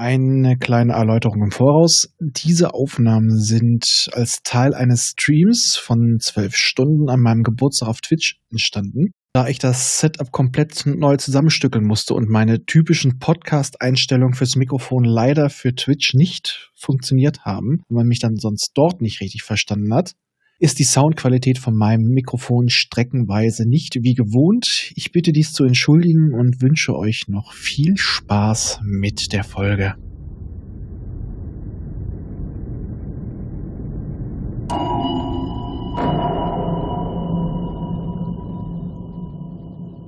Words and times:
Eine 0.00 0.56
kleine 0.56 0.94
Erläuterung 0.94 1.42
im 1.42 1.50
Voraus. 1.50 2.08
Diese 2.20 2.72
Aufnahmen 2.72 3.38
sind 3.38 4.08
als 4.12 4.40
Teil 4.42 4.72
eines 4.72 5.08
Streams 5.08 5.76
von 5.76 6.16
zwölf 6.22 6.56
Stunden 6.56 7.10
an 7.10 7.20
meinem 7.20 7.42
Geburtstag 7.42 7.86
auf 7.90 8.00
Twitch 8.00 8.40
entstanden. 8.50 9.12
Da 9.34 9.46
ich 9.46 9.58
das 9.58 9.98
Setup 9.98 10.32
komplett 10.32 10.86
neu 10.86 11.18
zusammenstückeln 11.18 11.84
musste 11.84 12.14
und 12.14 12.30
meine 12.30 12.64
typischen 12.64 13.18
Podcast-Einstellungen 13.18 14.32
fürs 14.32 14.56
Mikrofon 14.56 15.04
leider 15.04 15.50
für 15.50 15.74
Twitch 15.74 16.14
nicht 16.14 16.70
funktioniert 16.74 17.44
haben, 17.44 17.82
weil 17.90 17.98
man 17.98 18.06
mich 18.06 18.20
dann 18.20 18.36
sonst 18.36 18.70
dort 18.74 19.02
nicht 19.02 19.20
richtig 19.20 19.42
verstanden 19.42 19.92
hat, 19.92 20.14
ist 20.60 20.78
die 20.78 20.84
Soundqualität 20.84 21.58
von 21.58 21.74
meinem 21.74 22.08
Mikrofon 22.08 22.68
streckenweise 22.68 23.66
nicht 23.66 23.96
wie 24.02 24.12
gewohnt. 24.12 24.92
Ich 24.94 25.10
bitte 25.10 25.32
dies 25.32 25.54
zu 25.54 25.64
entschuldigen 25.64 26.34
und 26.34 26.60
wünsche 26.60 26.94
euch 26.94 27.28
noch 27.28 27.54
viel 27.54 27.96
Spaß 27.96 28.80
mit 28.84 29.32
der 29.32 29.42
Folge. 29.42 29.94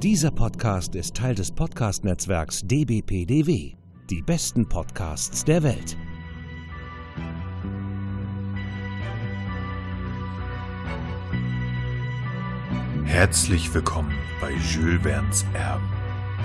Dieser 0.03 0.33
Podcast 0.33 0.95
ist 0.97 1.15
Teil 1.15 1.35
des 1.35 1.51
Podcast-Netzwerks 1.51 2.61
dbpdw. 2.67 3.75
Die 4.11 4.23
besten 4.23 4.69
Podcasts 4.69 5.45
der 5.45 5.63
Welt. 5.63 5.97
Herzlich 13.13 13.75
willkommen 13.75 14.15
bei 14.41 14.53
Jules 14.53 15.03
Verne's 15.03 15.45
Erben. 15.53 15.87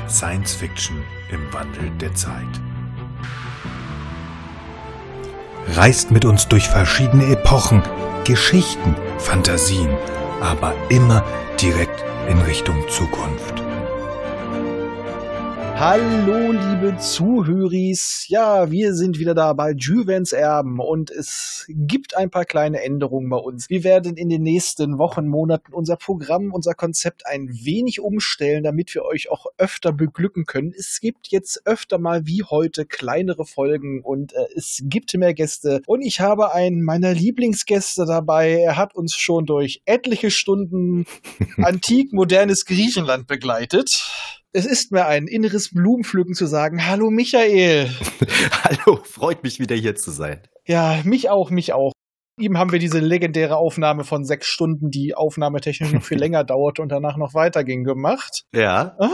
Science 0.10 0.54
Fiction 0.54 1.02
im 1.32 1.40
Wandel 1.54 1.90
der 1.92 2.14
Zeit. 2.14 2.44
Reist 5.76 6.12
mit 6.12 6.26
uns 6.26 6.50
durch 6.50 6.68
verschiedene 6.68 7.26
Epochen, 7.28 7.82
Geschichten, 8.26 8.98
Fantasien, 9.18 9.88
aber 10.42 10.76
immer 10.90 11.24
direkt 11.58 12.04
in 12.30 12.38
Richtung 12.40 12.84
Zukunft. 12.90 13.64
Hallo, 15.80 16.54
liebe 16.54 16.98
Zuhöris. 16.98 18.26
Ja, 18.30 18.72
wir 18.72 18.96
sind 18.96 19.20
wieder 19.20 19.36
da 19.36 19.54
bei 19.54 19.74
Juvens 19.74 20.32
Erben 20.32 20.80
und 20.80 21.12
es 21.12 21.68
gibt 21.70 22.18
ein 22.18 22.32
paar 22.32 22.46
kleine 22.46 22.82
Änderungen 22.82 23.30
bei 23.30 23.38
uns. 23.38 23.70
Wir 23.70 23.84
werden 23.84 24.18
in 24.18 24.28
den 24.28 24.42
nächsten 24.42 24.98
Wochen, 24.98 25.28
Monaten 25.28 25.76
unser 25.76 25.96
Programm, 25.96 26.52
unser 26.52 26.74
Konzept 26.74 27.28
ein 27.28 27.50
wenig 27.50 28.00
umstellen, 28.00 28.64
damit 28.64 28.96
wir 28.96 29.06
euch 29.06 29.30
auch 29.30 29.46
öfter 29.60 29.94
beglücken 29.94 30.46
können. 30.46 30.74
Es 30.76 31.00
gibt 31.00 31.28
jetzt 31.28 31.68
öfter 31.68 32.00
mal 32.00 32.26
wie 32.26 32.42
heute 32.42 32.88
kleinere 32.88 33.46
Folgen 33.46 34.02
und 34.02 34.34
äh, 34.34 34.48
es 34.56 34.82
gibt 34.84 35.14
mehr 35.14 35.36
Gäste. 35.36 35.84
Und 35.86 36.02
ich 36.02 36.20
habe 36.22 36.56
einen 36.56 36.82
meiner 36.82 37.14
Lieblingsgäste 37.14 38.06
dabei. 38.08 38.54
Er 38.54 38.78
hat 38.78 38.96
uns 38.96 39.16
schon 39.16 39.46
durch 39.46 39.84
etliche 39.86 40.32
Stunden 40.32 41.06
antik 41.58 42.14
modernes 42.14 42.66
Griechenland 42.66 43.28
begleitet. 43.28 44.08
Es 44.54 44.66
ist 44.66 44.92
mir 44.92 45.06
ein 45.06 45.28
inneres 45.28 45.72
Blumenpflücken 45.74 46.34
zu 46.34 46.46
sagen, 46.46 46.88
hallo 46.88 47.10
Michael. 47.10 47.90
hallo, 48.64 49.00
freut 49.04 49.44
mich 49.44 49.60
wieder 49.60 49.76
hier 49.76 49.96
zu 49.96 50.12
sein. 50.12 50.42
Ja, 50.66 51.02
mich 51.04 51.30
auch, 51.30 51.50
mich 51.50 51.74
auch. 51.74 51.92
Ihm 52.40 52.58
haben 52.58 52.72
wir 52.72 52.80
diese 52.80 53.00
legendäre 53.00 53.58
Aufnahme 53.58 54.04
von 54.04 54.24
sechs 54.24 54.48
Stunden, 54.48 54.90
die 54.90 55.16
aufnahmetechnisch 55.16 55.92
noch 55.94 56.04
viel 56.04 56.20
länger 56.20 56.44
dauerte 56.44 56.82
und 56.82 56.90
danach 56.90 57.18
noch 57.18 57.34
weiterging, 57.34 57.84
gemacht. 57.84 58.44
Ja. 58.54 58.96
Oh, 59.00 59.08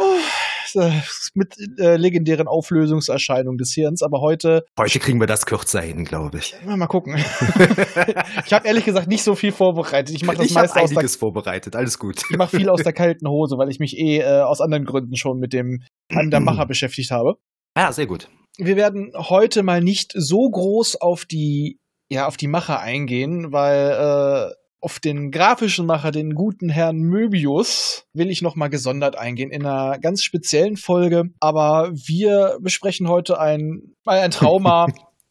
mit 1.34 1.56
äh, 1.80 1.96
legendären 1.96 2.48
Auflösungserscheinungen 2.48 3.58
des 3.58 3.74
Hirns, 3.74 4.02
aber 4.02 4.22
heute. 4.22 4.66
Heute 4.78 5.00
kriegen 5.00 5.20
wir 5.20 5.28
das 5.28 5.46
kürzer 5.46 5.82
hin, 5.82 6.06
glaube 6.06 6.40
ich. 6.40 6.56
Mal 6.66 6.88
gucken. 6.88 7.16
ich 8.46 8.54
habe 8.54 8.68
ehrlich 8.68 8.86
gesagt 8.86 9.08
nicht 9.08 9.24
so 9.24 9.36
viel 9.36 9.52
vorbereitet. 9.52 10.16
Ich 10.16 10.24
mache 10.26 10.38
das 10.38 10.48
ich 10.48 10.54
meiste 10.54 10.82
aus 10.82 10.90
der, 10.90 11.10
vorbereitet, 11.10 11.76
alles 11.76 12.00
gut. 12.00 12.24
Ich 12.30 12.38
mache 12.38 12.58
viel 12.58 12.70
aus 12.70 12.84
der 12.84 12.94
kalten 12.94 13.28
Hose, 13.28 13.58
weil 13.58 13.70
ich 13.70 13.80
mich 13.80 13.98
eh 13.98 14.20
äh, 14.20 14.42
aus 14.42 14.62
anderen 14.62 14.86
Gründen 14.86 15.16
schon 15.16 15.40
mit 15.40 15.54
dem 15.54 15.84
an 16.10 16.30
der 16.30 16.40
Macher 16.40 16.66
beschäftigt 16.66 17.12
habe. 17.12 17.36
Ja, 17.78 17.92
sehr 17.92 18.06
gut. 18.06 18.30
Wir 18.58 18.76
werden 18.76 19.12
heute 19.16 19.64
mal 19.64 19.82
nicht 19.82 20.14
so 20.16 20.50
groß 20.50 20.98
auf 21.02 21.26
die 21.26 21.80
ja 22.10 22.28
auf 22.28 22.38
die 22.38 22.48
Macher 22.48 22.80
eingehen, 22.80 23.52
weil 23.52 24.52
äh, 24.52 24.54
auf 24.84 25.00
den 25.00 25.32
grafischen 25.32 25.86
Macher, 25.86 26.12
den 26.12 26.36
guten 26.36 26.68
Herrn 26.68 26.98
Möbius, 26.98 28.06
will 28.14 28.30
ich 28.30 28.42
noch 28.42 28.56
mal 28.56 28.68
gesondert 28.68 29.18
eingehen 29.18 29.50
in 29.50 29.66
einer 29.66 29.98
ganz 29.98 30.24
speziellen 30.24 30.76
Folge. 30.76 31.30
Aber 31.40 31.90
wir 31.94 32.58
besprechen 32.60 33.08
heute 33.08 33.40
ein, 33.40 33.96
ein 34.06 34.32
Trauma, 34.32 34.88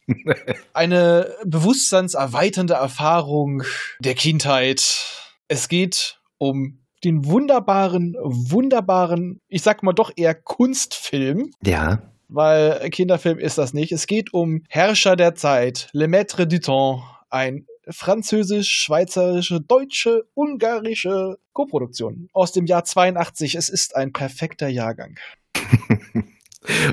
eine 0.73 1.31
bewusstseinserweiternde 1.45 2.73
Erfahrung 2.73 3.61
der 3.99 4.15
Kindheit. 4.15 5.05
Es 5.47 5.69
geht 5.69 6.19
um 6.39 6.79
den 7.03 7.25
wunderbaren, 7.25 8.15
wunderbaren, 8.23 9.39
ich 9.49 9.61
sag 9.61 9.83
mal 9.83 9.93
doch 9.93 10.11
eher 10.15 10.33
Kunstfilm. 10.33 11.51
Ja. 11.63 12.01
Weil 12.27 12.89
Kinderfilm 12.89 13.37
ist 13.37 13.59
das 13.59 13.75
nicht. 13.75 13.91
Es 13.91 14.07
geht 14.07 14.33
um 14.33 14.63
Herrscher 14.67 15.15
der 15.15 15.35
Zeit, 15.35 15.89
Le 15.93 16.07
Maître 16.07 16.45
du 16.45 16.59
Temps, 16.59 17.03
ein 17.29 17.67
französisch-schweizerische, 17.89 19.61
deutsche, 19.61 20.25
ungarische 20.33 21.37
Koproduktion 21.53 22.29
aus 22.33 22.51
dem 22.51 22.65
Jahr 22.65 22.83
82. 22.83 23.55
Es 23.55 23.69
ist 23.69 23.95
ein 23.95 24.13
perfekter 24.13 24.67
Jahrgang. 24.67 25.17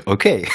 Okay. 0.05 0.47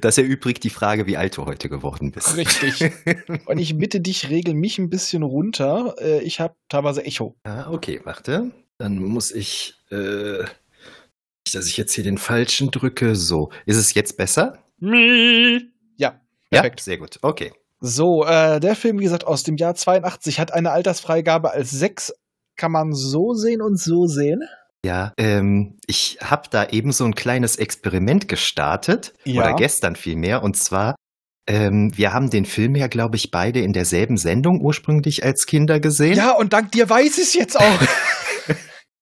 Das 0.00 0.18
erübrigt 0.18 0.64
die 0.64 0.70
Frage, 0.70 1.06
wie 1.06 1.16
alt 1.16 1.36
du 1.36 1.46
heute 1.46 1.68
geworden 1.68 2.10
bist. 2.10 2.36
Richtig. 2.36 2.92
Und 3.46 3.58
ich 3.58 3.78
bitte 3.78 4.00
dich, 4.00 4.28
regel 4.30 4.54
mich 4.54 4.78
ein 4.78 4.90
bisschen 4.90 5.22
runter. 5.22 5.94
Äh, 6.00 6.22
ich 6.22 6.40
habe 6.40 6.54
teilweise 6.68 7.04
Echo. 7.04 7.36
Ah, 7.44 7.70
okay, 7.70 8.00
warte. 8.04 8.50
Dann 8.78 8.96
muss 8.96 9.30
ich, 9.30 9.74
äh, 9.90 10.44
dass 11.52 11.66
ich 11.66 11.76
jetzt 11.76 11.92
hier 11.92 12.04
den 12.04 12.18
falschen 12.18 12.70
drücke. 12.70 13.14
So. 13.14 13.50
Ist 13.66 13.76
es 13.76 13.94
jetzt 13.94 14.16
besser? 14.16 14.64
Ja. 14.80 16.20
Perfekt. 16.50 16.80
Ja, 16.80 16.84
sehr 16.84 16.98
gut. 16.98 17.18
Okay. 17.22 17.52
So, 17.80 18.24
äh, 18.26 18.60
der 18.60 18.76
Film, 18.76 18.98
wie 18.98 19.04
gesagt, 19.04 19.26
aus 19.26 19.42
dem 19.42 19.56
Jahr 19.56 19.74
82 19.74 20.38
hat 20.38 20.52
eine 20.52 20.70
Altersfreigabe 20.70 21.52
als 21.52 21.70
6. 21.70 22.12
Kann 22.56 22.72
man 22.72 22.92
so 22.92 23.32
sehen 23.32 23.62
und 23.62 23.80
so 23.80 24.06
sehen? 24.06 24.42
Ja, 24.84 25.12
ähm, 25.16 25.78
ich 25.86 26.18
habe 26.22 26.48
da 26.50 26.68
eben 26.68 26.92
so 26.92 27.04
ein 27.04 27.14
kleines 27.14 27.56
Experiment 27.56 28.28
gestartet, 28.28 29.14
ja. 29.24 29.42
oder 29.42 29.54
gestern 29.54 29.96
vielmehr, 29.96 30.42
und 30.42 30.56
zwar, 30.56 30.94
ähm, 31.46 31.90
wir 31.96 32.12
haben 32.12 32.30
den 32.30 32.44
Film 32.44 32.76
ja, 32.76 32.86
glaube 32.86 33.16
ich, 33.16 33.30
beide 33.30 33.60
in 33.60 33.72
derselben 33.72 34.16
Sendung 34.16 34.60
ursprünglich 34.62 35.24
als 35.24 35.46
Kinder 35.46 35.80
gesehen. 35.80 36.16
Ja, 36.16 36.32
und 36.32 36.52
dank 36.52 36.72
dir 36.72 36.88
weiß 36.88 37.18
ich 37.18 37.24
es 37.24 37.34
jetzt 37.34 37.58
auch. 37.58 37.64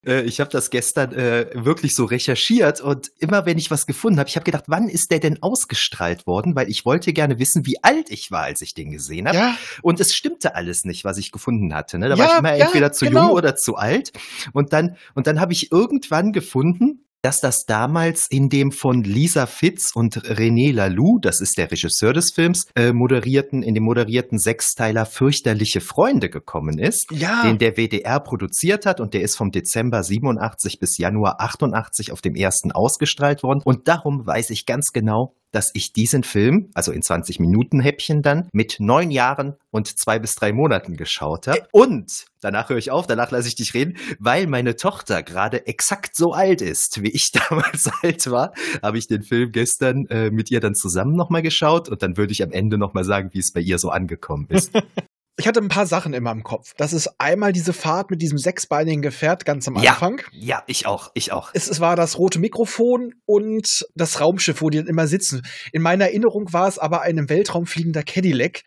Äh, 0.07 0.23
ich 0.23 0.41
habe 0.41 0.51
das 0.51 0.71
gestern 0.71 1.13
äh, 1.13 1.51
wirklich 1.55 1.95
so 1.95 2.05
recherchiert 2.05 2.81
und 2.81 3.11
immer 3.19 3.47
wenn 3.47 3.59
ich 3.59 3.71
was 3.71 3.87
gefunden 3.87 4.19
habe, 4.19 4.29
ich 4.29 4.37
habe 4.37 4.45
gedacht, 4.45 4.65
wann 4.67 4.89
ist 4.89 5.11
der 5.11 5.21
denn 5.21 5.43
ausgestrahlt 5.43 6.27
worden? 6.27 6.55
Weil 6.55 6.69
ich 6.69 6.85
wollte 6.85 7.13
gerne 7.13 7.39
wissen, 7.39 7.67
wie 7.67 7.83
alt 7.83 8.11
ich 8.11 8.31
war, 8.31 8.43
als 8.43 8.61
ich 8.61 8.75
den 8.75 8.91
gesehen 8.91 9.29
habe. 9.29 9.37
Ja. 9.39 9.57
Und 9.83 10.01
es 10.01 10.15
stimmte 10.15 10.55
alles 10.55 10.85
nicht, 10.85 11.05
was 11.05 11.19
ich 11.19 11.33
gefunden 11.33 11.75
hatte. 11.75 11.99
Ne? 11.99 12.09
Da 12.09 12.15
ja, 12.15 12.25
war 12.25 12.33
ich 12.33 12.39
immer 12.39 12.57
ja, 12.57 12.67
entweder 12.67 12.93
zu 12.93 13.07
genau. 13.07 13.29
jung 13.29 13.33
oder 13.33 13.57
zu 13.57 13.77
alt. 13.77 14.13
Und 14.53 14.73
dann, 14.73 14.97
und 15.15 15.27
dann 15.27 15.41
habe 15.41 15.53
ich 15.53 15.73
irgendwann 15.73 16.33
gefunden, 16.33 17.05
dass 17.23 17.41
das 17.41 17.67
damals 17.67 18.27
in 18.31 18.49
dem 18.49 18.71
von 18.71 19.03
Lisa 19.03 19.47
Fitz 19.47 19.93
und 19.95 20.17
René 20.17 20.73
Laloux, 20.73 21.19
das 21.21 21.41
ist 21.41 21.59
der 21.59 21.71
Regisseur 21.71 22.13
des 22.13 22.31
Films, 22.31 22.67
äh, 22.75 22.93
moderierten, 22.93 23.63
in 23.63 23.75
dem 23.75 23.85
moderierten 23.85 24.39
Sechsteiler 24.39 25.07
Fürchterliche 25.07 25.81
Freunde 25.81 26.31
gekommen 26.31 26.79
ist, 26.79 27.11
ja. 27.13 27.43
den 27.43 27.59
der 27.59 27.77
WDR 27.77 28.21
produziert 28.21 28.87
hat 28.87 29.01
und 29.01 29.15
der 29.15 29.23
ist 29.23 29.37
vom 29.37 29.51
Dezember 29.51 30.03
87 30.03 30.79
bis 30.79 30.99
Januar 30.99 31.41
88 31.41 32.13
auf 32.13 32.21
dem 32.21 32.35
ersten 32.35 32.73
ausgestrahlt 32.73 33.43
worden. 33.43 33.63
Und 33.65 33.89
darum 33.89 34.27
weiß 34.27 34.51
ich 34.51 34.67
ganz 34.67 34.93
genau, 34.93 35.35
dass 35.51 35.71
ich 35.75 35.93
diesen 35.93 36.23
Film, 36.23 36.71
also 36.75 36.93
in 36.93 37.03
20 37.03 37.41
Minuten 37.41 37.81
Häppchen 37.81 38.23
dann, 38.23 38.49
mit 38.53 38.77
neun 38.81 39.11
Jahren 39.11 39.55
und 39.71 39.99
zwei 39.99 40.19
bis 40.19 40.35
drei 40.35 40.53
Monaten 40.53 40.97
geschaut 40.97 41.47
habe. 41.47 41.67
Und 41.73 42.27
danach 42.41 42.69
höre 42.69 42.79
ich 42.79 42.91
auf, 42.91 43.07
danach 43.07 43.31
lasse 43.31 43.49
ich 43.49 43.55
dich 43.55 43.75
reden, 43.75 43.97
weil 44.19 44.47
meine 44.47 44.77
Tochter 44.77 45.23
gerade 45.23 45.67
exakt 45.67 46.17
so 46.17 46.33
alt 46.33 46.63
ist, 46.63 47.03
wie 47.03 47.11
ich 47.11 47.33
damals 47.49 47.91
alt 48.03 48.31
war, 48.31 48.53
habe 48.83 48.99
ich 48.99 49.07
den 49.07 49.23
Film 49.23 49.53
gestern 49.53 50.07
äh, 50.07 50.31
mit 50.31 50.51
ihr 50.51 50.61
dann 50.61 50.75
zusammen 50.75 51.17
nochmal 51.17 51.43
geschaut 51.43 51.89
und 51.89 52.03
dann 52.03 52.17
würde 52.17 52.33
ich 52.33 52.43
am 52.43 52.53
Ende 52.53 52.79
nochmal 52.79 53.05
sagen, 53.05 53.31
wie 53.33 53.39
es 53.39 53.53
bei 53.53 53.61
ihr 53.61 53.79
so 53.79 53.91
angekommen 53.91 54.47
ist. 54.51 54.73
Ich 55.41 55.47
hatte 55.47 55.61
ein 55.61 55.69
paar 55.69 55.87
Sachen 55.87 56.15
immer 56.15 56.33
im 56.33 56.43
Kopf. 56.43 56.75
Das 56.77 56.93
ist 56.93 57.09
einmal 57.19 57.53
diese 57.53 57.73
Fahrt 57.73 58.11
mit 58.11 58.21
diesem 58.21 58.39
sechsbeinigen 58.39 59.03
Gefährt 59.03 59.45
ganz 59.45 59.69
am 59.69 59.77
Anfang. 59.77 60.21
Ja, 60.33 60.57
ja 60.57 60.63
ich 60.67 60.87
auch, 60.87 61.13
ich 61.15 61.31
auch. 61.31 61.51
Es, 61.55 61.69
es 61.69 61.79
war 61.79 61.95
das 61.95 62.19
rote 62.19 62.41
Mikrofon 62.41 63.15
und 63.25 63.87
das 63.95 64.21
Raumschiff, 64.21 64.61
wo 64.61 64.69
die 64.69 64.79
dann 64.79 64.89
immer 64.89 65.07
sitzen. 65.07 65.43
In 65.73 65.81
meiner 65.81 66.07
Erinnerung 66.07 66.53
war 66.53 66.67
es 66.67 66.81
aber 66.81 67.03
ein 67.03 67.19
im 67.19 67.29
Weltraum 67.29 67.67
fliegender 67.67 68.03
Cadillac. 68.03 68.63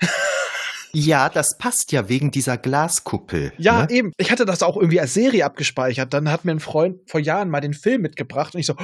Ja, 0.93 1.29
das 1.29 1.57
passt 1.57 1.91
ja 1.91 2.09
wegen 2.09 2.31
dieser 2.31 2.57
Glaskuppel. 2.57 3.53
Ja, 3.57 3.83
ne? 3.83 3.87
eben. 3.91 4.11
Ich 4.17 4.31
hatte 4.31 4.45
das 4.45 4.61
auch 4.61 4.75
irgendwie 4.75 4.99
als 4.99 5.13
Serie 5.13 5.45
abgespeichert. 5.45 6.13
Dann 6.13 6.29
hat 6.29 6.45
mir 6.45 6.51
ein 6.51 6.59
Freund 6.59 6.97
vor 7.09 7.19
Jahren 7.19 7.49
mal 7.49 7.61
den 7.61 7.73
Film 7.73 8.01
mitgebracht 8.01 8.55
und 8.55 8.59
ich 8.59 8.65
so, 8.65 8.75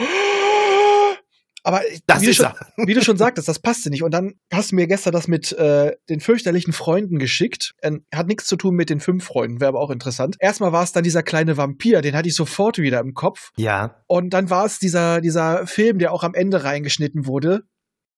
Aber 1.68 1.82
das 2.06 2.22
wie, 2.22 2.28
ist 2.28 2.40
du 2.40 2.44
schon, 2.44 2.54
wie 2.88 2.94
du 2.94 3.04
schon 3.04 3.18
sagtest, 3.18 3.50
das 3.50 3.60
passte 3.60 3.90
nicht. 3.90 4.02
Und 4.02 4.12
dann 4.12 4.36
hast 4.54 4.72
du 4.72 4.76
mir 4.76 4.88
gestern 4.88 5.12
das 5.12 5.28
mit 5.28 5.52
äh, 5.52 5.98
den 6.08 6.22
fürchterlichen 6.22 6.72
Freunden 6.72 7.20
geschickt. 7.20 7.74
Ähm, 7.84 8.06
hat 8.16 8.28
nichts 8.28 8.48
zu 8.48 8.56
tun 8.56 8.74
mit 8.74 8.90
den 8.90 9.02
fünf 9.02 9.26
Freunden, 9.26 9.60
wäre 9.60 9.68
aber 9.68 9.82
auch 9.82 9.90
interessant. 9.90 10.38
Erstmal 10.40 10.72
war 10.72 10.84
es 10.84 10.94
dann 10.94 11.04
dieser 11.04 11.24
kleine 11.24 11.58
Vampir, 11.58 12.02
den 12.02 12.16
hatte 12.16 12.30
ich 12.30 12.36
sofort 12.36 12.78
wieder 12.78 13.02
im 13.02 13.14
Kopf. 13.14 13.52
Ja. 13.58 14.02
Und 14.08 14.30
dann 14.30 14.50
war 14.50 14.66
es 14.66 14.80
dieser, 14.80 15.20
dieser 15.20 15.68
Film, 15.68 16.00
der 16.00 16.14
auch 16.14 16.24
am 16.24 16.34
Ende 16.34 16.64
reingeschnitten 16.64 17.26
wurde. 17.26 17.64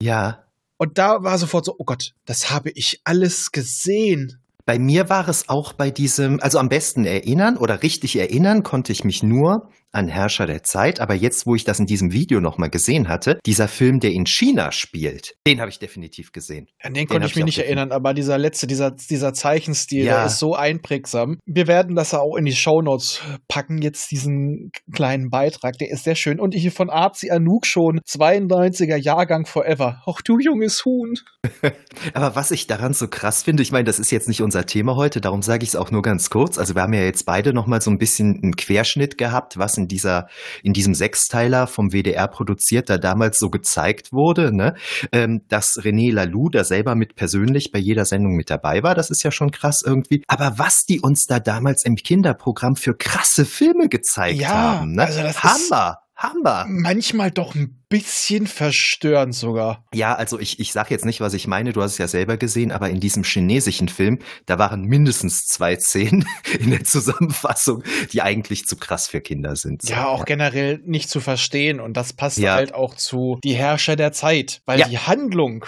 Ja. 0.00 0.44
Und 0.78 0.98
da 0.98 1.24
war 1.24 1.36
sofort 1.36 1.64
so, 1.64 1.74
oh 1.76 1.84
Gott, 1.84 2.12
das 2.26 2.52
habe 2.52 2.70
ich 2.70 3.00
alles 3.02 3.50
gesehen. 3.50 4.38
Bei 4.64 4.78
mir 4.78 5.08
war 5.08 5.28
es 5.28 5.48
auch 5.48 5.72
bei 5.72 5.90
diesem, 5.90 6.38
also 6.38 6.60
am 6.60 6.68
besten 6.68 7.04
erinnern 7.04 7.56
oder 7.56 7.82
richtig 7.82 8.14
erinnern 8.14 8.62
konnte 8.62 8.92
ich 8.92 9.02
mich 9.02 9.24
nur 9.24 9.68
an 9.92 10.08
Herrscher 10.08 10.46
der 10.46 10.62
Zeit, 10.62 11.00
aber 11.00 11.14
jetzt, 11.14 11.46
wo 11.46 11.54
ich 11.54 11.64
das 11.64 11.78
in 11.78 11.86
diesem 11.86 12.12
Video 12.12 12.40
nochmal 12.40 12.70
gesehen 12.70 13.08
hatte, 13.08 13.38
dieser 13.46 13.68
Film, 13.68 14.00
der 14.00 14.12
in 14.12 14.26
China 14.26 14.72
spielt, 14.72 15.34
den 15.46 15.60
habe 15.60 15.70
ich 15.70 15.78
definitiv 15.78 16.32
gesehen. 16.32 16.68
An 16.82 16.94
den, 16.94 17.02
den 17.02 17.08
konnte 17.08 17.26
ich 17.26 17.36
mich 17.36 17.44
nicht 17.44 17.58
erinnern, 17.58 17.92
aber 17.92 18.14
dieser 18.14 18.38
letzte, 18.38 18.66
dieser, 18.66 18.90
dieser 18.92 19.32
Zeichenstil, 19.32 20.04
ja. 20.04 20.16
der 20.16 20.26
ist 20.26 20.38
so 20.38 20.54
einprägsam. 20.54 21.38
Wir 21.44 21.66
werden 21.66 21.96
das 21.96 22.14
auch 22.14 22.36
in 22.36 22.44
die 22.44 22.54
Shownotes 22.54 23.20
packen, 23.48 23.82
jetzt 23.82 24.10
diesen 24.10 24.70
kleinen 24.92 25.30
Beitrag, 25.30 25.78
der 25.78 25.90
ist 25.90 26.04
sehr 26.04 26.14
schön. 26.14 26.38
Und 26.38 26.54
hier 26.54 26.72
von 26.72 26.90
Arzi 26.90 27.30
Anouk 27.30 27.66
schon, 27.66 28.00
92er 28.06 28.96
Jahrgang 28.96 29.46
Forever. 29.46 30.02
Och 30.06 30.22
du 30.22 30.38
junges 30.38 30.84
Huhn. 30.84 31.14
aber 32.14 32.36
was 32.36 32.50
ich 32.50 32.66
daran 32.66 32.92
so 32.92 33.08
krass 33.08 33.42
finde, 33.42 33.62
ich 33.62 33.72
meine, 33.72 33.84
das 33.84 33.98
ist 33.98 34.10
jetzt 34.10 34.28
nicht 34.28 34.42
unser 34.42 34.66
Thema 34.66 34.96
heute, 34.96 35.20
darum 35.20 35.42
sage 35.42 35.64
ich 35.64 35.70
es 35.70 35.76
auch 35.76 35.90
nur 35.90 36.02
ganz 36.02 36.30
kurz. 36.30 36.58
Also 36.58 36.74
wir 36.74 36.82
haben 36.82 36.92
ja 36.92 37.02
jetzt 37.02 37.26
beide 37.26 37.52
nochmal 37.52 37.80
so 37.80 37.90
ein 37.90 37.98
bisschen 37.98 38.40
einen 38.42 38.56
Querschnitt 38.56 39.18
gehabt, 39.18 39.58
was 39.58 39.79
in 39.80 39.88
dieser, 39.88 40.28
in 40.62 40.72
diesem 40.72 40.94
Sechsteiler 40.94 41.66
vom 41.66 41.92
WDR 41.92 42.28
produziert, 42.28 42.90
da 42.90 42.98
damals 42.98 43.38
so 43.38 43.50
gezeigt 43.50 44.12
wurde, 44.12 44.54
ne, 44.54 44.74
ähm, 45.12 45.42
dass 45.48 45.78
René 45.78 46.12
Laloux 46.12 46.50
da 46.50 46.64
selber 46.64 46.94
mit 46.94 47.16
persönlich 47.16 47.72
bei 47.72 47.78
jeder 47.78 48.04
Sendung 48.04 48.34
mit 48.34 48.50
dabei 48.50 48.82
war. 48.82 48.94
Das 48.94 49.10
ist 49.10 49.22
ja 49.22 49.30
schon 49.30 49.50
krass 49.50 49.82
irgendwie. 49.84 50.22
Aber 50.26 50.58
was 50.58 50.86
die 50.86 51.00
uns 51.00 51.26
da 51.26 51.40
damals 51.40 51.84
im 51.84 51.96
Kinderprogramm 51.96 52.76
für 52.76 52.94
krasse 52.94 53.44
Filme 53.44 53.88
gezeigt 53.88 54.40
ja, 54.40 54.48
haben, 54.48 54.94
ne? 54.94 55.04
Also 55.04 55.22
das 55.22 55.42
Hammer. 55.42 55.98
Hammer. 56.20 56.66
Manchmal 56.68 57.30
doch 57.30 57.54
ein 57.54 57.82
bisschen 57.88 58.46
verstörend 58.46 59.34
sogar. 59.34 59.86
Ja, 59.94 60.14
also 60.14 60.38
ich, 60.38 60.60
ich 60.60 60.72
sag 60.72 60.90
jetzt 60.90 61.06
nicht, 61.06 61.22
was 61.22 61.32
ich 61.32 61.46
meine, 61.46 61.72
du 61.72 61.82
hast 61.82 61.92
es 61.92 61.98
ja 61.98 62.08
selber 62.08 62.36
gesehen, 62.36 62.72
aber 62.72 62.90
in 62.90 63.00
diesem 63.00 63.24
chinesischen 63.24 63.88
Film, 63.88 64.18
da 64.44 64.58
waren 64.58 64.84
mindestens 64.84 65.46
zwei 65.46 65.76
Szenen 65.76 66.26
in 66.60 66.70
der 66.70 66.84
Zusammenfassung, 66.84 67.82
die 68.12 68.20
eigentlich 68.20 68.66
zu 68.66 68.76
krass 68.76 69.08
für 69.08 69.22
Kinder 69.22 69.56
sind. 69.56 69.80
So. 69.80 69.92
Ja, 69.92 70.08
auch 70.08 70.20
ja. 70.20 70.24
generell 70.26 70.80
nicht 70.84 71.08
zu 71.08 71.20
verstehen 71.20 71.80
und 71.80 71.96
das 71.96 72.12
passt 72.12 72.36
ja. 72.36 72.54
halt 72.54 72.74
auch 72.74 72.94
zu 72.94 73.38
Die 73.42 73.54
Herrscher 73.54 73.96
der 73.96 74.12
Zeit, 74.12 74.60
weil 74.66 74.78
ja. 74.78 74.88
die 74.88 74.98
Handlung, 74.98 75.64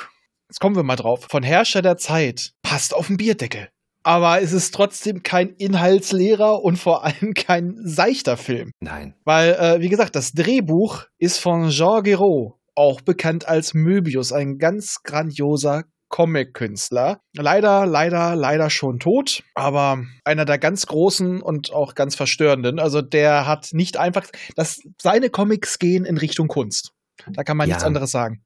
jetzt 0.50 0.60
kommen 0.60 0.76
wir 0.76 0.82
mal 0.82 0.96
drauf, 0.96 1.26
von 1.30 1.42
Herrscher 1.42 1.80
der 1.80 1.96
Zeit 1.96 2.52
passt 2.62 2.94
auf 2.94 3.06
den 3.06 3.16
Bierdeckel 3.16 3.68
aber 4.02 4.42
es 4.42 4.52
ist 4.52 4.74
trotzdem 4.74 5.22
kein 5.22 5.50
Inhaltslehrer 5.50 6.62
und 6.62 6.76
vor 6.76 7.04
allem 7.04 7.34
kein 7.34 7.76
seichter 7.84 8.36
Film. 8.36 8.72
Nein. 8.80 9.14
Weil, 9.24 9.54
äh, 9.54 9.80
wie 9.80 9.88
gesagt, 9.88 10.16
das 10.16 10.32
Drehbuch 10.32 11.04
ist 11.18 11.38
von 11.38 11.70
Jean 11.70 12.02
Guiraud, 12.02 12.54
auch 12.74 13.00
bekannt 13.00 13.46
als 13.46 13.74
Möbius, 13.74 14.32
ein 14.32 14.58
ganz 14.58 15.02
grandioser 15.02 15.84
Comic-Künstler. 16.08 17.20
Leider, 17.36 17.86
leider, 17.86 18.36
leider 18.36 18.70
schon 18.70 18.98
tot, 18.98 19.42
aber 19.54 20.04
einer 20.24 20.44
der 20.44 20.58
ganz 20.58 20.86
großen 20.86 21.40
und 21.40 21.72
auch 21.72 21.94
ganz 21.94 22.14
verstörenden. 22.14 22.78
Also 22.78 23.00
der 23.00 23.46
hat 23.46 23.70
nicht 23.72 23.96
einfach, 23.96 24.26
dass 24.54 24.80
seine 25.00 25.30
Comics 25.30 25.78
gehen 25.78 26.04
in 26.04 26.18
Richtung 26.18 26.48
Kunst. 26.48 26.92
Da 27.26 27.44
kann 27.44 27.56
man 27.56 27.68
ja. 27.68 27.74
nichts 27.74 27.84
anderes 27.84 28.10
sagen. 28.10 28.42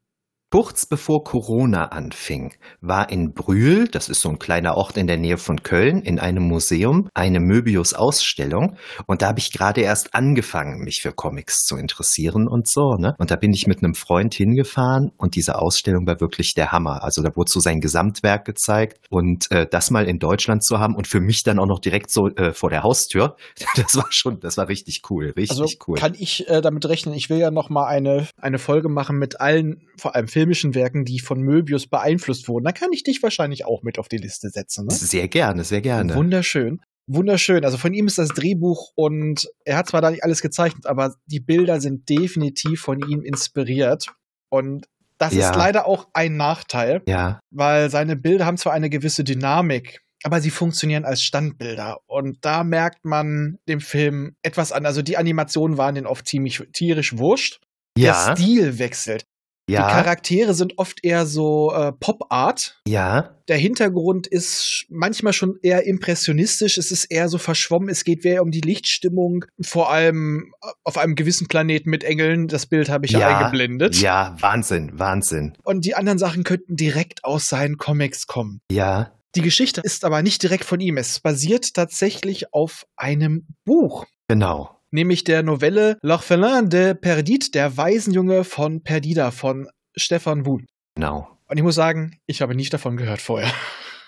Kurz 0.51 0.87
bevor 0.87 1.25
Corona 1.25 1.87
anfing, 1.87 2.55
war 2.81 3.11
in 3.11 3.33
Brühl, 3.35 3.89
das 3.89 4.09
ist 4.09 4.21
so 4.21 4.29
ein 4.29 4.39
kleiner 4.39 4.77
Ort 4.77 4.97
in 4.97 5.09
der 5.09 5.17
Nähe 5.17 5.39
von 5.39 5.63
Köln, 5.63 6.03
in 6.03 6.21
einem 6.21 6.45
Museum 6.45 7.09
eine 7.15 7.41
Möbius-Ausstellung. 7.41 8.77
Und 9.07 9.23
da 9.23 9.27
habe 9.27 9.41
ich 9.41 9.53
gerade 9.53 9.81
erst 9.81 10.15
angefangen, 10.15 10.85
mich 10.85 11.03
für 11.03 11.11
Comics 11.11 11.65
zu 11.67 11.77
interessieren 11.77 12.47
und 12.47 12.69
so. 12.69 12.95
Ne? 12.95 13.15
Und 13.19 13.33
da 13.33 13.37
bin 13.37 13.53
ich 13.53 13.67
mit 13.67 13.83
einem 13.83 13.95
Freund 13.95 14.35
hingefahren 14.35 15.11
und 15.17 15.35
diese 15.35 15.59
Ausstellung 15.59 16.07
war 16.07 16.21
wirklich 16.21 16.55
der 16.55 16.71
Hammer. 16.71 17.03
Also 17.03 17.23
da 17.23 17.35
wurde 17.35 17.51
so 17.51 17.59
sein 17.59 17.81
Gesamtwerk 17.81 18.45
gezeigt 18.45 18.99
und 19.11 19.51
äh, 19.51 19.67
das 19.69 19.91
mal 19.91 20.07
in 20.07 20.21
Deutschland 20.21 20.63
zu 20.63 20.79
haben 20.79 20.95
und 20.95 21.09
für 21.09 21.21
mich 21.21 21.43
dann 21.43 21.59
auch 21.59 21.67
noch 21.67 21.81
direkt 21.81 22.13
so 22.13 22.29
äh, 22.29 22.53
vor 22.53 22.71
der 22.71 22.85
Haustür, 22.85 23.37
das 23.77 23.97
war 23.97 24.07
schon, 24.11 24.39
das 24.39 24.57
war 24.57 24.69
richtig 24.69 25.03
cool, 25.11 25.33
richtig 25.37 25.61
also 25.61 25.67
cool. 25.89 25.99
Kann 25.99 26.15
ich 26.17 26.49
äh, 26.49 26.61
damit 26.61 26.87
rechnen? 26.87 27.15
Ich 27.15 27.31
will 27.31 27.39
ja 27.39 27.51
noch 27.51 27.69
mal 27.69 27.87
eine 27.87 28.29
eine 28.41 28.59
Folge 28.59 28.89
machen 28.89 29.19
mit 29.19 29.41
allen, 29.41 29.83
vor 29.99 30.15
allem 30.15 30.29
filmischen 30.37 30.75
Werken, 30.75 31.07
die 31.07 31.19
von 31.19 31.41
Möbius 31.41 31.87
beeinflusst 31.87 32.47
wurden, 32.47 32.65
dann 32.65 32.75
kann 32.75 32.93
ich 32.93 33.03
dich 33.03 33.23
wahrscheinlich 33.23 33.65
auch 33.65 33.83
mit 33.83 33.99
auf 33.99 34.09
die 34.09 34.19
Liste 34.19 34.51
setzen. 34.51 34.85
Ne? 34.85 34.95
Sehr 34.95 35.29
gerne, 35.29 35.65
sehr 35.65 35.81
gerne. 35.81 36.15
Wunderschön. 36.15 36.83
Wunderschön. 37.07 37.65
Also 37.65 37.79
von 37.79 37.95
ihm 37.95 38.07
ist 38.07 38.19
das 38.19 38.29
Drehbuch 38.29 38.93
und 38.95 39.49
er 39.65 39.79
hat 39.79 39.89
zwar 39.89 40.03
da 40.03 40.11
nicht 40.11 40.25
alles 40.25 40.43
gezeichnet, 40.43 40.85
aber 40.85 41.15
die 41.25 41.41
Bilder 41.41 41.81
sind 41.81 42.11
definitiv 42.11 42.83
von 42.83 43.01
ihm 43.09 43.23
inspiriert. 43.23 44.09
Und 44.51 44.85
das 45.17 45.33
ja. 45.33 45.49
ist 45.49 45.57
leider 45.57 45.87
auch 45.87 46.07
ein 46.13 46.37
Nachteil, 46.37 47.01
ja. 47.09 47.41
weil 47.51 47.89
seine 47.89 48.15
Bilder 48.15 48.45
haben 48.45 48.59
zwar 48.59 48.75
eine 48.75 48.91
gewisse 48.91 49.25
Dynamik, 49.25 50.03
aber 50.23 50.43
sie 50.43 50.51
funktionieren 50.51 51.07
als 51.07 51.23
Standbilder. 51.23 52.01
Und 52.07 52.45
da 52.45 52.63
merkt 52.63 53.07
man 53.07 53.57
dem 53.71 53.81
Film 53.81 54.37
etwas 54.43 54.73
an. 54.73 54.85
Also 54.85 55.01
die 55.01 55.17
Animationen 55.17 55.79
waren 55.79 55.95
den 55.95 56.05
oft 56.05 56.27
ziemlich 56.27 56.63
tierisch 56.75 57.17
wurscht. 57.17 57.63
Ja. 57.97 58.27
Der 58.27 58.37
Stil 58.37 58.79
wechselt. 58.79 59.25
Ja. 59.69 59.89
Die 59.89 59.93
Charaktere 59.95 60.55
sind 60.55 60.79
oft 60.79 61.05
eher 61.05 61.27
so 61.27 61.73
äh, 61.73 61.93
Pop-Art. 61.93 62.81
Ja. 62.87 63.37
Der 63.49 63.57
Hintergrund 63.57 64.27
ist 64.27 64.87
manchmal 64.89 65.33
schon 65.33 65.59
eher 65.63 65.87
impressionistisch. 65.87 66.79
Es 66.79 66.93
ist 66.93 67.07
eher 67.07 67.29
so 67.29 67.39
verschwommen. 67.39 67.89
Es 67.89 68.05
geht 68.05 68.25
eher 68.25 68.43
um 68.43 68.53
die 68.53 68.61
Lichtstimmung. 68.61 69.45
Vor 69.61 69.91
allem 69.91 70.53
äh, 70.63 70.69
auf 70.85 70.99
einem 70.99 71.17
gewissen 71.17 71.49
Planeten 71.49 71.91
mit 71.91 72.05
Engeln. 72.05 72.47
Das 72.47 72.67
Bild 72.67 72.89
habe 72.89 73.07
ich 73.07 73.13
ja, 73.13 73.21
ja 73.21 73.39
eingeblendet. 73.39 74.01
Ja, 74.01 74.37
Wahnsinn, 74.39 74.93
Wahnsinn. 74.95 75.55
Und 75.65 75.85
die 75.85 75.97
anderen 75.97 76.19
Sachen 76.19 76.45
könnten 76.45 76.77
direkt 76.77 77.25
aus 77.25 77.49
seinen 77.49 77.77
Comics 77.77 78.29
kommen. 78.29 78.61
Ja. 78.71 79.13
Die 79.35 79.43
Geschichte 79.43 79.81
ist 79.83 80.05
aber 80.05 80.23
nicht 80.23 80.43
direkt 80.43 80.65
von 80.65 80.81
ihm. 80.81 80.97
Es 80.97 81.21
basiert 81.21 81.75
tatsächlich 81.75 82.55
auf 82.55 82.87
einem 82.97 83.49
Buch. 83.65 84.07
Genau 84.29 84.76
nämlich 84.97 85.25
der 85.25 85.43
Novelle 85.43 85.99
L'Orphelin 86.03 86.69
de 86.69 86.95
Perdit, 86.95 87.55
der 87.55 87.77
Waisenjunge 87.77 88.45
von 88.45 88.83
Perdida 88.83 89.31
von 89.31 89.69
Stefan 89.95 90.47
Wuhl. 90.47 90.65
Genau. 90.95 91.29
Und 91.49 91.59
ich 91.59 91.63
muss 91.63 91.75
sagen, 91.75 92.19
ich 92.27 92.41
habe 92.41 92.57
nicht 92.57 92.73
davon 92.73 92.97
gehört 92.97 93.21
vorher. 93.21 93.53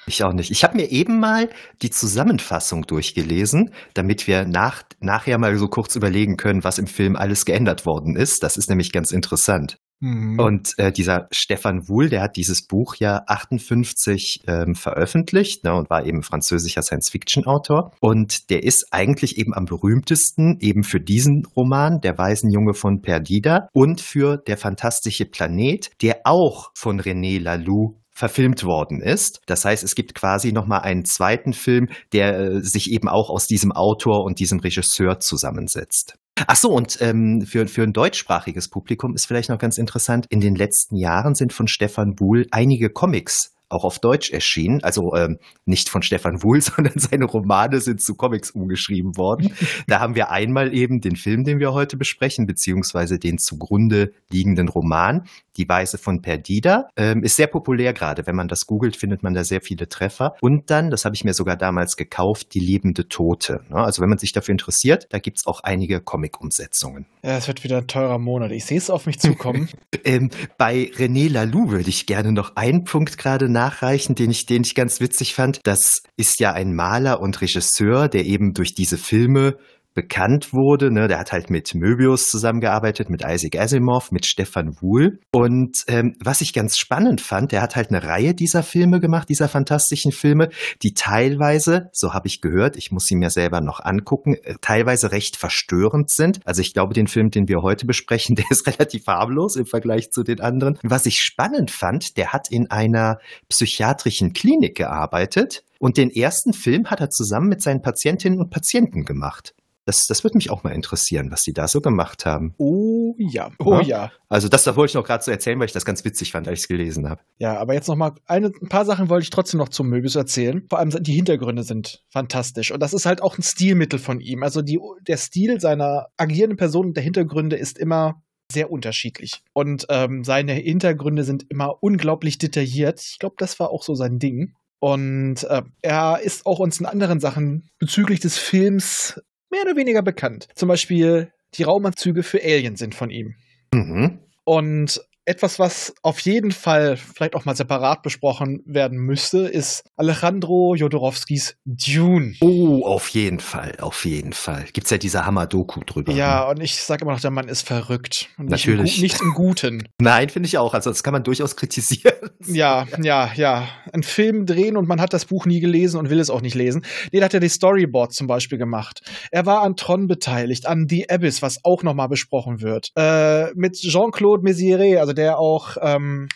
Ich 0.07 0.25
auch 0.25 0.33
nicht. 0.33 0.50
Ich 0.50 0.64
habe 0.64 0.76
mir 0.76 0.90
eben 0.90 1.21
mal 1.21 1.50
die 1.83 1.90
Zusammenfassung 1.90 2.87
durchgelesen, 2.87 3.75
damit 3.92 4.26
wir 4.26 4.47
nach, 4.47 4.83
nachher 5.00 5.37
mal 5.37 5.54
so 5.59 5.68
kurz 5.68 5.95
überlegen 5.95 6.38
können, 6.38 6.64
was 6.64 6.78
im 6.78 6.87
Film 6.87 7.14
alles 7.14 7.45
geändert 7.45 7.85
worden 7.85 8.16
ist. 8.16 8.42
Das 8.42 8.57
ist 8.57 8.71
nämlich 8.71 8.90
ganz 8.90 9.12
interessant. 9.12 9.76
Mhm. 10.00 10.38
Und 10.38 10.75
äh, 10.78 10.93
dieser 10.93 11.28
Stefan 11.31 11.88
Wuhl, 11.88 12.09
der 12.09 12.23
hat 12.23 12.37
dieses 12.37 12.67
Buch 12.67 12.97
ja 12.97 13.23
58 13.26 14.43
ähm, 14.47 14.75
veröffentlicht 14.75 15.64
ne, 15.64 15.75
und 15.75 15.90
war 15.90 16.07
eben 16.07 16.23
französischer 16.23 16.83
Science-Fiction-Autor. 16.83 17.93
Und 18.00 18.50
der 18.50 18.62
ist 18.62 18.88
eigentlich 18.93 19.38
eben 19.38 19.55
am 19.55 19.64
berühmtesten 19.64 20.59
eben 20.61 20.85
für 20.85 21.00
diesen 21.00 21.45
Roman, 21.57 22.00
Der 22.00 22.19
Waisenjunge 22.19 22.75
von 22.75 23.00
Perdida 23.00 23.69
und 23.73 24.00
für 24.00 24.37
Der 24.37 24.57
fantastische 24.57 25.25
Planet, 25.25 25.90
der 26.02 26.21
auch 26.25 26.71
von 26.75 27.00
René 27.00 27.40
Laloux 27.40 27.99
verfilmt 28.19 28.64
worden 28.64 29.00
ist. 29.00 29.40
Das 29.47 29.64
heißt, 29.64 29.85
es 29.85 29.95
gibt 29.95 30.14
quasi 30.14 30.52
nochmal 30.52 30.81
einen 30.81 31.05
zweiten 31.05 31.52
Film, 31.52 31.88
der 32.12 32.38
äh, 32.38 32.61
sich 32.62 32.90
eben 32.90 33.09
auch 33.09 33.31
aus 33.31 33.47
diesem 33.47 33.71
Autor 33.71 34.25
und 34.25 34.40
diesem 34.40 34.59
Regisseur 34.59 35.21
zusammensetzt. 35.21 36.19
Ach 36.47 36.57
so, 36.57 36.71
und 36.71 36.99
ähm, 37.00 37.42
für, 37.42 37.66
für 37.66 37.83
ein 37.83 37.92
deutschsprachiges 37.92 38.68
Publikum 38.68 39.14
ist 39.14 39.26
vielleicht 39.26 39.49
noch 39.49 39.59
ganz 39.59 39.78
interessant, 39.78 40.26
in 40.30 40.40
den 40.40 40.54
letzten 40.54 40.97
Jahren 40.97 41.35
sind 41.35 41.52
von 41.52 41.68
Stefan 41.68 42.14
Buhl 42.14 42.47
einige 42.50 42.90
Comics 42.90 43.57
auch 43.68 43.84
auf 43.84 43.98
Deutsch 43.98 44.30
erschienen. 44.30 44.82
Also 44.82 45.14
ähm, 45.14 45.38
nicht 45.64 45.88
von 45.88 46.02
Stefan 46.02 46.42
Wuhl, 46.42 46.60
sondern 46.60 46.98
seine 46.98 47.25
Romane 47.25 47.80
sind 47.80 48.00
zu 48.00 48.14
Comics 48.14 48.50
umgeschrieben 48.50 49.16
worden. 49.16 49.54
da 49.87 50.00
haben 50.00 50.14
wir 50.14 50.30
einmal 50.30 50.75
eben 50.75 51.00
den 51.00 51.16
Film, 51.16 51.44
den 51.44 51.58
wir 51.58 51.72
heute 51.72 51.96
besprechen, 51.96 52.46
beziehungsweise 52.46 53.18
den 53.18 53.38
zugrunde 53.38 54.12
liegenden 54.30 54.68
Roman. 54.68 55.25
Die 55.56 55.68
Weise 55.68 55.98
von 55.98 56.22
Perdida 56.22 56.88
ähm, 56.96 57.25
ist 57.25 57.34
sehr 57.34 57.48
populär 57.48 57.92
gerade. 57.92 58.26
Wenn 58.26 58.37
man 58.37 58.46
das 58.46 58.66
googelt, 58.66 58.96
findet 58.96 59.25
man 59.25 59.34
da 59.34 59.42
sehr 59.42 59.60
viele 59.60 59.88
Treffer. 59.88 60.34
Und 60.40 60.70
dann, 60.70 60.90
das 60.90 61.04
habe 61.04 61.16
ich 61.16 61.25
mir 61.25 61.34
sogar 61.34 61.56
damals 61.56 61.96
gekauft, 61.96 62.54
Die 62.54 62.60
lebende 62.60 63.08
Tote. 63.08 63.62
Ne? 63.68 63.76
Also 63.76 64.00
wenn 64.00 64.08
man 64.08 64.18
sich 64.18 64.32
dafür 64.32 64.52
interessiert, 64.52 65.06
da 65.10 65.18
gibt's 65.18 65.46
auch 65.46 65.60
einige 65.64 66.00
Comic-Umsetzungen. 66.00 67.06
Ja, 67.25 67.37
es 67.37 67.48
wird 67.48 67.64
wieder 67.64 67.78
ein 67.78 67.87
teurer 67.88 68.18
Monat. 68.18 68.52
Ich 68.52 68.66
sehe 68.66 68.78
es 68.78 68.88
auf 68.88 69.06
mich 69.06 69.18
zukommen. 69.18 69.68
ähm, 70.04 70.30
bei 70.56 70.92
René 70.96 71.28
Laloux 71.28 71.70
würde 71.70 71.88
ich 71.88 72.06
gerne 72.06 72.30
noch 72.30 72.54
einen 72.54 72.84
Punkt 72.84 73.18
gerade 73.18 73.48
nachreichen, 73.58 74.14
den 74.14 74.30
ich, 74.30 74.46
den 74.46 74.62
ich 74.62 74.76
ganz 74.76 75.00
witzig 75.00 75.34
fand. 75.34 75.60
Das 75.64 76.02
ist 76.16 76.38
ja 76.38 76.52
ein 76.52 76.76
Maler 76.76 77.20
und 77.20 77.40
Regisseur, 77.40 78.08
der 78.08 78.24
eben 78.24 78.54
durch 78.54 78.74
diese 78.74 78.96
Filme 78.96 79.58
bekannt 79.99 80.52
wurde. 80.52 80.93
Ne? 80.93 81.09
Der 81.09 81.19
hat 81.19 81.33
halt 81.33 81.50
mit 81.50 81.75
Möbius 81.75 82.31
zusammengearbeitet, 82.31 83.11
mit 83.11 83.25
Isaac 83.26 83.57
Asimov, 83.57 84.12
mit 84.12 84.26
Stefan 84.26 84.76
Wuhl. 84.81 85.19
Und 85.33 85.83
ähm, 85.88 86.14
was 86.23 86.40
ich 86.40 86.52
ganz 86.52 86.78
spannend 86.78 87.21
fand, 87.21 87.50
der 87.50 87.62
hat 87.62 87.75
halt 87.75 87.90
eine 87.90 88.05
Reihe 88.05 88.33
dieser 88.33 88.62
Filme 88.62 89.00
gemacht, 89.00 89.28
dieser 89.28 89.49
fantastischen 89.49 90.12
Filme, 90.12 90.50
die 90.85 90.95
teilweise, 90.95 91.88
so 91.93 92.14
habe 92.14 92.28
ich 92.28 92.40
gehört, 92.40 92.76
ich 92.76 92.93
muss 92.93 93.07
sie 93.07 93.17
mir 93.17 93.31
selber 93.31 93.61
noch 93.61 93.81
angucken, 93.81 94.37
äh, 94.45 94.55
teilweise 94.61 95.11
recht 95.11 95.37
verstörend 95.37 96.11
sind. 96.11 96.38
Also 96.45 96.62
ich 96.62 96.75
glaube, 96.75 96.95
den 96.95 97.09
Film, 97.09 97.31
den 97.31 97.49
wir 97.49 97.62
heute 97.62 97.85
besprechen, 97.85 98.37
der 98.37 98.47
ist 98.50 98.69
relativ 98.69 99.05
harmlos 99.09 99.57
im 99.57 99.67
Vergleich 99.67 100.12
zu 100.12 100.23
den 100.23 100.40
anderen. 100.40 100.78
Was 100.85 101.07
ich 101.07 101.19
spannend 101.19 101.73
fand, 101.73 102.17
der 102.17 102.33
hat 102.33 102.52
in 102.52 102.71
einer 102.71 103.19
psychiatrischen 103.49 104.33
Klinik 104.33 104.76
gearbeitet 104.76 105.64
und 105.81 105.97
den 105.97 106.11
ersten 106.11 106.52
Film 106.52 106.87
hat 106.87 107.00
er 107.00 107.11
zusammen 107.11 107.49
mit 107.49 107.62
seinen 107.62 107.83
Patientinnen 107.83 108.38
und 108.38 108.50
Patienten 108.50 109.05
gemacht. 109.05 109.55
Das, 109.88 110.07
das 110.07 110.23
würde 110.23 110.37
mich 110.37 110.50
auch 110.50 110.64
mal 110.64 110.75
interessieren, 110.75 111.30
was 111.30 111.42
sie 111.42 111.54
da 111.54 111.66
so 111.66 111.80
gemacht 111.80 112.26
haben. 112.26 112.52
Oh 112.59 113.14
ja, 113.16 113.50
oh 113.59 113.76
ja. 113.76 113.83
ja. 113.83 114.12
Also 114.28 114.49
das, 114.49 114.64
das 114.64 114.76
wollte 114.76 114.90
ich 114.90 114.95
noch 114.97 115.07
gerade 115.07 115.25
so 115.25 115.30
erzählen, 115.30 115.59
weil 115.59 115.64
ich 115.64 115.73
das 115.73 115.87
ganz 115.87 116.04
witzig 116.04 116.33
fand, 116.33 116.47
als 116.47 116.59
ich 116.59 116.64
es 116.64 116.68
gelesen 116.68 117.09
habe. 117.09 117.23
Ja, 117.38 117.57
aber 117.57 117.73
jetzt 117.73 117.88
noch 117.88 117.97
mal 117.97 118.12
eine, 118.26 118.49
ein 118.49 118.68
paar 118.68 118.85
Sachen 118.85 119.09
wollte 119.09 119.23
ich 119.23 119.30
trotzdem 119.30 119.57
noch 119.57 119.71
zum 119.71 119.88
Möbius 119.88 120.14
erzählen. 120.14 120.66
Vor 120.68 120.78
allem 120.78 120.90
die 120.90 121.14
Hintergründe 121.14 121.62
sind 121.62 122.04
fantastisch 122.11 122.71
und 122.71 122.80
das 122.80 122.92
ist 122.92 123.07
halt 123.07 123.23
auch 123.23 123.38
ein 123.38 123.42
Stilmittel 123.42 123.99
von 123.99 124.21
ihm. 124.21 124.42
Also 124.42 124.61
die, 124.61 124.78
der 125.07 125.16
Stil 125.16 125.59
seiner 125.59 126.09
agierenden 126.18 126.59
Personen 126.59 126.92
der 126.92 127.02
Hintergründe 127.02 127.57
ist 127.57 127.78
immer 127.78 128.23
sehr 128.52 128.71
unterschiedlich. 128.71 129.42
Und 129.54 129.87
ähm, 129.88 130.23
seine 130.23 130.52
Hintergründe 130.52 131.25
sind 131.25 131.47
immer 131.49 131.83
unglaublich 131.83 132.37
detailliert. 132.37 133.00
Ich 133.00 133.18
glaube, 133.18 133.37
das 133.38 133.59
war 133.59 133.71
auch 133.71 133.83
so 133.83 133.95
sein 133.95 134.18
Ding. 134.18 134.52
Und 134.80 135.45
äh, 135.45 135.62
er 135.80 136.21
ist 136.23 136.45
auch 136.45 136.59
uns 136.59 136.78
in 136.78 136.85
anderen 136.85 137.21
Sachen 137.21 137.71
bezüglich 137.78 138.21
des 138.21 138.37
Films 138.37 139.21
mehr 139.50 139.62
oder 139.62 139.76
weniger 139.76 140.02
bekannt. 140.02 140.49
Zum 140.55 140.69
Beispiel 140.69 141.33
die 141.55 141.62
Raumanzüge 141.62 142.23
für 142.23 142.43
Alien 142.43 142.76
sind 142.76 142.95
von 142.95 143.11
ihm. 143.11 143.35
Mhm. 143.73 144.19
Und 144.45 145.00
etwas, 145.28 145.58
was 145.58 145.94
auf 146.02 146.20
jeden 146.20 146.52
Fall 146.52 146.97
vielleicht 146.97 147.35
auch 147.35 147.44
mal 147.44 147.54
separat 147.54 148.02
besprochen 148.02 148.62
werden 148.64 148.99
müsste, 148.99 149.40
ist 149.40 149.85
Alejandro 149.97 150.75
Jodorowskis 150.75 151.56
Dune. 151.64 152.35
Oh, 152.40 152.82
auf 152.85 153.08
jeden 153.11 153.38
Fall, 153.38 153.76
auf 153.80 154.04
jeden 154.04 154.32
Fall. 154.32 154.64
Gibt's 154.73 154.90
ja 154.90 154.97
diese 154.99 155.26
Hammer-Doku 155.26 155.80
drüber. 155.85 156.12
Ja, 156.12 156.44
ne? 156.44 156.50
und 156.50 156.62
ich 156.62 156.76
sage 156.76 157.02
immer 157.02 157.12
noch, 157.12 157.20
der 157.20 157.30
Mann 157.30 157.49
ist 157.49 157.66
verrückt. 157.66 158.30
Und 158.38 158.49
Natürlich. 158.49 158.82
Nicht 158.82 158.97
im, 158.97 159.02
nicht 159.02 159.20
im 159.20 159.35
Guten. 159.35 159.88
Nein, 160.00 160.30
finde 160.30 160.47
ich 160.47 160.56
auch. 160.56 160.73
Also 160.73 160.90
das 160.90 161.02
kann 161.02 161.12
man 161.12 161.23
durchaus 161.23 161.56
kritisieren. 161.56 162.14
Ja, 162.47 162.87
ja, 163.02 163.30
ja. 163.35 163.68
Ein 163.92 164.02
Film 164.02 164.47
drehen 164.47 164.76
und 164.76 164.88
man 164.88 165.00
hat 165.00 165.12
das 165.12 165.26
Buch 165.26 165.44
nie 165.44 165.61
gelesen 165.61 165.99
und 165.99 166.08
will 166.08 166.20
es 166.20 166.30
auch 166.30 166.40
nicht 166.40 166.54
lesen. 166.54 166.85
Nee, 167.12 167.18
da 167.18 167.26
hat 167.26 167.35
er 167.35 167.40
die 167.40 167.49
Storyboards 167.49 168.14
zum 168.14 168.26
Beispiel 168.26 168.58
gemacht. 168.58 169.00
Er 169.32 169.44
war 169.44 169.62
an 169.62 169.76
Tron 169.76 170.06
beteiligt, 170.06 170.66
an 170.66 170.87
The 170.88 171.11
Abyss, 171.11 171.42
was 171.42 171.58
auch 171.64 171.82
nochmal 171.82 172.08
besprochen 172.08 172.62
wird. 172.62 172.90
Äh, 172.97 173.52
mit 173.54 173.75
Jean-Claude 173.75 174.42
Mézières, 174.44 174.99
also 174.99 175.12
der 175.18 175.38
auch, 175.38 175.76
ähm, 175.82 176.28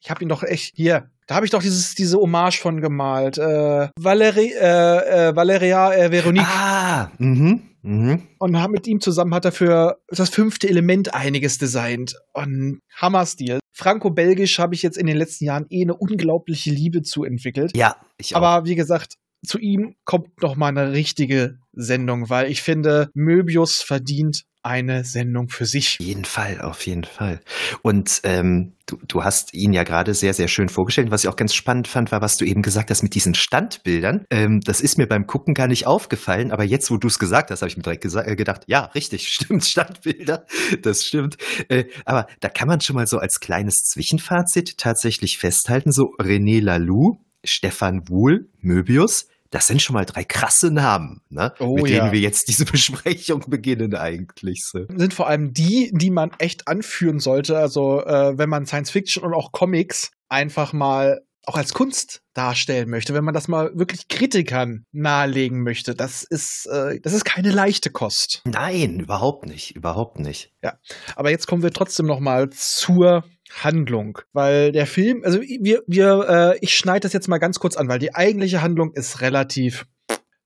ich 0.00 0.10
habe 0.10 0.22
ihn 0.22 0.28
doch 0.28 0.42
echt 0.42 0.74
hier. 0.76 1.10
Da 1.26 1.34
habe 1.36 1.44
ich 1.44 1.52
doch 1.52 1.62
dieses 1.62 1.94
diese 1.94 2.18
Hommage 2.18 2.58
von 2.58 2.80
gemalt. 2.80 3.38
Äh, 3.38 3.88
Valerie, 3.96 4.52
äh, 4.52 5.28
äh, 5.28 5.36
Valeria 5.36 5.92
äh, 5.92 6.10
Veronique. 6.10 6.46
Ah, 6.46 7.10
mhm. 7.18 7.62
Mhm. 7.82 8.22
Und 8.38 8.70
mit 8.70 8.86
ihm 8.86 9.00
zusammen 9.00 9.34
hat 9.34 9.44
er 9.44 9.52
für 9.52 10.00
das 10.08 10.30
fünfte 10.30 10.68
Element 10.68 11.14
einiges 11.14 11.58
designt. 11.58 12.14
Und 12.32 12.80
Hammerstil. 12.94 13.60
Franco-Belgisch 13.72 14.58
habe 14.58 14.74
ich 14.74 14.82
jetzt 14.82 14.98
in 14.98 15.06
den 15.06 15.16
letzten 15.16 15.44
Jahren 15.44 15.66
eh 15.70 15.82
eine 15.82 15.96
unglaubliche 15.96 16.70
Liebe 16.70 17.02
zu 17.02 17.24
entwickelt. 17.24 17.76
Ja, 17.76 17.96
ich 18.18 18.34
auch. 18.34 18.42
Aber 18.42 18.66
wie 18.66 18.74
gesagt, 18.74 19.14
zu 19.46 19.58
ihm 19.58 19.94
kommt 20.04 20.42
noch 20.42 20.56
mal 20.56 20.68
eine 20.68 20.92
richtige 20.92 21.58
Sendung, 21.72 22.28
weil 22.28 22.50
ich 22.50 22.62
finde, 22.62 23.10
Möbius 23.14 23.80
verdient 23.82 24.44
eine 24.62 25.04
Sendung 25.04 25.48
für 25.48 25.64
sich. 25.64 25.96
Auf 26.00 26.06
jeden 26.06 26.24
Fall, 26.24 26.60
auf 26.60 26.86
jeden 26.86 27.04
Fall. 27.04 27.40
Und 27.82 28.20
ähm, 28.24 28.74
du, 28.86 28.98
du 29.06 29.24
hast 29.24 29.54
ihn 29.54 29.72
ja 29.72 29.84
gerade 29.84 30.14
sehr, 30.14 30.34
sehr 30.34 30.48
schön 30.48 30.68
vorgestellt. 30.68 31.10
Was 31.10 31.24
ich 31.24 31.28
auch 31.28 31.36
ganz 31.36 31.54
spannend 31.54 31.88
fand, 31.88 32.12
war, 32.12 32.20
was 32.20 32.36
du 32.36 32.44
eben 32.44 32.62
gesagt 32.62 32.90
hast 32.90 33.02
mit 33.02 33.14
diesen 33.14 33.34
Standbildern. 33.34 34.24
Ähm, 34.30 34.60
das 34.64 34.80
ist 34.80 34.98
mir 34.98 35.06
beim 35.06 35.26
Gucken 35.26 35.54
gar 35.54 35.68
nicht 35.68 35.86
aufgefallen, 35.86 36.52
aber 36.52 36.64
jetzt, 36.64 36.90
wo 36.90 36.96
du 36.96 37.08
es 37.08 37.18
gesagt 37.18 37.50
hast, 37.50 37.62
habe 37.62 37.70
ich 37.70 37.76
mir 37.76 37.82
direkt 37.82 38.04
äh, 38.04 38.36
gedacht, 38.36 38.62
ja, 38.66 38.84
richtig, 38.94 39.28
stimmt, 39.32 39.64
Standbilder, 39.64 40.44
das 40.82 41.04
stimmt. 41.04 41.36
Äh, 41.68 41.84
aber 42.04 42.26
da 42.40 42.48
kann 42.48 42.68
man 42.68 42.80
schon 42.80 42.96
mal 42.96 43.06
so 43.06 43.18
als 43.18 43.40
kleines 43.40 43.84
Zwischenfazit 43.84 44.76
tatsächlich 44.78 45.38
festhalten, 45.38 45.92
so 45.92 46.04
René 46.18 46.62
Laloux, 46.62 47.18
Stefan 47.44 48.08
Wuhl, 48.08 48.50
Möbius, 48.60 49.26
das 49.50 49.66
sind 49.66 49.82
schon 49.82 49.94
mal 49.94 50.04
drei 50.04 50.24
krasse 50.24 50.70
Namen, 50.70 51.22
ne? 51.28 51.52
Oh, 51.58 51.76
mit 51.76 51.88
denen 51.88 52.06
ja. 52.06 52.12
wir 52.12 52.20
jetzt 52.20 52.48
diese 52.48 52.64
Besprechung 52.70 53.44
beginnen 53.48 53.94
eigentlich. 53.94 54.64
So. 54.64 54.86
Sind 54.96 55.12
vor 55.12 55.28
allem 55.28 55.52
die, 55.52 55.90
die 55.92 56.10
man 56.10 56.30
echt 56.38 56.68
anführen 56.68 57.18
sollte. 57.18 57.58
Also 57.58 58.04
äh, 58.04 58.38
wenn 58.38 58.48
man 58.48 58.66
Science 58.66 58.90
Fiction 58.90 59.24
und 59.24 59.34
auch 59.34 59.52
Comics 59.52 60.12
einfach 60.28 60.72
mal 60.72 61.20
auch 61.46 61.56
als 61.56 61.72
Kunst 61.72 62.22
darstellen 62.34 62.88
möchte, 62.90 63.14
wenn 63.14 63.24
man 63.24 63.34
das 63.34 63.48
mal 63.48 63.72
wirklich 63.74 64.08
Kritikern 64.08 64.84
nahelegen 64.92 65.62
möchte, 65.62 65.94
das 65.94 66.22
ist, 66.22 66.66
äh, 66.66 67.00
das 67.00 67.12
ist 67.12 67.24
keine 67.24 67.50
leichte 67.50 67.90
Kost. 67.90 68.42
Nein, 68.44 69.00
überhaupt 69.00 69.46
nicht, 69.46 69.74
überhaupt 69.74 70.20
nicht. 70.20 70.52
Ja, 70.62 70.74
aber 71.16 71.30
jetzt 71.30 71.46
kommen 71.46 71.62
wir 71.62 71.72
trotzdem 71.72 72.06
noch 72.06 72.20
mal 72.20 72.50
zur 72.50 73.24
Handlung, 73.50 74.18
weil 74.32 74.72
der 74.72 74.86
Film, 74.86 75.22
also 75.24 75.40
wir, 75.40 75.82
wir, 75.86 76.26
äh, 76.28 76.58
ich 76.60 76.74
schneide 76.74 77.00
das 77.00 77.12
jetzt 77.12 77.28
mal 77.28 77.38
ganz 77.38 77.58
kurz 77.58 77.76
an, 77.76 77.88
weil 77.88 77.98
die 77.98 78.14
eigentliche 78.14 78.62
Handlung 78.62 78.92
ist 78.94 79.20
relativ 79.20 79.86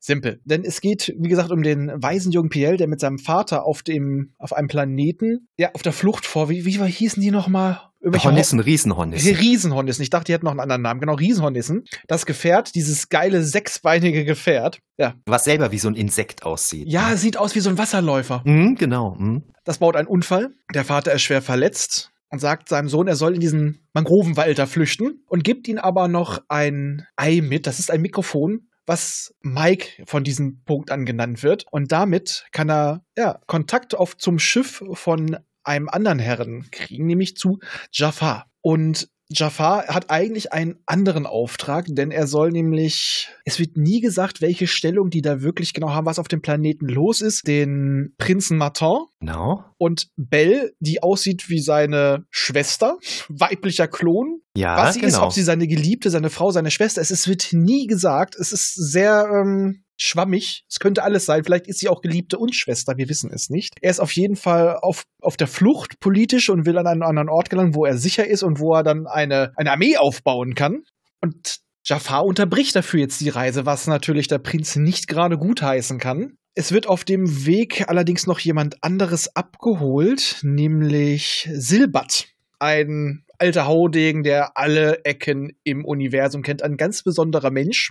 simpel. 0.04 0.40
Denn 0.44 0.64
es 0.64 0.80
geht, 0.80 1.14
wie 1.18 1.28
gesagt, 1.28 1.50
um 1.50 1.62
den 1.62 1.90
weisen 1.96 2.30
jungen 2.30 2.50
Piel, 2.50 2.76
der 2.76 2.88
mit 2.88 3.00
seinem 3.00 3.18
Vater 3.18 3.64
auf 3.64 3.82
dem, 3.82 4.34
auf 4.38 4.52
einem 4.52 4.68
Planeten, 4.68 5.48
ja, 5.56 5.70
auf 5.72 5.82
der 5.82 5.92
Flucht 5.92 6.26
vor, 6.26 6.48
wie, 6.48 6.64
wie 6.64 6.72
hießen 6.72 7.22
die 7.22 7.30
nochmal? 7.30 7.80
Hornissen, 8.04 8.60
Riesenhornissen. 8.60 9.34
Riesenhornissen. 9.34 10.02
Ich 10.02 10.10
dachte, 10.10 10.26
die 10.26 10.34
hätten 10.34 10.44
noch 10.44 10.52
einen 10.52 10.60
anderen 10.60 10.82
Namen. 10.82 11.00
Genau, 11.00 11.14
Riesenhornissen. 11.14 11.84
Das 12.06 12.26
Gefährt, 12.26 12.74
dieses 12.74 13.08
geile 13.08 13.42
sechsbeinige 13.42 14.26
Gefährt. 14.26 14.80
Ja. 14.98 15.14
Was 15.24 15.44
selber 15.44 15.72
wie 15.72 15.78
so 15.78 15.88
ein 15.88 15.94
Insekt 15.94 16.42
aussieht. 16.42 16.86
Ja, 16.86 17.16
sieht 17.16 17.38
aus 17.38 17.54
wie 17.54 17.60
so 17.60 17.70
ein 17.70 17.78
Wasserläufer. 17.78 18.42
Mhm, 18.44 18.74
genau. 18.74 19.14
Mhm. 19.14 19.44
Das 19.64 19.78
baut 19.78 19.96
einen 19.96 20.06
Unfall. 20.06 20.50
Der 20.74 20.84
Vater 20.84 21.14
ist 21.14 21.22
schwer 21.22 21.40
verletzt 21.40 22.13
und 22.34 22.40
sagt 22.40 22.68
seinem 22.68 22.88
Sohn, 22.88 23.06
er 23.06 23.14
soll 23.14 23.34
in 23.34 23.40
diesen 23.40 23.86
Mangrovenwald 23.92 24.58
da 24.58 24.66
flüchten 24.66 25.22
und 25.28 25.44
gibt 25.44 25.68
ihm 25.68 25.78
aber 25.78 26.08
noch 26.08 26.42
ein 26.48 27.06
Ei 27.14 27.40
mit. 27.40 27.68
Das 27.68 27.78
ist 27.78 27.92
ein 27.92 28.02
Mikrofon, 28.02 28.68
was 28.86 29.32
Mike 29.40 30.04
von 30.04 30.24
diesem 30.24 30.64
Punkt 30.64 30.90
an 30.90 31.04
genannt 31.04 31.44
wird. 31.44 31.64
Und 31.70 31.92
damit 31.92 32.46
kann 32.50 32.68
er 32.68 33.04
ja, 33.16 33.40
Kontakt 33.46 33.94
auf 33.94 34.16
zum 34.16 34.40
Schiff 34.40 34.82
von 34.94 35.38
einem 35.62 35.88
anderen 35.88 36.18
Herren 36.18 36.66
kriegen, 36.72 37.06
nämlich 37.06 37.36
zu 37.36 37.60
Jafar. 37.92 38.50
Und 38.60 39.08
Jafar 39.28 39.86
hat 39.88 40.10
eigentlich 40.10 40.52
einen 40.52 40.76
anderen 40.86 41.26
Auftrag, 41.26 41.86
denn 41.88 42.10
er 42.10 42.26
soll 42.26 42.50
nämlich, 42.50 43.28
es 43.44 43.58
wird 43.58 43.76
nie 43.76 44.00
gesagt, 44.00 44.42
welche 44.42 44.66
Stellung 44.66 45.10
die 45.10 45.22
da 45.22 45.42
wirklich 45.42 45.72
genau 45.72 45.90
haben, 45.90 46.06
was 46.06 46.18
auf 46.18 46.28
dem 46.28 46.42
Planeten 46.42 46.88
los 46.88 47.20
ist, 47.20 47.46
den 47.46 48.14
Prinzen 48.18 48.58
Martin. 48.58 49.04
No. 49.20 49.64
Und 49.78 50.08
Belle, 50.16 50.72
die 50.80 51.02
aussieht 51.02 51.48
wie 51.48 51.60
seine 51.60 52.26
Schwester, 52.30 52.98
weiblicher 53.28 53.88
Klon. 53.88 54.40
Ja, 54.56 54.76
was 54.76 54.94
sie 54.94 55.00
genau. 55.00 55.12
ist, 55.12 55.18
ob 55.20 55.32
sie 55.32 55.42
seine 55.42 55.66
Geliebte, 55.66 56.10
seine 56.10 56.30
Frau, 56.30 56.50
seine 56.50 56.70
Schwester 56.70 57.00
ist, 57.00 57.10
es 57.10 57.26
wird 57.26 57.48
nie 57.52 57.86
gesagt. 57.86 58.36
Es 58.36 58.52
ist 58.52 58.74
sehr, 58.74 59.26
ähm, 59.32 59.83
schwammig. 59.96 60.64
Es 60.68 60.78
könnte 60.78 61.02
alles 61.02 61.26
sein. 61.26 61.44
Vielleicht 61.44 61.66
ist 61.66 61.80
sie 61.80 61.88
auch 61.88 62.02
Geliebte 62.02 62.38
und 62.38 62.54
Schwester. 62.54 62.96
Wir 62.96 63.08
wissen 63.08 63.30
es 63.32 63.50
nicht. 63.50 63.74
Er 63.80 63.90
ist 63.90 64.00
auf 64.00 64.12
jeden 64.12 64.36
Fall 64.36 64.78
auf, 64.80 65.04
auf 65.20 65.36
der 65.36 65.46
Flucht 65.46 66.00
politisch 66.00 66.50
und 66.50 66.66
will 66.66 66.78
an 66.78 66.86
einen 66.86 67.02
anderen 67.02 67.28
Ort 67.28 67.50
gelangen, 67.50 67.74
wo 67.74 67.84
er 67.84 67.96
sicher 67.96 68.26
ist 68.26 68.42
und 68.42 68.58
wo 68.58 68.74
er 68.74 68.82
dann 68.82 69.06
eine, 69.06 69.52
eine 69.56 69.70
Armee 69.70 69.96
aufbauen 69.96 70.54
kann. 70.54 70.82
Und 71.20 71.58
Jafar 71.84 72.24
unterbricht 72.24 72.74
dafür 72.74 73.00
jetzt 73.00 73.20
die 73.20 73.28
Reise, 73.28 73.66
was 73.66 73.86
natürlich 73.86 74.28
der 74.28 74.38
Prinz 74.38 74.76
nicht 74.76 75.06
gerade 75.06 75.38
gutheißen 75.38 75.98
kann. 75.98 76.36
Es 76.54 76.72
wird 76.72 76.86
auf 76.86 77.04
dem 77.04 77.46
Weg 77.46 77.88
allerdings 77.88 78.26
noch 78.26 78.38
jemand 78.38 78.82
anderes 78.82 79.34
abgeholt, 79.34 80.38
nämlich 80.42 81.48
Silbat. 81.52 82.28
Ein 82.60 83.24
alter 83.38 83.66
Haudegen, 83.66 84.22
der 84.22 84.56
alle 84.56 85.04
Ecken 85.04 85.52
im 85.64 85.84
Universum 85.84 86.42
kennt. 86.42 86.62
Ein 86.62 86.76
ganz 86.76 87.02
besonderer 87.02 87.50
Mensch 87.50 87.90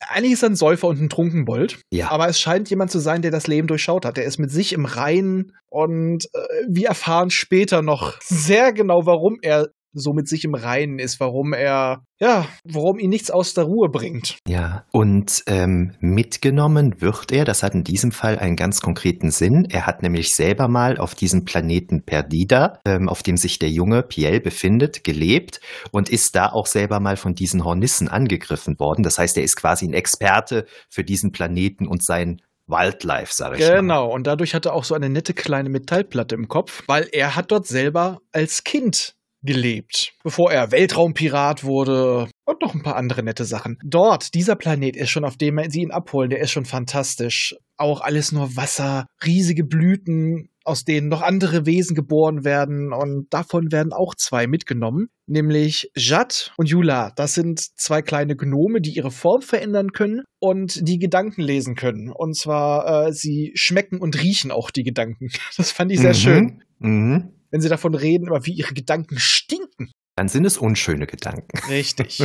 eigentlich 0.00 0.32
ist 0.32 0.42
er 0.42 0.50
ein 0.50 0.56
Säufer 0.56 0.88
und 0.88 1.00
ein 1.00 1.08
Trunkenbold. 1.08 1.80
Ja. 1.90 2.10
Aber 2.10 2.28
es 2.28 2.38
scheint 2.38 2.70
jemand 2.70 2.90
zu 2.90 2.98
sein, 2.98 3.22
der 3.22 3.30
das 3.30 3.46
Leben 3.46 3.68
durchschaut 3.68 4.04
hat. 4.04 4.16
Der 4.16 4.24
ist 4.24 4.38
mit 4.38 4.50
sich 4.50 4.72
im 4.72 4.84
Reinen 4.84 5.52
und 5.68 6.26
äh, 6.34 6.38
wir 6.68 6.88
erfahren 6.88 7.30
später 7.30 7.82
noch 7.82 8.20
sehr 8.20 8.72
genau, 8.72 9.06
warum 9.06 9.38
er 9.42 9.68
so 9.94 10.12
mit 10.12 10.28
sich 10.28 10.44
im 10.44 10.54
Reinen 10.54 10.98
ist, 10.98 11.20
warum 11.20 11.52
er, 11.52 12.04
ja, 12.20 12.46
warum 12.64 12.98
ihn 12.98 13.10
nichts 13.10 13.30
aus 13.30 13.54
der 13.54 13.64
Ruhe 13.64 13.88
bringt. 13.88 14.36
Ja, 14.46 14.84
und 14.92 15.44
ähm, 15.46 15.94
mitgenommen 16.00 17.00
wird 17.00 17.32
er, 17.32 17.44
das 17.44 17.62
hat 17.62 17.74
in 17.74 17.84
diesem 17.84 18.12
Fall 18.12 18.38
einen 18.38 18.56
ganz 18.56 18.80
konkreten 18.80 19.30
Sinn. 19.30 19.66
Er 19.70 19.86
hat 19.86 20.02
nämlich 20.02 20.34
selber 20.34 20.68
mal 20.68 20.98
auf 20.98 21.14
diesem 21.14 21.44
Planeten 21.44 22.04
Perdida, 22.04 22.80
ähm, 22.86 23.08
auf 23.08 23.22
dem 23.22 23.36
sich 23.36 23.58
der 23.58 23.70
junge 23.70 24.02
Piel 24.02 24.40
befindet, 24.40 25.04
gelebt 25.04 25.60
und 25.92 26.08
ist 26.08 26.36
da 26.36 26.52
auch 26.52 26.66
selber 26.66 27.00
mal 27.00 27.16
von 27.16 27.34
diesen 27.34 27.64
Hornissen 27.64 28.08
angegriffen 28.08 28.78
worden. 28.78 29.02
Das 29.02 29.18
heißt, 29.18 29.36
er 29.36 29.44
ist 29.44 29.56
quasi 29.56 29.86
ein 29.86 29.94
Experte 29.94 30.66
für 30.90 31.04
diesen 31.04 31.32
Planeten 31.32 31.86
und 31.86 32.02
sein 32.02 32.40
Wildlife, 32.66 33.32
sage 33.32 33.56
ich 33.56 33.60
genau. 33.60 33.72
mal. 33.74 33.80
Genau, 33.80 34.14
und 34.14 34.26
dadurch 34.26 34.54
hat 34.54 34.66
er 34.66 34.74
auch 34.74 34.84
so 34.84 34.94
eine 34.94 35.10
nette 35.10 35.34
kleine 35.34 35.68
Metallplatte 35.68 36.34
im 36.34 36.48
Kopf, 36.48 36.82
weil 36.86 37.08
er 37.12 37.36
hat 37.36 37.50
dort 37.50 37.66
selber 37.66 38.20
als 38.32 38.64
Kind 38.64 39.14
gelebt, 39.44 40.14
bevor 40.22 40.52
er 40.52 40.72
Weltraumpirat 40.72 41.64
wurde 41.64 42.28
und 42.44 42.60
noch 42.60 42.74
ein 42.74 42.82
paar 42.82 42.96
andere 42.96 43.22
nette 43.22 43.44
Sachen. 43.44 43.78
Dort, 43.84 44.34
dieser 44.34 44.56
Planet 44.56 44.96
ist 44.96 45.10
schon, 45.10 45.24
auf 45.24 45.36
dem 45.36 45.60
sie 45.68 45.82
ihn 45.82 45.90
abholen, 45.90 46.30
der 46.30 46.40
ist 46.40 46.50
schon 46.50 46.64
fantastisch. 46.64 47.54
Auch 47.76 48.00
alles 48.00 48.32
nur 48.32 48.56
Wasser, 48.56 49.06
riesige 49.24 49.64
Blüten, 49.64 50.50
aus 50.64 50.84
denen 50.84 51.08
noch 51.08 51.20
andere 51.20 51.66
Wesen 51.66 51.94
geboren 51.94 52.44
werden 52.44 52.92
und 52.92 53.26
davon 53.30 53.70
werden 53.70 53.92
auch 53.92 54.14
zwei 54.14 54.46
mitgenommen, 54.46 55.08
nämlich 55.26 55.90
Jad 55.94 56.52
und 56.56 56.70
Yula. 56.70 57.12
Das 57.16 57.34
sind 57.34 57.60
zwei 57.60 58.00
kleine 58.00 58.34
Gnome, 58.34 58.80
die 58.80 58.92
ihre 58.92 59.10
Form 59.10 59.42
verändern 59.42 59.92
können 59.92 60.22
und 60.38 60.88
die 60.88 60.98
Gedanken 60.98 61.42
lesen 61.42 61.74
können. 61.74 62.10
Und 62.10 62.36
zwar, 62.36 63.08
äh, 63.08 63.12
sie 63.12 63.52
schmecken 63.54 64.00
und 64.00 64.22
riechen 64.22 64.50
auch 64.50 64.70
die 64.70 64.84
Gedanken. 64.84 65.28
Das 65.56 65.70
fand 65.70 65.92
ich 65.92 66.00
sehr 66.00 66.10
mhm. 66.10 66.14
schön. 66.14 66.62
Mhm 66.78 67.33
wenn 67.54 67.60
sie 67.60 67.68
davon 67.68 67.94
reden, 67.94 68.26
aber 68.28 68.44
wie 68.46 68.52
ihre 68.52 68.74
Gedanken 68.74 69.16
stinken. 69.16 69.92
Dann 70.16 70.26
sind 70.26 70.44
es 70.44 70.58
unschöne 70.58 71.06
Gedanken. 71.06 71.56
Richtig. 71.68 72.20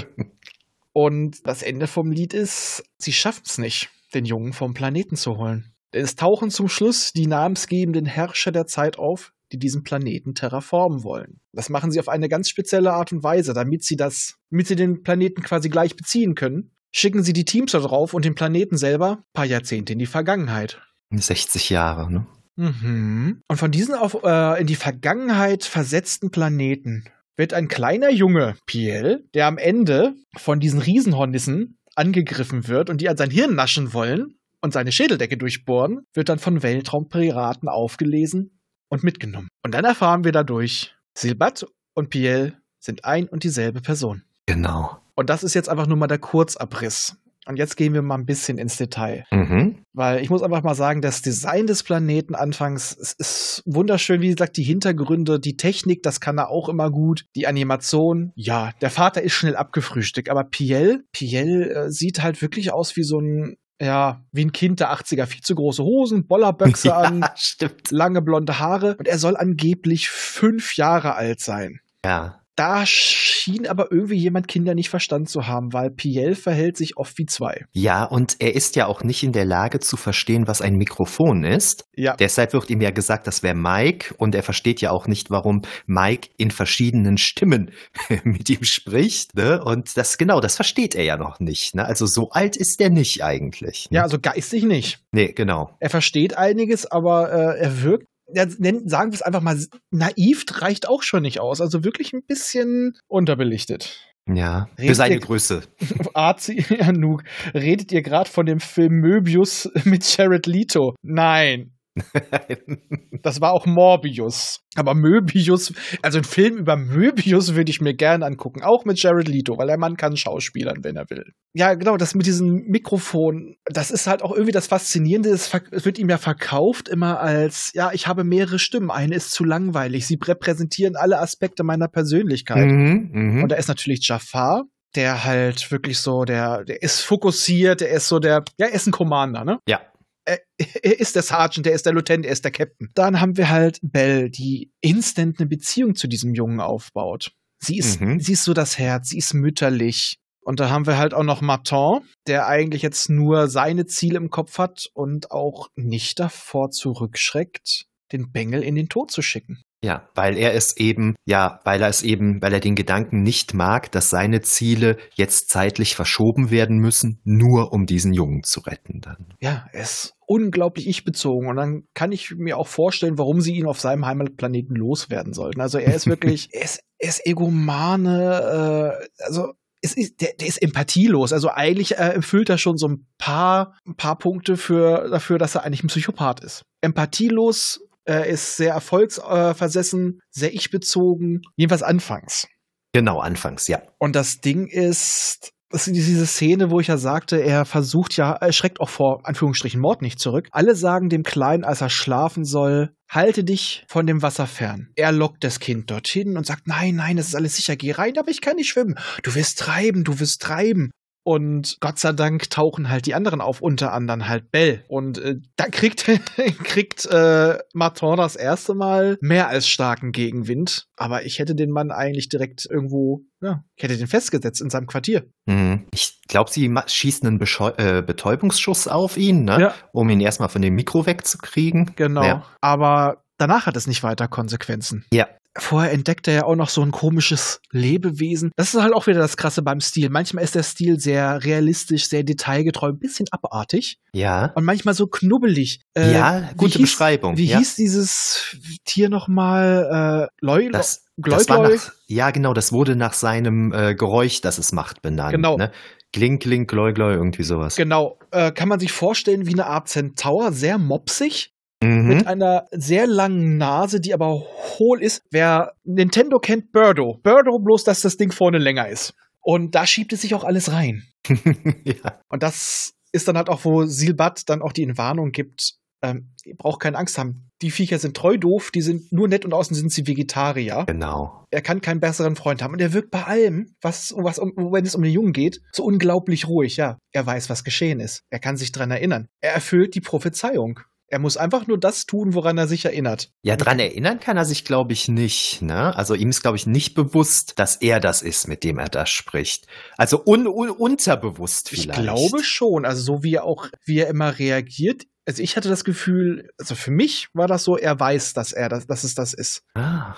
Und 0.91 1.47
das 1.47 1.61
Ende 1.61 1.85
vom 1.85 2.11
Lied 2.11 2.33
ist, 2.33 2.83
sie 2.97 3.13
schaffen 3.13 3.43
es 3.45 3.59
nicht, 3.59 3.91
den 4.15 4.25
Jungen 4.25 4.53
vom 4.53 4.73
Planeten 4.73 5.15
zu 5.15 5.37
holen. 5.37 5.71
Denn 5.93 6.03
es 6.03 6.15
tauchen 6.15 6.49
zum 6.49 6.67
Schluss 6.67 7.13
die 7.13 7.27
namensgebenden 7.27 8.07
Herrscher 8.07 8.51
der 8.51 8.65
Zeit 8.65 8.97
auf, 8.97 9.31
die 9.51 9.59
diesen 9.59 9.83
Planeten 9.83 10.33
terraformen 10.33 11.03
wollen. 11.03 11.39
Das 11.53 11.69
machen 11.69 11.91
sie 11.91 11.99
auf 11.99 12.09
eine 12.09 12.27
ganz 12.27 12.49
spezielle 12.49 12.93
Art 12.93 13.11
und 13.11 13.23
Weise, 13.23 13.53
damit 13.53 13.83
sie 13.83 13.97
das, 13.97 14.39
damit 14.49 14.65
sie 14.65 14.75
den 14.75 15.03
Planeten 15.03 15.43
quasi 15.43 15.69
gleich 15.69 15.95
beziehen 15.95 16.33
können. 16.33 16.71
Schicken 16.91 17.21
sie 17.21 17.33
die 17.33 17.45
Teams 17.45 17.73
da 17.73 17.79
drauf 17.79 18.15
und 18.15 18.25
den 18.25 18.33
Planeten 18.33 18.77
selber 18.77 19.17
ein 19.19 19.33
paar 19.33 19.45
Jahrzehnte 19.45 19.93
in 19.93 19.99
die 19.99 20.07
Vergangenheit. 20.07 20.81
60 21.11 21.69
Jahre, 21.69 22.11
ne? 22.11 22.25
Mhm. 22.59 23.41
Und 23.47 23.57
von 23.57 23.71
diesen 23.71 23.95
auf, 23.95 24.21
äh, 24.23 24.59
in 24.59 24.67
die 24.67 24.75
Vergangenheit 24.75 25.63
versetzten 25.63 26.29
Planeten 26.29 27.05
wird 27.37 27.53
ein 27.53 27.69
kleiner 27.69 28.11
Junge, 28.11 28.55
Piel, 28.65 29.25
der 29.33 29.47
am 29.47 29.57
Ende 29.57 30.13
von 30.35 30.59
diesen 30.59 30.81
Riesenhornissen 30.81 31.77
angegriffen 31.95 32.67
wird 32.67 32.89
und 32.89 32.99
die 32.99 33.07
an 33.07 33.15
sein 33.15 33.29
Hirn 33.29 33.55
naschen 33.55 33.93
wollen 33.93 34.35
und 34.61 34.73
seine 34.73 34.91
Schädeldecke 34.91 35.37
durchbohren, 35.37 36.01
wird 36.13 36.27
dann 36.27 36.39
von 36.39 36.61
Weltraumpiraten 36.61 37.69
aufgelesen 37.69 38.59
und 38.89 39.05
mitgenommen. 39.05 39.47
Und 39.63 39.73
dann 39.73 39.85
erfahren 39.85 40.25
wir 40.25 40.33
dadurch, 40.33 40.93
Silbat 41.17 41.65
und 41.93 42.09
Piel 42.09 42.57
sind 42.79 43.05
ein 43.05 43.29
und 43.29 43.45
dieselbe 43.45 43.79
Person. 43.81 44.23
Genau. 44.47 44.99
Und 45.15 45.29
das 45.29 45.43
ist 45.43 45.53
jetzt 45.53 45.69
einfach 45.69 45.87
nur 45.87 45.97
mal 45.97 46.07
der 46.07 46.19
Kurzabriss. 46.19 47.17
Und 47.49 47.57
jetzt 47.57 47.77
gehen 47.77 47.95
wir 47.95 48.03
mal 48.03 48.15
ein 48.15 48.27
bisschen 48.27 48.59
ins 48.59 48.77
Detail. 48.77 49.25
Mhm. 49.31 49.83
Weil 49.91 50.21
ich 50.21 50.29
muss 50.29 50.43
einfach 50.43 50.61
mal 50.61 50.75
sagen, 50.75 51.01
das 51.01 51.23
Design 51.23 51.65
des 51.65 51.81
Planeten 51.81 52.35
anfangs 52.35 52.91
ist, 52.91 53.19
ist, 53.19 53.63
wunderschön. 53.65 54.21
Wie 54.21 54.29
gesagt, 54.29 54.55
die 54.55 54.63
Hintergründe, 54.63 55.39
die 55.39 55.57
Technik, 55.57 56.03
das 56.03 56.19
kann 56.19 56.37
er 56.37 56.49
auch 56.49 56.69
immer 56.69 56.91
gut. 56.91 57.25
Die 57.35 57.47
Animation, 57.47 58.33
ja, 58.35 58.69
der 58.81 58.91
Vater 58.91 59.23
ist 59.23 59.33
schnell 59.33 59.55
abgefrühstückt. 59.55 60.29
Aber 60.29 60.43
Piel, 60.43 61.05
Piel 61.11 61.71
äh, 61.71 61.89
sieht 61.89 62.21
halt 62.21 62.39
wirklich 62.43 62.71
aus 62.71 62.95
wie 62.95 63.03
so 63.03 63.19
ein 63.19 63.57
ja, 63.81 64.23
wie 64.31 64.45
ein 64.45 64.51
Kind 64.51 64.81
der 64.81 64.91
80er, 64.93 65.25
viel 65.25 65.41
zu 65.41 65.55
große 65.55 65.83
Hosen, 65.83 66.27
Bollerböxe 66.27 66.87
ja, 66.89 66.97
an, 66.97 67.25
stimmt. 67.35 67.89
lange 67.89 68.21
blonde 68.21 68.59
Haare 68.59 68.95
und 68.99 69.07
er 69.07 69.17
soll 69.17 69.37
angeblich 69.37 70.09
fünf 70.09 70.75
Jahre 70.75 71.15
alt 71.15 71.39
sein. 71.39 71.79
Ja 72.05 72.38
da 72.59 72.85
schien 72.85 73.67
aber 73.67 73.89
irgendwie 73.89 74.17
jemand 74.17 74.49
Kinder 74.49 74.75
nicht 74.75 74.89
verstanden 74.89 75.27
zu 75.27 75.47
haben, 75.47 75.71
weil 75.71 75.89
Piel 75.89 76.35
verhält 76.35 76.75
sich 76.75 76.97
oft 76.97 77.17
wie 77.17 77.25
zwei. 77.25 77.63
Ja, 77.71 78.03
und 78.03 78.35
er 78.39 78.53
ist 78.53 78.75
ja 78.75 78.85
auch 78.85 79.01
nicht 79.01 79.23
in 79.23 79.31
der 79.31 79.45
Lage 79.45 79.79
zu 79.79 79.95
verstehen, 79.95 80.45
was 80.45 80.61
ein 80.61 80.75
Mikrofon 80.75 81.45
ist. 81.45 81.85
Ja. 81.95 82.17
Deshalb 82.17 82.51
wird 82.51 82.69
ihm 82.69 82.81
ja 82.81 82.91
gesagt, 82.91 83.27
das 83.27 83.43
wäre 83.43 83.55
Mike 83.55 84.13
und 84.17 84.35
er 84.35 84.43
versteht 84.43 84.81
ja 84.81 84.91
auch 84.91 85.07
nicht, 85.07 85.31
warum 85.31 85.61
Mike 85.85 86.31
in 86.35 86.51
verschiedenen 86.51 87.17
Stimmen 87.17 87.71
mit 88.25 88.49
ihm 88.49 88.65
spricht. 88.65 89.35
Ne? 89.35 89.63
Und 89.63 89.95
das 89.95 90.17
genau, 90.17 90.41
das 90.41 90.57
versteht 90.57 90.95
er 90.95 91.05
ja 91.05 91.15
noch 91.15 91.39
nicht. 91.39 91.75
Ne? 91.75 91.85
Also 91.85 92.07
so 92.07 92.31
alt 92.31 92.57
ist 92.57 92.81
er 92.81 92.89
nicht 92.89 93.23
eigentlich. 93.23 93.89
Ne? 93.89 93.99
Ja, 93.99 94.03
also 94.03 94.19
geistig 94.19 94.65
nicht. 94.65 94.99
Nee, 95.13 95.31
genau. 95.31 95.77
Er 95.79 95.89
versteht 95.89 96.37
einiges, 96.37 96.85
aber 96.85 97.31
äh, 97.31 97.59
er 97.61 97.83
wirkt 97.83 98.08
ja, 98.33 98.45
sagen 98.49 99.11
wir 99.11 99.15
es 99.15 99.21
einfach 99.21 99.41
mal, 99.41 99.57
naiv 99.91 100.45
reicht 100.49 100.87
auch 100.87 101.03
schon 101.03 101.23
nicht 101.23 101.39
aus. 101.39 101.61
Also 101.61 101.83
wirklich 101.83 102.13
ein 102.13 102.23
bisschen 102.25 102.93
unterbelichtet. 103.07 104.09
Ja, 104.27 104.67
redet 104.77 104.89
für 104.89 104.95
seine 104.95 105.15
ihr, 105.15 105.19
Größe. 105.21 105.63
Arzi 106.13 106.63
Anouk, 106.79 107.23
redet 107.53 107.91
ihr 107.91 108.01
gerade 108.01 108.29
von 108.29 108.45
dem 108.45 108.59
Film 108.59 108.99
Möbius 109.01 109.69
mit 109.85 110.05
Jared 110.17 110.45
Leto? 110.45 110.95
Nein. 111.01 111.73
das 113.23 113.41
war 113.41 113.53
auch 113.53 113.65
Morbius. 113.65 114.61
Aber 114.75 114.93
Möbius, 114.93 115.73
also 116.01 116.19
ein 116.19 116.23
Film 116.23 116.57
über 116.57 116.75
Möbius 116.77 117.55
würde 117.55 117.71
ich 117.71 117.81
mir 117.81 117.93
gerne 117.93 118.25
angucken, 118.25 118.61
auch 118.61 118.85
mit 118.85 119.01
Jared 119.01 119.27
Leto, 119.27 119.57
weil 119.57 119.67
der 119.67 119.77
Mann 119.77 119.97
kann 119.97 120.15
schauspielern, 120.15 120.83
wenn 120.83 120.95
er 120.95 121.09
will. 121.09 121.33
Ja, 121.53 121.73
genau, 121.73 121.97
das 121.97 122.15
mit 122.15 122.25
diesem 122.25 122.65
Mikrofon, 122.67 123.55
das 123.65 123.91
ist 123.91 124.07
halt 124.07 124.21
auch 124.21 124.31
irgendwie 124.31 124.51
das 124.51 124.67
Faszinierende. 124.67 125.29
Es 125.29 125.51
wird 125.53 125.97
ihm 125.97 126.09
ja 126.09 126.17
verkauft 126.17 126.87
immer 126.87 127.19
als, 127.19 127.71
ja, 127.73 127.91
ich 127.93 128.07
habe 128.07 128.23
mehrere 128.23 128.59
Stimmen, 128.59 128.91
eine 128.91 129.15
ist 129.15 129.31
zu 129.31 129.43
langweilig. 129.43 130.05
Sie 130.05 130.19
repräsentieren 130.23 130.95
alle 130.95 131.19
Aspekte 131.19 131.63
meiner 131.63 131.87
Persönlichkeit. 131.87 132.67
Mhm, 132.67 133.09
mh. 133.11 133.43
Und 133.43 133.49
da 133.49 133.55
ist 133.55 133.67
natürlich 133.67 134.07
Jafar, 134.07 134.63
der 134.95 135.23
halt 135.23 135.71
wirklich 135.71 135.99
so, 135.99 136.25
der, 136.25 136.63
der 136.63 136.81
ist 136.81 137.01
fokussiert, 137.01 137.81
der 137.81 137.89
ist 137.89 138.07
so 138.07 138.19
der, 138.19 138.43
ja, 138.57 138.67
er 138.67 138.73
ist 138.73 138.87
ein 138.87 138.91
Commander, 138.91 139.43
ne? 139.43 139.59
Ja 139.67 139.81
er, 140.29 140.39
er 140.83 140.99
ist 140.99 141.15
der 141.15 141.23
Sergeant, 141.23 141.65
er 141.67 141.73
ist 141.73 141.85
der 141.85 141.93
Lieutenant, 141.93 142.25
er 142.25 142.31
ist 142.31 142.43
der 142.43 142.51
Captain. 142.51 142.89
Dann 142.93 143.19
haben 143.19 143.37
wir 143.37 143.49
halt 143.49 143.79
Belle, 143.81 144.29
die 144.29 144.71
instant 144.81 145.39
eine 145.39 145.47
Beziehung 145.47 145.95
zu 145.95 146.07
diesem 146.07 146.33
Jungen 146.33 146.59
aufbaut. 146.59 147.31
Sie 147.61 147.77
ist, 147.77 147.99
mhm. 147.99 148.19
sie 148.19 148.33
ist 148.33 148.43
so 148.43 148.53
das 148.53 148.77
Herz, 148.77 149.09
sie 149.09 149.17
ist 149.17 149.33
mütterlich. 149.33 150.17
Und 150.41 150.59
da 150.59 150.69
haben 150.69 150.87
wir 150.87 150.97
halt 150.97 151.13
auch 151.13 151.23
noch 151.23 151.41
Martin, 151.41 151.99
der 152.27 152.47
eigentlich 152.47 152.81
jetzt 152.81 153.09
nur 153.09 153.49
seine 153.49 153.85
Ziele 153.85 154.17
im 154.17 154.29
Kopf 154.29 154.57
hat 154.57 154.89
und 154.93 155.31
auch 155.31 155.67
nicht 155.75 156.19
davor 156.19 156.71
zurückschreckt, 156.71 157.85
den 158.11 158.31
Bengel 158.31 158.63
in 158.63 158.75
den 158.75 158.89
Tod 158.89 159.11
zu 159.11 159.21
schicken. 159.21 159.61
Ja, 159.83 160.09
weil 160.13 160.37
er 160.37 160.53
es 160.53 160.75
eben, 160.75 161.15
ja, 161.25 161.61
weil 161.63 161.81
er 161.81 161.87
es 161.87 162.03
eben, 162.03 162.41
weil 162.41 162.53
er 162.53 162.59
den 162.59 162.75
Gedanken 162.75 163.21
nicht 163.21 163.53
mag, 163.53 163.91
dass 163.91 164.09
seine 164.09 164.41
Ziele 164.41 164.97
jetzt 165.15 165.49
zeitlich 165.49 165.95
verschoben 165.95 166.51
werden 166.51 166.79
müssen, 166.79 167.21
nur 167.23 167.71
um 167.71 167.85
diesen 167.85 168.13
Jungen 168.13 168.43
zu 168.43 168.59
retten 168.59 168.99
dann. 168.99 169.33
Ja, 169.39 169.67
er 169.71 169.81
ist 169.81 170.15
unglaublich 170.27 170.87
ich-bezogen 170.87 171.47
und 171.47 171.55
dann 171.55 171.83
kann 171.93 172.11
ich 172.11 172.35
mir 172.35 172.57
auch 172.57 172.67
vorstellen, 172.67 173.17
warum 173.17 173.39
sie 173.39 173.55
ihn 173.55 173.67
auf 173.67 173.79
seinem 173.79 174.05
Heimatplaneten 174.05 174.75
loswerden 174.75 175.33
sollten. 175.33 175.61
Also 175.61 175.77
er 175.77 175.95
ist 175.95 176.07
wirklich, 176.07 176.49
er 176.51 176.63
ist, 176.63 176.81
er 176.97 177.09
ist 177.09 177.25
egomane, 177.25 178.97
äh, 178.99 179.23
also 179.23 179.53
es 179.81 179.95
ist, 179.95 180.19
der, 180.19 180.33
der 180.37 180.47
ist 180.47 180.61
empathielos. 180.61 181.31
Also 181.31 181.49
eigentlich 181.49 181.93
äh, 181.93 182.15
erfüllt 182.15 182.49
er 182.49 182.57
schon 182.57 182.77
so 182.77 182.87
ein 182.87 183.07
paar, 183.17 183.75
ein 183.87 183.95
paar 183.95 184.17
Punkte 184.17 184.57
für, 184.57 185.09
dafür, 185.09 185.37
dass 185.37 185.55
er 185.55 185.63
eigentlich 185.63 185.83
ein 185.83 185.87
Psychopath 185.87 186.43
ist. 186.43 186.63
Empathielos, 186.81 187.79
er 188.09 188.25
ist 188.25 188.57
sehr 188.57 188.73
erfolgsversessen, 188.73 190.21
sehr 190.31 190.53
ich-bezogen. 190.53 191.41
Jedenfalls 191.55 191.83
anfangs. 191.83 192.47
Genau, 192.93 193.19
anfangs, 193.19 193.67
ja. 193.67 193.81
Und 193.99 194.15
das 194.15 194.41
Ding 194.41 194.65
ist, 194.65 195.51
das 195.69 195.87
ist 195.87 195.95
diese 195.95 196.25
Szene, 196.25 196.71
wo 196.71 196.79
ich 196.79 196.87
ja 196.87 196.97
sagte, 196.97 197.37
er 197.37 197.65
versucht 197.65 198.17
ja, 198.17 198.31
er 198.31 198.51
schreckt 198.51 198.81
auch 198.81 198.89
vor 198.89 199.27
Anführungsstrichen 199.27 199.79
Mord 199.79 200.01
nicht 200.01 200.19
zurück. 200.19 200.47
Alle 200.51 200.75
sagen 200.75 201.09
dem 201.09 201.21
Kleinen, 201.21 201.63
als 201.63 201.81
er 201.81 201.91
schlafen 201.91 202.45
soll, 202.45 202.89
halte 203.07 203.43
dich 203.43 203.85
von 203.87 204.07
dem 204.07 204.23
Wasser 204.23 204.47
fern. 204.47 204.89
Er 204.95 205.11
lockt 205.11 205.43
das 205.43 205.59
Kind 205.59 205.91
dorthin 205.91 206.35
und 206.35 206.47
sagt, 206.47 206.67
nein, 206.67 206.95
nein, 206.95 207.17
das 207.17 207.27
ist 207.27 207.35
alles 207.35 207.55
sicher, 207.55 207.75
geh 207.75 207.91
rein, 207.91 208.17
aber 208.17 208.31
ich 208.31 208.41
kann 208.41 208.55
nicht 208.55 208.69
schwimmen. 208.69 208.97
Du 209.21 209.35
wirst 209.35 209.59
treiben, 209.59 210.03
du 210.03 210.19
wirst 210.19 210.41
treiben. 210.41 210.89
Und 211.29 211.77
Gott 211.79 211.99
sei 211.99 212.11
Dank 212.11 212.49
tauchen 212.49 212.89
halt 212.89 213.05
die 213.05 213.13
anderen 213.13 213.39
auf, 213.39 213.61
unter 213.61 213.93
anderem 213.93 214.27
halt 214.27 214.49
Bell. 214.49 214.83
Und 214.87 215.19
äh, 215.19 215.35
da 215.57 215.67
kriegt, 215.67 216.05
kriegt 216.63 217.05
äh, 217.05 217.59
Martin 217.75 218.17
das 218.17 218.35
erste 218.35 218.73
Mal 218.73 219.15
mehr 219.21 219.47
als 219.47 219.67
starken 219.67 220.11
Gegenwind. 220.11 220.87
Aber 220.95 221.27
ich 221.27 221.37
hätte 221.37 221.53
den 221.53 221.69
Mann 221.69 221.91
eigentlich 221.91 222.29
direkt 222.29 222.65
irgendwo, 222.65 223.25
ja, 223.41 223.63
ich 223.75 223.83
hätte 223.83 223.95
den 223.95 224.07
festgesetzt 224.07 224.59
in 224.59 224.71
seinem 224.71 224.87
Quartier. 224.87 225.29
Mhm. 225.45 225.85
Ich 225.93 226.19
glaube, 226.27 226.49
sie 226.49 226.73
schießen 226.87 227.27
einen 227.27 227.37
Bescheu 227.37 227.73
äh, 227.77 228.01
Betäubungsschuss 228.01 228.87
auf 228.87 229.15
ihn, 229.15 229.43
ne? 229.43 229.61
Ja. 229.61 229.75
um 229.91 230.09
ihn 230.09 230.21
erstmal 230.21 230.49
von 230.49 230.63
dem 230.63 230.73
Mikro 230.73 231.05
wegzukriegen. 231.05 231.91
Genau. 231.95 232.23
Ja. 232.23 232.45
Aber 232.59 233.23
danach 233.37 233.67
hat 233.67 233.75
es 233.75 233.85
nicht 233.85 234.01
weiter 234.01 234.27
Konsequenzen. 234.27 235.05
Ja 235.13 235.27
vorher 235.59 235.91
entdeckt 235.91 236.27
er 236.27 236.33
ja 236.33 236.43
auch 236.45 236.55
noch 236.55 236.69
so 236.69 236.81
ein 236.81 236.91
komisches 236.91 237.61
Lebewesen. 237.71 238.51
Das 238.55 238.73
ist 238.73 238.81
halt 238.81 238.93
auch 238.93 239.07
wieder 239.07 239.19
das 239.19 239.37
Krasse 239.37 239.61
beim 239.61 239.81
Stil. 239.81 240.09
Manchmal 240.09 240.43
ist 240.43 240.55
der 240.55 240.63
Stil 240.63 240.99
sehr 240.99 241.43
realistisch, 241.43 242.07
sehr 242.09 242.23
detailgetreu, 242.23 242.89
ein 242.89 242.99
bisschen 242.99 243.27
abartig. 243.31 243.99
Ja. 244.13 244.51
Und 244.55 244.65
manchmal 244.65 244.93
so 244.93 245.07
knubbelig. 245.07 245.81
Äh, 245.95 246.13
ja, 246.13 246.49
gute 246.57 246.79
hieß, 246.79 246.81
Beschreibung. 246.81 247.37
Wie 247.37 247.45
ja. 247.45 247.57
hieß 247.57 247.75
dieses 247.75 248.57
Tier 248.85 249.09
nochmal? 249.09 250.29
Äh, 250.29 250.45
Loi? 250.45 250.69
Das, 250.71 251.05
das 251.17 251.49
war 251.49 251.69
nach, 251.69 251.91
ja, 252.07 252.31
genau, 252.31 252.53
das 252.53 252.71
wurde 252.71 252.95
nach 252.95 253.13
seinem 253.13 253.73
äh, 253.73 253.95
Geräusch, 253.95 254.41
das 254.41 254.57
es 254.57 254.71
macht, 254.71 255.01
benannt. 255.01 255.33
Genau. 255.33 255.57
Ne? 255.57 255.71
Kling, 256.11 256.39
kling, 256.39 256.65
gloi, 256.65 256.93
gloi, 256.93 257.13
irgendwie 257.13 257.43
sowas. 257.43 257.75
Genau. 257.75 258.17
Äh, 258.31 258.51
kann 258.51 258.67
man 258.67 258.79
sich 258.79 258.91
vorstellen 258.91 259.45
wie 259.45 259.53
eine 259.53 259.67
Art 259.67 259.89
Centaur, 259.89 260.51
sehr 260.51 260.77
mopsig. 260.77 261.53
Mhm. 261.81 262.07
mit 262.07 262.27
einer 262.27 262.65
sehr 262.71 263.07
langen 263.07 263.57
Nase, 263.57 264.01
die 264.01 264.13
aber 264.13 264.41
hohl 264.79 265.01
ist. 265.01 265.23
Wer 265.31 265.73
Nintendo 265.83 266.39
kennt, 266.39 266.71
Birdo. 266.71 267.19
Birdo, 267.23 267.59
bloß 267.59 267.83
dass 267.85 268.01
das 268.01 268.17
Ding 268.17 268.31
vorne 268.31 268.57
länger 268.57 268.89
ist. 268.89 269.13
Und 269.41 269.75
da 269.75 269.85
schiebt 269.85 270.11
es 270.13 270.21
sich 270.21 270.35
auch 270.35 270.43
alles 270.43 270.71
rein. 270.71 271.03
ja. 271.83 272.19
Und 272.27 272.43
das 272.43 272.93
ist 273.11 273.27
dann 273.27 273.37
halt 273.37 273.49
auch, 273.49 273.63
wo 273.65 273.85
Silbat 273.85 274.49
dann 274.49 274.61
auch 274.61 274.73
die 274.73 274.97
Warnung 274.97 275.31
gibt, 275.31 275.79
ähm, 276.01 276.29
ihr 276.45 276.55
braucht 276.55 276.81
keine 276.81 276.97
Angst 276.97 277.17
haben. 277.17 277.49
Die 277.61 277.71
Viecher 277.71 277.99
sind 277.99 278.15
treu 278.15 278.37
doof, 278.37 278.71
die 278.73 278.81
sind 278.81 279.11
nur 279.11 279.27
nett 279.27 279.43
und 279.43 279.53
außen 279.53 279.75
sind 279.75 279.91
sie 279.91 280.07
Vegetarier. 280.07 280.85
Genau. 280.87 281.45
Er 281.51 281.61
kann 281.61 281.81
keinen 281.81 281.99
besseren 281.99 282.35
Freund 282.37 282.61
haben. 282.61 282.73
Und 282.73 282.81
er 282.81 282.93
wirkt 282.93 283.11
bei 283.11 283.23
allem, 283.23 283.75
was, 283.81 284.13
was 284.15 284.39
um, 284.39 284.53
wenn 284.55 284.85
es 284.85 284.95
um 284.95 285.01
den 285.01 285.11
Jungen 285.11 285.33
geht, 285.33 285.61
so 285.73 285.83
unglaublich 285.83 286.47
ruhig. 286.47 286.77
Ja, 286.77 286.97
er 287.11 287.25
weiß, 287.25 287.49
was 287.49 287.65
geschehen 287.65 287.99
ist. 287.99 288.23
Er 288.29 288.39
kann 288.39 288.55
sich 288.55 288.71
dran 288.71 288.91
erinnern. 288.91 289.27
Er 289.41 289.53
erfüllt 289.53 289.95
die 289.95 290.01
Prophezeiung. 290.01 290.79
Er 291.09 291.19
muss 291.19 291.37
einfach 291.37 291.67
nur 291.67 291.79
das 291.79 292.05
tun, 292.05 292.33
woran 292.33 292.57
er 292.57 292.67
sich 292.67 292.85
erinnert. 292.85 293.31
Ja, 293.41 293.55
dran 293.55 293.79
erinnern 293.79 294.19
kann 294.19 294.37
er 294.37 294.45
sich, 294.45 294.63
glaube 294.63 294.93
ich, 294.93 295.07
nicht. 295.07 295.61
Ne? 295.61 295.95
Also 295.95 296.13
ihm 296.13 296.29
ist, 296.29 296.41
glaube 296.41 296.57
ich, 296.57 296.67
nicht 296.67 296.93
bewusst, 296.93 297.57
dass 297.57 297.75
er 297.77 297.99
das 297.99 298.21
ist, 298.21 298.47
mit 298.47 298.63
dem 298.63 298.77
er 298.77 298.89
das 298.89 299.09
spricht. 299.09 299.67
Also 299.97 300.21
un 300.25 300.47
un 300.47 300.69
unterbewusst 300.69 301.69
vielleicht. 301.69 301.99
Ich 301.99 302.05
glaube 302.05 302.43
schon. 302.43 302.85
Also 302.85 303.01
so 303.01 303.23
wie 303.23 303.35
er 303.35 303.43
auch, 303.43 303.67
wie 303.85 303.99
er 303.99 304.07
immer 304.07 304.37
reagiert. 304.37 305.03
Also 305.25 305.43
ich 305.43 305.57
hatte 305.57 305.69
das 305.69 305.83
Gefühl, 305.83 306.49
also 306.57 306.75
für 306.75 306.91
mich 306.91 307.27
war 307.33 307.47
das 307.47 307.63
so, 307.63 307.77
er 307.77 307.99
weiß, 307.99 308.33
dass 308.33 308.51
er 308.51 308.69
das, 308.69 308.87
dass 308.87 309.03
es 309.03 309.15
das 309.15 309.33
ist. 309.33 309.63
Ah. 309.75 310.15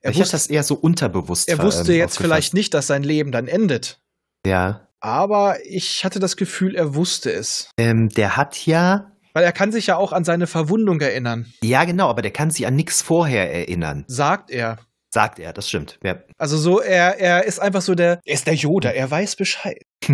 Er 0.00 0.12
ich 0.12 0.18
wusste, 0.18 0.32
das 0.32 0.46
eher 0.46 0.62
so 0.62 0.74
unterbewusst. 0.74 1.48
er 1.48 1.60
wusste 1.62 1.92
ähm, 1.92 1.98
jetzt 1.98 2.12
aufgefasst. 2.12 2.18
vielleicht 2.18 2.54
nicht, 2.54 2.74
dass 2.74 2.86
sein 2.86 3.02
Leben 3.02 3.32
dann 3.32 3.48
endet. 3.48 4.00
Ja. 4.46 4.88
Aber 5.00 5.56
ich 5.64 6.04
hatte 6.04 6.18
das 6.18 6.36
Gefühl, 6.36 6.74
er 6.74 6.94
wusste 6.94 7.32
es. 7.32 7.70
Ähm, 7.76 8.08
der 8.08 8.36
hat 8.36 8.66
ja. 8.66 9.12
Weil 9.38 9.44
er 9.44 9.52
kann 9.52 9.70
sich 9.70 9.86
ja 9.86 9.96
auch 9.96 10.10
an 10.12 10.24
seine 10.24 10.48
Verwundung 10.48 11.00
erinnern, 11.00 11.46
Ja, 11.62 11.84
genau, 11.84 12.08
aber 12.08 12.22
der 12.22 12.32
kann 12.32 12.50
sich 12.50 12.66
an 12.66 12.74
nichts 12.74 13.02
vorher 13.02 13.48
erinnern. 13.54 14.04
sagt 14.08 14.50
er. 14.50 14.78
Sagt 15.14 15.38
er, 15.38 15.52
das 15.52 15.68
stimmt. 15.68 15.96
Ja. 16.02 16.16
Also 16.38 16.58
so, 16.58 16.80
er, 16.80 17.20
er 17.20 17.44
ist 17.44 17.60
einfach 17.60 17.80
so 17.80 17.94
der, 17.94 18.18
er 18.24 18.34
ist 18.34 18.48
der 18.48 18.54
Yoda, 18.54 18.90
er 18.90 19.08
weiß 19.08 19.36
Bescheid. 19.36 19.80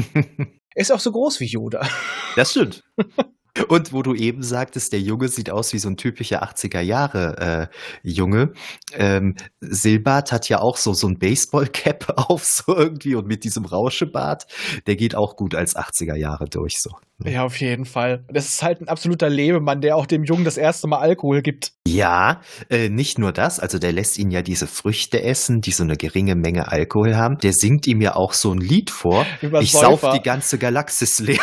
Er 0.77 0.81
ist 0.83 0.91
auch 0.93 0.99
so 1.01 1.11
groß 1.13 1.39
wie 1.41 1.47
Yoda. 1.47 1.89
Das 2.37 2.51
stimmt. 2.51 2.83
Und 3.69 3.93
wo 3.93 4.03
du 4.03 4.15
eben 4.15 4.43
sagtest, 4.43 4.93
der 4.93 5.01
Junge 5.01 5.29
sieht 5.29 5.49
aus 5.49 5.73
wie 5.73 5.79
so 5.79 5.89
ein 5.89 5.97
typischer 5.97 6.43
80er 6.43 6.81
Jahre 6.81 7.71
äh, 7.71 7.77
Junge. 8.03 8.53
Ähm, 8.93 9.37
Silbert 9.61 10.33
hat 10.33 10.49
ja 10.49 10.61
auch 10.61 10.77
so 10.77 10.93
so 10.93 11.07
ein 11.07 11.19
Baseball-Cap 11.19 12.15
auf 12.29 12.45
so 12.45 12.77
irgendwie 12.77 13.15
und 13.15 13.29
mit 13.29 13.45
diesem 13.45 13.65
Rauschebart, 13.65 14.47
der 14.89 14.97
geht 14.97 15.15
auch 15.15 15.37
gut 15.37 15.55
als 15.55 15.77
80er 15.77 16.17
Jahre 16.17 16.47
durch 16.47 16.81
so. 16.81 16.91
Ja, 17.23 17.45
auf 17.45 17.61
jeden 17.61 17.85
Fall. 17.85 18.25
Das 18.29 18.47
ist 18.49 18.63
halt 18.63 18.81
ein 18.81 18.89
absoluter 18.89 19.29
Lebemann, 19.29 19.81
der 19.81 19.97
auch 19.97 20.07
dem 20.07 20.25
Jungen 20.25 20.45
das 20.45 20.57
erste 20.57 20.89
Mal 20.89 20.99
Alkohol 20.99 21.43
gibt. 21.43 21.73
Ja, 21.87 22.41
äh, 22.71 22.89
nicht 22.89 23.21
nur 23.21 23.31
das, 23.31 23.61
also 23.61 23.79
der 23.79 23.93
lässt 23.93 24.19
ihn 24.19 24.33
ja 24.33 24.43
diese 24.43 24.67
Früchte 24.67 25.23
essen, 25.23 25.61
die 25.61 25.71
so 25.71 25.85
eine 25.85 25.97
geringe 25.97 26.35
Menge 26.35 26.73
Alkohol 26.73 27.15
haben. 27.15 27.39
Der 27.39 27.53
singt 27.53 27.87
ihm 27.87 28.01
ja 28.01 28.17
auch 28.17 28.33
so 28.33 28.53
ein 28.53 28.59
Lied 28.59 28.91
vor. 28.91 29.25
Über 29.43 29.61
ich 29.61 29.71
sauf 29.71 30.01
Säufer. 30.01 30.13
die 30.15 30.23
ganze 30.23 30.59
Galaxis 30.59 31.21
leer. 31.21 31.39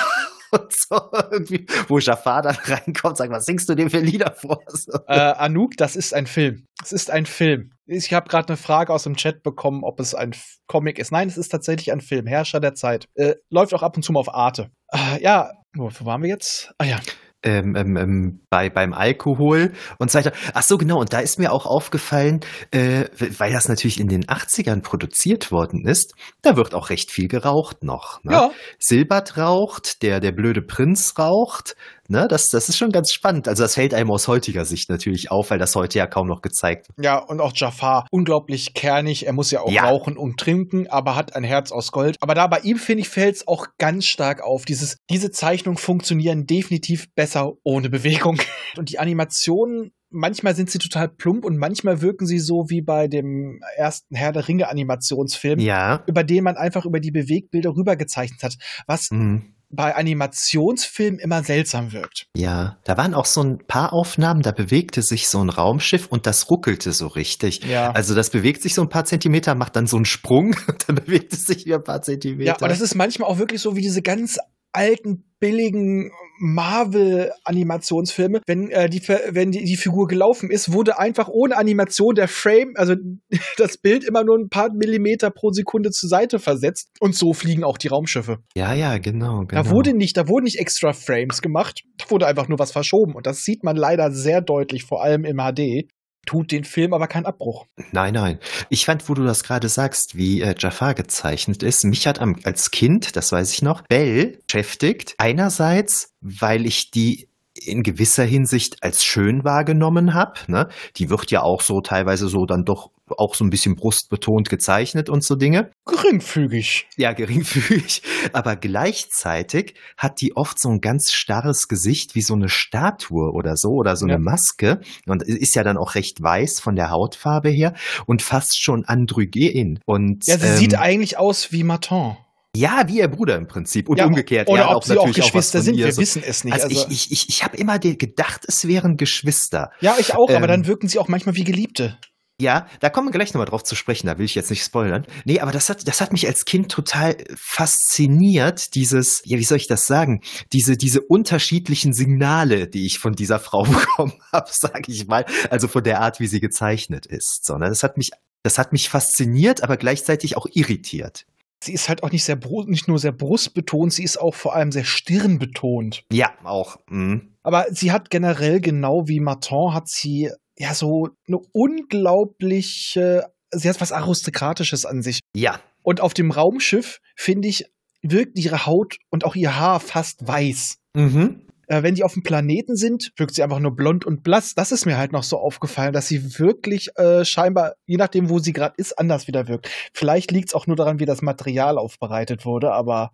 Und 0.59 0.73
so 0.73 0.99
irgendwie, 1.31 1.65
wo 1.87 1.97
Jafar 1.99 2.41
dann 2.41 2.55
reinkommt, 2.65 3.17
sagt, 3.17 3.31
was 3.31 3.45
singst 3.45 3.69
du 3.69 3.75
dir 3.75 3.89
für 3.89 3.99
Lieder 3.99 4.33
vor? 4.33 4.61
So. 4.71 4.93
Äh, 5.07 5.13
Anouk, 5.13 5.77
das 5.77 5.95
ist 5.95 6.13
ein 6.13 6.25
Film. 6.25 6.65
Es 6.81 6.91
ist 6.91 7.11
ein 7.11 7.25
Film. 7.25 7.71
Ich 7.85 8.13
habe 8.13 8.29
gerade 8.29 8.49
eine 8.49 8.57
Frage 8.57 8.93
aus 8.93 9.03
dem 9.03 9.15
Chat 9.15 9.43
bekommen, 9.43 9.83
ob 9.83 9.99
es 9.99 10.15
ein 10.15 10.33
Comic 10.67 10.97
ist. 10.97 11.11
Nein, 11.11 11.27
es 11.27 11.37
ist 11.37 11.49
tatsächlich 11.49 11.91
ein 11.91 12.01
Film. 12.01 12.25
Herrscher 12.25 12.59
der 12.59 12.73
Zeit. 12.73 13.07
Äh, 13.15 13.35
läuft 13.49 13.73
auch 13.73 13.83
ab 13.83 13.95
und 13.95 14.03
zu 14.03 14.11
mal 14.11 14.21
auf 14.21 14.33
Arte. 14.33 14.71
Äh, 14.91 15.21
ja, 15.21 15.51
wo, 15.73 15.89
wo 15.99 16.05
waren 16.05 16.23
wir 16.23 16.29
jetzt? 16.29 16.73
Ah 16.77 16.85
ja. 16.85 16.99
Ähm, 17.43 17.75
ähm, 17.75 17.97
ähm, 17.97 18.39
bei, 18.49 18.69
beim 18.69 18.93
Alkohol 18.93 19.73
und 19.97 20.11
so 20.11 20.19
weiter. 20.19 20.31
Ach 20.53 20.63
so, 20.63 20.77
genau. 20.77 20.99
Und 20.99 21.13
da 21.13 21.19
ist 21.19 21.39
mir 21.39 21.51
auch 21.51 21.65
aufgefallen, 21.65 22.41
äh, 22.71 23.05
weil 23.37 23.51
das 23.51 23.67
natürlich 23.67 23.99
in 23.99 24.07
den 24.07 24.25
80ern 24.25 24.81
produziert 24.81 25.51
worden 25.51 25.85
ist, 25.85 26.13
da 26.41 26.55
wird 26.55 26.73
auch 26.73 26.89
recht 26.89 27.11
viel 27.11 27.27
geraucht 27.27 27.83
noch. 27.83 28.23
Ne? 28.23 28.33
Ja, 28.33 28.51
Silbert 28.77 29.37
raucht, 29.37 30.03
der, 30.03 30.19
der 30.19 30.31
blöde 30.31 30.61
Prinz 30.61 31.15
raucht. 31.17 31.75
Ne? 32.11 32.27
Das, 32.27 32.49
das 32.49 32.69
ist 32.69 32.77
schon 32.77 32.91
ganz 32.91 33.11
spannend. 33.11 33.47
Also 33.47 33.63
das 33.63 33.73
fällt 33.75 33.93
einem 33.93 34.11
aus 34.11 34.27
heutiger 34.27 34.65
Sicht 34.65 34.89
natürlich 34.89 35.31
auf, 35.31 35.49
weil 35.49 35.57
das 35.59 35.75
heute 35.75 35.97
ja 35.97 36.05
kaum 36.07 36.27
noch 36.27 36.41
gezeigt 36.41 36.89
wird. 36.89 37.03
ja, 37.05 37.17
und 37.17 37.39
auch 37.41 37.53
Jafar. 37.55 38.05
Unglaublich 38.11 38.73
kernig. 38.73 39.25
Er 39.25 39.33
muss 39.33 39.49
ja 39.49 39.61
auch 39.61 39.71
Ja. 39.71 39.85
rauchen 39.89 40.17
und 40.17 40.37
trinken, 40.39 40.87
aber 40.87 41.15
hat 41.15 41.35
ein 41.35 41.43
Herz 41.43 41.71
aus 41.71 41.91
Gold. 41.91 42.17
Aber 42.21 42.35
da 42.35 42.45
bei 42.47 42.59
ihm, 42.59 42.77
finde 42.77 43.01
ich, 43.01 43.09
fällt 43.09 43.37
es 43.37 43.47
auch 43.47 43.65
ganz 43.79 44.05
stark 44.05 44.43
auf. 44.43 44.65
Dieses, 44.65 44.97
diese 45.09 45.31
Zeichnungen 45.31 45.77
funktionieren 45.77 46.45
definitiv 46.45 47.07
besser 47.15 47.53
ohne 47.63 47.89
Bewegung. 47.89 48.37
Und 48.77 48.89
die 48.91 48.99
Animationen 48.99 49.91
manchmal 50.13 50.53
sind 50.55 50.69
sie 50.69 50.77
total 50.79 51.07
plump 51.07 51.45
und 51.45 51.55
manchmal 51.57 52.01
wirken 52.01 52.25
sie 52.27 52.39
so 52.39 52.65
wie 52.69 52.81
bei 52.81 53.07
dem 53.07 53.61
ersten 53.77 54.13
Herr 54.13 54.33
der 54.33 54.45
Ringe 54.45 54.67
Animationsfilm, 54.67 55.57
Ja. 55.59 56.03
über 56.05 56.25
den 56.25 56.43
man 56.43 56.57
einfach 56.57 56.85
über 56.85 56.99
die 56.99 57.11
Bewegbilder 57.11 57.69
rübergezeichnet 57.77 58.43
hat, 58.43 58.55
was 58.87 59.09
Mhm. 59.11 59.53
Bei 59.71 59.95
Animationsfilmen 59.95 61.19
immer 61.19 61.43
seltsam 61.43 61.91
wirkt. 61.91 62.27
Ja, 62.35 62.77
da 62.83 62.97
waren 62.97 63.13
auch 63.13 63.25
so 63.25 63.41
ein 63.41 63.59
paar 63.65 63.93
Aufnahmen, 63.93 64.41
da 64.41 64.51
bewegte 64.51 65.01
sich 65.01 65.27
so 65.27 65.43
ein 65.43 65.49
Raumschiff 65.49 66.07
und 66.07 66.25
das 66.25 66.49
ruckelte 66.49 66.91
so 66.91 67.07
richtig. 67.07 67.65
Ja. 67.65 67.91
Also 67.91 68.15
das 68.15 68.29
bewegt 68.29 68.61
sich 68.61 68.73
so 68.73 68.81
ein 68.81 68.89
paar 68.89 69.05
Zentimeter, 69.05 69.55
macht 69.55 69.75
dann 69.75 69.87
so 69.87 69.95
einen 69.95 70.05
Sprung 70.05 70.55
und 70.67 70.83
dann 70.87 70.95
bewegt 70.95 71.33
es 71.33 71.45
sich 71.45 71.65
wieder 71.65 71.77
ein 71.77 71.83
paar 71.83 72.01
Zentimeter. 72.01 72.51
Ja, 72.51 72.57
und 72.61 72.69
das 72.69 72.81
ist 72.81 72.95
manchmal 72.95 73.29
auch 73.29 73.37
wirklich 73.37 73.61
so 73.61 73.75
wie 73.75 73.81
diese 73.81 74.01
ganz 74.01 74.37
alten, 74.71 75.25
billigen 75.39 76.11
Marvel-Animationsfilme. 76.39 78.41
Wenn, 78.47 78.71
äh, 78.71 78.89
die, 78.89 79.07
wenn 79.07 79.51
die, 79.51 79.63
die 79.63 79.77
Figur 79.77 80.07
gelaufen 80.07 80.49
ist, 80.49 80.73
wurde 80.73 80.99
einfach 80.99 81.27
ohne 81.27 81.57
Animation 81.57 82.15
der 82.15 82.27
Frame, 82.27 82.73
also 82.75 82.95
das 83.57 83.77
Bild 83.77 84.03
immer 84.03 84.23
nur 84.23 84.37
ein 84.37 84.49
paar 84.49 84.73
Millimeter 84.73 85.29
pro 85.29 85.51
Sekunde 85.51 85.91
zur 85.91 86.09
Seite 86.09 86.39
versetzt. 86.39 86.89
Und 86.99 87.15
so 87.15 87.33
fliegen 87.33 87.63
auch 87.63 87.77
die 87.77 87.89
Raumschiffe. 87.89 88.39
ja, 88.55 88.73
ja, 88.73 88.97
genau, 88.97 89.45
genau. 89.45 89.63
Da 89.63 89.69
wurde 89.69 89.93
nicht, 89.93 90.17
da 90.17 90.27
wurden 90.27 90.45
nicht 90.45 90.59
extra 90.59 90.93
Frames 90.93 91.41
gemacht, 91.41 91.83
da 91.97 92.09
wurde 92.09 92.27
einfach 92.27 92.47
nur 92.47 92.59
was 92.59 92.71
verschoben. 92.71 93.15
Und 93.15 93.27
das 93.27 93.43
sieht 93.43 93.63
man 93.63 93.75
leider 93.75 94.11
sehr 94.11 94.41
deutlich, 94.41 94.83
vor 94.83 95.03
allem 95.03 95.25
im 95.25 95.37
HD. 95.37 95.87
Tut 96.25 96.51
den 96.51 96.63
Film 96.63 96.93
aber 96.93 97.07
keinen 97.07 97.25
Abbruch. 97.25 97.65
Nein, 97.91 98.13
nein. 98.13 98.39
Ich 98.69 98.85
fand, 98.85 99.09
wo 99.09 99.13
du 99.13 99.23
das 99.23 99.43
gerade 99.43 99.69
sagst, 99.69 100.15
wie 100.15 100.41
äh, 100.41 100.55
Jafar 100.57 100.93
gezeichnet 100.93 101.63
ist, 101.63 101.83
mich 101.83 102.05
hat 102.05 102.19
am, 102.19 102.35
als 102.43 102.71
Kind, 102.71 103.15
das 103.15 103.31
weiß 103.31 103.51
ich 103.53 103.61
noch, 103.61 103.81
Belle 103.87 104.37
beschäftigt. 104.45 105.15
Einerseits, 105.17 106.13
weil 106.21 106.65
ich 106.65 106.91
die 106.91 107.27
in 107.53 107.83
gewisser 107.83 108.23
Hinsicht 108.23 108.77
als 108.81 109.03
schön 109.03 109.43
wahrgenommen 109.43 110.13
habe. 110.13 110.39
Ne? 110.47 110.69
Die 110.97 111.09
wird 111.09 111.31
ja 111.31 111.41
auch 111.41 111.61
so 111.61 111.81
teilweise 111.81 112.27
so 112.27 112.45
dann 112.45 112.63
doch 112.63 112.91
auch 113.17 113.35
so 113.35 113.43
ein 113.43 113.49
bisschen 113.49 113.75
brustbetont 113.75 114.49
gezeichnet 114.49 115.09
und 115.09 115.23
so 115.23 115.35
Dinge. 115.35 115.71
Geringfügig. 115.85 116.87
Ja, 116.97 117.13
geringfügig. 117.13 118.01
Aber 118.33 118.55
gleichzeitig 118.55 119.75
hat 119.97 120.21
die 120.21 120.35
oft 120.35 120.59
so 120.59 120.69
ein 120.69 120.79
ganz 120.81 121.11
starres 121.11 121.67
Gesicht 121.67 122.15
wie 122.15 122.21
so 122.21 122.33
eine 122.33 122.49
Statue 122.49 123.31
oder 123.33 123.55
so 123.57 123.69
oder 123.69 123.95
so 123.95 124.07
Ja. 124.07 124.15
eine 124.15 124.23
Maske. 124.23 124.81
Und 125.07 125.23
ist 125.23 125.55
ja 125.55 125.63
dann 125.63 125.77
auch 125.77 125.95
recht 125.95 126.21
weiß 126.21 126.59
von 126.59 126.75
der 126.75 126.89
Hautfarbe 126.91 127.49
her 127.49 127.73
und 128.05 128.21
fast 128.21 128.61
schon 128.61 128.85
androgen. 128.85 129.79
Und 129.85 130.25
Ja, 130.27 130.37
sie 130.37 130.47
ähm, 130.47 130.55
sieht 130.57 130.75
eigentlich 130.77 131.17
aus 131.17 131.51
wie 131.51 131.63
Maton. 131.63 132.17
ja, 132.55 132.83
wie 132.87 132.97
ihr 132.99 133.07
Bruder 133.07 133.35
im 133.37 133.47
Prinzip. 133.47 133.87
Und 133.89 133.97
Ja, 133.97 134.05
umgekehrt. 134.05 134.49
Oder 134.49 134.63
er 134.63 134.69
hat 134.69 134.75
ob 134.77 134.83
sie 134.83 134.97
auch 134.97 135.11
Geschwister 135.11 135.61
sind, 135.61 135.77
wir 135.77 135.91
so- 135.91 136.01
wissen 136.01 136.21
es 136.25 136.43
nicht. 136.43 136.53
Also, 136.53 136.67
Also, 136.67 136.87
ich, 136.89 136.91
ich, 136.91 137.11
ich, 137.11 137.29
ich 137.29 137.43
habe 137.43 137.55
immer 137.57 137.79
gedacht, 137.79 138.41
es 138.47 138.67
wären 138.67 138.97
Geschwister. 138.97 139.71
ja, 139.79 139.95
ich 139.99 140.13
auch, 140.15 140.29
aber 140.29 140.41
ähm, 140.43 140.47
dann 140.47 140.67
wirken 140.67 140.87
sie 140.87 140.99
auch 140.99 141.07
manchmal 141.07 141.35
wie 141.35 141.43
Geliebte. 141.43 141.97
Ja, 142.41 142.65
da 142.79 142.89
kommen 142.89 143.09
wir 143.09 143.11
gleich 143.11 143.35
nochmal 143.35 143.45
drauf 143.45 143.63
zu 143.63 143.75
sprechen, 143.75 144.07
da 144.07 144.17
will 144.17 144.25
ich 144.25 144.33
jetzt 144.33 144.49
nicht 144.49 144.63
spoilern. 144.63 145.05
Nee, 145.25 145.41
aber 145.41 145.51
das 145.51 145.69
hat, 145.69 145.87
das 145.87 146.01
hat 146.01 146.11
mich 146.11 146.25
als 146.25 146.45
Kind 146.45 146.71
total 146.71 147.15
fasziniert, 147.35 148.73
dieses, 148.73 149.21
ja, 149.25 149.37
wie 149.37 149.43
soll 149.43 149.57
ich 149.57 149.67
das 149.67 149.85
sagen, 149.85 150.21
diese, 150.51 150.75
diese 150.75 151.01
unterschiedlichen 151.01 151.93
Signale, 151.93 152.67
die 152.67 152.87
ich 152.87 152.97
von 152.97 153.13
dieser 153.13 153.37
Frau 153.37 153.61
bekommen 153.71 154.13
habe, 154.31 154.49
sage 154.51 154.91
ich 154.91 155.05
mal, 155.05 155.23
also 155.51 155.67
von 155.67 155.83
der 155.83 156.01
Art, 156.01 156.19
wie 156.19 156.25
sie 156.25 156.39
gezeichnet 156.39 157.05
ist. 157.05 157.45
Sondern 157.45 157.69
das 157.69 157.83
hat 157.83 157.97
mich, 157.97 158.09
das 158.41 158.57
hat 158.57 158.71
mich 158.71 158.89
fasziniert, 158.89 159.61
aber 159.61 159.77
gleichzeitig 159.77 160.35
auch 160.35 160.47
irritiert. 160.51 161.27
Sie 161.63 161.73
ist 161.73 161.89
halt 161.89 162.01
auch 162.01 162.11
nicht 162.11 162.23
sehr 162.23 162.39
nicht 162.65 162.87
nur 162.87 162.97
sehr 162.97 163.11
brustbetont, 163.11 163.93
sie 163.93 164.03
ist 164.03 164.19
auch 164.19 164.33
vor 164.33 164.55
allem 164.55 164.71
sehr 164.71 164.83
stirnbetont. 164.83 166.05
Ja, 166.11 166.31
auch. 166.43 166.77
Mhm. 166.89 167.35
Aber 167.43 167.67
sie 167.69 167.91
hat 167.91 168.09
generell 168.09 168.61
genau 168.61 169.07
wie 169.07 169.19
Maton 169.19 169.75
hat 169.75 169.87
sie 169.87 170.31
ja, 170.61 170.75
so 170.75 171.09
eine 171.27 171.39
unglaubliche, 171.53 173.25
sie 173.49 173.67
hat 173.67 173.81
was 173.81 173.91
Aristokratisches 173.91 174.85
an 174.85 175.01
sich. 175.01 175.19
Ja. 175.35 175.59
Und 175.81 176.01
auf 176.01 176.13
dem 176.13 176.29
Raumschiff, 176.29 176.99
finde 177.15 177.47
ich, 177.47 177.65
wirkt 178.03 178.37
ihre 178.37 178.67
Haut 178.67 178.97
und 179.09 179.25
auch 179.25 179.35
ihr 179.35 179.59
Haar 179.59 179.79
fast 179.79 180.27
weiß. 180.27 180.77
Mhm. 180.93 181.47
Äh, 181.65 181.81
wenn 181.81 181.95
die 181.95 182.03
auf 182.03 182.13
dem 182.13 182.21
Planeten 182.21 182.75
sind, 182.75 183.11
wirkt 183.15 183.33
sie 183.33 183.41
einfach 183.41 183.57
nur 183.57 183.75
blond 183.75 184.05
und 184.05 184.21
blass. 184.21 184.53
Das 184.53 184.71
ist 184.71 184.85
mir 184.85 184.99
halt 184.99 185.13
noch 185.13 185.23
so 185.23 185.39
aufgefallen, 185.39 185.93
dass 185.93 186.07
sie 186.07 186.37
wirklich 186.37 186.95
äh, 186.95 187.25
scheinbar, 187.25 187.73
je 187.87 187.97
nachdem, 187.97 188.29
wo 188.29 188.37
sie 188.37 188.53
gerade 188.53 188.75
ist, 188.77 188.99
anders 188.99 189.25
wieder 189.25 189.47
wirkt. 189.47 189.67
Vielleicht 189.93 190.29
liegt 190.29 190.49
es 190.49 190.53
auch 190.53 190.67
nur 190.67 190.75
daran, 190.75 190.99
wie 190.99 191.05
das 191.05 191.23
Material 191.23 191.79
aufbereitet 191.79 192.45
wurde, 192.45 192.71
aber 192.71 193.13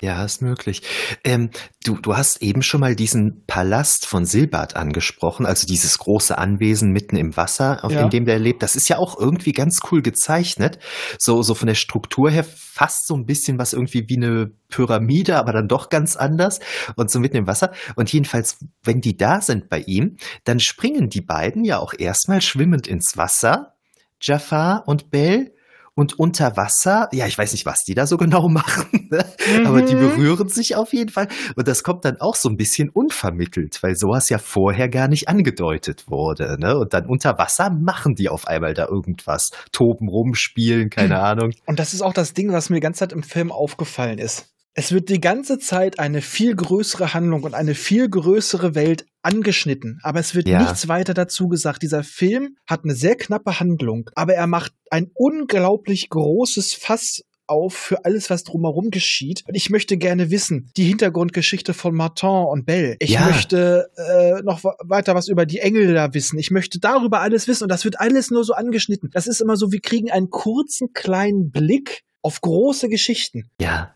ja, 0.00 0.24
ist 0.24 0.40
möglich. 0.40 0.82
Ähm, 1.24 1.50
du, 1.84 1.98
du 1.98 2.16
hast 2.16 2.42
eben 2.42 2.62
schon 2.62 2.80
mal 2.80 2.96
diesen 2.96 3.44
Palast 3.46 4.06
von 4.06 4.24
Silbert 4.24 4.74
angesprochen, 4.74 5.44
also 5.44 5.66
dieses 5.66 5.98
große 5.98 6.38
Anwesen 6.38 6.90
mitten 6.90 7.16
im 7.16 7.36
Wasser, 7.36 7.84
auf, 7.84 7.92
ja. 7.92 8.02
in 8.02 8.10
dem 8.10 8.24
der 8.24 8.38
lebt. 8.38 8.62
Das 8.62 8.76
ist 8.76 8.88
ja 8.88 8.96
auch 8.96 9.18
irgendwie 9.18 9.52
ganz 9.52 9.80
cool 9.90 10.00
gezeichnet. 10.00 10.78
So, 11.18 11.42
so 11.42 11.54
von 11.54 11.66
der 11.66 11.74
Struktur 11.74 12.30
her 12.30 12.44
fast 12.44 13.06
so 13.06 13.14
ein 13.14 13.26
bisschen 13.26 13.58
was 13.58 13.74
irgendwie 13.74 14.08
wie 14.08 14.16
eine 14.16 14.52
Pyramide, 14.70 15.36
aber 15.36 15.52
dann 15.52 15.68
doch 15.68 15.90
ganz 15.90 16.16
anders 16.16 16.60
und 16.96 17.10
so 17.10 17.20
mitten 17.20 17.36
im 17.36 17.46
Wasser. 17.46 17.72
Und 17.94 18.10
jedenfalls, 18.10 18.64
wenn 18.82 19.02
die 19.02 19.18
da 19.18 19.42
sind 19.42 19.68
bei 19.68 19.80
ihm, 19.80 20.16
dann 20.44 20.60
springen 20.60 21.10
die 21.10 21.20
beiden 21.20 21.64
ja 21.64 21.78
auch 21.78 21.92
erstmal 21.96 22.40
schwimmend 22.40 22.86
ins 22.86 23.18
Wasser. 23.18 23.74
Jafar 24.22 24.84
und 24.86 25.10
Bell 25.10 25.52
und 26.00 26.18
unter 26.18 26.56
Wasser, 26.56 27.10
ja, 27.12 27.26
ich 27.26 27.36
weiß 27.36 27.52
nicht, 27.52 27.66
was 27.66 27.84
die 27.84 27.94
da 27.94 28.06
so 28.06 28.16
genau 28.16 28.48
machen, 28.48 29.08
ne? 29.10 29.22
mhm. 29.58 29.66
aber 29.66 29.82
die 29.82 29.94
berühren 29.94 30.48
sich 30.48 30.74
auf 30.74 30.94
jeden 30.94 31.10
Fall. 31.10 31.28
Und 31.56 31.68
das 31.68 31.82
kommt 31.82 32.06
dann 32.06 32.18
auch 32.22 32.36
so 32.36 32.48
ein 32.48 32.56
bisschen 32.56 32.88
unvermittelt, 32.88 33.82
weil 33.82 33.94
sowas 33.96 34.30
ja 34.30 34.38
vorher 34.38 34.88
gar 34.88 35.08
nicht 35.08 35.28
angedeutet 35.28 36.08
wurde. 36.08 36.56
Ne? 36.58 36.78
Und 36.78 36.94
dann 36.94 37.04
unter 37.04 37.36
Wasser 37.36 37.68
machen 37.68 38.14
die 38.14 38.30
auf 38.30 38.46
einmal 38.46 38.72
da 38.72 38.86
irgendwas. 38.86 39.50
Toben, 39.72 40.08
rumspielen, 40.08 40.88
keine 40.88 41.16
mhm. 41.16 41.20
Ahnung. 41.20 41.50
Und 41.66 41.78
das 41.78 41.92
ist 41.92 42.00
auch 42.00 42.14
das 42.14 42.32
Ding, 42.32 42.50
was 42.50 42.70
mir 42.70 42.76
die 42.76 42.80
ganze 42.80 43.00
Zeit 43.00 43.12
im 43.12 43.22
Film 43.22 43.52
aufgefallen 43.52 44.18
ist. 44.18 44.48
Es 44.74 44.92
wird 44.92 45.08
die 45.08 45.20
ganze 45.20 45.58
Zeit 45.58 45.98
eine 45.98 46.22
viel 46.22 46.54
größere 46.54 47.12
Handlung 47.12 47.42
und 47.42 47.54
eine 47.54 47.74
viel 47.74 48.08
größere 48.08 48.74
Welt 48.74 49.04
angeschnitten, 49.22 49.98
aber 50.02 50.20
es 50.20 50.34
wird 50.34 50.48
ja. 50.48 50.62
nichts 50.62 50.86
weiter 50.88 51.12
dazu 51.12 51.48
gesagt. 51.48 51.82
Dieser 51.82 52.04
Film 52.04 52.56
hat 52.66 52.84
eine 52.84 52.94
sehr 52.94 53.16
knappe 53.16 53.58
Handlung, 53.58 54.08
aber 54.14 54.34
er 54.34 54.46
macht 54.46 54.72
ein 54.90 55.10
unglaublich 55.14 56.08
großes 56.08 56.74
Fass 56.74 57.22
auf 57.50 57.74
für 57.74 58.04
alles, 58.04 58.30
was 58.30 58.44
drumherum 58.44 58.90
geschieht. 58.90 59.42
Und 59.46 59.56
ich 59.56 59.70
möchte 59.70 59.96
gerne 59.96 60.30
wissen, 60.30 60.70
die 60.76 60.84
Hintergrundgeschichte 60.84 61.74
von 61.74 61.94
Martin 61.94 62.28
und 62.28 62.64
Belle. 62.64 62.94
Ich 63.00 63.10
ja. 63.10 63.26
möchte 63.26 63.90
äh, 63.96 64.40
noch 64.42 64.62
weiter 64.62 65.16
was 65.16 65.26
über 65.26 65.46
die 65.46 65.58
Engel 65.58 65.92
da 65.92 66.14
wissen. 66.14 66.38
Ich 66.38 66.52
möchte 66.52 66.78
darüber 66.78 67.20
alles 67.20 67.48
wissen. 67.48 67.64
Und 67.64 67.72
das 67.72 67.84
wird 67.84 67.98
alles 67.98 68.30
nur 68.30 68.44
so 68.44 68.52
angeschnitten. 68.52 69.10
Das 69.12 69.26
ist 69.26 69.40
immer 69.40 69.56
so, 69.56 69.72
wir 69.72 69.80
kriegen 69.80 70.12
einen 70.12 70.30
kurzen 70.30 70.92
kleinen 70.92 71.50
Blick 71.50 72.04
auf 72.22 72.40
große 72.40 72.88
Geschichten. 72.88 73.50
Ja, 73.60 73.94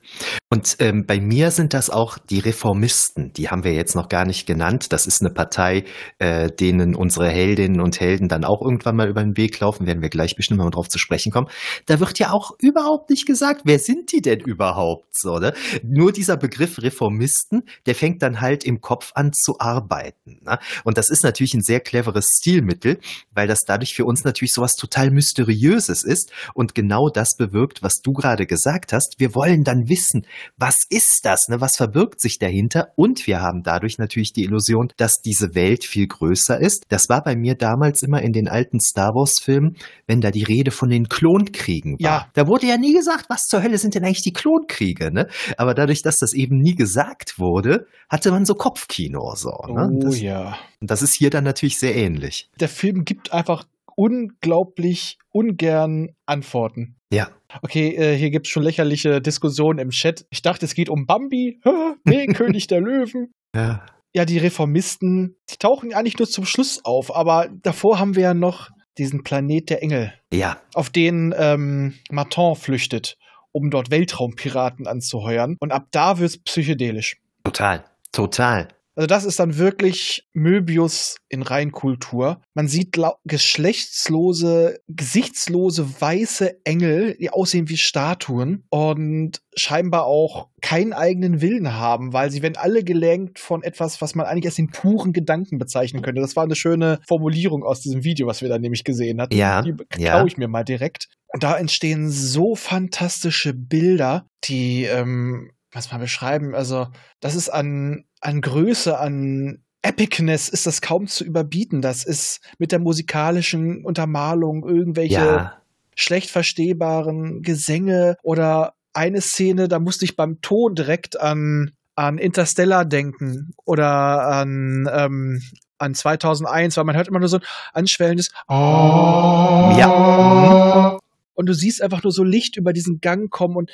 und 0.54 0.76
ähm, 0.78 1.04
bei 1.04 1.18
mir 1.18 1.50
sind 1.50 1.74
das 1.74 1.90
auch 1.90 2.16
die 2.16 2.38
Reformisten. 2.38 3.32
Die 3.32 3.48
haben 3.48 3.64
wir 3.64 3.72
jetzt 3.72 3.96
noch 3.96 4.08
gar 4.08 4.24
nicht 4.24 4.46
genannt. 4.46 4.92
Das 4.92 5.04
ist 5.04 5.20
eine 5.20 5.34
Partei, 5.34 5.82
äh, 6.20 6.48
denen 6.48 6.94
unsere 6.94 7.28
Heldinnen 7.28 7.80
und 7.80 7.98
Helden 7.98 8.28
dann 8.28 8.44
auch 8.44 8.62
irgendwann 8.62 8.94
mal 8.94 9.08
über 9.08 9.20
den 9.20 9.36
Weg 9.36 9.58
laufen. 9.58 9.84
Werden 9.84 10.00
wir 10.00 10.10
gleich 10.10 10.36
bestimmt 10.36 10.60
mal 10.60 10.70
drauf 10.70 10.88
zu 10.88 11.00
sprechen 11.00 11.32
kommen. 11.32 11.48
Da 11.86 11.98
wird 11.98 12.20
ja 12.20 12.30
auch 12.30 12.52
überhaupt 12.60 13.10
nicht 13.10 13.26
gesagt, 13.26 13.62
wer 13.64 13.80
sind 13.80 14.12
die 14.12 14.20
denn 14.20 14.38
überhaupt? 14.38 15.18
So, 15.18 15.40
ne? 15.40 15.54
Nur 15.82 16.12
dieser 16.12 16.36
Begriff 16.36 16.80
Reformisten, 16.80 17.64
der 17.86 17.96
fängt 17.96 18.22
dann 18.22 18.40
halt 18.40 18.62
im 18.62 18.80
Kopf 18.80 19.10
an 19.16 19.32
zu 19.32 19.58
arbeiten. 19.58 20.38
Ne? 20.44 20.60
Und 20.84 20.98
das 20.98 21.10
ist 21.10 21.24
natürlich 21.24 21.54
ein 21.54 21.62
sehr 21.62 21.80
cleveres 21.80 22.28
Stilmittel, 22.38 23.00
weil 23.32 23.48
das 23.48 23.64
dadurch 23.66 23.96
für 23.96 24.04
uns 24.04 24.22
natürlich 24.22 24.52
sowas 24.52 24.76
total 24.76 25.10
Mysteriöses 25.10 26.04
ist 26.04 26.30
und 26.54 26.76
genau 26.76 27.08
das 27.12 27.36
bewirkt, 27.36 27.82
was 27.82 28.02
du 28.02 28.12
gerade 28.12 28.46
gesagt 28.46 28.92
hast, 28.92 29.16
wir 29.18 29.34
wollen 29.34 29.64
dann 29.64 29.88
wissen, 29.88 30.24
was 30.56 30.84
ist 30.88 31.20
das, 31.24 31.48
ne? 31.48 31.60
was 31.60 31.76
verbirgt 31.76 32.20
sich 32.20 32.38
dahinter 32.38 32.88
und 32.96 33.26
wir 33.26 33.40
haben 33.40 33.62
dadurch 33.62 33.98
natürlich 33.98 34.32
die 34.32 34.44
Illusion, 34.44 34.92
dass 34.96 35.20
diese 35.20 35.54
Welt 35.54 35.84
viel 35.84 36.06
größer 36.06 36.60
ist. 36.60 36.84
Das 36.88 37.08
war 37.08 37.22
bei 37.22 37.36
mir 37.36 37.54
damals 37.54 38.02
immer 38.02 38.22
in 38.22 38.32
den 38.32 38.48
alten 38.48 38.80
Star 38.80 39.14
Wars 39.14 39.40
Filmen, 39.40 39.76
wenn 40.06 40.20
da 40.20 40.30
die 40.30 40.44
Rede 40.44 40.70
von 40.70 40.90
den 40.90 41.08
Klonkriegen 41.08 41.94
war. 41.94 42.00
Ja. 42.00 42.26
Da 42.34 42.46
wurde 42.46 42.66
ja 42.66 42.76
nie 42.76 42.94
gesagt, 42.94 43.26
was 43.28 43.46
zur 43.46 43.62
Hölle 43.62 43.78
sind 43.78 43.94
denn 43.94 44.04
eigentlich 44.04 44.22
die 44.22 44.32
Klonkriege, 44.32 45.12
ne? 45.12 45.28
Aber 45.56 45.74
dadurch, 45.74 46.02
dass 46.02 46.18
das 46.18 46.32
eben 46.32 46.58
nie 46.58 46.74
gesagt 46.74 47.38
wurde, 47.38 47.86
hatte 48.08 48.30
man 48.30 48.44
so 48.44 48.54
Kopfkino 48.54 49.34
so, 49.36 49.50
ne? 49.68 49.90
Oh 49.92 49.98
das, 50.00 50.20
ja. 50.20 50.58
Und 50.80 50.90
das 50.90 51.02
ist 51.02 51.14
hier 51.14 51.30
dann 51.30 51.44
natürlich 51.44 51.78
sehr 51.78 51.94
ähnlich. 51.94 52.50
Der 52.60 52.68
Film 52.68 53.04
gibt 53.04 53.32
einfach 53.32 53.64
unglaublich 53.96 55.18
ungern 55.30 56.10
Antworten. 56.26 56.96
Ja. 57.12 57.28
Okay, 57.62 57.94
äh, 57.94 58.16
hier 58.16 58.30
gibt 58.30 58.46
es 58.46 58.52
schon 58.52 58.62
lächerliche 58.62 59.20
Diskussionen 59.20 59.78
im 59.78 59.90
Chat. 59.90 60.26
Ich 60.30 60.42
dachte, 60.42 60.66
es 60.66 60.74
geht 60.74 60.88
um 60.88 61.06
Bambi. 61.06 61.60
nee, 62.04 62.26
König 62.34 62.66
der 62.66 62.80
Löwen. 62.80 63.32
Ja. 63.54 63.86
Ja, 64.16 64.24
die 64.24 64.38
Reformisten, 64.38 65.36
die 65.50 65.56
tauchen 65.56 65.92
eigentlich 65.92 66.18
nur 66.18 66.28
zum 66.28 66.44
Schluss 66.44 66.84
auf, 66.84 67.14
aber 67.14 67.48
davor 67.62 67.98
haben 67.98 68.14
wir 68.14 68.22
ja 68.22 68.34
noch 68.34 68.70
diesen 68.96 69.24
Planet 69.24 69.70
der 69.70 69.82
Engel. 69.82 70.14
Ja. 70.32 70.58
Auf 70.72 70.90
den 70.90 71.34
ähm, 71.36 71.94
Martin 72.10 72.54
flüchtet, 72.54 73.16
um 73.50 73.70
dort 73.70 73.90
Weltraumpiraten 73.90 74.86
anzuheuern. 74.86 75.56
Und 75.58 75.72
ab 75.72 75.88
da 75.90 76.18
wird 76.18 76.30
es 76.30 76.38
psychedelisch. 76.38 77.16
Total. 77.42 77.84
Total. 78.12 78.68
Also 78.96 79.06
das 79.06 79.24
ist 79.24 79.40
dann 79.40 79.58
wirklich 79.58 80.28
Möbius 80.34 81.16
in 81.28 81.42
Reinkultur. 81.42 82.40
Man 82.54 82.68
sieht 82.68 82.96
geschlechtslose, 83.24 84.78
gesichtslose 84.88 86.00
weiße 86.00 86.64
Engel, 86.64 87.16
die 87.18 87.30
aussehen 87.30 87.68
wie 87.68 87.76
Statuen 87.76 88.64
und 88.70 89.40
scheinbar 89.56 90.04
auch 90.04 90.48
keinen 90.60 90.92
eigenen 90.92 91.40
Willen 91.40 91.74
haben, 91.74 92.12
weil 92.12 92.30
sie 92.30 92.42
werden 92.42 92.56
alle 92.56 92.84
gelenkt 92.84 93.38
von 93.38 93.62
etwas, 93.62 94.00
was 94.00 94.14
man 94.14 94.26
eigentlich 94.26 94.46
als 94.46 94.56
den 94.56 94.70
puren 94.70 95.12
Gedanken 95.12 95.58
bezeichnen 95.58 96.02
könnte. 96.02 96.20
Das 96.20 96.36
war 96.36 96.44
eine 96.44 96.56
schöne 96.56 97.00
Formulierung 97.06 97.64
aus 97.64 97.80
diesem 97.80 98.04
Video, 98.04 98.26
was 98.26 98.42
wir 98.42 98.48
da 98.48 98.58
nämlich 98.58 98.84
gesehen 98.84 99.20
hatten. 99.20 99.36
Ja, 99.36 99.62
die 99.62 99.74
ja. 99.98 100.24
ich 100.24 100.36
mir 100.36 100.48
mal 100.48 100.64
direkt. 100.64 101.08
Und 101.28 101.42
da 101.42 101.58
entstehen 101.58 102.10
so 102.10 102.54
fantastische 102.54 103.54
Bilder, 103.54 104.26
die 104.44 104.84
ähm, 104.84 105.50
was 105.74 105.90
mal 105.90 105.98
beschreiben. 105.98 106.54
Also, 106.54 106.86
das 107.20 107.34
ist 107.34 107.48
an, 107.48 108.04
an 108.24 108.40
Größe, 108.40 108.98
an 108.98 109.58
Epicness 109.82 110.48
ist 110.48 110.66
das 110.66 110.80
kaum 110.80 111.06
zu 111.06 111.24
überbieten. 111.24 111.82
Das 111.82 112.04
ist 112.04 112.40
mit 112.58 112.72
der 112.72 112.78
musikalischen 112.78 113.84
Untermalung 113.84 114.66
irgendwelche 114.66 115.14
ja. 115.14 115.52
schlecht 115.94 116.30
verstehbaren 116.30 117.42
Gesänge 117.42 118.16
oder 118.22 118.74
eine 118.94 119.20
Szene, 119.20 119.68
da 119.68 119.78
musste 119.78 120.06
ich 120.06 120.16
beim 120.16 120.40
Ton 120.40 120.74
direkt 120.74 121.20
an, 121.20 121.72
an 121.96 122.16
Interstellar 122.16 122.84
denken 122.84 123.52
oder 123.64 124.26
an, 124.28 124.88
ähm, 124.90 125.42
an 125.78 125.94
2001, 125.94 126.76
weil 126.76 126.84
man 126.84 126.96
hört 126.96 127.08
immer 127.08 127.18
nur 127.18 127.28
so 127.28 127.38
ein 127.38 127.44
anschwellendes 127.72 128.30
oh. 128.48 129.74
Ja. 129.76 130.98
Und 131.34 131.46
du 131.46 131.52
siehst 131.52 131.82
einfach 131.82 132.04
nur 132.04 132.12
so 132.12 132.22
Licht 132.24 132.56
über 132.56 132.72
diesen 132.72 133.00
Gang 133.00 133.30
kommen 133.30 133.56
und 133.56 133.70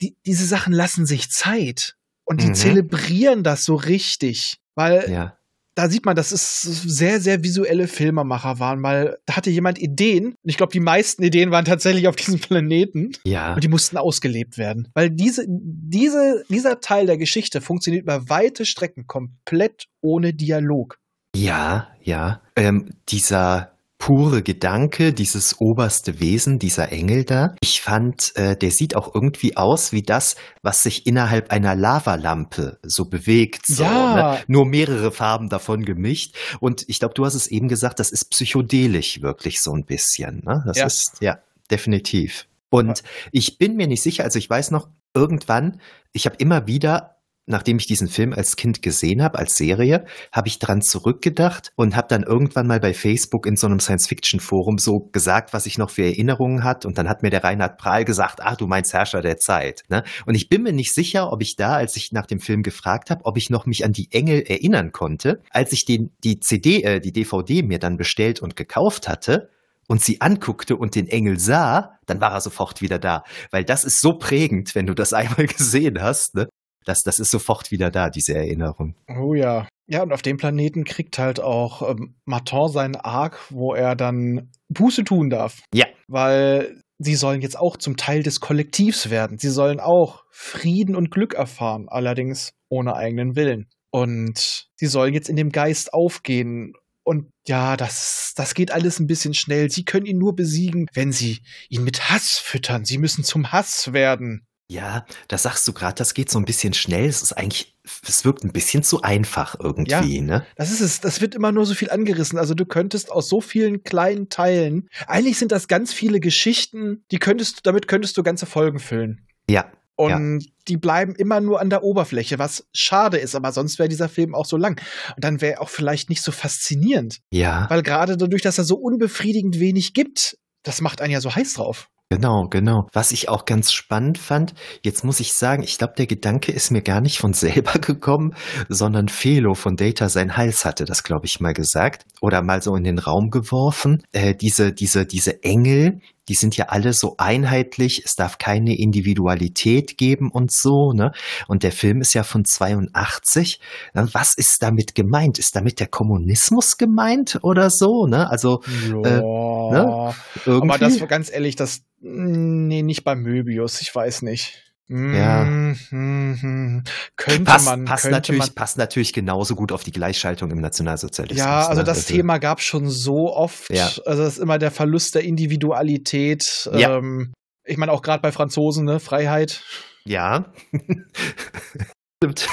die, 0.00 0.14
diese 0.24 0.44
Sachen 0.44 0.72
lassen 0.72 1.06
sich 1.06 1.30
Zeit 1.30 1.96
und 2.28 2.42
die 2.42 2.48
mhm. 2.48 2.54
zelebrieren 2.54 3.42
das 3.42 3.64
so 3.64 3.74
richtig, 3.74 4.58
weil 4.74 5.10
ja. 5.10 5.36
da 5.74 5.88
sieht 5.88 6.04
man, 6.04 6.14
dass 6.14 6.30
es 6.30 6.60
sehr, 6.60 7.20
sehr 7.20 7.42
visuelle 7.42 7.88
Filmemacher 7.88 8.58
waren, 8.58 8.82
weil 8.82 9.16
da 9.24 9.36
hatte 9.36 9.50
jemand 9.50 9.78
Ideen 9.78 10.26
und 10.26 10.36
ich 10.44 10.58
glaube, 10.58 10.72
die 10.72 10.80
meisten 10.80 11.22
Ideen 11.22 11.50
waren 11.50 11.64
tatsächlich 11.64 12.06
auf 12.06 12.16
diesem 12.16 12.38
Planeten 12.40 13.12
ja. 13.24 13.54
und 13.54 13.64
die 13.64 13.68
mussten 13.68 13.96
ausgelebt 13.96 14.58
werden, 14.58 14.88
weil 14.94 15.10
diese, 15.10 15.46
diese, 15.48 16.44
dieser 16.50 16.80
Teil 16.80 17.06
der 17.06 17.16
Geschichte 17.16 17.62
funktioniert 17.62 18.02
über 18.02 18.28
weite 18.28 18.66
Strecken 18.66 19.06
komplett 19.06 19.86
ohne 20.02 20.34
Dialog. 20.34 20.98
Ja, 21.34 21.88
ja. 22.02 22.42
Ähm, 22.56 22.90
dieser 23.08 23.77
pure 23.98 24.42
Gedanke, 24.42 25.12
dieses 25.12 25.60
oberste 25.60 26.20
Wesen, 26.20 26.58
dieser 26.58 26.92
Engel 26.92 27.24
da. 27.24 27.56
Ich 27.60 27.82
fand, 27.82 28.34
äh, 28.36 28.56
der 28.56 28.70
sieht 28.70 28.96
auch 28.96 29.14
irgendwie 29.14 29.56
aus 29.56 29.92
wie 29.92 30.02
das, 30.02 30.36
was 30.62 30.82
sich 30.84 31.06
innerhalb 31.06 31.50
einer 31.50 31.74
Lavalampe 31.74 32.78
so 32.82 33.06
bewegt. 33.06 33.66
So, 33.66 33.82
ja. 33.82 34.14
ne? 34.14 34.44
Nur 34.46 34.66
mehrere 34.66 35.10
Farben 35.10 35.48
davon 35.48 35.84
gemischt. 35.84 36.34
Und 36.60 36.84
ich 36.88 37.00
glaube, 37.00 37.14
du 37.14 37.26
hast 37.26 37.34
es 37.34 37.48
eben 37.48 37.68
gesagt, 37.68 37.98
das 37.98 38.10
ist 38.10 38.30
psychedelisch 38.30 39.20
wirklich 39.20 39.60
so 39.60 39.74
ein 39.74 39.84
bisschen. 39.84 40.42
Ne? 40.44 40.62
Das 40.64 40.78
ja. 40.78 40.86
ist, 40.86 41.16
ja, 41.20 41.38
definitiv. 41.70 42.46
Und 42.70 43.02
ich 43.32 43.58
bin 43.58 43.76
mir 43.76 43.88
nicht 43.88 44.02
sicher, 44.02 44.24
also 44.24 44.38
ich 44.38 44.48
weiß 44.48 44.70
noch, 44.70 44.88
irgendwann, 45.14 45.80
ich 46.12 46.26
habe 46.26 46.36
immer 46.38 46.66
wieder 46.66 47.17
nachdem 47.48 47.78
ich 47.78 47.86
diesen 47.86 48.08
Film 48.08 48.32
als 48.32 48.56
Kind 48.56 48.82
gesehen 48.82 49.22
habe, 49.22 49.38
als 49.38 49.56
Serie, 49.56 50.04
habe 50.32 50.48
ich 50.48 50.58
dran 50.58 50.82
zurückgedacht 50.82 51.72
und 51.76 51.96
habe 51.96 52.08
dann 52.08 52.22
irgendwann 52.22 52.66
mal 52.66 52.80
bei 52.80 52.94
Facebook 52.94 53.46
in 53.46 53.56
so 53.56 53.66
einem 53.66 53.80
Science-Fiction-Forum 53.80 54.78
so 54.78 55.08
gesagt, 55.12 55.52
was 55.52 55.66
ich 55.66 55.78
noch 55.78 55.90
für 55.90 56.04
Erinnerungen 56.04 56.64
hat. 56.64 56.86
Und 56.86 56.98
dann 56.98 57.08
hat 57.08 57.22
mir 57.22 57.30
der 57.30 57.44
Reinhard 57.44 57.78
Prahl 57.78 58.04
gesagt, 58.04 58.42
ah, 58.42 58.54
du 58.54 58.66
meinst 58.66 58.92
Herrscher 58.92 59.22
der 59.22 59.38
Zeit. 59.38 59.82
Ne? 59.88 60.04
Und 60.26 60.34
ich 60.34 60.48
bin 60.48 60.62
mir 60.62 60.72
nicht 60.72 60.94
sicher, 60.94 61.32
ob 61.32 61.42
ich 61.42 61.56
da, 61.56 61.74
als 61.74 61.96
ich 61.96 62.12
nach 62.12 62.26
dem 62.26 62.40
Film 62.40 62.62
gefragt 62.62 63.10
habe, 63.10 63.24
ob 63.24 63.36
ich 63.36 63.50
noch 63.50 63.66
mich 63.66 63.84
an 63.84 63.92
die 63.92 64.08
Engel 64.12 64.42
erinnern 64.42 64.92
konnte. 64.92 65.40
Als 65.50 65.72
ich 65.72 65.84
den, 65.84 66.10
die 66.24 66.40
CD, 66.40 66.82
äh, 66.82 67.00
die 67.00 67.12
DVD 67.12 67.62
mir 67.62 67.78
dann 67.78 67.96
bestellt 67.96 68.40
und 68.40 68.56
gekauft 68.56 69.08
hatte, 69.08 69.50
und 69.88 70.02
sie 70.02 70.20
anguckte 70.20 70.76
und 70.76 70.94
den 70.94 71.08
Engel 71.08 71.40
sah, 71.40 71.98
dann 72.06 72.20
war 72.20 72.32
er 72.32 72.40
sofort 72.40 72.82
wieder 72.82 72.98
da. 72.98 73.24
Weil 73.50 73.64
das 73.64 73.84
ist 73.84 74.00
so 74.00 74.12
prägend, 74.12 74.74
wenn 74.74 74.86
du 74.86 74.94
das 74.94 75.12
einmal 75.14 75.46
gesehen 75.46 76.00
hast, 76.00 76.34
ne? 76.34 76.48
Das, 76.88 77.02
das 77.02 77.20
ist 77.20 77.30
sofort 77.30 77.70
wieder 77.70 77.90
da, 77.90 78.08
diese 78.08 78.34
Erinnerung. 78.34 78.94
Oh 79.08 79.34
ja. 79.34 79.68
Ja, 79.86 80.02
und 80.02 80.12
auf 80.12 80.22
dem 80.22 80.38
Planeten 80.38 80.84
kriegt 80.84 81.18
halt 81.18 81.38
auch 81.38 81.86
ähm, 81.86 82.14
Martin 82.24 82.68
seinen 82.68 82.96
Arc, 82.96 83.38
wo 83.50 83.74
er 83.74 83.94
dann 83.94 84.50
Buße 84.70 85.04
tun 85.04 85.28
darf. 85.28 85.60
Ja. 85.74 85.84
Weil 86.06 86.82
sie 86.98 87.14
sollen 87.14 87.42
jetzt 87.42 87.58
auch 87.58 87.76
zum 87.76 87.98
Teil 87.98 88.22
des 88.22 88.40
Kollektivs 88.40 89.10
werden. 89.10 89.36
Sie 89.38 89.50
sollen 89.50 89.80
auch 89.80 90.24
Frieden 90.30 90.96
und 90.96 91.10
Glück 91.10 91.34
erfahren, 91.34 91.88
allerdings 91.88 92.54
ohne 92.70 92.96
eigenen 92.96 93.36
Willen. 93.36 93.68
Und 93.90 94.68
sie 94.76 94.86
sollen 94.86 95.12
jetzt 95.12 95.28
in 95.28 95.36
dem 95.36 95.50
Geist 95.50 95.92
aufgehen 95.92 96.72
und 97.04 97.32
ja, 97.46 97.78
das, 97.78 98.34
das 98.36 98.52
geht 98.52 98.70
alles 98.70 99.00
ein 99.00 99.06
bisschen 99.06 99.32
schnell. 99.32 99.70
Sie 99.70 99.84
können 99.84 100.04
ihn 100.04 100.18
nur 100.18 100.36
besiegen, 100.36 100.86
wenn 100.92 101.10
sie 101.10 101.40
ihn 101.70 101.82
mit 101.82 102.10
Hass 102.10 102.38
füttern. 102.38 102.84
Sie 102.84 102.98
müssen 102.98 103.24
zum 103.24 103.50
Hass 103.50 103.94
werden. 103.94 104.46
Ja, 104.70 105.06
das 105.28 105.44
sagst 105.44 105.66
du 105.66 105.72
gerade, 105.72 105.94
das 105.94 106.12
geht 106.12 106.30
so 106.30 106.38
ein 106.38 106.44
bisschen 106.44 106.74
schnell. 106.74 107.06
Es 107.06 107.22
ist 107.22 107.32
eigentlich, 107.32 107.74
es 108.06 108.24
wirkt 108.26 108.44
ein 108.44 108.52
bisschen 108.52 108.82
zu 108.82 109.00
einfach 109.00 109.56
irgendwie, 109.58 110.16
ja, 110.16 110.22
ne? 110.22 110.46
Das 110.56 110.70
ist 110.70 110.80
es. 110.80 111.00
Das 111.00 111.22
wird 111.22 111.34
immer 111.34 111.52
nur 111.52 111.64
so 111.64 111.74
viel 111.74 111.90
angerissen. 111.90 112.38
Also 112.38 112.52
du 112.54 112.66
könntest 112.66 113.10
aus 113.10 113.28
so 113.28 113.40
vielen 113.40 113.82
kleinen 113.82 114.28
Teilen, 114.28 114.88
eigentlich 115.06 115.38
sind 115.38 115.52
das 115.52 115.68
ganz 115.68 115.94
viele 115.94 116.20
Geschichten, 116.20 117.02
die 117.10 117.18
könntest, 117.18 117.66
damit 117.66 117.88
könntest 117.88 118.18
du 118.18 118.22
ganze 118.22 118.44
Folgen 118.44 118.78
füllen. 118.78 119.26
Ja, 119.48 119.72
und 119.98 120.40
ja. 120.40 120.48
die 120.68 120.76
bleiben 120.76 121.16
immer 121.16 121.40
nur 121.40 121.60
an 121.60 121.70
der 121.70 121.82
Oberfläche, 121.82 122.38
was 122.38 122.68
schade 122.72 123.18
ist, 123.18 123.34
aber 123.34 123.50
sonst 123.50 123.80
wäre 123.80 123.88
dieser 123.88 124.08
Film 124.08 124.32
auch 124.32 124.46
so 124.46 124.56
lang. 124.56 124.80
Und 125.16 125.24
dann 125.24 125.40
wäre 125.40 125.54
er 125.54 125.60
auch 125.60 125.70
vielleicht 125.70 126.08
nicht 126.08 126.22
so 126.22 126.30
faszinierend. 126.30 127.18
Ja. 127.30 127.68
Weil 127.68 127.82
gerade 127.82 128.16
dadurch, 128.16 128.42
dass 128.42 128.58
er 128.58 128.64
so 128.64 128.76
unbefriedigend 128.76 129.58
wenig 129.58 129.94
gibt, 129.94 130.38
das 130.62 130.80
macht 130.82 131.00
einen 131.00 131.12
ja 131.12 131.20
so 131.20 131.34
heiß 131.34 131.54
drauf. 131.54 131.88
Genau, 132.10 132.48
genau. 132.48 132.88
Was 132.94 133.12
ich 133.12 133.28
auch 133.28 133.44
ganz 133.44 133.70
spannend 133.70 134.16
fand, 134.16 134.54
jetzt 134.82 135.04
muss 135.04 135.20
ich 135.20 135.34
sagen, 135.34 135.62
ich 135.62 135.76
glaube, 135.76 135.92
der 135.98 136.06
Gedanke 136.06 136.52
ist 136.52 136.70
mir 136.70 136.80
gar 136.80 137.02
nicht 137.02 137.18
von 137.18 137.34
selber 137.34 137.72
gekommen, 137.80 138.34
sondern 138.70 139.08
Felo 139.08 139.52
von 139.52 139.76
Data 139.76 140.08
sein 140.08 140.34
Hals 140.34 140.64
hatte 140.64 140.86
das, 140.86 141.02
glaube 141.02 141.26
ich, 141.26 141.40
mal 141.40 141.52
gesagt 141.52 142.06
oder 142.22 142.42
mal 142.42 142.62
so 142.62 142.74
in 142.76 142.84
den 142.84 142.98
Raum 142.98 143.28
geworfen. 143.28 144.02
Äh, 144.12 144.34
diese, 144.34 144.72
diese, 144.72 145.04
diese 145.04 145.42
Engel, 145.42 146.00
die 146.28 146.34
sind 146.34 146.56
ja 146.56 146.66
alle 146.66 146.92
so 146.92 147.14
einheitlich, 147.18 148.02
es 148.04 148.14
darf 148.14 148.38
keine 148.38 148.78
Individualität 148.78 149.96
geben 149.96 150.30
und 150.30 150.52
so, 150.52 150.92
ne? 150.92 151.12
Und 151.46 151.62
der 151.62 151.72
Film 151.72 152.00
ist 152.00 152.14
ja 152.14 152.22
von 152.22 152.44
82. 152.44 153.60
Was 153.94 154.34
ist 154.34 154.62
damit 154.62 154.94
gemeint? 154.94 155.38
Ist 155.38 155.56
damit 155.56 155.80
der 155.80 155.88
Kommunismus 155.88 156.76
gemeint 156.76 157.38
oder 157.42 157.70
so, 157.70 158.06
ne? 158.06 158.30
Also, 158.30 158.62
ja, 158.90 159.00
äh, 159.02 159.20
ne? 159.20 160.14
aber 160.46 160.78
das 160.78 161.00
war 161.00 161.08
ganz 161.08 161.30
ehrlich, 161.32 161.56
das, 161.56 161.82
nee, 162.00 162.82
nicht 162.82 163.04
bei 163.04 163.14
Möbius, 163.14 163.80
ich 163.80 163.94
weiß 163.94 164.22
nicht. 164.22 164.67
Ja. 164.88 165.44
Mhm. 165.44 166.82
Könnte 167.16 167.44
passt, 167.44 167.66
man. 167.66 167.84
Passt, 167.84 168.02
könnte 168.02 168.16
natürlich, 168.16 168.46
man. 168.46 168.54
passt 168.54 168.78
natürlich 168.78 169.12
genauso 169.12 169.54
gut 169.54 169.70
auf 169.70 169.84
die 169.84 169.92
Gleichschaltung 169.92 170.50
im 170.50 170.60
Nationalsozialismus. 170.60 171.44
Ja, 171.44 171.66
also 171.66 171.80
ne? 171.80 171.84
das 171.84 172.06
Thema 172.06 172.38
gab 172.38 172.62
schon 172.62 172.88
so 172.88 173.34
oft. 173.34 173.70
Ja. 173.70 173.90
Also 174.06 174.22
das 174.22 174.34
ist 174.34 174.38
immer 174.38 174.58
der 174.58 174.70
Verlust 174.70 175.14
der 175.14 175.24
Individualität. 175.24 176.70
Ja. 176.72 176.96
Ähm, 176.96 177.34
ich 177.64 177.76
meine 177.76 177.92
auch 177.92 178.00
gerade 178.00 178.22
bei 178.22 178.32
Franzosen, 178.32 178.86
ne, 178.86 178.98
Freiheit. 178.98 179.62
Ja. 180.04 180.46
Stimmt. 182.22 182.48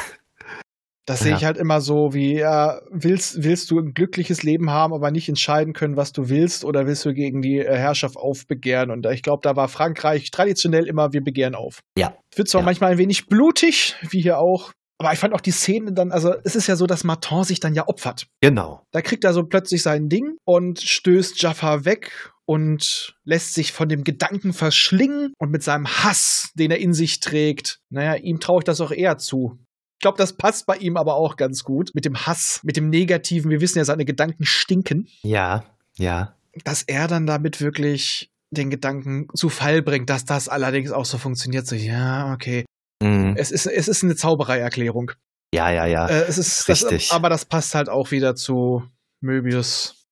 Das 1.07 1.19
sehe 1.19 1.31
Ja. 1.31 1.37
ich 1.37 1.45
halt 1.45 1.57
immer 1.57 1.81
so, 1.81 2.13
wie 2.13 2.35
ja, 2.37 2.81
willst, 2.89 3.43
willst 3.43 3.69
du 3.69 3.79
ein 3.79 3.93
glückliches 3.93 4.41
Leben 4.41 4.71
haben, 4.71 4.91
aber 4.93 5.11
nicht 5.11 5.29
entscheiden 5.29 5.73
können, 5.73 5.97
was 5.97 6.11
du 6.13 6.29
willst, 6.29 6.65
oder 6.65 6.87
willst 6.87 7.05
du 7.05 7.13
gegen 7.13 7.41
die 7.41 7.59
äh, 7.59 7.75
Herrschaft 7.77 8.17
aufbegehren? 8.17 8.89
Und 8.89 9.05
ich 9.05 9.21
glaube, 9.21 9.41
da 9.43 9.55
war 9.55 9.67
Frankreich 9.67 10.31
traditionell 10.31 10.87
immer, 10.87 11.13
wir 11.13 11.21
begehren 11.21 11.53
auf. 11.53 11.81
Ja. 11.97 12.15
Wird 12.35 12.47
zwar 12.49 12.61
Ja. 12.61 12.65
manchmal 12.65 12.93
ein 12.93 12.97
wenig 12.97 13.27
blutig, 13.27 13.95
wie 14.09 14.21
hier 14.21 14.39
auch, 14.39 14.71
aber 14.97 15.13
ich 15.13 15.19
fand 15.19 15.33
auch 15.35 15.41
die 15.41 15.51
Szene 15.51 15.93
dann, 15.93 16.11
also 16.11 16.33
es 16.43 16.55
ist 16.55 16.65
ja 16.67 16.75
so, 16.75 16.87
dass 16.87 17.03
Martin 17.03 17.43
sich 17.43 17.59
dann 17.59 17.75
ja 17.75 17.87
opfert. 17.87 18.25
Genau. 18.41 18.81
Da 18.91 19.01
kriegt 19.01 19.23
er 19.25 19.33
so 19.33 19.43
plötzlich 19.43 19.83
sein 19.83 20.09
Ding 20.09 20.37
und 20.43 20.79
stößt 20.81 21.39
Jaffa 21.41 21.85
weg 21.85 22.31
und 22.47 23.15
lässt 23.25 23.53
sich 23.53 23.73
von 23.73 23.89
dem 23.89 24.03
Gedanken 24.03 24.53
verschlingen 24.53 25.33
und 25.39 25.51
mit 25.51 25.63
seinem 25.63 25.87
Hass, 25.87 26.49
den 26.55 26.71
er 26.71 26.77
in 26.79 26.93
sich 26.93 27.19
trägt, 27.19 27.79
naja, 27.91 28.15
ihm 28.15 28.39
traue 28.39 28.59
ich 28.59 28.63
das 28.65 28.81
auch 28.81 28.91
eher 28.91 29.17
zu. 29.17 29.57
Ich 29.97 30.01
glaube, 30.01 30.17
das 30.17 30.33
passt 30.33 30.65
bei 30.65 30.75
ihm 30.77 30.97
aber 30.97 31.15
auch 31.15 31.37
ganz 31.37 31.63
gut. 31.63 31.91
Mit 31.93 32.05
dem 32.05 32.25
Hass, 32.25 32.59
mit 32.63 32.77
dem 32.77 32.89
Negativen. 32.89 33.49
Wir 33.49 33.61
wissen 33.61 33.77
ja, 33.77 33.85
seine 33.85 34.05
Gedanken 34.05 34.45
stinken. 34.45 35.07
Ja, 35.23 35.63
ja. 35.97 36.35
Dass 36.63 36.83
er 36.83 37.07
dann 37.07 37.25
damit 37.25 37.61
wirklich 37.61 38.31
den 38.51 38.69
Gedanken 38.69 39.27
zu 39.33 39.49
Fall 39.49 39.81
bringt, 39.81 40.09
dass 40.09 40.25
das 40.25 40.49
allerdings 40.49 40.91
auch 40.91 41.05
so 41.05 41.17
funktioniert. 41.17 41.65
So, 41.65 41.75
ja, 41.75 42.33
okay. 42.33 42.65
Mhm. 43.01 43.35
Es 43.37 43.51
ist, 43.51 43.65
es 43.65 43.87
ist 43.87 44.03
eine 44.03 44.15
Zaubereierklärung. 44.15 45.11
Ja, 45.53 45.69
ja, 45.69 45.85
ja. 45.85 46.07
Äh, 46.07 46.25
es 46.27 46.37
ist, 46.37 46.67
das, 46.67 46.83
Richtig. 46.83 47.11
aber 47.11 47.29
das 47.29 47.45
passt 47.45 47.75
halt 47.75 47.89
auch 47.89 48.11
wieder 48.11 48.35
zu 48.35 48.83
Möbius 49.21 50.05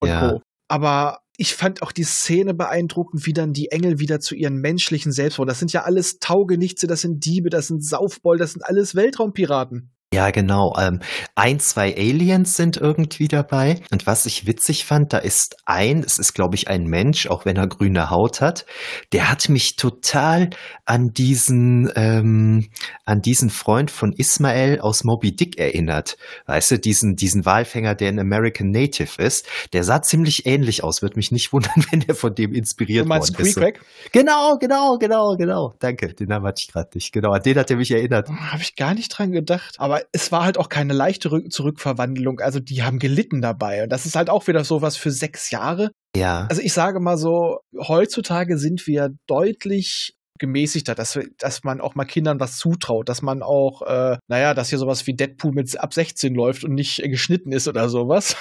und 0.00 0.08
Ja. 0.08 0.30
Co. 0.30 0.42
Aber 0.68 1.20
ich 1.42 1.56
fand 1.56 1.82
auch 1.82 1.90
die 1.90 2.04
Szene 2.04 2.54
beeindruckend, 2.54 3.26
wie 3.26 3.32
dann 3.32 3.52
die 3.52 3.72
Engel 3.72 3.98
wieder 3.98 4.20
zu 4.20 4.36
ihren 4.36 4.58
menschlichen 4.58 5.10
Selbst 5.10 5.40
wurden. 5.40 5.48
Das 5.48 5.58
sind 5.58 5.72
ja 5.72 5.82
alles 5.82 6.20
Taugenichtse, 6.20 6.86
das 6.86 7.00
sind 7.00 7.24
Diebe, 7.26 7.50
das 7.50 7.66
sind 7.66 7.84
Saufboll, 7.84 8.38
das 8.38 8.52
sind 8.52 8.62
alles 8.64 8.94
Weltraumpiraten. 8.94 9.90
Ja, 10.12 10.30
genau. 10.30 10.74
Ähm, 10.78 11.00
ein, 11.36 11.58
zwei 11.58 11.96
Aliens 11.96 12.54
sind 12.54 12.76
irgendwie 12.76 13.28
dabei. 13.28 13.80
Und 13.90 14.06
was 14.06 14.26
ich 14.26 14.46
witzig 14.46 14.84
fand, 14.84 15.14
da 15.14 15.18
ist 15.18 15.56
ein, 15.64 16.04
es 16.04 16.18
ist, 16.18 16.34
glaube 16.34 16.54
ich, 16.54 16.68
ein 16.68 16.84
Mensch, 16.84 17.26
auch 17.28 17.46
wenn 17.46 17.56
er 17.56 17.66
grüne 17.66 18.10
Haut 18.10 18.42
hat, 18.42 18.66
der 19.12 19.30
hat 19.30 19.48
mich 19.48 19.76
total 19.76 20.50
an 20.84 21.14
diesen, 21.14 21.90
ähm, 21.96 22.68
an 23.06 23.22
diesen 23.22 23.48
Freund 23.48 23.90
von 23.90 24.12
Ismael 24.12 24.80
aus 24.80 25.02
Moby 25.02 25.34
Dick 25.34 25.58
erinnert. 25.58 26.18
Weißt 26.44 26.72
du, 26.72 26.78
diesen, 26.78 27.16
diesen 27.16 27.46
Walfänger, 27.46 27.94
der 27.94 28.08
ein 28.08 28.18
American 28.18 28.70
Native 28.70 29.22
ist. 29.22 29.48
Der 29.72 29.82
sah 29.82 30.02
ziemlich 30.02 30.44
ähnlich 30.44 30.84
aus. 30.84 31.00
Würde 31.00 31.16
mich 31.16 31.32
nicht 31.32 31.52
wundern, 31.54 31.86
wenn 31.90 32.00
der 32.00 32.14
von 32.14 32.34
dem 32.34 32.52
inspiriert 32.52 33.06
Du 33.06 33.08
meinst 33.08 33.32
worden 33.32 33.46
ist. 33.46 33.54
Creekweg? 33.54 33.80
Genau, 34.12 34.58
genau, 34.60 34.98
genau, 34.98 35.36
genau. 35.38 35.74
Danke, 35.78 36.12
den 36.12 36.28
Namen 36.28 36.46
hatte 36.48 36.60
ich 36.60 36.70
gerade 36.70 36.90
nicht. 36.94 37.12
Genau, 37.12 37.32
an 37.32 37.42
den 37.42 37.56
hat 37.56 37.70
er 37.70 37.76
mich 37.78 37.90
erinnert. 37.90 38.28
Habe 38.28 38.60
ich 38.60 38.76
gar 38.76 38.92
nicht 38.92 39.08
dran 39.08 39.32
gedacht. 39.32 39.76
Aber 39.78 40.01
es 40.12 40.32
war 40.32 40.44
halt 40.44 40.58
auch 40.58 40.68
keine 40.68 40.92
leichte 40.92 41.30
Rück 41.30 41.52
Zurückverwandlung. 41.52 42.40
Also 42.40 42.60
die 42.60 42.82
haben 42.82 42.98
gelitten 42.98 43.40
dabei. 43.40 43.84
Und 43.84 43.90
das 43.90 44.06
ist 44.06 44.16
halt 44.16 44.30
auch 44.30 44.46
wieder 44.46 44.64
sowas 44.64 44.96
für 44.96 45.10
sechs 45.10 45.50
Jahre. 45.50 45.90
Ja. 46.16 46.46
Also 46.48 46.62
ich 46.62 46.72
sage 46.72 47.00
mal 47.00 47.16
so, 47.16 47.60
heutzutage 47.76 48.58
sind 48.58 48.86
wir 48.86 49.10
deutlich 49.26 50.14
gemäßigter, 50.38 50.94
dass, 50.94 51.18
dass 51.38 51.62
man 51.62 51.80
auch 51.80 51.94
mal 51.94 52.04
Kindern 52.04 52.40
was 52.40 52.56
zutraut, 52.56 53.08
dass 53.08 53.22
man 53.22 53.42
auch, 53.42 53.82
äh, 53.82 54.18
naja, 54.28 54.54
dass 54.54 54.70
hier 54.70 54.78
sowas 54.78 55.06
wie 55.06 55.14
Deadpool 55.14 55.52
mit 55.52 55.78
ab 55.78 55.94
16 55.94 56.34
läuft 56.34 56.64
und 56.64 56.74
nicht 56.74 56.98
äh, 56.98 57.08
geschnitten 57.08 57.52
ist 57.52 57.68
oder 57.68 57.88
sowas. 57.88 58.36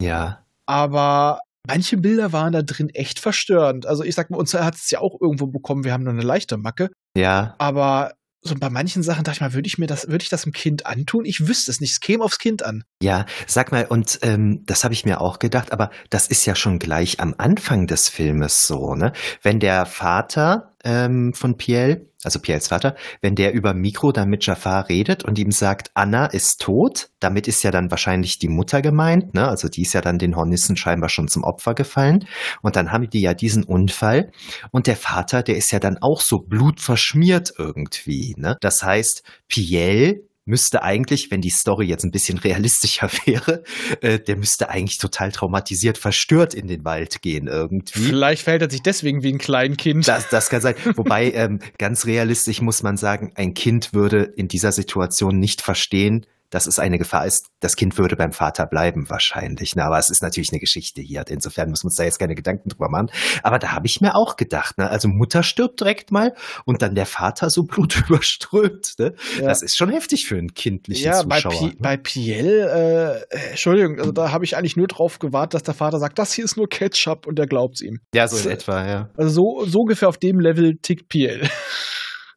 Ja. 0.00 0.44
Aber 0.66 1.40
manche 1.66 1.96
Bilder 1.96 2.32
waren 2.32 2.52
da 2.52 2.62
drin 2.62 2.90
echt 2.90 3.18
verstörend. 3.18 3.86
Also 3.86 4.04
ich 4.04 4.14
sag 4.14 4.30
mal, 4.30 4.36
uns 4.36 4.52
hat 4.52 4.74
es 4.74 4.90
ja 4.90 5.00
auch 5.00 5.18
irgendwo 5.20 5.46
bekommen, 5.46 5.84
wir 5.84 5.92
haben 5.92 6.04
nur 6.04 6.12
eine 6.12 6.22
leichte 6.22 6.58
Macke. 6.58 6.90
Ja. 7.16 7.54
Aber 7.58 8.12
so 8.46 8.54
bei 8.54 8.70
manchen 8.70 9.02
Sachen 9.02 9.24
dachte 9.24 9.36
ich 9.36 9.40
mal, 9.40 9.52
würde 9.54 9.66
ich 9.66 9.78
mir 9.78 9.86
das, 9.86 10.08
würde 10.08 10.22
ich 10.22 10.28
das 10.28 10.42
dem 10.42 10.52
Kind 10.52 10.86
antun? 10.86 11.24
Ich 11.24 11.46
wüsste 11.46 11.70
es 11.70 11.80
nicht. 11.80 11.92
Es 11.92 12.00
käme 12.00 12.24
aufs 12.24 12.38
Kind 12.38 12.62
an. 12.62 12.84
Ja, 13.02 13.26
sag 13.46 13.72
mal, 13.72 13.84
und 13.86 14.18
ähm, 14.22 14.62
das 14.66 14.84
habe 14.84 14.94
ich 14.94 15.04
mir 15.04 15.20
auch 15.20 15.38
gedacht, 15.38 15.72
aber 15.72 15.90
das 16.10 16.26
ist 16.28 16.46
ja 16.46 16.54
schon 16.54 16.78
gleich 16.78 17.20
am 17.20 17.34
Anfang 17.38 17.86
des 17.86 18.08
Filmes 18.08 18.66
so, 18.66 18.94
ne? 18.94 19.12
Wenn 19.42 19.60
der 19.60 19.86
Vater 19.86 20.74
ähm, 20.84 21.32
von 21.34 21.56
Piel, 21.56 22.08
also 22.26 22.40
Piels 22.40 22.68
Vater, 22.68 22.96
wenn 23.22 23.36
der 23.36 23.54
über 23.54 23.72
Mikro 23.72 24.12
dann 24.12 24.28
mit 24.28 24.44
Jafar 24.44 24.88
redet 24.88 25.24
und 25.24 25.38
ihm 25.38 25.52
sagt, 25.52 25.90
Anna 25.94 26.26
ist 26.26 26.60
tot, 26.60 27.08
damit 27.20 27.48
ist 27.48 27.62
ja 27.62 27.70
dann 27.70 27.90
wahrscheinlich 27.90 28.38
die 28.38 28.48
Mutter 28.48 28.82
gemeint, 28.82 29.32
ne? 29.32 29.48
Also 29.48 29.68
die 29.68 29.82
ist 29.82 29.92
ja 29.92 30.00
dann 30.00 30.18
den 30.18 30.36
Hornissen 30.36 30.76
scheinbar 30.76 31.08
schon 31.08 31.28
zum 31.28 31.44
Opfer 31.44 31.74
gefallen. 31.74 32.26
Und 32.62 32.76
dann 32.76 32.92
haben 32.92 33.08
die 33.08 33.20
ja 33.20 33.32
diesen 33.32 33.62
Unfall. 33.64 34.32
Und 34.72 34.88
der 34.88 34.96
Vater, 34.96 35.42
der 35.42 35.56
ist 35.56 35.70
ja 35.70 35.78
dann 35.78 35.98
auch 35.98 36.20
so 36.20 36.40
blutverschmiert 36.40 37.52
irgendwie, 37.56 38.34
ne? 38.36 38.56
Das 38.60 38.82
heißt, 38.82 39.22
Piel 39.48 40.25
müsste 40.46 40.82
eigentlich, 40.82 41.30
wenn 41.30 41.40
die 41.40 41.50
Story 41.50 41.86
jetzt 41.86 42.04
ein 42.04 42.10
bisschen 42.10 42.38
realistischer 42.38 43.10
wäre, 43.26 43.64
äh, 44.00 44.18
der 44.18 44.36
müsste 44.36 44.70
eigentlich 44.70 44.98
total 44.98 45.32
traumatisiert, 45.32 45.98
verstört 45.98 46.54
in 46.54 46.68
den 46.68 46.84
Wald 46.84 47.20
gehen 47.20 47.48
irgendwie. 47.48 48.00
Vielleicht 48.00 48.42
verhält 48.44 48.62
er 48.62 48.70
sich 48.70 48.82
deswegen 48.82 49.22
wie 49.22 49.32
ein 49.32 49.38
Kleinkind. 49.38 50.08
Das, 50.08 50.28
das 50.28 50.48
kann 50.48 50.60
sein. 50.60 50.76
Wobei, 50.94 51.30
ähm, 51.34 51.58
ganz 51.78 52.06
realistisch 52.06 52.62
muss 52.62 52.82
man 52.82 52.96
sagen, 52.96 53.32
ein 53.34 53.54
Kind 53.54 53.92
würde 53.92 54.22
in 54.22 54.48
dieser 54.48 54.72
Situation 54.72 55.38
nicht 55.38 55.60
verstehen, 55.60 56.24
dass 56.50 56.66
es 56.66 56.78
eine 56.78 56.98
Gefahr 56.98 57.26
ist, 57.26 57.46
das 57.60 57.76
Kind 57.76 57.98
würde 57.98 58.16
beim 58.16 58.32
Vater 58.32 58.66
bleiben 58.66 59.08
wahrscheinlich. 59.10 59.76
Na, 59.76 59.86
aber 59.86 59.98
es 59.98 60.10
ist 60.10 60.22
natürlich 60.22 60.50
eine 60.52 60.60
Geschichte 60.60 61.00
hier. 61.00 61.24
Insofern 61.28 61.70
müssen 61.70 61.84
wir 61.84 61.88
uns 61.88 61.96
da 61.96 62.04
jetzt 62.04 62.18
keine 62.18 62.34
Gedanken 62.34 62.68
drüber 62.68 62.88
machen. 62.88 63.10
Aber 63.42 63.58
da 63.58 63.72
habe 63.72 63.86
ich 63.86 64.00
mir 64.00 64.14
auch 64.14 64.36
gedacht, 64.36 64.78
ne? 64.78 64.88
also 64.88 65.08
Mutter 65.08 65.42
stirbt 65.42 65.80
direkt 65.80 66.12
mal 66.12 66.34
und 66.64 66.82
dann 66.82 66.94
der 66.94 67.06
Vater 67.06 67.50
so 67.50 67.62
blutüberströmt. 67.64 68.94
Ne? 68.98 69.14
Ja. 69.40 69.46
Das 69.46 69.62
ist 69.62 69.76
schon 69.76 69.90
heftig 69.90 70.26
für 70.26 70.36
einen 70.36 70.54
kindlichen 70.54 71.06
ja, 71.06 71.22
Zuschauer. 71.22 71.52
Bei, 71.52 71.66
ne? 71.66 71.76
bei 71.78 71.96
Piel, 71.96 73.26
äh, 73.30 73.50
Entschuldigung, 73.50 73.98
also 73.98 74.12
da 74.12 74.32
habe 74.32 74.44
ich 74.44 74.56
eigentlich 74.56 74.76
nur 74.76 74.86
drauf 74.86 75.18
gewartet, 75.18 75.54
dass 75.54 75.62
der 75.62 75.74
Vater 75.74 75.98
sagt, 75.98 76.18
das 76.18 76.32
hier 76.32 76.44
ist 76.44 76.56
nur 76.56 76.68
Ketchup 76.68 77.26
und 77.26 77.38
er 77.38 77.46
glaubt 77.46 77.76
es 77.76 77.80
ihm. 77.82 78.00
Ja, 78.14 78.28
so 78.28 78.36
in 78.36 78.52
etwa, 78.52 78.86
ja. 78.86 79.10
Also 79.16 79.30
so, 79.30 79.66
so 79.66 79.80
ungefähr 79.80 80.08
auf 80.08 80.18
dem 80.18 80.40
Level 80.40 80.76
tickt 80.76 81.08
Piel 81.08 81.48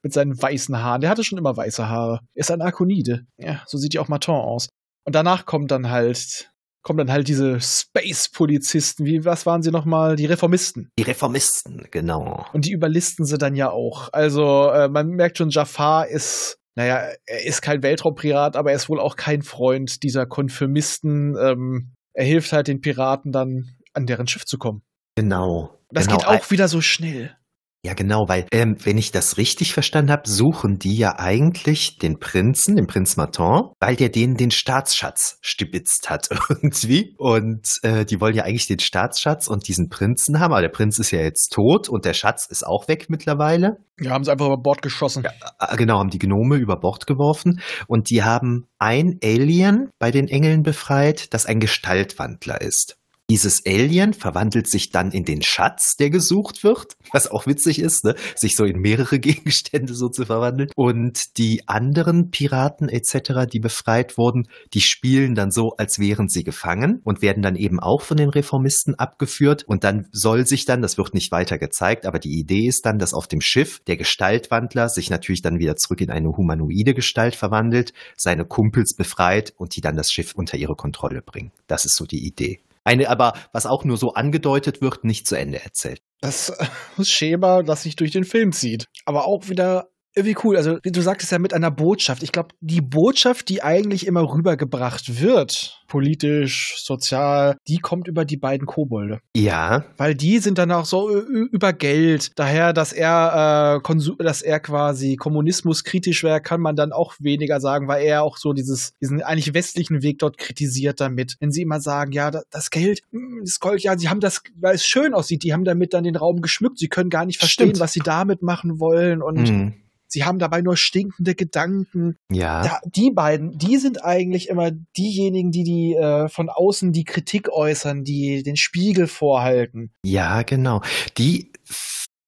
mit 0.02 0.14
seinen 0.14 0.42
weißen 0.42 0.82
Haaren. 0.82 1.02
Der 1.02 1.10
hatte 1.10 1.24
schon 1.24 1.38
immer 1.38 1.56
weiße 1.56 1.90
Haare. 1.90 2.22
Er 2.34 2.42
ist 2.42 2.52
ein 2.52 2.62
Arkonide. 2.62 3.26
Ja, 3.38 3.62
so 3.66 3.78
sieht 3.78 3.94
ja 3.94 4.02
auch 4.02 4.08
Maton 4.08 4.36
aus. 4.36 4.70
Und 5.06 5.16
danach 5.16 5.46
kommt 5.46 5.72
dann 5.72 5.90
halt 5.90 6.52
kommen 6.82 6.98
dann 6.98 7.12
halt 7.12 7.28
diese 7.28 7.60
Space-Polizisten, 7.60 9.06
wie, 9.06 9.26
was 9.26 9.46
waren 9.46 9.62
sie 9.62 9.72
nochmal? 9.72 10.16
Die 10.16 10.26
Reformisten. 10.26 10.90
Die 10.98 11.04
Reformisten, 11.04 11.88
genau. 11.92 12.46
Und 12.54 12.66
die 12.66 12.72
überlisten 12.72 13.26
sie 13.26 13.38
dann 13.38 13.56
ja 13.56 13.70
auch. 13.70 14.10
Also, 14.14 14.70
äh, 14.72 14.88
man 14.88 15.10
merkt 15.10 15.38
schon, 15.38 15.50
Jafar 15.50 16.08
ist, 16.08 16.58
naja, 16.76 17.10
er 17.26 17.46
ist 17.46 17.62
kein 17.62 17.84
Weltraumpirat, 17.84 18.56
aber 18.56 18.72
er 18.72 18.78
ist 18.78 18.90
wohl 18.90 19.00
auch 19.00 19.18
kein 19.18 19.42
Freund 19.42 20.04
dieser 20.04 20.26
Konfirmisten. 20.26 21.36
Ähm, 21.38 21.94
er 22.14 22.26
hilft 22.26 22.54
halt 22.54 22.68
den 22.68 22.82
Piraten 22.82 23.32
dann, 23.32 23.76
an 23.94 24.06
deren 24.06 24.28
Schiff 24.28 24.46
zu 24.46 24.58
kommen. 24.58 24.82
Genau. 25.16 25.78
Das 25.90 26.06
genau. 26.06 26.18
geht 26.18 26.28
auch 26.28 26.52
wieder 26.52 26.68
so 26.68 26.82
schnell. 26.82 27.36
Ja, 27.82 27.94
genau, 27.94 28.28
weil, 28.28 28.46
ähm, 28.52 28.76
wenn 28.84 28.98
ich 28.98 29.14
das 29.14 29.38
richtig 29.38 29.74
verstanden 29.74 30.12
habe, 30.12 30.30
suchen 30.30 30.80
die 30.80 30.98
ja 30.98 31.18
eigentlich 31.18 31.98
den 31.98 32.20
Prinzen, 32.20 32.76
den 32.76 32.88
Prinz 32.88 33.16
Martin, 33.16 33.70
weil 33.80 33.96
der 33.96 34.10
denen 34.10 34.36
den 34.36 34.52
Staatsschatz 34.52 35.38
stibitzt 35.40 36.10
hat 36.10 36.28
irgendwie. 36.50 37.16
Und 37.18 37.80
äh, 37.84 38.04
die 38.04 38.20
wollen 38.20 38.36
ja 38.36 38.44
eigentlich 38.44 38.68
den 38.68 38.80
Staatsschatz 38.80 39.48
und 39.48 39.70
diesen 39.70 39.88
Prinzen 39.88 40.42
haben, 40.42 40.52
aber 40.52 40.62
der 40.62 40.70
Prinz 40.70 41.00
ist 41.00 41.12
ja 41.12 41.22
jetzt 41.22 41.54
tot 41.54 41.88
und 41.88 42.04
der 42.04 42.14
Schatz 42.14 42.48
ist 42.48 42.68
auch 42.68 42.90
weg 42.90 43.06
mittlerweile. 43.08 43.78
Ja, 44.02 44.12
haben 44.12 44.26
sie 44.26 44.32
einfach 44.32 44.48
über 44.48 44.58
Bord 44.58 44.82
geschossen. 44.82 45.24
Ja, 45.24 45.32
äh, 45.60 45.78
genau, 45.78 46.00
haben 46.00 46.10
die 46.10 46.20
Gnome 46.20 46.58
über 46.58 46.78
Bord 46.78 47.08
geworfen 47.08 47.62
und 47.88 48.10
die 48.10 48.24
haben 48.24 48.68
ein 48.78 49.20
Alien 49.24 49.90
bei 50.00 50.12
den 50.12 50.28
Engeln 50.28 50.64
befreit, 50.64 51.34
das 51.34 51.46
ein 51.46 51.62
Gestaltwandler 51.62 52.60
ist. 52.60 52.99
Dieses 53.30 53.64
Alien 53.68 54.14
verwandelt 54.14 54.68
sich 54.68 54.90
dann 54.90 55.12
in 55.12 55.24
den 55.24 55.44
Schatz, 55.44 55.98
der 55.98 56.10
gesucht 56.10 56.64
wird, 56.64 56.98
was 57.12 57.30
auch 57.30 57.46
witzig 57.46 57.78
ist, 57.78 58.04
ne? 58.04 58.16
sich 58.36 58.56
so 58.56 58.66
in 58.66 58.80
mehrere 58.80 59.20
Gegenstände 59.20 59.94
so 59.94 60.10
zu 60.10 60.26
verwandeln. 60.26 60.72
Und 60.76 61.38
die 61.38 61.68
anderen 61.68 62.32
Piraten 62.32 62.90
etc., 62.90 63.46
die 63.52 63.60
befreit 63.60 64.18
wurden, 64.18 64.48
die 64.74 64.82
spielen 64.82 65.36
dann 65.36 65.52
so, 65.52 65.76
als 65.78 66.00
wären 66.00 66.28
sie 66.28 66.44
gefangen 66.44 67.02
und 67.04 67.22
werden 67.22 67.44
dann 67.44 67.56
eben 67.56 67.80
auch 67.80 68.02
von 68.02 68.18
den 68.18 68.30
Reformisten 68.30 68.96
abgeführt. 68.96 69.64
Und 69.68 69.84
dann 69.84 70.08
soll 70.12 70.48
sich 70.48 70.66
dann, 70.66 70.82
das 70.82 70.98
wird 70.98 71.14
nicht 71.14 71.32
weiter 71.32 71.60
gezeigt, 71.60 72.08
aber 72.08 72.18
die 72.18 72.40
Idee 72.40 72.66
ist 72.66 72.88
dann, 72.88 72.98
dass 72.98 73.14
auf 73.14 73.28
dem 73.28 73.42
Schiff 73.42 73.80
der 73.86 73.98
Gestaltwandler 73.98 74.90
sich 74.90 75.12
natürlich 75.12 75.44
dann 75.44 75.60
wieder 75.60 75.76
zurück 75.76 76.02
in 76.02 76.10
eine 76.10 76.36
humanoide 76.36 76.96
Gestalt 76.96 77.36
verwandelt, 77.36 77.94
seine 78.18 78.46
Kumpels 78.46 78.96
befreit 78.96 79.54
und 79.58 79.76
die 79.76 79.82
dann 79.82 79.96
das 79.96 80.12
Schiff 80.12 80.34
unter 80.34 80.58
ihre 80.58 80.76
Kontrolle 80.76 81.22
bringen. 81.22 81.52
Das 81.68 81.86
ist 81.86 81.96
so 81.96 82.06
die 82.06 82.26
Idee. 82.26 82.60
Eine 82.84 83.10
aber, 83.10 83.34
was 83.54 83.66
auch 83.66 83.84
nur 83.84 83.98
so 83.98 84.14
angedeutet 84.14 84.82
wird, 84.82 85.04
nicht 85.04 85.28
zu 85.28 85.36
Ende 85.36 85.62
erzählt. 85.64 86.02
Das, 86.22 86.54
das 86.98 87.10
Schema, 87.10 87.64
das 87.64 87.84
sich 87.84 87.96
durch 87.96 88.12
den 88.12 88.24
Film 88.24 88.52
zieht. 88.52 88.88
Aber 89.06 89.26
auch 89.26 89.50
wieder 89.50 89.90
irgendwie 90.16 90.36
cool. 90.44 90.58
Also, 90.58 90.80
du 90.84 91.02
sagtest 91.02 91.32
ja 91.32 91.40
mit 91.40 91.54
einer 91.54 91.72
Botschaft. 91.72 92.24
Ich 92.24 92.32
glaube, 92.32 92.50
die 92.62 92.82
Botschaft, 92.82 93.50
die 93.50 93.64
eigentlich 93.64 94.08
immer 94.08 94.22
rübergebracht 94.22 95.22
wird, 95.22 95.84
politisch, 95.88 96.76
sozial, 96.78 97.58
die 97.68 97.78
kommt 97.78 98.08
über 98.08 98.26
die 98.26 98.38
beiden 98.38 98.66
Kobolde. 98.66 99.20
Ja. 99.36 99.86
Weil 99.98 100.16
die 100.16 100.40
sind 100.40 100.58
dann 100.58 100.72
auch 100.72 100.86
so 100.86 101.16
über 101.20 101.74
Geld. 101.74 102.32
Daher, 102.36 102.74
dass 102.74 102.94
er, 102.94 103.82
äh, 103.84 104.24
dass 104.24 104.42
er 104.42 104.60
quasi 104.60 105.16
Kommunismus 105.16 105.84
kritisch 105.84 106.24
wäre, 106.24 106.42
kann 106.42 106.62
man 106.62 106.76
dann 106.76 106.92
auch 106.92 107.16
weniger 107.20 107.60
sagen, 107.60 107.88
weil 107.88 108.04
er 108.04 108.24
auch 108.24 108.38
so 108.38 108.54
dieses, 108.54 108.94
diesen 109.02 109.22
eigentlich 109.22 109.54
westlichen 109.54 110.02
Weg 110.02 110.20
dort 110.20 110.38
kritisiert 110.38 111.00
damit. 111.02 111.36
Wenn 111.40 111.52
sie 111.52 111.62
immer 111.62 111.82
sagen, 111.82 112.12
ja, 112.12 112.32
das 112.32 112.70
Geld, 112.70 113.02
hm, 113.12 113.42
das 113.44 113.60
Gold, 113.60 113.82
ja, 113.82 113.98
sie 113.98 114.10
haben 114.10 114.20
das, 114.20 114.42
weil 114.56 114.76
es 114.76 114.86
schön 114.86 115.14
aussieht, 115.14 115.44
die 115.44 115.54
haben 115.54 115.66
damit 115.66 115.94
dann 115.94 116.04
den 116.04 116.16
Raum 116.16 116.42
geschmückt. 116.42 116.80
Sie 116.80 116.88
können 116.88 117.10
gar 117.10 117.26
nicht 117.26 117.40
verstehen, 117.40 117.70
Stimmt. 117.70 117.80
was 117.80 117.94
sie 117.94 118.02
damit 118.02 118.42
machen 118.42 118.80
wollen 118.80 119.22
und 119.22 119.50
mhm 119.50 119.74
Sie 120.12 120.26
haben 120.26 120.40
dabei 120.40 120.62
nur 120.62 120.76
stinkende 120.76 121.36
Gedanken. 121.36 122.18
Ja. 122.32 122.64
Da, 122.64 122.80
die 122.86 123.12
beiden, 123.12 123.58
die 123.58 123.78
sind 123.78 124.04
eigentlich 124.04 124.50
immer 124.50 124.72
diejenigen, 124.72 125.52
die 125.52 125.64
die 125.64 125.96
äh, 125.96 126.28
von 126.28 126.50
außen 126.50 126.92
die 126.92 127.04
Kritik 127.06 127.50
äußern, 127.50 128.04
die 128.04 128.44
den 128.44 128.58
Spiegel 128.58 129.08
vorhalten. 129.08 129.92
Ja, 130.04 130.42
genau. 130.42 130.82
Die 131.18 131.52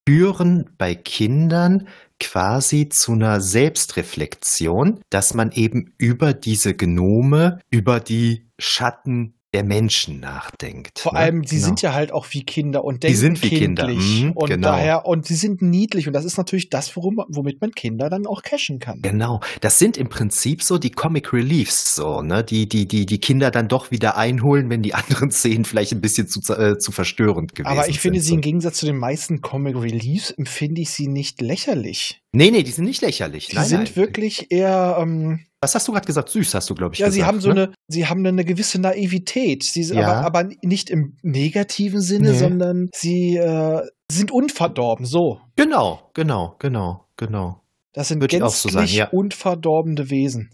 führen 0.07 0.69
bei 0.77 0.95
Kindern 0.95 1.87
quasi 2.19 2.87
zu 2.89 3.13
einer 3.13 3.41
Selbstreflexion, 3.41 4.99
dass 5.09 5.33
man 5.33 5.51
eben 5.51 5.93
über 5.97 6.33
diese 6.33 6.75
Genome, 6.75 7.59
über 7.71 7.99
die 7.99 8.47
Schatten 8.59 9.33
der 9.53 9.63
Menschen 9.65 10.21
nachdenkt. 10.21 10.99
Vor 10.99 11.13
ne? 11.13 11.19
allem, 11.19 11.43
sie 11.43 11.57
genau. 11.57 11.67
sind 11.67 11.81
ja 11.81 11.93
halt 11.93 12.13
auch 12.13 12.27
wie 12.31 12.43
Kinder 12.43 12.85
und 12.85 13.03
denken 13.03 13.13
die 13.13 13.19
sind 13.19 13.43
wie 13.43 13.49
kindlich. 13.49 13.99
Kinder. 13.99 14.27
Mhm, 14.27 14.31
und 14.31 14.47
genau. 14.47 14.67
daher, 14.69 15.05
und 15.05 15.25
sie 15.25 15.35
sind 15.35 15.61
niedlich 15.61 16.07
und 16.07 16.13
das 16.13 16.23
ist 16.23 16.37
natürlich 16.37 16.69
das, 16.69 16.95
worum, 16.95 17.21
womit 17.27 17.59
man 17.59 17.71
Kinder 17.71 18.09
dann 18.09 18.25
auch 18.25 18.43
cashen 18.43 18.79
kann. 18.79 19.01
Genau. 19.01 19.41
Das 19.59 19.77
sind 19.77 19.97
im 19.97 20.07
Prinzip 20.07 20.63
so 20.63 20.77
die 20.77 20.91
Comic 20.91 21.33
Reliefs, 21.33 21.95
so, 21.95 22.21
ne, 22.21 22.43
die, 22.43 22.69
die, 22.69 22.87
die, 22.87 23.05
die 23.05 23.19
Kinder 23.19 23.51
dann 23.51 23.67
doch 23.67 23.91
wieder 23.91 24.15
einholen, 24.15 24.69
wenn 24.69 24.83
die 24.83 24.93
anderen 24.93 25.31
Szenen 25.31 25.65
vielleicht 25.65 25.91
ein 25.91 26.01
bisschen 26.01 26.27
zu, 26.27 26.39
äh, 26.53 26.77
zu 26.77 26.93
verstörend 26.93 27.53
gewesen 27.53 27.71
sind. 27.71 27.79
Aber 27.79 27.89
ich 27.89 27.99
finde 27.99 28.19
sind, 28.19 28.27
sie 28.27 28.33
im 28.35 28.41
Gegensatz 28.41 28.77
zu 28.77 28.85
den 28.85 28.97
meisten 28.97 29.41
Comic 29.41 29.75
Reliefs 29.75 30.31
empfinde 30.31 30.81
ich 30.81 30.91
sie 30.91 31.07
nicht 31.07 31.41
lächerlich. 31.41 32.21
Nee, 32.31 32.51
nee, 32.51 32.63
die 32.63 32.71
sind 32.71 32.85
nicht 32.85 33.01
lächerlich. 33.01 33.47
Die 33.47 33.55
nein, 33.57 33.65
sind 33.65 33.83
nein. 33.83 33.95
wirklich 33.97 34.51
eher, 34.51 34.97
ähm, 35.01 35.45
was 35.61 35.75
hast 35.75 35.87
du 35.87 35.91
gerade 35.91 36.05
gesagt? 36.05 36.29
Süß 36.29 36.55
hast 36.55 36.69
du, 36.69 36.75
glaube 36.75 36.95
ich, 36.95 36.99
ja, 36.99 37.05
gesagt. 37.05 37.15
Sie 37.15 37.23
haben 37.25 37.39
so 37.39 37.53
ne? 37.53 37.63
eine, 37.67 37.73
sie 37.87 38.07
haben 38.07 38.25
eine 38.25 38.43
gewisse 38.43 38.81
Naivität. 38.81 39.63
Sie 39.63 39.83
sind 39.83 39.99
ja. 39.99 40.11
aber, 40.11 40.25
aber 40.25 40.49
nicht 40.63 40.89
im 40.89 41.17
negativen 41.21 42.01
Sinne, 42.01 42.31
nee. 42.31 42.37
sondern 42.37 42.89
sie 42.93 43.37
äh, 43.37 43.87
sind 44.11 44.31
unverdorben, 44.31 45.05
so. 45.05 45.39
Genau, 45.55 46.09
genau, 46.15 46.55
genau, 46.57 47.05
genau. 47.15 47.61
Das 47.93 48.07
sind 48.07 48.21
Würde 48.21 48.39
gänzlich 48.39 48.73
so 48.73 48.79
ja. 48.79 49.09
unverdorbene 49.09 50.09
Wesen. 50.09 50.49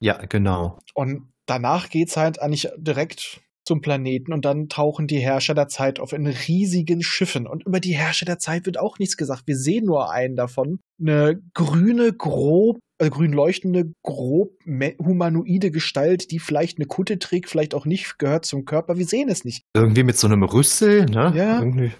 Ja, 0.00 0.24
genau. 0.24 0.78
Und 0.94 1.28
danach 1.44 1.90
geht's 1.90 2.16
halt 2.16 2.40
eigentlich 2.40 2.68
direkt 2.78 3.40
zum 3.66 3.80
Planeten 3.80 4.32
und 4.32 4.44
dann 4.44 4.68
tauchen 4.68 5.08
die 5.08 5.18
Herrscher 5.18 5.54
der 5.54 5.68
Zeit 5.68 5.98
auf 5.98 6.12
in 6.12 6.26
riesigen 6.26 7.02
Schiffen. 7.02 7.46
Und 7.46 7.66
über 7.66 7.80
die 7.80 7.94
Herrscher 7.94 8.24
der 8.24 8.38
Zeit 8.38 8.64
wird 8.64 8.78
auch 8.78 8.98
nichts 8.98 9.16
gesagt. 9.16 9.42
Wir 9.46 9.56
sehen 9.56 9.84
nur 9.84 10.10
einen 10.10 10.36
davon. 10.36 10.78
Eine 11.00 11.42
grüne, 11.52 12.12
grob, 12.12 12.78
also 12.98 13.10
grün 13.10 13.32
leuchtende, 13.32 13.92
grob 14.02 14.52
humanoide 14.66 15.70
Gestalt, 15.70 16.30
die 16.30 16.38
vielleicht 16.38 16.78
eine 16.78 16.86
Kutte 16.86 17.18
trägt, 17.18 17.50
vielleicht 17.50 17.74
auch 17.74 17.84
nicht, 17.84 18.18
gehört 18.18 18.46
zum 18.46 18.64
Körper. 18.64 18.98
Wir 18.98 19.06
sehen 19.06 19.28
es 19.28 19.44
nicht. 19.44 19.64
Irgendwie 19.74 20.04
mit 20.04 20.16
so 20.16 20.28
einem 20.28 20.44
Rüssel, 20.44 21.06
ne? 21.06 21.32
Ja. 21.34 21.58
Irgendwie. 21.58 21.92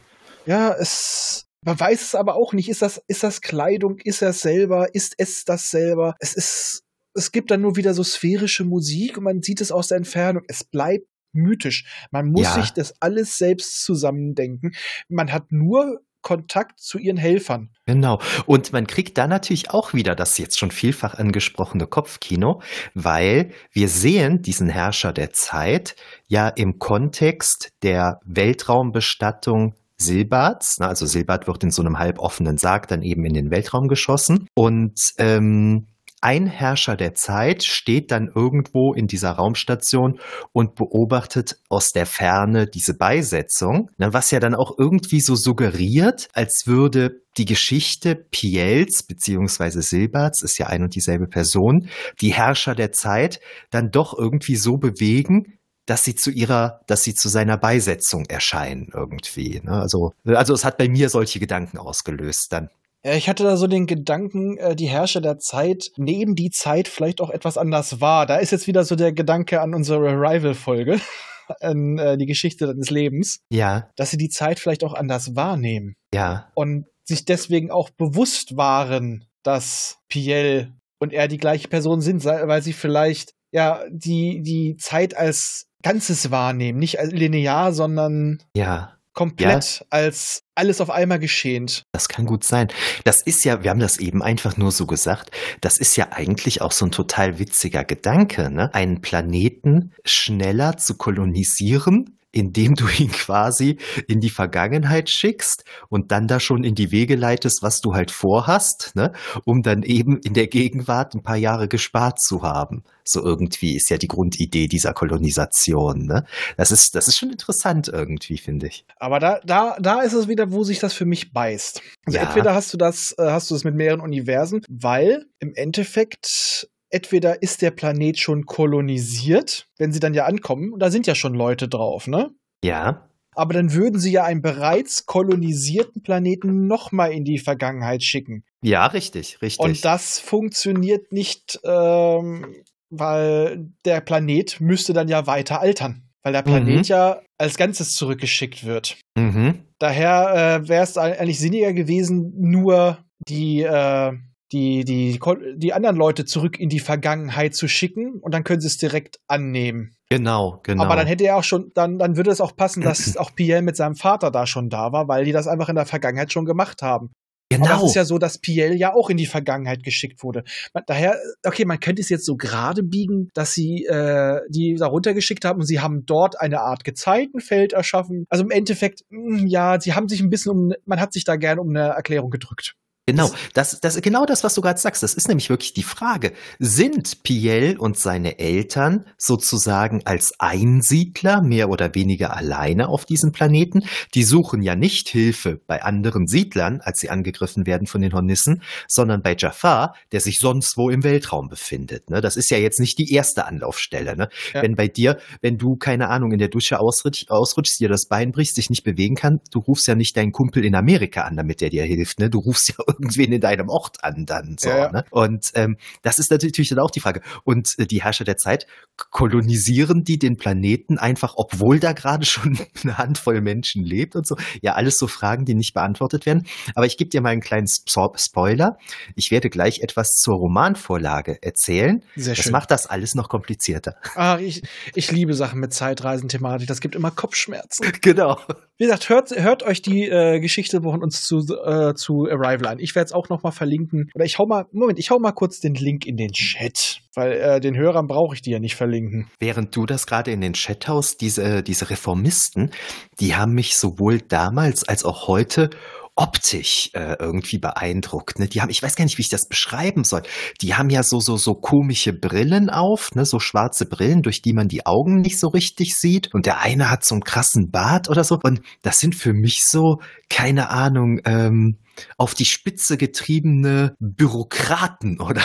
Ja, 0.46 0.72
es. 0.72 1.42
Man 1.64 1.80
weiß 1.80 2.00
es 2.00 2.14
aber 2.14 2.36
auch 2.36 2.52
nicht. 2.52 2.68
Ist 2.68 2.82
das, 2.82 3.02
ist 3.08 3.24
das 3.24 3.40
Kleidung? 3.40 3.98
Ist 3.98 4.22
er 4.22 4.32
selber? 4.32 4.94
Ist 4.94 5.14
es 5.18 5.44
das 5.44 5.72
selber? 5.72 6.14
Es 6.20 6.34
ist 6.34 6.82
es 7.16 7.32
gibt 7.32 7.50
dann 7.50 7.62
nur 7.62 7.76
wieder 7.76 7.94
so 7.94 8.04
sphärische 8.04 8.64
Musik 8.64 9.16
und 9.16 9.24
man 9.24 9.42
sieht 9.42 9.62
es 9.62 9.72
aus 9.72 9.88
der 9.88 9.96
Entfernung. 9.96 10.42
Es 10.48 10.64
bleibt 10.64 11.06
mythisch. 11.36 11.84
Man 12.10 12.30
muss 12.30 12.44
ja. 12.44 12.54
sich 12.54 12.72
das 12.72 12.94
alles 13.00 13.38
selbst 13.38 13.84
zusammendenken. 13.84 14.72
Man 15.08 15.32
hat 15.32 15.52
nur 15.52 16.00
Kontakt 16.26 16.80
zu 16.80 16.98
ihren 16.98 17.18
Helfern. 17.18 17.70
Genau. 17.84 18.20
Und 18.46 18.72
man 18.72 18.88
kriegt 18.88 19.16
da 19.16 19.28
natürlich 19.28 19.70
auch 19.70 19.94
wieder 19.94 20.16
das 20.16 20.38
jetzt 20.38 20.58
schon 20.58 20.72
vielfach 20.72 21.14
angesprochene 21.14 21.86
Kopfkino, 21.86 22.62
weil 22.94 23.52
wir 23.70 23.88
sehen 23.88 24.42
diesen 24.42 24.68
Herrscher 24.68 25.12
der 25.12 25.32
Zeit 25.32 25.94
ja 26.26 26.48
im 26.48 26.80
Kontext 26.80 27.70
der 27.84 28.18
Weltraumbestattung 28.24 29.76
Silbards. 29.98 30.80
Also 30.80 31.06
Silbard 31.06 31.46
wird 31.46 31.62
in 31.62 31.70
so 31.70 31.82
einem 31.82 32.00
halboffenen 32.00 32.58
Sarg 32.58 32.88
dann 32.88 33.02
eben 33.02 33.24
in 33.24 33.34
den 33.34 33.52
Weltraum 33.52 33.86
geschossen. 33.86 34.48
Und 34.54 35.14
ähm, 35.18 35.86
ein 36.26 36.48
Herrscher 36.48 36.96
der 36.96 37.14
Zeit 37.14 37.62
steht 37.62 38.10
dann 38.10 38.32
irgendwo 38.34 38.92
in 38.92 39.06
dieser 39.06 39.30
Raumstation 39.30 40.18
und 40.50 40.74
beobachtet 40.74 41.60
aus 41.68 41.92
der 41.92 42.04
Ferne 42.04 42.66
diese 42.66 42.94
Beisetzung, 42.94 43.90
ne, 43.96 44.12
was 44.12 44.32
ja 44.32 44.40
dann 44.40 44.56
auch 44.56 44.76
irgendwie 44.76 45.20
so 45.20 45.36
suggeriert, 45.36 46.26
als 46.32 46.66
würde 46.66 47.20
die 47.36 47.44
Geschichte 47.44 48.16
Piels 48.16 49.04
beziehungsweise 49.04 49.82
Silberts 49.82 50.42
ist 50.42 50.58
ja 50.58 50.66
ein 50.66 50.82
und 50.82 50.96
dieselbe 50.96 51.28
Person, 51.28 51.88
die 52.20 52.32
Herrscher 52.32 52.74
der 52.74 52.90
Zeit 52.90 53.38
dann 53.70 53.92
doch 53.92 54.18
irgendwie 54.18 54.56
so 54.56 54.78
bewegen, 54.78 55.60
dass 55.86 56.02
sie 56.02 56.16
zu 56.16 56.32
ihrer, 56.32 56.80
dass 56.88 57.04
sie 57.04 57.14
zu 57.14 57.28
seiner 57.28 57.56
Beisetzung 57.56 58.24
erscheinen 58.26 58.88
irgendwie. 58.92 59.60
Ne? 59.62 59.80
Also, 59.80 60.12
also 60.24 60.54
es 60.54 60.64
hat 60.64 60.76
bei 60.76 60.88
mir 60.88 61.08
solche 61.08 61.38
Gedanken 61.38 61.78
ausgelöst 61.78 62.52
dann. 62.52 62.68
Ja, 63.06 63.14
ich 63.14 63.28
hatte 63.28 63.44
da 63.44 63.56
so 63.56 63.68
den 63.68 63.86
Gedanken, 63.86 64.58
äh, 64.58 64.74
die 64.74 64.88
Herrscher 64.88 65.20
der 65.20 65.38
Zeit 65.38 65.92
nehmen 65.96 66.34
die 66.34 66.50
Zeit 66.50 66.88
vielleicht 66.88 67.20
auch 67.20 67.30
etwas 67.30 67.56
anders 67.56 68.00
wahr. 68.00 68.26
Da 68.26 68.38
ist 68.38 68.50
jetzt 68.50 68.66
wieder 68.66 68.82
so 68.82 68.96
der 68.96 69.12
Gedanke 69.12 69.60
an 69.60 69.74
unsere 69.74 70.08
Arrival-Folge, 70.08 71.00
an 71.60 71.98
äh, 71.98 72.18
die 72.18 72.26
Geschichte 72.26 72.66
deines 72.66 72.90
Lebens. 72.90 73.38
Ja. 73.48 73.90
Dass 73.94 74.10
sie 74.10 74.16
die 74.16 74.28
Zeit 74.28 74.58
vielleicht 74.58 74.82
auch 74.82 74.92
anders 74.92 75.36
wahrnehmen. 75.36 75.94
Ja. 76.12 76.50
Und 76.56 76.86
sich 77.04 77.24
deswegen 77.24 77.70
auch 77.70 77.90
bewusst 77.90 78.56
waren, 78.56 79.24
dass 79.44 79.98
Piel 80.08 80.72
und 80.98 81.12
er 81.12 81.28
die 81.28 81.38
gleiche 81.38 81.68
Person 81.68 82.00
sind, 82.00 82.24
weil 82.24 82.62
sie 82.62 82.72
vielleicht 82.72 83.34
ja 83.52 83.84
die, 83.88 84.42
die 84.42 84.74
Zeit 84.78 85.16
als 85.16 85.68
Ganzes 85.84 86.32
wahrnehmen, 86.32 86.80
nicht 86.80 86.98
als 86.98 87.12
linear, 87.12 87.72
sondern 87.72 88.42
ja 88.56 88.95
komplett 89.16 89.80
ja. 89.80 89.86
als 89.90 90.42
alles 90.54 90.80
auf 90.80 90.90
einmal 90.90 91.18
geschehend. 91.18 91.82
Das 91.92 92.08
kann 92.08 92.26
gut 92.26 92.44
sein. 92.44 92.68
Das 93.02 93.22
ist 93.22 93.44
ja, 93.44 93.64
wir 93.64 93.70
haben 93.70 93.80
das 93.80 93.98
eben 93.98 94.22
einfach 94.22 94.56
nur 94.56 94.70
so 94.70 94.86
gesagt, 94.86 95.30
das 95.60 95.78
ist 95.78 95.96
ja 95.96 96.08
eigentlich 96.12 96.60
auch 96.62 96.70
so 96.70 96.84
ein 96.84 96.92
total 96.92 97.38
witziger 97.40 97.82
Gedanke, 97.82 98.50
ne? 98.50 98.72
Einen 98.74 99.00
Planeten 99.00 99.94
schneller 100.04 100.76
zu 100.76 100.96
kolonisieren, 100.96 102.15
indem 102.36 102.74
du 102.74 102.86
ihn 102.98 103.10
quasi 103.10 103.78
in 104.06 104.20
die 104.20 104.30
Vergangenheit 104.30 105.08
schickst 105.08 105.64
und 105.88 106.12
dann 106.12 106.28
da 106.28 106.38
schon 106.38 106.64
in 106.64 106.74
die 106.74 106.92
Wege 106.92 107.16
leitest, 107.16 107.62
was 107.62 107.80
du 107.80 107.94
halt 107.94 108.10
vorhast, 108.10 108.92
ne? 108.94 109.12
um 109.44 109.62
dann 109.62 109.82
eben 109.82 110.18
in 110.18 110.34
der 110.34 110.46
Gegenwart 110.46 111.14
ein 111.14 111.22
paar 111.22 111.36
Jahre 111.36 111.66
gespart 111.66 112.20
zu 112.20 112.42
haben. 112.42 112.84
So 113.04 113.24
irgendwie 113.24 113.74
ist 113.74 113.88
ja 113.88 113.96
die 113.96 114.08
Grundidee 114.08 114.66
dieser 114.66 114.92
Kolonisation. 114.92 116.06
Ne? 116.06 116.26
Das 116.58 116.72
ist, 116.72 116.94
das 116.94 117.08
ist 117.08 117.16
schon 117.16 117.30
interessant 117.30 117.88
irgendwie, 117.88 118.36
finde 118.36 118.66
ich. 118.66 118.84
Aber 118.98 119.18
da, 119.18 119.40
da, 119.44 119.76
da 119.80 120.02
ist 120.02 120.12
es 120.12 120.28
wieder, 120.28 120.52
wo 120.52 120.62
sich 120.62 120.78
das 120.78 120.92
für 120.92 121.06
mich 121.06 121.32
beißt. 121.32 121.80
Also 122.04 122.18
ja. 122.18 122.24
entweder 122.24 122.54
hast 122.54 122.72
du 122.74 122.76
das, 122.76 123.14
äh, 123.16 123.30
hast 123.30 123.50
du 123.50 123.54
das 123.54 123.64
mit 123.64 123.74
mehreren 123.74 124.00
Universen, 124.00 124.60
weil 124.68 125.24
im 125.38 125.54
Endeffekt 125.54 126.68
entweder 126.90 127.42
ist 127.42 127.62
der 127.62 127.70
Planet 127.70 128.18
schon 128.18 128.46
kolonisiert, 128.46 129.68
wenn 129.78 129.92
sie 129.92 130.00
dann 130.00 130.14
ja 130.14 130.24
ankommen, 130.24 130.72
und 130.72 130.80
da 130.80 130.90
sind 130.90 131.06
ja 131.06 131.14
schon 131.14 131.34
Leute 131.34 131.68
drauf, 131.68 132.06
ne? 132.06 132.30
Ja. 132.64 133.08
Aber 133.34 133.52
dann 133.52 133.74
würden 133.74 134.00
sie 134.00 134.12
ja 134.12 134.24
einen 134.24 134.40
bereits 134.40 135.04
kolonisierten 135.04 136.02
Planeten 136.02 136.66
nochmal 136.66 137.12
in 137.12 137.24
die 137.24 137.38
Vergangenheit 137.38 138.02
schicken. 138.02 138.44
Ja, 138.62 138.86
richtig, 138.86 139.42
richtig. 139.42 139.60
Und 139.60 139.84
das 139.84 140.18
funktioniert 140.18 141.12
nicht, 141.12 141.60
ähm, 141.64 142.46
weil 142.88 143.68
der 143.84 144.00
Planet 144.00 144.60
müsste 144.60 144.94
dann 144.94 145.08
ja 145.08 145.26
weiter 145.26 145.60
altern. 145.60 146.02
Weil 146.22 146.32
der 146.32 146.42
Planet 146.42 146.78
mhm. 146.78 146.82
ja 146.82 147.20
als 147.38 147.56
Ganzes 147.56 147.94
zurückgeschickt 147.94 148.64
wird. 148.64 148.96
Mhm. 149.16 149.60
Daher 149.78 150.62
äh, 150.64 150.68
wäre 150.68 150.82
es 150.82 150.98
eigentlich 150.98 151.38
sinniger 151.38 151.72
gewesen, 151.72 152.32
nur 152.36 152.98
die 153.28 153.62
äh, 153.62 154.12
die, 154.52 154.84
die, 154.84 155.18
die 155.56 155.72
anderen 155.72 155.96
Leute 155.96 156.24
zurück 156.24 156.58
in 156.58 156.68
die 156.68 156.80
Vergangenheit 156.80 157.54
zu 157.54 157.68
schicken 157.68 158.20
und 158.20 158.32
dann 158.32 158.44
können 158.44 158.60
sie 158.60 158.68
es 158.68 158.78
direkt 158.78 159.18
annehmen. 159.26 159.96
Genau, 160.08 160.60
genau. 160.62 160.84
Aber 160.84 160.94
dann 160.94 161.06
hätte 161.06 161.24
er 161.24 161.36
auch 161.36 161.44
schon, 161.44 161.72
dann, 161.74 161.98
dann 161.98 162.16
würde 162.16 162.30
es 162.30 162.40
auch 162.40 162.56
passen, 162.56 162.80
dass 162.80 163.16
auch 163.16 163.34
Piel 163.34 163.62
mit 163.62 163.76
seinem 163.76 163.96
Vater 163.96 164.30
da 164.30 164.46
schon 164.46 164.68
da 164.68 164.92
war, 164.92 165.08
weil 165.08 165.24
die 165.24 165.32
das 165.32 165.48
einfach 165.48 165.68
in 165.68 165.74
der 165.74 165.86
Vergangenheit 165.86 166.32
schon 166.32 166.44
gemacht 166.44 166.82
haben. 166.82 167.10
Genau. 167.48 167.66
Aber 167.66 167.84
es 167.84 167.90
ist 167.90 167.94
ja 167.94 168.04
so, 168.04 168.18
dass 168.18 168.38
Piel 168.38 168.74
ja 168.74 168.92
auch 168.92 169.08
in 169.08 169.16
die 169.16 169.26
Vergangenheit 169.26 169.84
geschickt 169.84 170.24
wurde. 170.24 170.42
Daher, 170.86 171.16
okay, 171.44 171.64
man 171.64 171.78
könnte 171.78 172.02
es 172.02 172.08
jetzt 172.08 172.26
so 172.26 172.36
gerade 172.36 172.82
biegen, 172.82 173.30
dass 173.34 173.54
sie 173.54 173.84
äh, 173.84 174.40
die 174.48 174.74
da 174.74 174.86
runtergeschickt 174.86 175.44
haben 175.44 175.60
und 175.60 175.66
sie 175.66 175.78
haben 175.78 176.06
dort 176.06 176.40
eine 176.40 176.60
Art 176.60 176.82
Gezeitenfeld 176.82 177.72
erschaffen. 177.72 178.26
Also 178.30 178.42
im 178.42 178.50
Endeffekt, 178.50 179.02
mh, 179.10 179.38
hm, 179.38 179.46
ja, 179.46 179.80
sie 179.80 179.94
haben 179.94 180.08
sich 180.08 180.20
ein 180.20 180.30
bisschen 180.30 180.52
um, 180.52 180.72
man 180.86 181.00
hat 181.00 181.12
sich 181.12 181.24
da 181.24 181.36
gerne 181.36 181.60
um 181.60 181.68
eine 181.68 181.90
Erklärung 181.90 182.30
gedrückt. 182.30 182.74
Genau, 183.08 183.30
das, 183.54 183.78
das, 183.80 184.02
genau 184.02 184.26
das, 184.26 184.42
was 184.42 184.54
du 184.54 184.60
gerade 184.60 184.80
sagst, 184.80 185.04
das 185.04 185.14
ist 185.14 185.28
nämlich 185.28 185.48
wirklich 185.48 185.72
die 185.72 185.84
Frage. 185.84 186.32
Sind 186.58 187.22
Piel 187.22 187.76
und 187.78 187.96
seine 187.96 188.40
Eltern 188.40 189.06
sozusagen 189.16 190.04
als 190.04 190.34
Einsiedler 190.40 191.40
mehr 191.40 191.68
oder 191.68 191.94
weniger 191.94 192.36
alleine 192.36 192.88
auf 192.88 193.04
diesem 193.04 193.30
Planeten? 193.30 193.84
Die 194.14 194.24
suchen 194.24 194.60
ja 194.60 194.74
nicht 194.74 195.08
Hilfe 195.08 195.60
bei 195.68 195.84
anderen 195.84 196.26
Siedlern, 196.26 196.80
als 196.80 196.98
sie 196.98 197.08
angegriffen 197.08 197.64
werden 197.64 197.86
von 197.86 198.02
den 198.02 198.12
Hornissen, 198.12 198.62
sondern 198.88 199.22
bei 199.22 199.36
Jafar, 199.38 199.94
der 200.10 200.18
sich 200.18 200.40
sonst 200.40 200.76
wo 200.76 200.90
im 200.90 201.04
Weltraum 201.04 201.48
befindet. 201.48 202.10
Ne? 202.10 202.20
Das 202.20 202.36
ist 202.36 202.50
ja 202.50 202.58
jetzt 202.58 202.80
nicht 202.80 202.98
die 202.98 203.12
erste 203.12 203.46
Anlaufstelle. 203.46 204.16
Ne? 204.16 204.28
Ja. 204.52 204.62
Wenn 204.62 204.74
bei 204.74 204.88
dir, 204.88 205.18
wenn 205.42 205.58
du, 205.58 205.76
keine 205.76 206.08
Ahnung, 206.08 206.32
in 206.32 206.40
der 206.40 206.48
Dusche 206.48 206.80
ausrutschst, 206.80 207.30
ausrutschst, 207.30 207.78
dir 207.78 207.88
das 207.88 208.06
Bein 208.06 208.32
brichst, 208.32 208.56
dich 208.56 208.68
nicht 208.68 208.82
bewegen 208.82 209.14
kann, 209.14 209.40
du 209.52 209.60
rufst 209.60 209.86
ja 209.86 209.94
nicht 209.94 210.16
deinen 210.16 210.32
Kumpel 210.32 210.64
in 210.64 210.74
Amerika 210.74 211.22
an, 211.22 211.36
damit 211.36 211.60
der 211.60 211.70
dir 211.70 211.84
hilft. 211.84 212.18
Ne? 212.18 212.30
Du 212.30 212.40
rufst 212.40 212.70
ja 212.70 212.74
irgendwen 212.98 213.32
in 213.32 213.40
deinem 213.40 213.68
Ort 213.68 214.02
an 214.02 214.24
dann. 214.26 214.56
So, 214.58 214.68
ja. 214.68 214.90
ne? 214.90 215.04
Und 215.10 215.50
ähm, 215.54 215.76
das 216.02 216.18
ist 216.18 216.30
natürlich 216.30 216.68
dann 216.68 216.78
auch 216.78 216.90
die 216.90 217.00
Frage. 217.00 217.20
Und 217.44 217.74
äh, 217.78 217.86
die 217.86 218.02
Herrscher 218.02 218.24
der 218.24 218.36
Zeit, 218.36 218.66
kolonisieren 219.10 220.04
die 220.04 220.18
den 220.18 220.36
Planeten 220.36 220.98
einfach, 220.98 221.34
obwohl 221.36 221.78
da 221.78 221.92
gerade 221.92 222.24
schon 222.26 222.58
eine 222.82 222.98
Handvoll 222.98 223.40
Menschen 223.40 223.84
lebt 223.84 224.16
und 224.16 224.26
so? 224.26 224.36
Ja, 224.62 224.74
alles 224.74 224.98
so 224.98 225.06
Fragen, 225.06 225.44
die 225.44 225.54
nicht 225.54 225.74
beantwortet 225.74 226.26
werden. 226.26 226.46
Aber 226.74 226.86
ich 226.86 226.96
gebe 226.96 227.10
dir 227.10 227.20
mal 227.20 227.30
einen 227.30 227.40
kleinen 227.40 227.66
Spo 227.66 228.12
Spoiler. 228.16 228.76
Ich 229.14 229.30
werde 229.30 229.50
gleich 229.50 229.80
etwas 229.80 230.10
zur 230.16 230.36
Romanvorlage 230.36 231.38
erzählen. 231.42 232.02
Sehr 232.14 232.34
das 232.34 232.44
schön. 232.44 232.52
macht 232.52 232.70
das 232.70 232.86
alles 232.86 233.14
noch 233.14 233.28
komplizierter. 233.28 233.96
Ah, 234.14 234.38
ich, 234.38 234.62
ich 234.94 235.10
liebe 235.10 235.34
Sachen 235.34 235.60
mit 235.60 235.72
Zeitreisen-Thematik. 235.72 236.68
Das 236.68 236.80
gibt 236.80 236.94
immer 236.94 237.10
Kopfschmerzen. 237.10 237.92
Genau. 238.06 238.38
Wie 238.78 238.84
gesagt, 238.84 239.08
hört, 239.08 239.30
hört 239.30 239.62
euch 239.62 239.80
die 239.80 240.04
äh, 240.04 240.38
Geschichte 240.38 240.82
von 240.82 241.02
uns 241.02 241.24
zu, 241.24 241.38
äh, 241.38 241.94
zu 241.94 242.26
Arrival 242.30 242.66
an. 242.66 242.78
Ich 242.78 242.94
werde 242.94 243.06
es 243.06 243.12
auch 243.12 243.30
noch 243.30 243.42
mal 243.42 243.50
verlinken. 243.50 244.10
Oder 244.14 244.26
ich 244.26 244.38
hau 244.38 244.44
mal, 244.44 244.66
Moment, 244.70 244.98
ich 244.98 245.10
hau 245.10 245.18
mal 245.18 245.32
kurz 245.32 245.60
den 245.60 245.74
Link 245.74 246.04
in 246.04 246.18
den 246.18 246.32
Chat, 246.32 247.00
weil 247.14 247.32
äh, 247.32 247.60
den 247.60 247.74
Hörern 247.74 248.06
brauche 248.06 248.34
ich 248.34 248.42
die 248.42 248.50
ja 248.50 248.58
nicht 248.58 248.76
verlinken. 248.76 249.30
Während 249.38 249.74
du 249.74 249.86
das 249.86 250.06
gerade 250.06 250.30
in 250.30 250.42
den 250.42 250.52
Chat 250.52 250.88
haust, 250.88 251.22
diese, 251.22 251.62
diese 251.62 251.88
Reformisten, 251.88 252.70
die 253.18 253.34
haben 253.34 253.54
mich 253.54 253.76
sowohl 253.76 254.20
damals 254.20 254.86
als 254.86 255.06
auch 255.06 255.26
heute 255.26 255.70
optisch 256.16 256.90
äh, 256.94 257.16
irgendwie 257.20 257.58
beeindruckt. 257.58 258.38
Ne? 258.38 258.48
Die 258.48 258.62
haben, 258.62 258.70
ich 258.70 258.82
weiß 258.82 258.96
gar 258.96 259.04
nicht, 259.04 259.18
wie 259.18 259.22
ich 259.22 259.28
das 259.28 259.48
beschreiben 259.48 260.02
soll. 260.02 260.22
Die 260.62 260.74
haben 260.74 260.88
ja 260.88 261.02
so 261.02 261.20
so 261.20 261.36
so 261.36 261.54
komische 261.54 262.12
Brillen 262.14 262.70
auf, 262.70 263.14
ne, 263.14 263.26
so 263.26 263.38
schwarze 263.38 263.86
Brillen, 263.86 264.22
durch 264.22 264.40
die 264.40 264.54
man 264.54 264.68
die 264.68 264.86
Augen 264.86 265.20
nicht 265.20 265.38
so 265.38 265.48
richtig 265.48 265.94
sieht. 265.94 266.34
Und 266.34 266.46
der 266.46 266.60
eine 266.60 266.90
hat 266.90 267.04
so 267.04 267.14
einen 267.14 267.22
krassen 267.22 267.70
Bart 267.70 268.08
oder 268.08 268.24
so. 268.24 268.38
Und 268.42 268.62
das 268.82 268.98
sind 268.98 269.14
für 269.14 269.34
mich 269.34 269.62
so 269.62 270.00
keine 270.30 270.70
Ahnung. 270.70 271.20
Ähm, 271.24 271.76
auf 272.16 272.34
die 272.34 272.44
Spitze 272.44 272.96
getriebene 272.96 273.94
Bürokraten 273.98 275.20
oder 275.20 275.42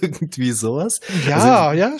irgendwie 0.00 0.52
sowas. 0.52 1.00
Ja, 1.26 1.68
also, 1.68 1.78
ja, 1.78 1.96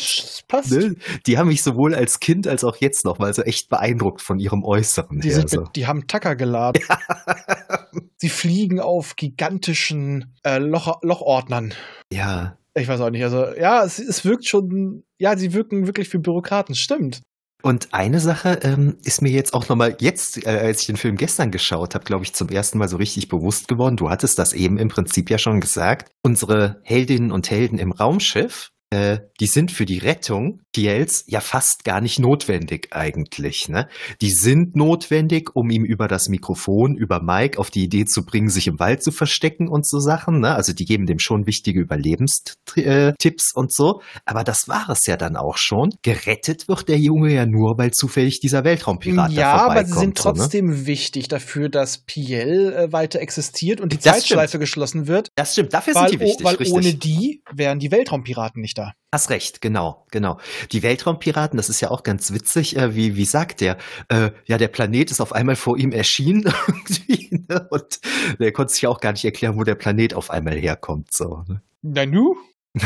passt. 0.48 0.70
Ne, 0.70 0.96
die 1.26 1.38
haben 1.38 1.48
mich 1.48 1.62
sowohl 1.62 1.94
als 1.94 2.20
Kind 2.20 2.46
als 2.46 2.64
auch 2.64 2.76
jetzt 2.76 3.04
noch 3.04 3.18
mal 3.18 3.32
so 3.32 3.42
echt 3.42 3.68
beeindruckt 3.68 4.22
von 4.22 4.38
ihrem 4.38 4.64
Äußeren. 4.64 5.20
Die, 5.20 5.30
her, 5.30 5.44
so. 5.46 5.64
die 5.74 5.86
haben 5.86 6.06
Tacker 6.06 6.36
geladen. 6.36 6.82
Ja. 6.88 6.98
Sie 8.16 8.28
fliegen 8.28 8.78
auf 8.78 9.16
gigantischen 9.16 10.32
äh, 10.44 10.58
Loch 10.58 11.00
Lochordnern. 11.02 11.74
Ja. 12.12 12.56
Ich 12.74 12.88
weiß 12.88 13.00
auch 13.00 13.10
nicht. 13.10 13.24
Also, 13.24 13.52
ja, 13.54 13.84
es, 13.84 13.98
es 13.98 14.24
wirkt 14.24 14.46
schon, 14.46 15.04
ja, 15.18 15.36
sie 15.36 15.52
wirken 15.52 15.86
wirklich 15.86 16.08
für 16.08 16.18
Bürokraten, 16.18 16.74
stimmt. 16.74 17.20
Und 17.62 17.94
eine 17.94 18.18
Sache 18.18 18.58
ähm, 18.62 18.96
ist 19.04 19.22
mir 19.22 19.30
jetzt 19.30 19.54
auch 19.54 19.68
nochmal 19.68 19.96
jetzt, 20.00 20.44
äh, 20.44 20.50
als 20.50 20.80
ich 20.80 20.86
den 20.86 20.96
Film 20.96 21.16
gestern 21.16 21.52
geschaut 21.52 21.94
habe, 21.94 22.04
glaube 22.04 22.24
ich, 22.24 22.34
zum 22.34 22.48
ersten 22.48 22.78
Mal 22.78 22.88
so 22.88 22.96
richtig 22.96 23.28
bewusst 23.28 23.68
geworden. 23.68 23.96
Du 23.96 24.10
hattest 24.10 24.38
das 24.38 24.52
eben 24.52 24.78
im 24.78 24.88
Prinzip 24.88 25.30
ja 25.30 25.38
schon 25.38 25.60
gesagt. 25.60 26.10
Unsere 26.22 26.80
Heldinnen 26.82 27.30
und 27.30 27.50
Helden 27.50 27.78
im 27.78 27.92
Raumschiff, 27.92 28.70
äh, 28.92 29.20
die 29.40 29.46
sind 29.46 29.72
für 29.72 29.86
die 29.86 29.96
Rettung 29.96 30.60
Tiels 30.72 31.24
ja 31.26 31.40
fast 31.40 31.84
gar 31.84 32.02
nicht 32.02 32.18
notwendig 32.18 32.88
eigentlich. 32.90 33.70
Ne? 33.70 33.88
Die 34.20 34.30
sind 34.30 34.76
notwendig, 34.76 35.50
um 35.54 35.70
ihm 35.70 35.84
über 35.84 36.08
das 36.08 36.28
Mikrofon, 36.28 36.94
über 36.94 37.22
Mike 37.22 37.58
auf 37.58 37.70
die 37.70 37.84
Idee 37.84 38.04
zu 38.04 38.26
bringen, 38.26 38.50
sich 38.50 38.66
im 38.66 38.78
Wald 38.78 39.02
zu 39.02 39.10
verstecken 39.10 39.68
und 39.68 39.86
so 39.86 39.98
Sachen. 39.98 40.40
Ne? 40.40 40.54
Also 40.54 40.74
die 40.74 40.84
geben 40.84 41.06
dem 41.06 41.18
schon 41.18 41.46
wichtige 41.46 41.80
Überlebenstipps 41.80 43.52
und 43.54 43.72
so. 43.72 44.02
Aber 44.26 44.44
das 44.44 44.68
war 44.68 44.90
es 44.90 45.06
ja 45.06 45.16
dann 45.16 45.36
auch 45.36 45.56
schon. 45.56 45.94
Gerettet 46.02 46.68
wird 46.68 46.88
der 46.88 46.98
Junge 46.98 47.32
ja 47.32 47.46
nur, 47.46 47.78
weil 47.78 47.92
zufällig 47.92 48.40
dieser 48.40 48.62
Weltraumpirat 48.62 49.32
ja, 49.32 49.52
da 49.52 49.58
vorbeikommt. 49.58 49.88
Ja, 49.88 49.94
aber 49.94 49.94
sie 49.94 50.00
sind 50.00 50.18
trotzdem 50.18 50.70
so, 50.70 50.80
ne? 50.80 50.86
wichtig 50.86 51.28
dafür, 51.28 51.70
dass 51.70 51.98
Piel 51.98 52.74
äh, 52.76 52.92
weiter 52.92 53.20
existiert 53.20 53.80
und 53.80 53.92
die 53.92 53.96
das 53.96 54.04
Zeitschleife 54.04 54.48
stimmt. 54.48 54.60
geschlossen 54.60 55.06
wird. 55.06 55.28
Das 55.34 55.52
stimmt, 55.52 55.72
dafür 55.72 55.94
weil, 55.94 56.10
sind 56.10 56.20
die 56.20 56.24
wichtig. 56.26 56.44
Weil 56.44 56.56
richtig. 56.56 56.76
ohne 56.76 56.94
die 56.94 57.42
wären 57.50 57.78
die 57.78 57.90
Weltraumpiraten 57.90 58.60
nicht 58.60 58.76
da. 58.76 58.81
Hast 59.14 59.28
recht, 59.28 59.60
genau, 59.60 60.06
genau. 60.10 60.38
Die 60.72 60.82
Weltraumpiraten, 60.82 61.58
das 61.58 61.68
ist 61.68 61.82
ja 61.82 61.90
auch 61.90 62.02
ganz 62.02 62.32
witzig, 62.32 62.76
äh, 62.76 62.94
wie, 62.94 63.14
wie 63.14 63.26
sagt 63.26 63.60
der? 63.60 63.76
Äh, 64.08 64.30
ja, 64.46 64.56
der 64.56 64.68
Planet 64.68 65.10
ist 65.10 65.20
auf 65.20 65.34
einmal 65.34 65.56
vor 65.56 65.76
ihm 65.76 65.92
erschienen 65.92 66.44
ne? 67.48 67.68
und 67.70 68.00
der 68.38 68.52
konnte 68.52 68.72
sich 68.72 68.82
ja 68.82 68.88
auch 68.88 69.00
gar 69.00 69.12
nicht 69.12 69.24
erklären, 69.24 69.56
wo 69.58 69.64
der 69.64 69.74
Planet 69.74 70.14
auf 70.14 70.30
einmal 70.30 70.54
herkommt. 70.54 71.12
So, 71.12 71.44
ne? 71.46 71.60
Na 71.82 72.06
nu? 72.06 72.36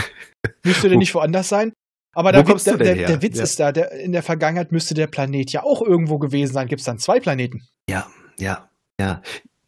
Müsste 0.65 0.89
der 0.89 0.99
nicht 0.99 1.15
woanders 1.15 1.49
sein? 1.49 1.73
Aber 2.13 2.33
der, 2.33 2.49
Witz, 2.49 2.65
der, 2.65 2.79
der, 2.79 2.95
der 2.95 3.23
Witz 3.23 3.37
ja. 3.37 3.45
ist 3.45 3.61
da, 3.61 3.73
der, 3.73 3.93
in 3.93 4.13
der 4.13 4.23
Vergangenheit 4.23 4.73
müsste 4.73 4.95
der 4.95 5.07
Planet 5.07 5.53
ja 5.53 5.63
auch 5.63 5.83
irgendwo 5.83 6.19
gewesen 6.19 6.55
sein. 6.55 6.67
Gibt 6.67 6.81
es 6.81 6.87
dann 6.87 6.99
zwei 6.99 7.21
Planeten? 7.21 7.69
Ja, 7.91 8.07
ja, 8.39 8.71
ja. 8.99 9.21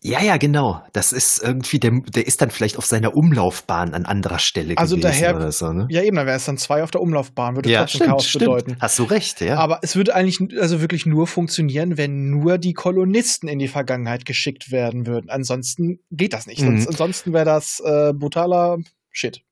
Ja, 0.03 0.23
ja, 0.23 0.37
genau. 0.37 0.83
Das 0.93 1.13
ist 1.13 1.43
irgendwie, 1.43 1.81
der, 1.81 1.91
der 2.07 2.27
ist 2.27 2.41
dann 2.41 2.51
vielleicht 2.51 2.79
auf 2.79 2.87
seiner 2.87 3.17
Umlaufbahn 3.17 3.95
an 3.95 4.05
anderer 4.05 4.39
Stelle 4.39 4.79
also 4.79 4.97
gewesen 4.97 5.21
daher, 5.21 5.37
oder 5.37 5.51
so, 5.51 5.73
ne? 5.73 5.89
Ja, 5.91 6.03
eben, 6.03 6.17
dann 6.17 6.27
wäre 6.27 6.37
es 6.37 6.45
dann 6.45 6.57
zwei 6.57 6.85
auf 6.85 6.93
der 6.93 7.01
Umlaufbahn, 7.01 7.57
würde 7.57 7.69
ja, 7.69 7.81
trotzdem 7.81 7.97
stimmt, 7.97 8.11
Chaos 8.11 8.27
stimmt. 8.29 8.45
bedeuten. 8.45 8.77
Hast 8.81 8.99
du 8.99 9.05
recht, 9.05 9.41
ja. 9.41 9.57
Aber 9.57 9.81
es 9.83 9.97
würde 9.97 10.15
eigentlich 10.15 10.39
also 10.61 10.81
wirklich 10.81 11.05
nur 11.05 11.27
funktionieren, 11.27 11.97
wenn 11.97 12.31
nur 12.31 12.59
die 12.59 12.75
Kolonisten 12.75 13.49
in 13.49 13.59
die 13.59 13.69
Vergangenheit 13.69 14.25
geschickt 14.25 14.71
werden 14.71 15.07
würden. 15.07 15.31
Ansonsten 15.31 15.99
geht 16.13 16.33
das 16.33 16.47
nicht. 16.47 16.63
Mhm. 16.63 16.67
Sonst, 16.67 16.89
ansonsten 16.89 17.33
wäre 17.33 17.45
das 17.45 17.81
äh, 17.85 18.13
brutaler 18.13 18.79
Shit. 19.11 19.43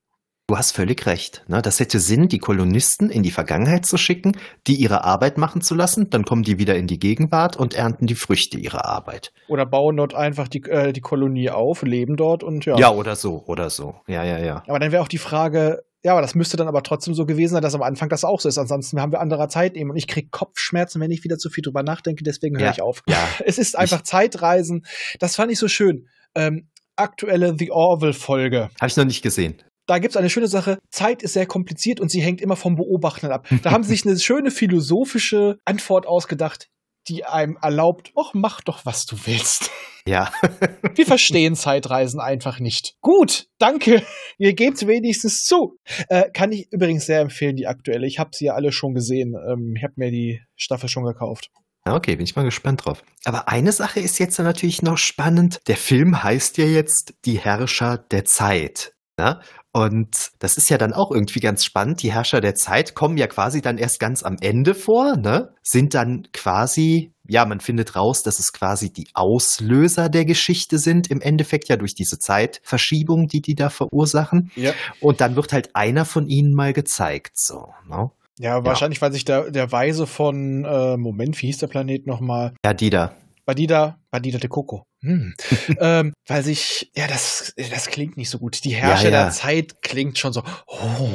Du 0.49 0.57
hast 0.57 0.70
völlig 0.70 1.07
recht. 1.07 1.42
Ne? 1.49 1.61
Das 1.61 1.80
hätte 1.80 1.99
Sinn, 1.99 2.28
die 2.28 2.38
Kolonisten 2.38 3.11
in 3.11 3.24
die 3.24 3.32
Vergangenheit 3.32 3.84
zu 3.84 3.97
schicken, 3.97 4.36
die 4.68 4.76
ihre 4.76 5.03
Arbeit 5.03 5.38
machen 5.38 5.61
zu 5.61 5.74
lassen. 5.74 6.09
Dann 6.11 6.24
kommen 6.24 6.44
die 6.44 6.57
wieder 6.57 6.76
in 6.76 6.86
die 6.86 7.01
Gegenwart 7.01 7.57
und 7.57 7.74
ernten 7.74 8.07
die 8.07 8.14
Früchte 8.14 8.57
ihrer 8.57 8.84
Arbeit. 8.84 9.32
Oder 9.49 9.66
bauen 9.66 9.97
dort 9.97 10.14
einfach 10.14 10.47
die, 10.47 10.62
äh, 10.62 10.92
die 10.92 11.01
Kolonie 11.01 11.51
auf, 11.51 11.82
leben 11.82 12.16
dort 12.16 12.44
und 12.44 12.64
ja. 12.64 12.78
Ja, 12.78 12.90
oder 12.92 13.16
so, 13.16 13.42
oder 13.47 13.70
so. 13.70 13.97
Ja, 14.07 14.22
ja, 14.22 14.38
ja. 14.38 14.62
Aber 14.68 14.78
dann 14.78 14.92
wäre 14.92 15.03
auch 15.03 15.09
die 15.09 15.18
Frage, 15.18 15.82
ja, 16.05 16.12
aber 16.12 16.20
das 16.22 16.36
müsste 16.36 16.57
dann 16.57 16.68
aber 16.68 16.84
trotzdem 16.84 17.14
so 17.14 17.26
gewesen 17.26 17.55
sein, 17.55 17.62
dass 17.62 17.74
am 17.74 17.82
Anfang 17.82 18.09
das 18.09 18.22
auch 18.22 18.40
so 18.40 18.49
ist. 18.49 18.59
Ansonsten 18.59 19.01
haben 19.01 19.11
wir 19.11 19.18
anderer 19.20 19.49
Zeit 19.49 19.74
eben. 19.74 19.90
Und 19.90 19.97
ich 19.97 20.07
kriege 20.07 20.28
Kopfschmerzen, 20.30 21.01
wenn 21.01 21.11
ich 21.11 21.24
wieder 21.24 21.38
zu 21.38 21.51
viel 21.51 21.62
drüber 21.62 21.82
nachdenke. 21.82 22.22
Deswegen 22.22 22.57
höre 22.57 22.66
Ja, 22.66 22.70
ich 22.72 22.82
auf. 22.82 23.03
ja. 23.09 23.18
Es 23.44 23.59
ist 23.59 23.76
einfach 23.76 24.03
Zeitreisen. 24.03 24.86
Das 25.18 25.34
fand 25.34 25.51
ich 25.51 25.59
so 25.59 25.66
schön. 25.66 26.07
Ähm, 26.36 26.68
aktuelle 26.94 27.57
The 27.59 27.72
Orville-Folge. 27.72 28.70
Habe 28.80 28.86
ich 28.86 28.97
noch 28.97 29.05
nicht 29.07 29.22
gesehen. 29.22 29.61
Da 29.87 29.99
gibt's 29.99 30.16
eine 30.16 30.30
schöne 30.30 30.49
Sache. 30.49 30.78
Zeit 30.91 31.22
ist 31.22 31.34
sehr 31.34 31.47
kompliziert 31.47 32.01
und 32.01 32.11
sie 32.11 32.20
hängt 32.20 32.41
immer 32.41 32.57
vom 32.57 32.76
Beobachten 32.76 33.26
ab. 33.30 33.47
Da 33.62 33.70
haben 33.70 33.82
sie 33.84 33.91
sich 33.91 34.07
eine 34.07 34.18
schöne 34.18 34.51
philosophische 34.51 35.59
Antwort 35.64 36.07
ausgedacht, 36.07 36.68
die 37.09 37.24
einem 37.24 37.57
erlaubt, 37.61 38.12
ach, 38.18 38.32
mach 38.34 38.61
doch, 38.61 38.84
was 38.84 39.07
du 39.07 39.16
willst. 39.24 39.70
Ja. 40.09 40.30
Wir 40.95 41.05
verstehen 41.05 41.57
Zeitreisen 41.57 42.20
einfach 42.20 42.61
nicht. 42.61 42.95
Gut, 43.01 43.49
danke. 43.59 44.05
Ihr 44.39 44.55
gebt's 44.55 44.87
wenigstens 44.87 45.43
zu. 45.43 45.80
Äh, 46.09 46.30
kann 46.30 46.53
ich 46.53 46.70
übrigens 46.70 47.07
sehr 47.07 47.20
empfehlen, 47.22 47.57
die 47.57 47.66
aktuelle. 47.66 48.07
Ich 48.07 48.20
habe 48.20 48.30
sie 48.32 48.45
ja 48.45 48.55
alle 48.55 48.70
schon 48.70 48.95
gesehen. 48.95 49.34
Ähm, 49.34 49.74
ich 49.76 49.82
habe 49.82 49.95
mir 49.97 50.12
die 50.12 50.43
Staffel 50.55 50.89
schon 50.89 51.03
gekauft. 51.03 51.51
Okay, 51.84 52.14
bin 52.14 52.24
ich 52.24 52.37
mal 52.37 52.45
gespannt 52.45 52.84
drauf. 52.84 53.03
Aber 53.24 53.49
eine 53.49 53.72
Sache 53.72 53.99
ist 53.99 54.20
jetzt 54.20 54.39
natürlich 54.39 54.80
noch 54.80 54.97
spannend. 54.97 55.59
Der 55.66 55.76
Film 55.76 56.22
heißt 56.22 56.57
ja 56.59 56.66
jetzt 56.66 57.14
Die 57.24 57.41
Herrscher 57.41 57.99
der 57.99 58.24
Zeit. 58.24 58.93
Ne? 59.18 59.41
Und 59.76 60.30
das 60.38 60.56
ist 60.56 60.70
ja 60.70 60.78
dann 60.78 60.94
auch 60.94 61.10
irgendwie 61.10 61.40
ganz 61.40 61.62
spannend. 61.62 62.02
Die 62.02 62.10
Herrscher 62.10 62.40
der 62.40 62.54
Zeit 62.54 62.94
kommen 62.94 63.18
ja 63.18 63.26
quasi 63.26 63.60
dann 63.60 63.76
erst 63.76 64.00
ganz 64.00 64.22
am 64.22 64.38
Ende 64.40 64.74
vor, 64.74 65.18
ne? 65.18 65.52
Sind 65.62 65.92
dann 65.92 66.28
quasi, 66.32 67.12
ja, 67.28 67.44
man 67.44 67.60
findet 67.60 67.94
raus, 67.94 68.22
dass 68.22 68.38
es 68.38 68.54
quasi 68.54 68.90
die 68.90 69.08
Auslöser 69.12 70.08
der 70.08 70.24
Geschichte 70.24 70.78
sind, 70.78 71.10
im 71.10 71.20
Endeffekt 71.20 71.68
ja 71.68 71.76
durch 71.76 71.94
diese 71.94 72.18
Zeitverschiebung, 72.18 73.28
die 73.28 73.42
die 73.42 73.54
da 73.54 73.68
verursachen. 73.68 74.50
Ja. 74.56 74.72
Und 75.00 75.20
dann 75.20 75.36
wird 75.36 75.52
halt 75.52 75.76
einer 75.76 76.06
von 76.06 76.26
ihnen 76.26 76.54
mal 76.54 76.72
gezeigt, 76.72 77.38
so, 77.38 77.68
ne? 77.86 78.10
Ja, 78.38 78.64
wahrscheinlich, 78.64 79.02
weil 79.02 79.12
sich 79.12 79.26
der, 79.26 79.50
der 79.50 79.72
Weise 79.72 80.06
von, 80.06 80.64
äh, 80.64 80.96
Moment, 80.96 81.40
wie 81.42 81.48
hieß 81.48 81.58
der 81.58 81.66
Planet 81.66 82.06
nochmal? 82.06 82.54
Ja, 82.64 82.72
die 82.72 82.88
da. 82.88 83.14
Badida, 83.44 83.98
Badida 84.10 84.38
de 84.38 84.48
Coco. 84.48 84.84
Hm. 85.07 85.34
ähm, 85.80 86.12
weil 86.26 86.42
sich, 86.42 86.90
ja, 86.94 87.07
das, 87.07 87.54
das 87.57 87.86
klingt 87.86 88.16
nicht 88.16 88.30
so 88.30 88.38
gut. 88.38 88.64
Die 88.64 88.74
Herrscher 88.74 89.11
Ja, 89.11 89.11
ja. 89.11 89.22
der 89.24 89.30
Zeit 89.32 89.82
klingt 89.82 90.18
schon 90.18 90.32
so, 90.32 90.42
oh, 90.66 91.11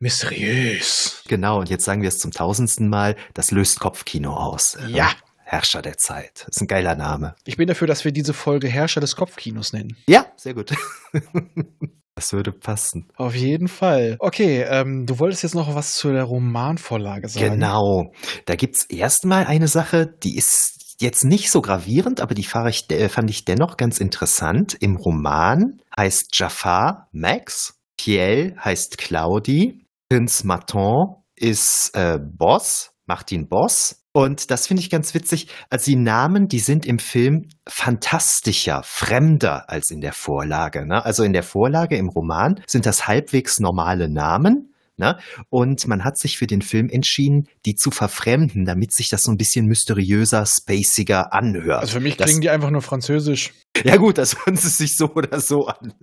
mysteriös. 0.00 1.22
Genau, 1.28 1.60
und 1.60 1.70
jetzt 1.70 1.84
sagen 1.84 2.02
wir 2.02 2.08
es 2.08 2.18
zum 2.18 2.32
tausendsten 2.32 2.88
Mal, 2.88 3.16
das 3.34 3.50
löst 3.50 3.80
Kopfkino 3.80 4.34
aus. 4.34 4.74
Äh, 4.74 4.90
Ja. 4.90 5.12
Herrscher 5.44 5.82
der 5.82 5.98
Zeit. 5.98 6.44
Das 6.46 6.56
ist 6.56 6.62
ein 6.62 6.66
geiler 6.66 6.94
Name. 6.94 7.34
Ich 7.44 7.58
bin 7.58 7.66
dafür, 7.68 7.86
dass 7.86 8.06
wir 8.06 8.12
diese 8.12 8.32
Folge 8.32 8.68
Herrscher 8.68 9.02
des 9.02 9.16
Kopfkinos 9.16 9.74
nennen. 9.74 9.98
Ja, 10.08 10.24
sehr 10.36 10.54
gut. 10.54 10.72
das 12.14 12.32
würde 12.32 12.52
passen. 12.52 13.10
Auf 13.16 13.34
jeden 13.34 13.68
Fall. 13.68 14.16
Okay, 14.18 14.62
ähm, 14.62 15.04
du 15.04 15.18
wolltest 15.18 15.42
jetzt 15.42 15.54
noch 15.54 15.74
was 15.74 15.94
zu 15.96 16.10
der 16.10 16.24
Romanvorlage 16.24 17.28
sagen. 17.28 17.50
Genau. 17.50 18.12
Da 18.46 18.56
gibt's 18.56 18.84
erstmal 18.86 19.44
eine 19.44 19.68
Sache, 19.68 20.06
die 20.06 20.38
ist 20.38 20.81
jetzt 21.02 21.24
nicht 21.24 21.50
so 21.50 21.60
gravierend, 21.60 22.20
aber 22.20 22.34
die 22.34 22.44
fand 22.44 22.70
ich, 22.70 22.90
äh, 22.90 23.08
fand 23.08 23.28
ich 23.28 23.44
dennoch 23.44 23.76
ganz 23.76 23.98
interessant. 23.98 24.74
Im 24.80 24.96
Roman 24.96 25.80
heißt 25.98 26.30
Jafar 26.38 27.08
Max, 27.12 27.78
Piel 27.98 28.56
heißt 28.58 28.96
Claudi, 28.98 29.86
Prinz 30.08 30.44
Maton 30.44 31.16
ist 31.36 31.90
äh, 31.94 32.18
Boss, 32.18 32.92
Martin 33.06 33.48
Boss. 33.48 33.98
Und 34.14 34.50
das 34.50 34.66
finde 34.66 34.82
ich 34.82 34.90
ganz 34.90 35.14
witzig. 35.14 35.48
Also 35.70 35.90
die 35.90 35.96
Namen, 35.96 36.46
die 36.46 36.58
sind 36.58 36.84
im 36.84 36.98
Film 36.98 37.48
fantastischer, 37.66 38.82
fremder 38.84 39.70
als 39.70 39.90
in 39.90 40.02
der 40.02 40.12
Vorlage. 40.12 40.86
Ne? 40.86 41.02
Also 41.02 41.24
in 41.24 41.32
der 41.32 41.42
Vorlage, 41.42 41.96
im 41.96 42.10
Roman, 42.10 42.60
sind 42.66 42.84
das 42.84 43.06
halbwegs 43.06 43.58
normale 43.58 44.10
Namen. 44.10 44.71
Ne? 44.98 45.18
Und 45.48 45.86
man 45.86 46.04
hat 46.04 46.18
sich 46.18 46.36
für 46.36 46.46
den 46.46 46.60
Film 46.60 46.88
entschieden, 46.90 47.48
die 47.64 47.74
zu 47.74 47.90
verfremden, 47.90 48.66
damit 48.66 48.92
sich 48.92 49.08
das 49.08 49.22
so 49.22 49.30
ein 49.30 49.38
bisschen 49.38 49.66
mysteriöser, 49.66 50.44
spaciger 50.46 51.32
anhört. 51.32 51.80
Also 51.80 51.94
für 51.94 52.00
mich 52.00 52.16
das, 52.16 52.26
klingen 52.26 52.42
die 52.42 52.50
einfach 52.50 52.70
nur 52.70 52.82
französisch. 52.82 53.52
Ja 53.84 53.96
gut, 53.96 54.18
das 54.18 54.36
hören 54.44 54.56
sie 54.56 54.68
sich 54.68 54.96
so 54.96 55.10
oder 55.14 55.40
so 55.40 55.66
an. 55.66 55.94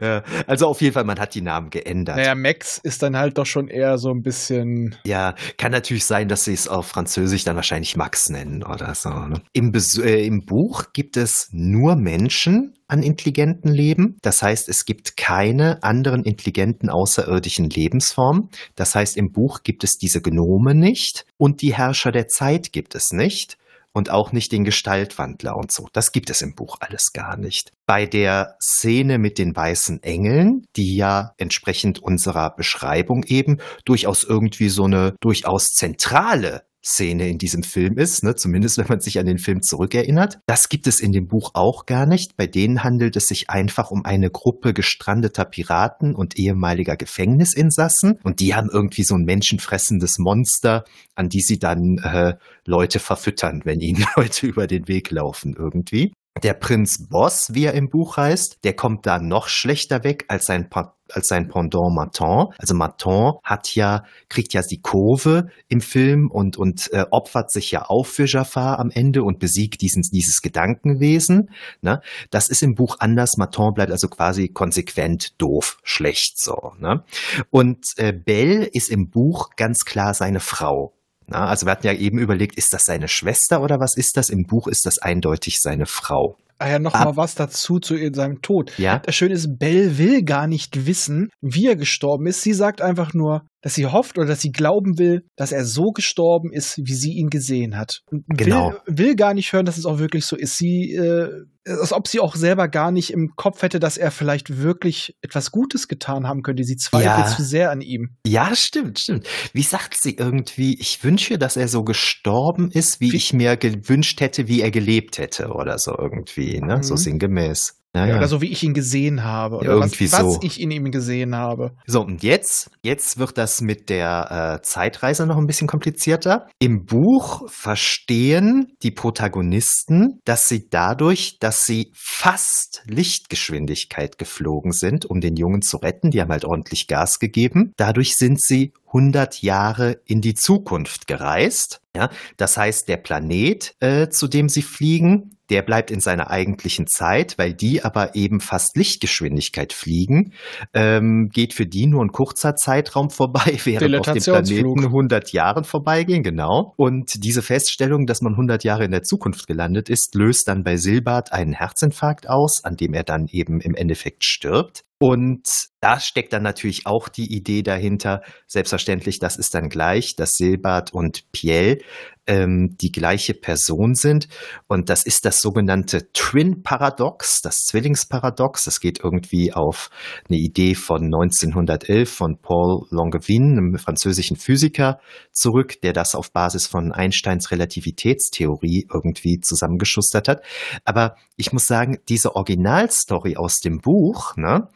Ja, 0.00 0.22
also 0.46 0.66
auf 0.66 0.80
jeden 0.80 0.94
Fall, 0.94 1.04
man 1.04 1.20
hat 1.20 1.34
die 1.34 1.42
Namen 1.42 1.68
geändert. 1.68 2.16
Naja, 2.16 2.34
Max 2.34 2.78
ist 2.78 3.02
dann 3.02 3.16
halt 3.16 3.36
doch 3.36 3.46
schon 3.46 3.68
eher 3.68 3.98
so 3.98 4.10
ein 4.10 4.22
bisschen. 4.22 4.96
Ja, 5.04 5.34
kann 5.58 5.70
natürlich 5.70 6.06
sein, 6.06 6.28
dass 6.28 6.44
sie 6.44 6.54
es 6.54 6.66
auf 6.66 6.86
Französisch 6.86 7.44
dann 7.44 7.56
wahrscheinlich 7.56 7.96
Max 7.96 8.30
nennen 8.30 8.62
oder 8.62 8.94
so. 8.94 9.10
Ne? 9.10 9.42
Im, 9.52 9.72
äh, 9.74 10.26
Im 10.26 10.44
Buch 10.46 10.86
gibt 10.92 11.16
es 11.16 11.48
nur 11.52 11.94
Menschen 11.94 12.73
an 12.86 13.02
intelligenten 13.02 13.72
Leben. 13.72 14.18
Das 14.22 14.42
heißt, 14.42 14.68
es 14.68 14.84
gibt 14.84 15.16
keine 15.16 15.82
anderen 15.82 16.24
intelligenten 16.24 16.90
außerirdischen 16.90 17.70
Lebensformen. 17.70 18.50
Das 18.74 18.94
heißt, 18.94 19.16
im 19.16 19.32
Buch 19.32 19.62
gibt 19.62 19.84
es 19.84 19.98
diese 19.98 20.20
Gnome 20.20 20.74
nicht 20.74 21.26
und 21.36 21.62
die 21.62 21.74
Herrscher 21.74 22.12
der 22.12 22.28
Zeit 22.28 22.72
gibt 22.72 22.94
es 22.94 23.12
nicht 23.12 23.56
und 23.94 24.10
auch 24.10 24.32
nicht 24.32 24.52
den 24.52 24.64
Gestaltwandler 24.64 25.56
und 25.56 25.70
so. 25.70 25.88
Das 25.92 26.12
gibt 26.12 26.28
es 26.28 26.42
im 26.42 26.54
Buch 26.54 26.76
alles 26.80 27.12
gar 27.12 27.36
nicht. 27.36 27.72
Bei 27.86 28.06
der 28.06 28.56
Szene 28.60 29.18
mit 29.18 29.38
den 29.38 29.54
weißen 29.54 30.02
Engeln, 30.02 30.66
die 30.76 30.96
ja 30.96 31.32
entsprechend 31.38 32.00
unserer 32.00 32.54
Beschreibung 32.54 33.22
eben 33.24 33.58
durchaus 33.84 34.24
irgendwie 34.24 34.68
so 34.68 34.84
eine 34.84 35.14
durchaus 35.20 35.72
zentrale 35.72 36.64
Szene 36.84 37.28
in 37.28 37.38
diesem 37.38 37.62
Film 37.62 37.96
ist, 37.98 38.22
ne? 38.22 38.34
zumindest 38.34 38.78
wenn 38.78 38.86
man 38.88 39.00
sich 39.00 39.18
an 39.18 39.26
den 39.26 39.38
Film 39.38 39.62
zurückerinnert. 39.62 40.38
Das 40.46 40.68
gibt 40.68 40.86
es 40.86 41.00
in 41.00 41.12
dem 41.12 41.26
Buch 41.26 41.52
auch 41.54 41.86
gar 41.86 42.06
nicht. 42.06 42.36
Bei 42.36 42.46
denen 42.46 42.84
handelt 42.84 43.16
es 43.16 43.28
sich 43.28 43.48
einfach 43.50 43.90
um 43.90 44.04
eine 44.04 44.30
Gruppe 44.30 44.74
gestrandeter 44.74 45.44
Piraten 45.44 46.14
und 46.14 46.38
ehemaliger 46.38 46.96
Gefängnisinsassen 46.96 48.18
und 48.22 48.40
die 48.40 48.54
haben 48.54 48.68
irgendwie 48.70 49.04
so 49.04 49.14
ein 49.14 49.24
menschenfressendes 49.24 50.18
Monster, 50.18 50.84
an 51.14 51.28
die 51.28 51.40
sie 51.40 51.58
dann 51.58 51.98
äh, 51.98 52.34
Leute 52.66 52.98
verfüttern, 52.98 53.62
wenn 53.64 53.80
ihnen 53.80 54.04
Leute 54.16 54.46
über 54.46 54.66
den 54.66 54.86
Weg 54.88 55.10
laufen 55.10 55.54
irgendwie. 55.58 56.12
Der 56.42 56.54
Prinz 56.54 57.08
Boss, 57.08 57.54
wie 57.54 57.64
er 57.64 57.74
im 57.74 57.88
Buch 57.88 58.16
heißt, 58.16 58.64
der 58.64 58.74
kommt 58.74 59.06
da 59.06 59.20
noch 59.20 59.46
schlechter 59.46 60.02
weg 60.02 60.24
als 60.28 60.46
sein 60.46 60.68
als 61.12 61.28
sein 61.28 61.48
Pendant 61.48 61.94
Maton. 61.94 62.52
Also 62.58 62.74
Maton 62.74 63.34
hat 63.44 63.74
ja, 63.74 64.04
kriegt 64.28 64.52
ja 64.52 64.62
die 64.62 64.80
Kurve 64.80 65.50
im 65.68 65.80
Film 65.80 66.30
und, 66.30 66.56
und 66.56 66.92
äh, 66.92 67.04
opfert 67.10 67.50
sich 67.50 67.70
ja 67.70 67.88
auch 67.88 68.06
für 68.06 68.26
Jafar 68.26 68.78
am 68.78 68.90
Ende 68.90 69.22
und 69.22 69.38
besiegt 69.38 69.82
diesen, 69.82 70.02
dieses 70.02 70.42
Gedankenwesen. 70.42 71.50
Ne? 71.82 72.00
Das 72.30 72.48
ist 72.48 72.62
im 72.62 72.74
Buch 72.74 72.96
anders. 73.00 73.36
Maton 73.36 73.74
bleibt 73.74 73.92
also 73.92 74.08
quasi 74.08 74.48
konsequent 74.48 75.40
doof, 75.40 75.78
schlecht 75.84 76.38
so. 76.40 76.72
Ne? 76.78 77.04
Und 77.50 77.92
äh, 77.96 78.12
Belle 78.12 78.64
ist 78.64 78.90
im 78.90 79.10
Buch 79.10 79.50
ganz 79.56 79.84
klar 79.84 80.14
seine 80.14 80.40
Frau. 80.40 80.94
Na, 81.26 81.46
also 81.46 81.66
wir 81.66 81.72
hatten 81.72 81.86
ja 81.86 81.92
eben 81.92 82.18
überlegt, 82.18 82.56
ist 82.56 82.72
das 82.72 82.84
seine 82.84 83.08
Schwester 83.08 83.62
oder 83.62 83.80
was 83.80 83.96
ist 83.96 84.16
das? 84.16 84.30
Im 84.30 84.44
Buch 84.44 84.66
ist 84.66 84.86
das 84.86 84.98
eindeutig 84.98 85.60
seine 85.60 85.86
Frau. 85.86 86.36
Ah 86.58 86.68
ja, 86.68 86.78
noch 86.78 86.94
Ab 86.94 87.04
mal 87.04 87.16
was 87.16 87.34
dazu 87.34 87.80
zu 87.80 87.96
seinem 88.14 88.40
Tod. 88.40 88.78
Ja. 88.78 89.00
Das 89.00 89.14
Schöne 89.16 89.34
ist, 89.34 89.58
Belle 89.58 89.98
will 89.98 90.22
gar 90.22 90.46
nicht 90.46 90.86
wissen, 90.86 91.30
wie 91.40 91.66
er 91.66 91.76
gestorben 91.76 92.26
ist. 92.26 92.42
Sie 92.42 92.52
sagt 92.52 92.80
einfach 92.80 93.12
nur, 93.12 93.42
dass 93.60 93.74
sie 93.74 93.86
hofft 93.86 94.18
oder 94.18 94.28
dass 94.28 94.40
sie 94.40 94.52
glauben 94.52 94.98
will, 94.98 95.26
dass 95.36 95.50
er 95.50 95.64
so 95.64 95.90
gestorben 95.90 96.52
ist, 96.52 96.78
wie 96.78 96.94
sie 96.94 97.14
ihn 97.14 97.28
gesehen 97.28 97.76
hat. 97.76 98.02
Und 98.10 98.24
genau. 98.28 98.74
Will, 98.86 98.98
will 98.98 99.16
gar 99.16 99.34
nicht 99.34 99.52
hören, 99.52 99.66
dass 99.66 99.78
es 99.78 99.86
auch 99.86 99.98
wirklich 99.98 100.26
so 100.26 100.36
ist. 100.36 100.56
Sie, 100.56 100.94
äh, 100.94 101.28
als 101.66 101.92
ob 101.92 102.08
sie 102.08 102.20
auch 102.20 102.36
selber 102.36 102.68
gar 102.68 102.90
nicht 102.90 103.12
im 103.12 103.36
Kopf 103.36 103.62
hätte, 103.62 103.80
dass 103.80 103.96
er 103.96 104.10
vielleicht 104.10 104.58
wirklich 104.58 105.16
etwas 105.22 105.50
Gutes 105.50 105.88
getan 105.88 106.26
haben 106.26 106.42
könnte. 106.42 106.64
Sie 106.64 106.76
zweifelt 106.76 107.26
ja. 107.26 107.36
zu 107.36 107.42
sehr 107.42 107.70
an 107.70 107.80
ihm. 107.80 108.16
Ja, 108.26 108.54
stimmt, 108.54 108.98
stimmt. 108.98 109.26
Wie 109.52 109.62
sagt 109.62 109.96
sie 109.96 110.16
irgendwie, 110.16 110.78
ich 110.78 111.02
wünsche, 111.04 111.38
dass 111.38 111.56
er 111.56 111.68
so 111.68 111.84
gestorben 111.84 112.70
ist, 112.70 113.00
wie, 113.00 113.12
wie 113.12 113.16
ich 113.16 113.32
mir 113.32 113.56
gewünscht 113.56 114.20
hätte, 114.20 114.48
wie 114.48 114.60
er 114.60 114.70
gelebt 114.70 115.18
hätte 115.18 115.48
oder 115.48 115.78
so 115.78 115.96
irgendwie, 115.96 116.60
ne? 116.60 116.78
Mhm. 116.78 116.82
So 116.82 116.96
sinngemäß. 116.96 117.83
Ja, 117.94 118.06
ja. 118.06 118.16
Oder 118.16 118.26
so 118.28 118.40
wie 118.40 118.50
ich 118.50 118.62
ihn 118.62 118.74
gesehen 118.74 119.22
habe. 119.22 119.56
Oder 119.56 119.74
Irgendwie 119.74 120.10
was, 120.10 120.24
was 120.24 120.34
so. 120.34 120.40
ich 120.42 120.60
in 120.60 120.70
ihm 120.72 120.90
gesehen 120.90 121.36
habe. 121.36 121.72
So, 121.86 122.02
und 122.02 122.22
jetzt, 122.24 122.70
jetzt 122.82 123.18
wird 123.18 123.38
das 123.38 123.60
mit 123.60 123.88
der 123.88 124.58
äh, 124.58 124.62
Zeitreise 124.62 125.26
noch 125.26 125.36
ein 125.36 125.46
bisschen 125.46 125.68
komplizierter. 125.68 126.48
Im 126.58 126.84
Buch 126.84 127.48
verstehen 127.48 128.72
die 128.82 128.90
Protagonisten, 128.90 130.18
dass 130.24 130.48
sie 130.48 130.68
dadurch, 130.68 131.38
dass 131.38 131.66
sie 131.66 131.92
fast 131.94 132.82
Lichtgeschwindigkeit 132.86 134.18
geflogen 134.18 134.72
sind, 134.72 135.06
um 135.06 135.20
den 135.20 135.36
Jungen 135.36 135.62
zu 135.62 135.76
retten, 135.76 136.10
die 136.10 136.20
haben 136.20 136.32
halt 136.32 136.44
ordentlich 136.44 136.88
Gas 136.88 137.20
gegeben, 137.20 137.72
dadurch 137.76 138.16
sind 138.16 138.40
sie 138.40 138.72
100 138.88 139.42
Jahre 139.42 140.00
in 140.04 140.20
die 140.20 140.34
Zukunft 140.34 141.06
gereist. 141.06 141.80
Ja, 141.96 142.10
das 142.36 142.56
heißt, 142.56 142.88
der 142.88 142.96
Planet, 142.96 143.74
äh, 143.80 144.08
zu 144.08 144.26
dem 144.28 144.48
sie 144.48 144.62
fliegen, 144.62 145.36
der 145.50 145.62
bleibt 145.62 145.90
in 145.90 146.00
seiner 146.00 146.30
eigentlichen 146.30 146.86
Zeit, 146.86 147.36
weil 147.36 147.54
die 147.54 147.84
aber 147.84 148.14
eben 148.14 148.40
fast 148.40 148.76
Lichtgeschwindigkeit 148.76 149.72
fliegen, 149.72 150.32
ähm, 150.72 151.28
geht 151.32 151.52
für 151.52 151.66
die 151.66 151.86
nur 151.86 152.02
ein 152.02 152.12
kurzer 152.12 152.56
Zeitraum 152.56 153.10
vorbei, 153.10 153.58
während 153.64 153.96
auf 153.96 154.12
dem 154.12 154.22
Planeten 154.22 154.84
100 154.84 155.32
Jahren 155.32 155.64
vorbeigehen, 155.64 156.22
genau. 156.22 156.72
Und 156.76 157.24
diese 157.24 157.42
Feststellung, 157.42 158.06
dass 158.06 158.22
man 158.22 158.32
100 158.32 158.64
Jahre 158.64 158.84
in 158.84 158.90
der 158.90 159.02
Zukunft 159.02 159.46
gelandet 159.46 159.88
ist, 159.88 160.14
löst 160.14 160.48
dann 160.48 160.62
bei 160.62 160.76
Silbert 160.76 161.32
einen 161.32 161.52
Herzinfarkt 161.52 162.28
aus, 162.28 162.64
an 162.64 162.76
dem 162.76 162.94
er 162.94 163.04
dann 163.04 163.26
eben 163.30 163.60
im 163.60 163.74
Endeffekt 163.74 164.24
stirbt. 164.24 164.84
Und 164.98 165.46
da 165.80 166.00
steckt 166.00 166.32
dann 166.32 166.44
natürlich 166.44 166.86
auch 166.86 167.08
die 167.08 167.30
Idee 167.34 167.62
dahinter, 167.62 168.22
selbstverständlich, 168.46 169.18
das 169.18 169.36
ist 169.36 169.54
dann 169.54 169.68
gleich, 169.68 170.16
dass 170.16 170.36
Silbert 170.36 170.94
und 170.94 171.30
Piel 171.30 171.82
ähm, 172.26 172.76
die 172.80 172.90
gleiche 172.90 173.34
Person 173.34 173.94
sind. 173.94 174.28
Und 174.66 174.88
das 174.88 175.04
ist 175.04 175.24
das 175.24 175.40
sogenannte 175.40 176.10
Twin-Paradox, 176.12 177.42
das 177.42 177.66
Zwillingsparadox. 177.66 178.64
Das 178.64 178.80
geht 178.80 179.00
irgendwie 179.02 179.52
auf 179.52 179.90
eine 180.28 180.38
Idee 180.38 180.74
von 180.74 181.04
1911 181.04 182.10
von 182.10 182.38
Paul 182.40 182.86
Langevin, 182.90 183.58
einem 183.58 183.78
französischen 183.78 184.36
Physiker, 184.36 184.98
zurück, 185.32 185.80
der 185.82 185.92
das 185.92 186.14
auf 186.14 186.32
Basis 186.32 186.66
von 186.66 186.92
Einsteins 186.92 187.50
Relativitätstheorie 187.50 188.86
irgendwie 188.92 189.40
zusammengeschustert 189.40 190.28
hat. 190.28 190.42
Aber 190.84 191.16
ich 191.36 191.52
muss 191.52 191.66
sagen, 191.66 191.98
diese 192.08 192.36
Originalstory 192.36 193.36
aus 193.36 193.60
dem 193.60 193.80
Buch, 193.80 194.36
ne, 194.36 194.68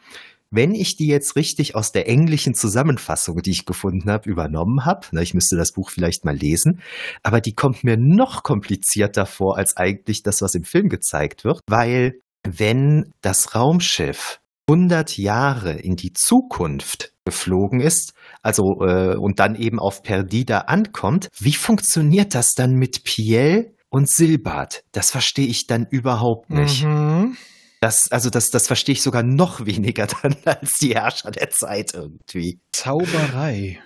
wenn 0.51 0.73
ich 0.73 0.95
die 0.95 1.07
jetzt 1.07 1.35
richtig 1.35 1.75
aus 1.75 1.91
der 1.91 2.07
englischen 2.07 2.53
Zusammenfassung, 2.53 3.37
die 3.41 3.51
ich 3.51 3.65
gefunden 3.65 4.09
habe, 4.09 4.29
übernommen 4.29 4.85
habe, 4.85 5.07
na, 5.11 5.21
ich 5.21 5.33
müsste 5.33 5.55
das 5.55 5.73
Buch 5.73 5.89
vielleicht 5.89 6.25
mal 6.25 6.35
lesen, 6.35 6.81
aber 7.23 7.41
die 7.41 7.53
kommt 7.53 7.83
mir 7.83 7.97
noch 7.97 8.43
komplizierter 8.43 9.25
vor 9.25 9.57
als 9.57 9.77
eigentlich 9.77 10.23
das, 10.23 10.41
was 10.41 10.55
im 10.55 10.63
Film 10.63 10.89
gezeigt 10.89 11.43
wird, 11.43 11.61
weil 11.67 12.13
wenn 12.43 13.11
das 13.21 13.55
Raumschiff 13.55 14.39
100 14.67 15.17
Jahre 15.17 15.73
in 15.73 15.95
die 15.95 16.13
Zukunft 16.13 17.13
geflogen 17.25 17.79
ist, 17.79 18.13
also 18.41 18.63
äh, 18.81 19.15
und 19.15 19.39
dann 19.39 19.55
eben 19.55 19.79
auf 19.79 20.03
Perdida 20.03 20.59
ankommt, 20.61 21.29
wie 21.39 21.53
funktioniert 21.53 22.35
das 22.35 22.53
dann 22.53 22.73
mit 22.73 23.03
Piel 23.03 23.75
und 23.89 24.09
Silbert? 24.09 24.83
Das 24.91 25.11
verstehe 25.11 25.47
ich 25.47 25.67
dann 25.67 25.87
überhaupt 25.89 26.49
nicht. 26.49 26.85
Mhm. 26.85 27.35
Das, 27.81 28.11
also 28.11 28.29
das, 28.29 28.51
das 28.51 28.67
verstehe 28.67 28.93
ich 28.93 29.01
sogar 29.01 29.23
noch 29.23 29.65
weniger 29.65 30.07
dann 30.07 30.35
als 30.45 30.79
die 30.79 30.95
Herrscher 30.95 31.31
der 31.31 31.49
Zeit 31.49 31.93
irgendwie. 31.93 32.59
Zauberei. 32.71 33.79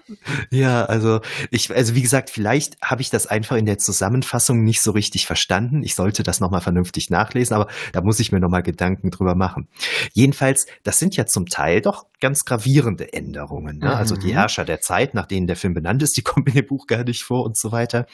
Ja, 0.51 0.85
also 0.85 1.21
ich, 1.51 1.73
also 1.73 1.95
wie 1.95 2.01
gesagt, 2.01 2.29
vielleicht 2.29 2.77
habe 2.81 3.01
ich 3.01 3.09
das 3.09 3.27
einfach 3.27 3.55
in 3.55 3.65
der 3.65 3.77
Zusammenfassung 3.77 4.63
nicht 4.63 4.81
so 4.81 4.91
richtig 4.91 5.25
verstanden. 5.25 5.83
Ich 5.83 5.95
sollte 5.95 6.23
das 6.23 6.39
nochmal 6.39 6.61
vernünftig 6.61 7.09
nachlesen, 7.09 7.55
aber 7.55 7.67
da 7.91 8.01
muss 8.01 8.19
ich 8.19 8.31
mir 8.31 8.39
nochmal 8.39 8.63
Gedanken 8.63 9.11
drüber 9.11 9.35
machen. 9.35 9.67
Jedenfalls, 10.13 10.65
das 10.83 10.99
sind 10.99 11.15
ja 11.15 11.25
zum 11.25 11.47
Teil 11.47 11.81
doch 11.81 12.05
ganz 12.19 12.45
gravierende 12.45 13.11
Änderungen. 13.11 13.79
Ne? 13.79 13.87
Mhm. 13.87 13.91
Also 13.91 14.15
die 14.15 14.27
mhm. 14.27 14.33
Herrscher 14.33 14.63
der 14.63 14.79
Zeit, 14.79 15.13
nach 15.13 15.25
denen 15.25 15.45
der 15.45 15.57
Film 15.57 15.73
benannt 15.73 16.01
ist, 16.03 16.15
die 16.15 16.21
kommen 16.23 16.47
in 16.47 16.53
dem 16.53 16.65
Buch 16.65 16.87
gar 16.87 17.03
nicht 17.03 17.23
vor 17.23 17.43
und 17.43 17.57
so 17.57 17.71
weiter. 17.71 18.05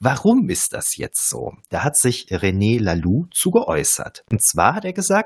Warum 0.00 0.48
ist 0.48 0.72
das 0.72 0.96
jetzt 0.96 1.28
so? 1.28 1.52
Da 1.68 1.84
hat 1.84 1.96
sich 1.96 2.28
René 2.30 2.80
Laloux 2.80 3.28
zu 3.32 3.50
geäußert. 3.50 4.24
Und 4.30 4.42
zwar 4.42 4.74
hat 4.74 4.84
er 4.86 4.94
gesagt, 4.94 5.19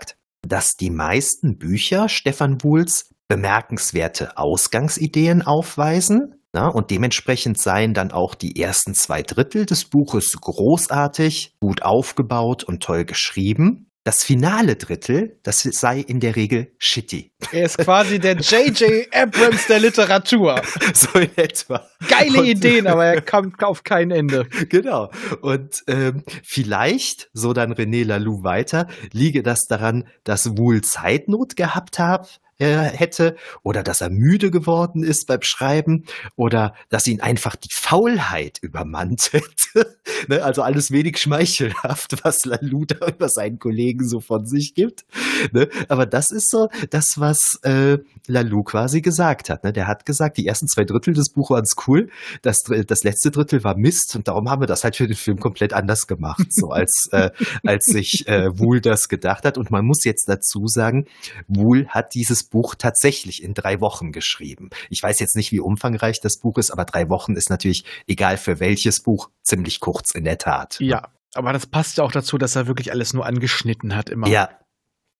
dass 0.46 0.76
die 0.76 0.90
meisten 0.90 1.58
Bücher 1.58 2.08
Stefan 2.08 2.62
Wuhls 2.62 3.10
bemerkenswerte 3.28 4.36
Ausgangsideen 4.36 5.42
aufweisen. 5.42 6.34
Na, 6.52 6.68
und 6.68 6.90
dementsprechend 6.90 7.58
seien 7.58 7.94
dann 7.94 8.12
auch 8.12 8.36
die 8.36 8.60
ersten 8.60 8.94
zwei 8.94 9.22
Drittel 9.22 9.66
des 9.66 9.86
Buches 9.86 10.36
großartig, 10.40 11.56
gut 11.60 11.82
aufgebaut 11.82 12.62
und 12.62 12.80
toll 12.80 13.04
geschrieben. 13.04 13.83
Das 14.04 14.22
finale 14.22 14.76
Drittel, 14.76 15.40
das 15.44 15.62
sei 15.62 16.00
in 16.00 16.20
der 16.20 16.36
Regel 16.36 16.74
shitty. 16.76 17.32
Er 17.52 17.64
ist 17.64 17.78
quasi 17.78 18.18
der 18.18 18.36
J.J. 18.36 19.06
Abrams 19.14 19.66
der 19.66 19.80
Literatur. 19.80 20.60
So 20.92 21.18
in 21.18 21.30
etwa. 21.36 21.88
Geile 22.06 22.40
und, 22.40 22.46
Ideen, 22.46 22.86
aber 22.86 23.06
er 23.06 23.22
kommt 23.22 23.64
auf 23.64 23.82
kein 23.82 24.10
Ende. 24.10 24.46
Genau. 24.68 25.10
Und 25.40 25.82
ähm, 25.86 26.22
vielleicht, 26.42 27.30
so 27.32 27.54
dann 27.54 27.72
René 27.72 28.04
Laloux 28.04 28.44
weiter, 28.44 28.88
liege 29.12 29.42
das 29.42 29.66
daran, 29.66 30.06
dass 30.22 30.58
Wohl 30.58 30.82
Zeitnot 30.82 31.56
gehabt 31.56 31.98
hat, 31.98 32.40
äh, 32.58 32.66
hätte 32.66 33.36
oder 33.62 33.82
dass 33.82 34.00
er 34.00 34.10
müde 34.10 34.50
geworden 34.50 35.02
ist 35.02 35.26
beim 35.26 35.42
Schreiben 35.42 36.04
oder 36.36 36.74
dass 36.88 37.06
ihn 37.06 37.20
einfach 37.20 37.56
die 37.56 37.72
Faulheit 37.72 38.58
übermannt 38.60 39.32
hätte. 39.32 39.96
ne? 40.28 40.42
Also 40.42 40.62
alles 40.62 40.90
wenig 40.90 41.18
schmeichelhaft, 41.18 42.16
was 42.24 42.44
Lalou 42.44 42.84
da 42.84 43.06
über 43.08 43.28
seinen 43.28 43.58
Kollegen 43.58 44.06
so 44.06 44.20
von 44.20 44.46
sich 44.46 44.74
gibt. 44.74 45.04
Ne? 45.52 45.68
Aber 45.88 46.06
das 46.06 46.30
ist 46.30 46.50
so 46.50 46.68
das, 46.90 47.18
was 47.18 47.58
äh, 47.62 47.98
Lalou 48.26 48.62
quasi 48.62 49.00
gesagt 49.00 49.50
hat. 49.50 49.64
Ne? 49.64 49.72
Der 49.72 49.86
hat 49.86 50.06
gesagt, 50.06 50.36
die 50.36 50.46
ersten 50.46 50.68
zwei 50.68 50.84
Drittel 50.84 51.14
des 51.14 51.30
Buches 51.30 51.54
waren 51.54 51.64
cool, 51.86 52.10
das, 52.42 52.64
das 52.64 53.04
letzte 53.04 53.30
Drittel 53.30 53.64
war 53.64 53.76
Mist 53.76 54.16
und 54.16 54.28
darum 54.28 54.50
haben 54.50 54.62
wir 54.62 54.66
das 54.66 54.84
halt 54.84 54.96
für 54.96 55.06
den 55.06 55.16
Film 55.16 55.38
komplett 55.38 55.72
anders 55.72 56.06
gemacht, 56.06 56.46
so 56.50 56.70
als, 56.70 57.08
äh, 57.12 57.30
als 57.64 57.86
sich 57.86 58.26
äh, 58.28 58.58
Wool 58.58 58.80
das 58.80 59.08
gedacht 59.08 59.44
hat. 59.44 59.58
Und 59.58 59.70
man 59.70 59.84
muss 59.84 60.04
jetzt 60.04 60.28
dazu 60.28 60.66
sagen, 60.66 61.06
Wool 61.48 61.86
hat 61.88 62.14
dieses 62.14 62.43
Buch 62.44 62.74
tatsächlich 62.74 63.42
in 63.42 63.54
drei 63.54 63.80
Wochen 63.80 64.12
geschrieben. 64.12 64.70
Ich 64.90 65.02
weiß 65.02 65.20
jetzt 65.20 65.36
nicht, 65.36 65.52
wie 65.52 65.60
umfangreich 65.60 66.20
das 66.20 66.38
Buch 66.38 66.58
ist, 66.58 66.70
aber 66.70 66.84
drei 66.84 67.08
Wochen 67.08 67.34
ist 67.34 67.50
natürlich, 67.50 67.84
egal 68.06 68.36
für 68.36 68.60
welches 68.60 69.02
Buch, 69.02 69.30
ziemlich 69.42 69.80
kurz 69.80 70.12
in 70.12 70.24
der 70.24 70.38
Tat. 70.38 70.78
Ja, 70.80 71.08
aber 71.34 71.52
das 71.52 71.66
passt 71.66 71.98
ja 71.98 72.04
auch 72.04 72.12
dazu, 72.12 72.38
dass 72.38 72.56
er 72.56 72.66
wirklich 72.66 72.92
alles 72.92 73.12
nur 73.12 73.26
angeschnitten 73.26 73.94
hat 73.94 74.08
immer. 74.08 74.28
Ja, 74.28 74.50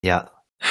ja. 0.03 0.31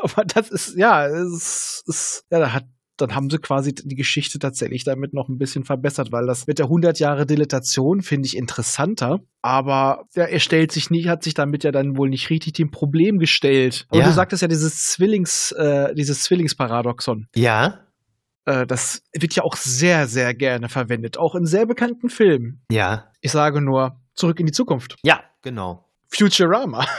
Aber 0.00 0.24
das 0.24 0.50
ist, 0.50 0.76
ja, 0.76 1.08
es 1.08 1.82
ist, 1.84 2.24
ja, 2.30 2.38
da 2.38 2.52
hat 2.52 2.64
dann 3.00 3.14
haben 3.14 3.30
sie 3.30 3.38
quasi 3.38 3.74
die 3.74 3.94
Geschichte 3.94 4.38
tatsächlich 4.38 4.84
damit 4.84 5.14
noch 5.14 5.28
ein 5.28 5.38
bisschen 5.38 5.64
verbessert, 5.64 6.12
weil 6.12 6.26
das 6.26 6.46
mit 6.46 6.58
der 6.58 6.66
100 6.66 6.98
Jahre 6.98 7.26
Dilatation 7.26 8.02
finde 8.02 8.26
ich 8.26 8.36
interessanter, 8.36 9.20
aber 9.42 10.04
ja, 10.14 10.24
er 10.24 10.40
stellt 10.40 10.72
sich 10.72 10.90
nicht, 10.90 11.08
hat 11.08 11.22
sich 11.22 11.34
damit 11.34 11.64
ja 11.64 11.72
dann 11.72 11.96
wohl 11.96 12.08
nicht 12.08 12.30
richtig 12.30 12.54
dem 12.54 12.70
Problem 12.70 13.18
gestellt. 13.18 13.86
Aber 13.88 14.00
ja. 14.00 14.06
du 14.06 14.12
sagtest 14.12 14.42
ja 14.42 14.48
dieses 14.48 14.84
Zwillings, 14.86 15.52
äh, 15.52 15.94
dieses 15.94 16.22
Zwillingsparadoxon. 16.24 17.28
Ja. 17.34 17.80
Äh, 18.44 18.66
das 18.66 19.02
wird 19.14 19.34
ja 19.34 19.44
auch 19.44 19.56
sehr, 19.56 20.06
sehr 20.08 20.34
gerne 20.34 20.68
verwendet, 20.68 21.18
auch 21.18 21.34
in 21.34 21.46
sehr 21.46 21.66
bekannten 21.66 22.10
Filmen. 22.10 22.62
Ja. 22.70 23.10
Ich 23.20 23.32
sage 23.32 23.60
nur, 23.60 24.00
zurück 24.14 24.40
in 24.40 24.46
die 24.46 24.52
Zukunft. 24.52 24.96
Ja, 25.02 25.20
genau. 25.42 25.88
Futurama. 26.08 26.86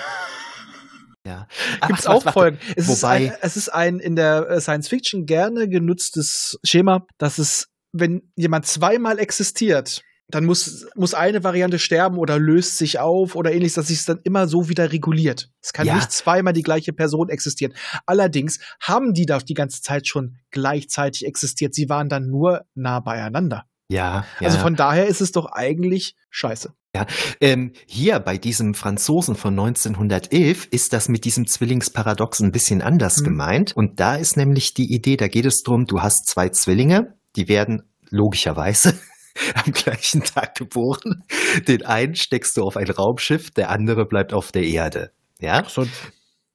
Ja. 1.25 1.47
Gibt 1.87 1.99
es 1.99 2.07
auch 2.07 2.25
warte, 2.25 2.31
Folgen. 2.39 2.59
Es, 2.75 2.87
Wobei, 2.87 3.25
ist 3.25 3.31
ein, 3.31 3.37
es 3.41 3.57
ist 3.57 3.69
ein 3.69 3.99
in 3.99 4.15
der 4.15 4.49
äh, 4.49 4.61
Science 4.61 4.87
Fiction 4.87 5.25
gerne 5.25 5.67
genutztes 5.67 6.59
Schema, 6.63 7.05
dass 7.17 7.37
es, 7.37 7.67
wenn 7.91 8.31
jemand 8.35 8.65
zweimal 8.65 9.19
existiert, 9.19 10.03
dann 10.29 10.45
muss, 10.45 10.85
muss 10.95 11.13
eine 11.13 11.43
Variante 11.43 11.79
sterben 11.79 12.17
oder 12.17 12.37
löst 12.37 12.77
sich 12.77 12.99
auf 12.99 13.35
oder 13.35 13.51
ähnliches, 13.51 13.73
dass 13.73 13.87
sich 13.87 13.97
es 13.97 14.05
dann 14.05 14.19
immer 14.23 14.47
so 14.47 14.69
wieder 14.69 14.91
reguliert. 14.91 15.49
Es 15.61 15.73
kann 15.73 15.87
ja. 15.87 15.95
nicht 15.95 16.11
zweimal 16.11 16.53
die 16.53 16.61
gleiche 16.61 16.93
Person 16.93 17.29
existieren. 17.29 17.73
Allerdings 18.05 18.59
haben 18.79 19.13
die 19.13 19.25
da 19.25 19.39
die 19.39 19.55
ganze 19.55 19.81
Zeit 19.81 20.07
schon 20.07 20.37
gleichzeitig 20.51 21.25
existiert. 21.25 21.73
Sie 21.73 21.89
waren 21.89 22.09
dann 22.09 22.27
nur 22.27 22.65
nah 22.75 22.99
beieinander. 22.99 23.65
Ja, 23.91 24.25
ja. 24.39 24.47
Also 24.47 24.59
von 24.59 24.75
daher 24.75 25.07
ist 25.07 25.19
es 25.19 25.31
doch 25.31 25.47
eigentlich 25.47 26.15
scheiße. 26.29 26.73
Ja, 26.95 27.05
ähm, 27.39 27.73
hier 27.85 28.19
bei 28.19 28.39
diesem 28.39 28.73
Franzosen 28.73 29.35
von 29.35 29.51
1911 29.51 30.67
ist 30.71 30.91
das 30.91 31.07
mit 31.07 31.23
diesem 31.23 31.45
Zwillingsparadox 31.45 32.39
ein 32.39 32.51
bisschen 32.51 32.81
anders 32.81 33.17
hm. 33.17 33.25
gemeint. 33.25 33.73
Und 33.75 33.99
da 33.99 34.15
ist 34.15 34.37
nämlich 34.37 34.73
die 34.73 34.91
Idee, 34.91 35.15
da 35.15 35.27
geht 35.27 35.45
es 35.45 35.61
darum, 35.61 35.85
du 35.85 36.01
hast 36.01 36.27
zwei 36.27 36.49
Zwillinge, 36.49 37.13
die 37.35 37.47
werden 37.47 37.83
logischerweise 38.09 38.99
am 39.53 39.71
gleichen 39.71 40.23
Tag 40.23 40.55
geboren. 40.55 41.23
Den 41.67 41.85
einen 41.85 42.15
steckst 42.15 42.57
du 42.57 42.63
auf 42.63 42.75
ein 42.75 42.89
Raumschiff, 42.89 43.51
der 43.51 43.69
andere 43.69 44.05
bleibt 44.05 44.33
auf 44.33 44.51
der 44.51 44.63
Erde. 44.63 45.11
Ja. 45.39 45.63
So. 45.69 45.85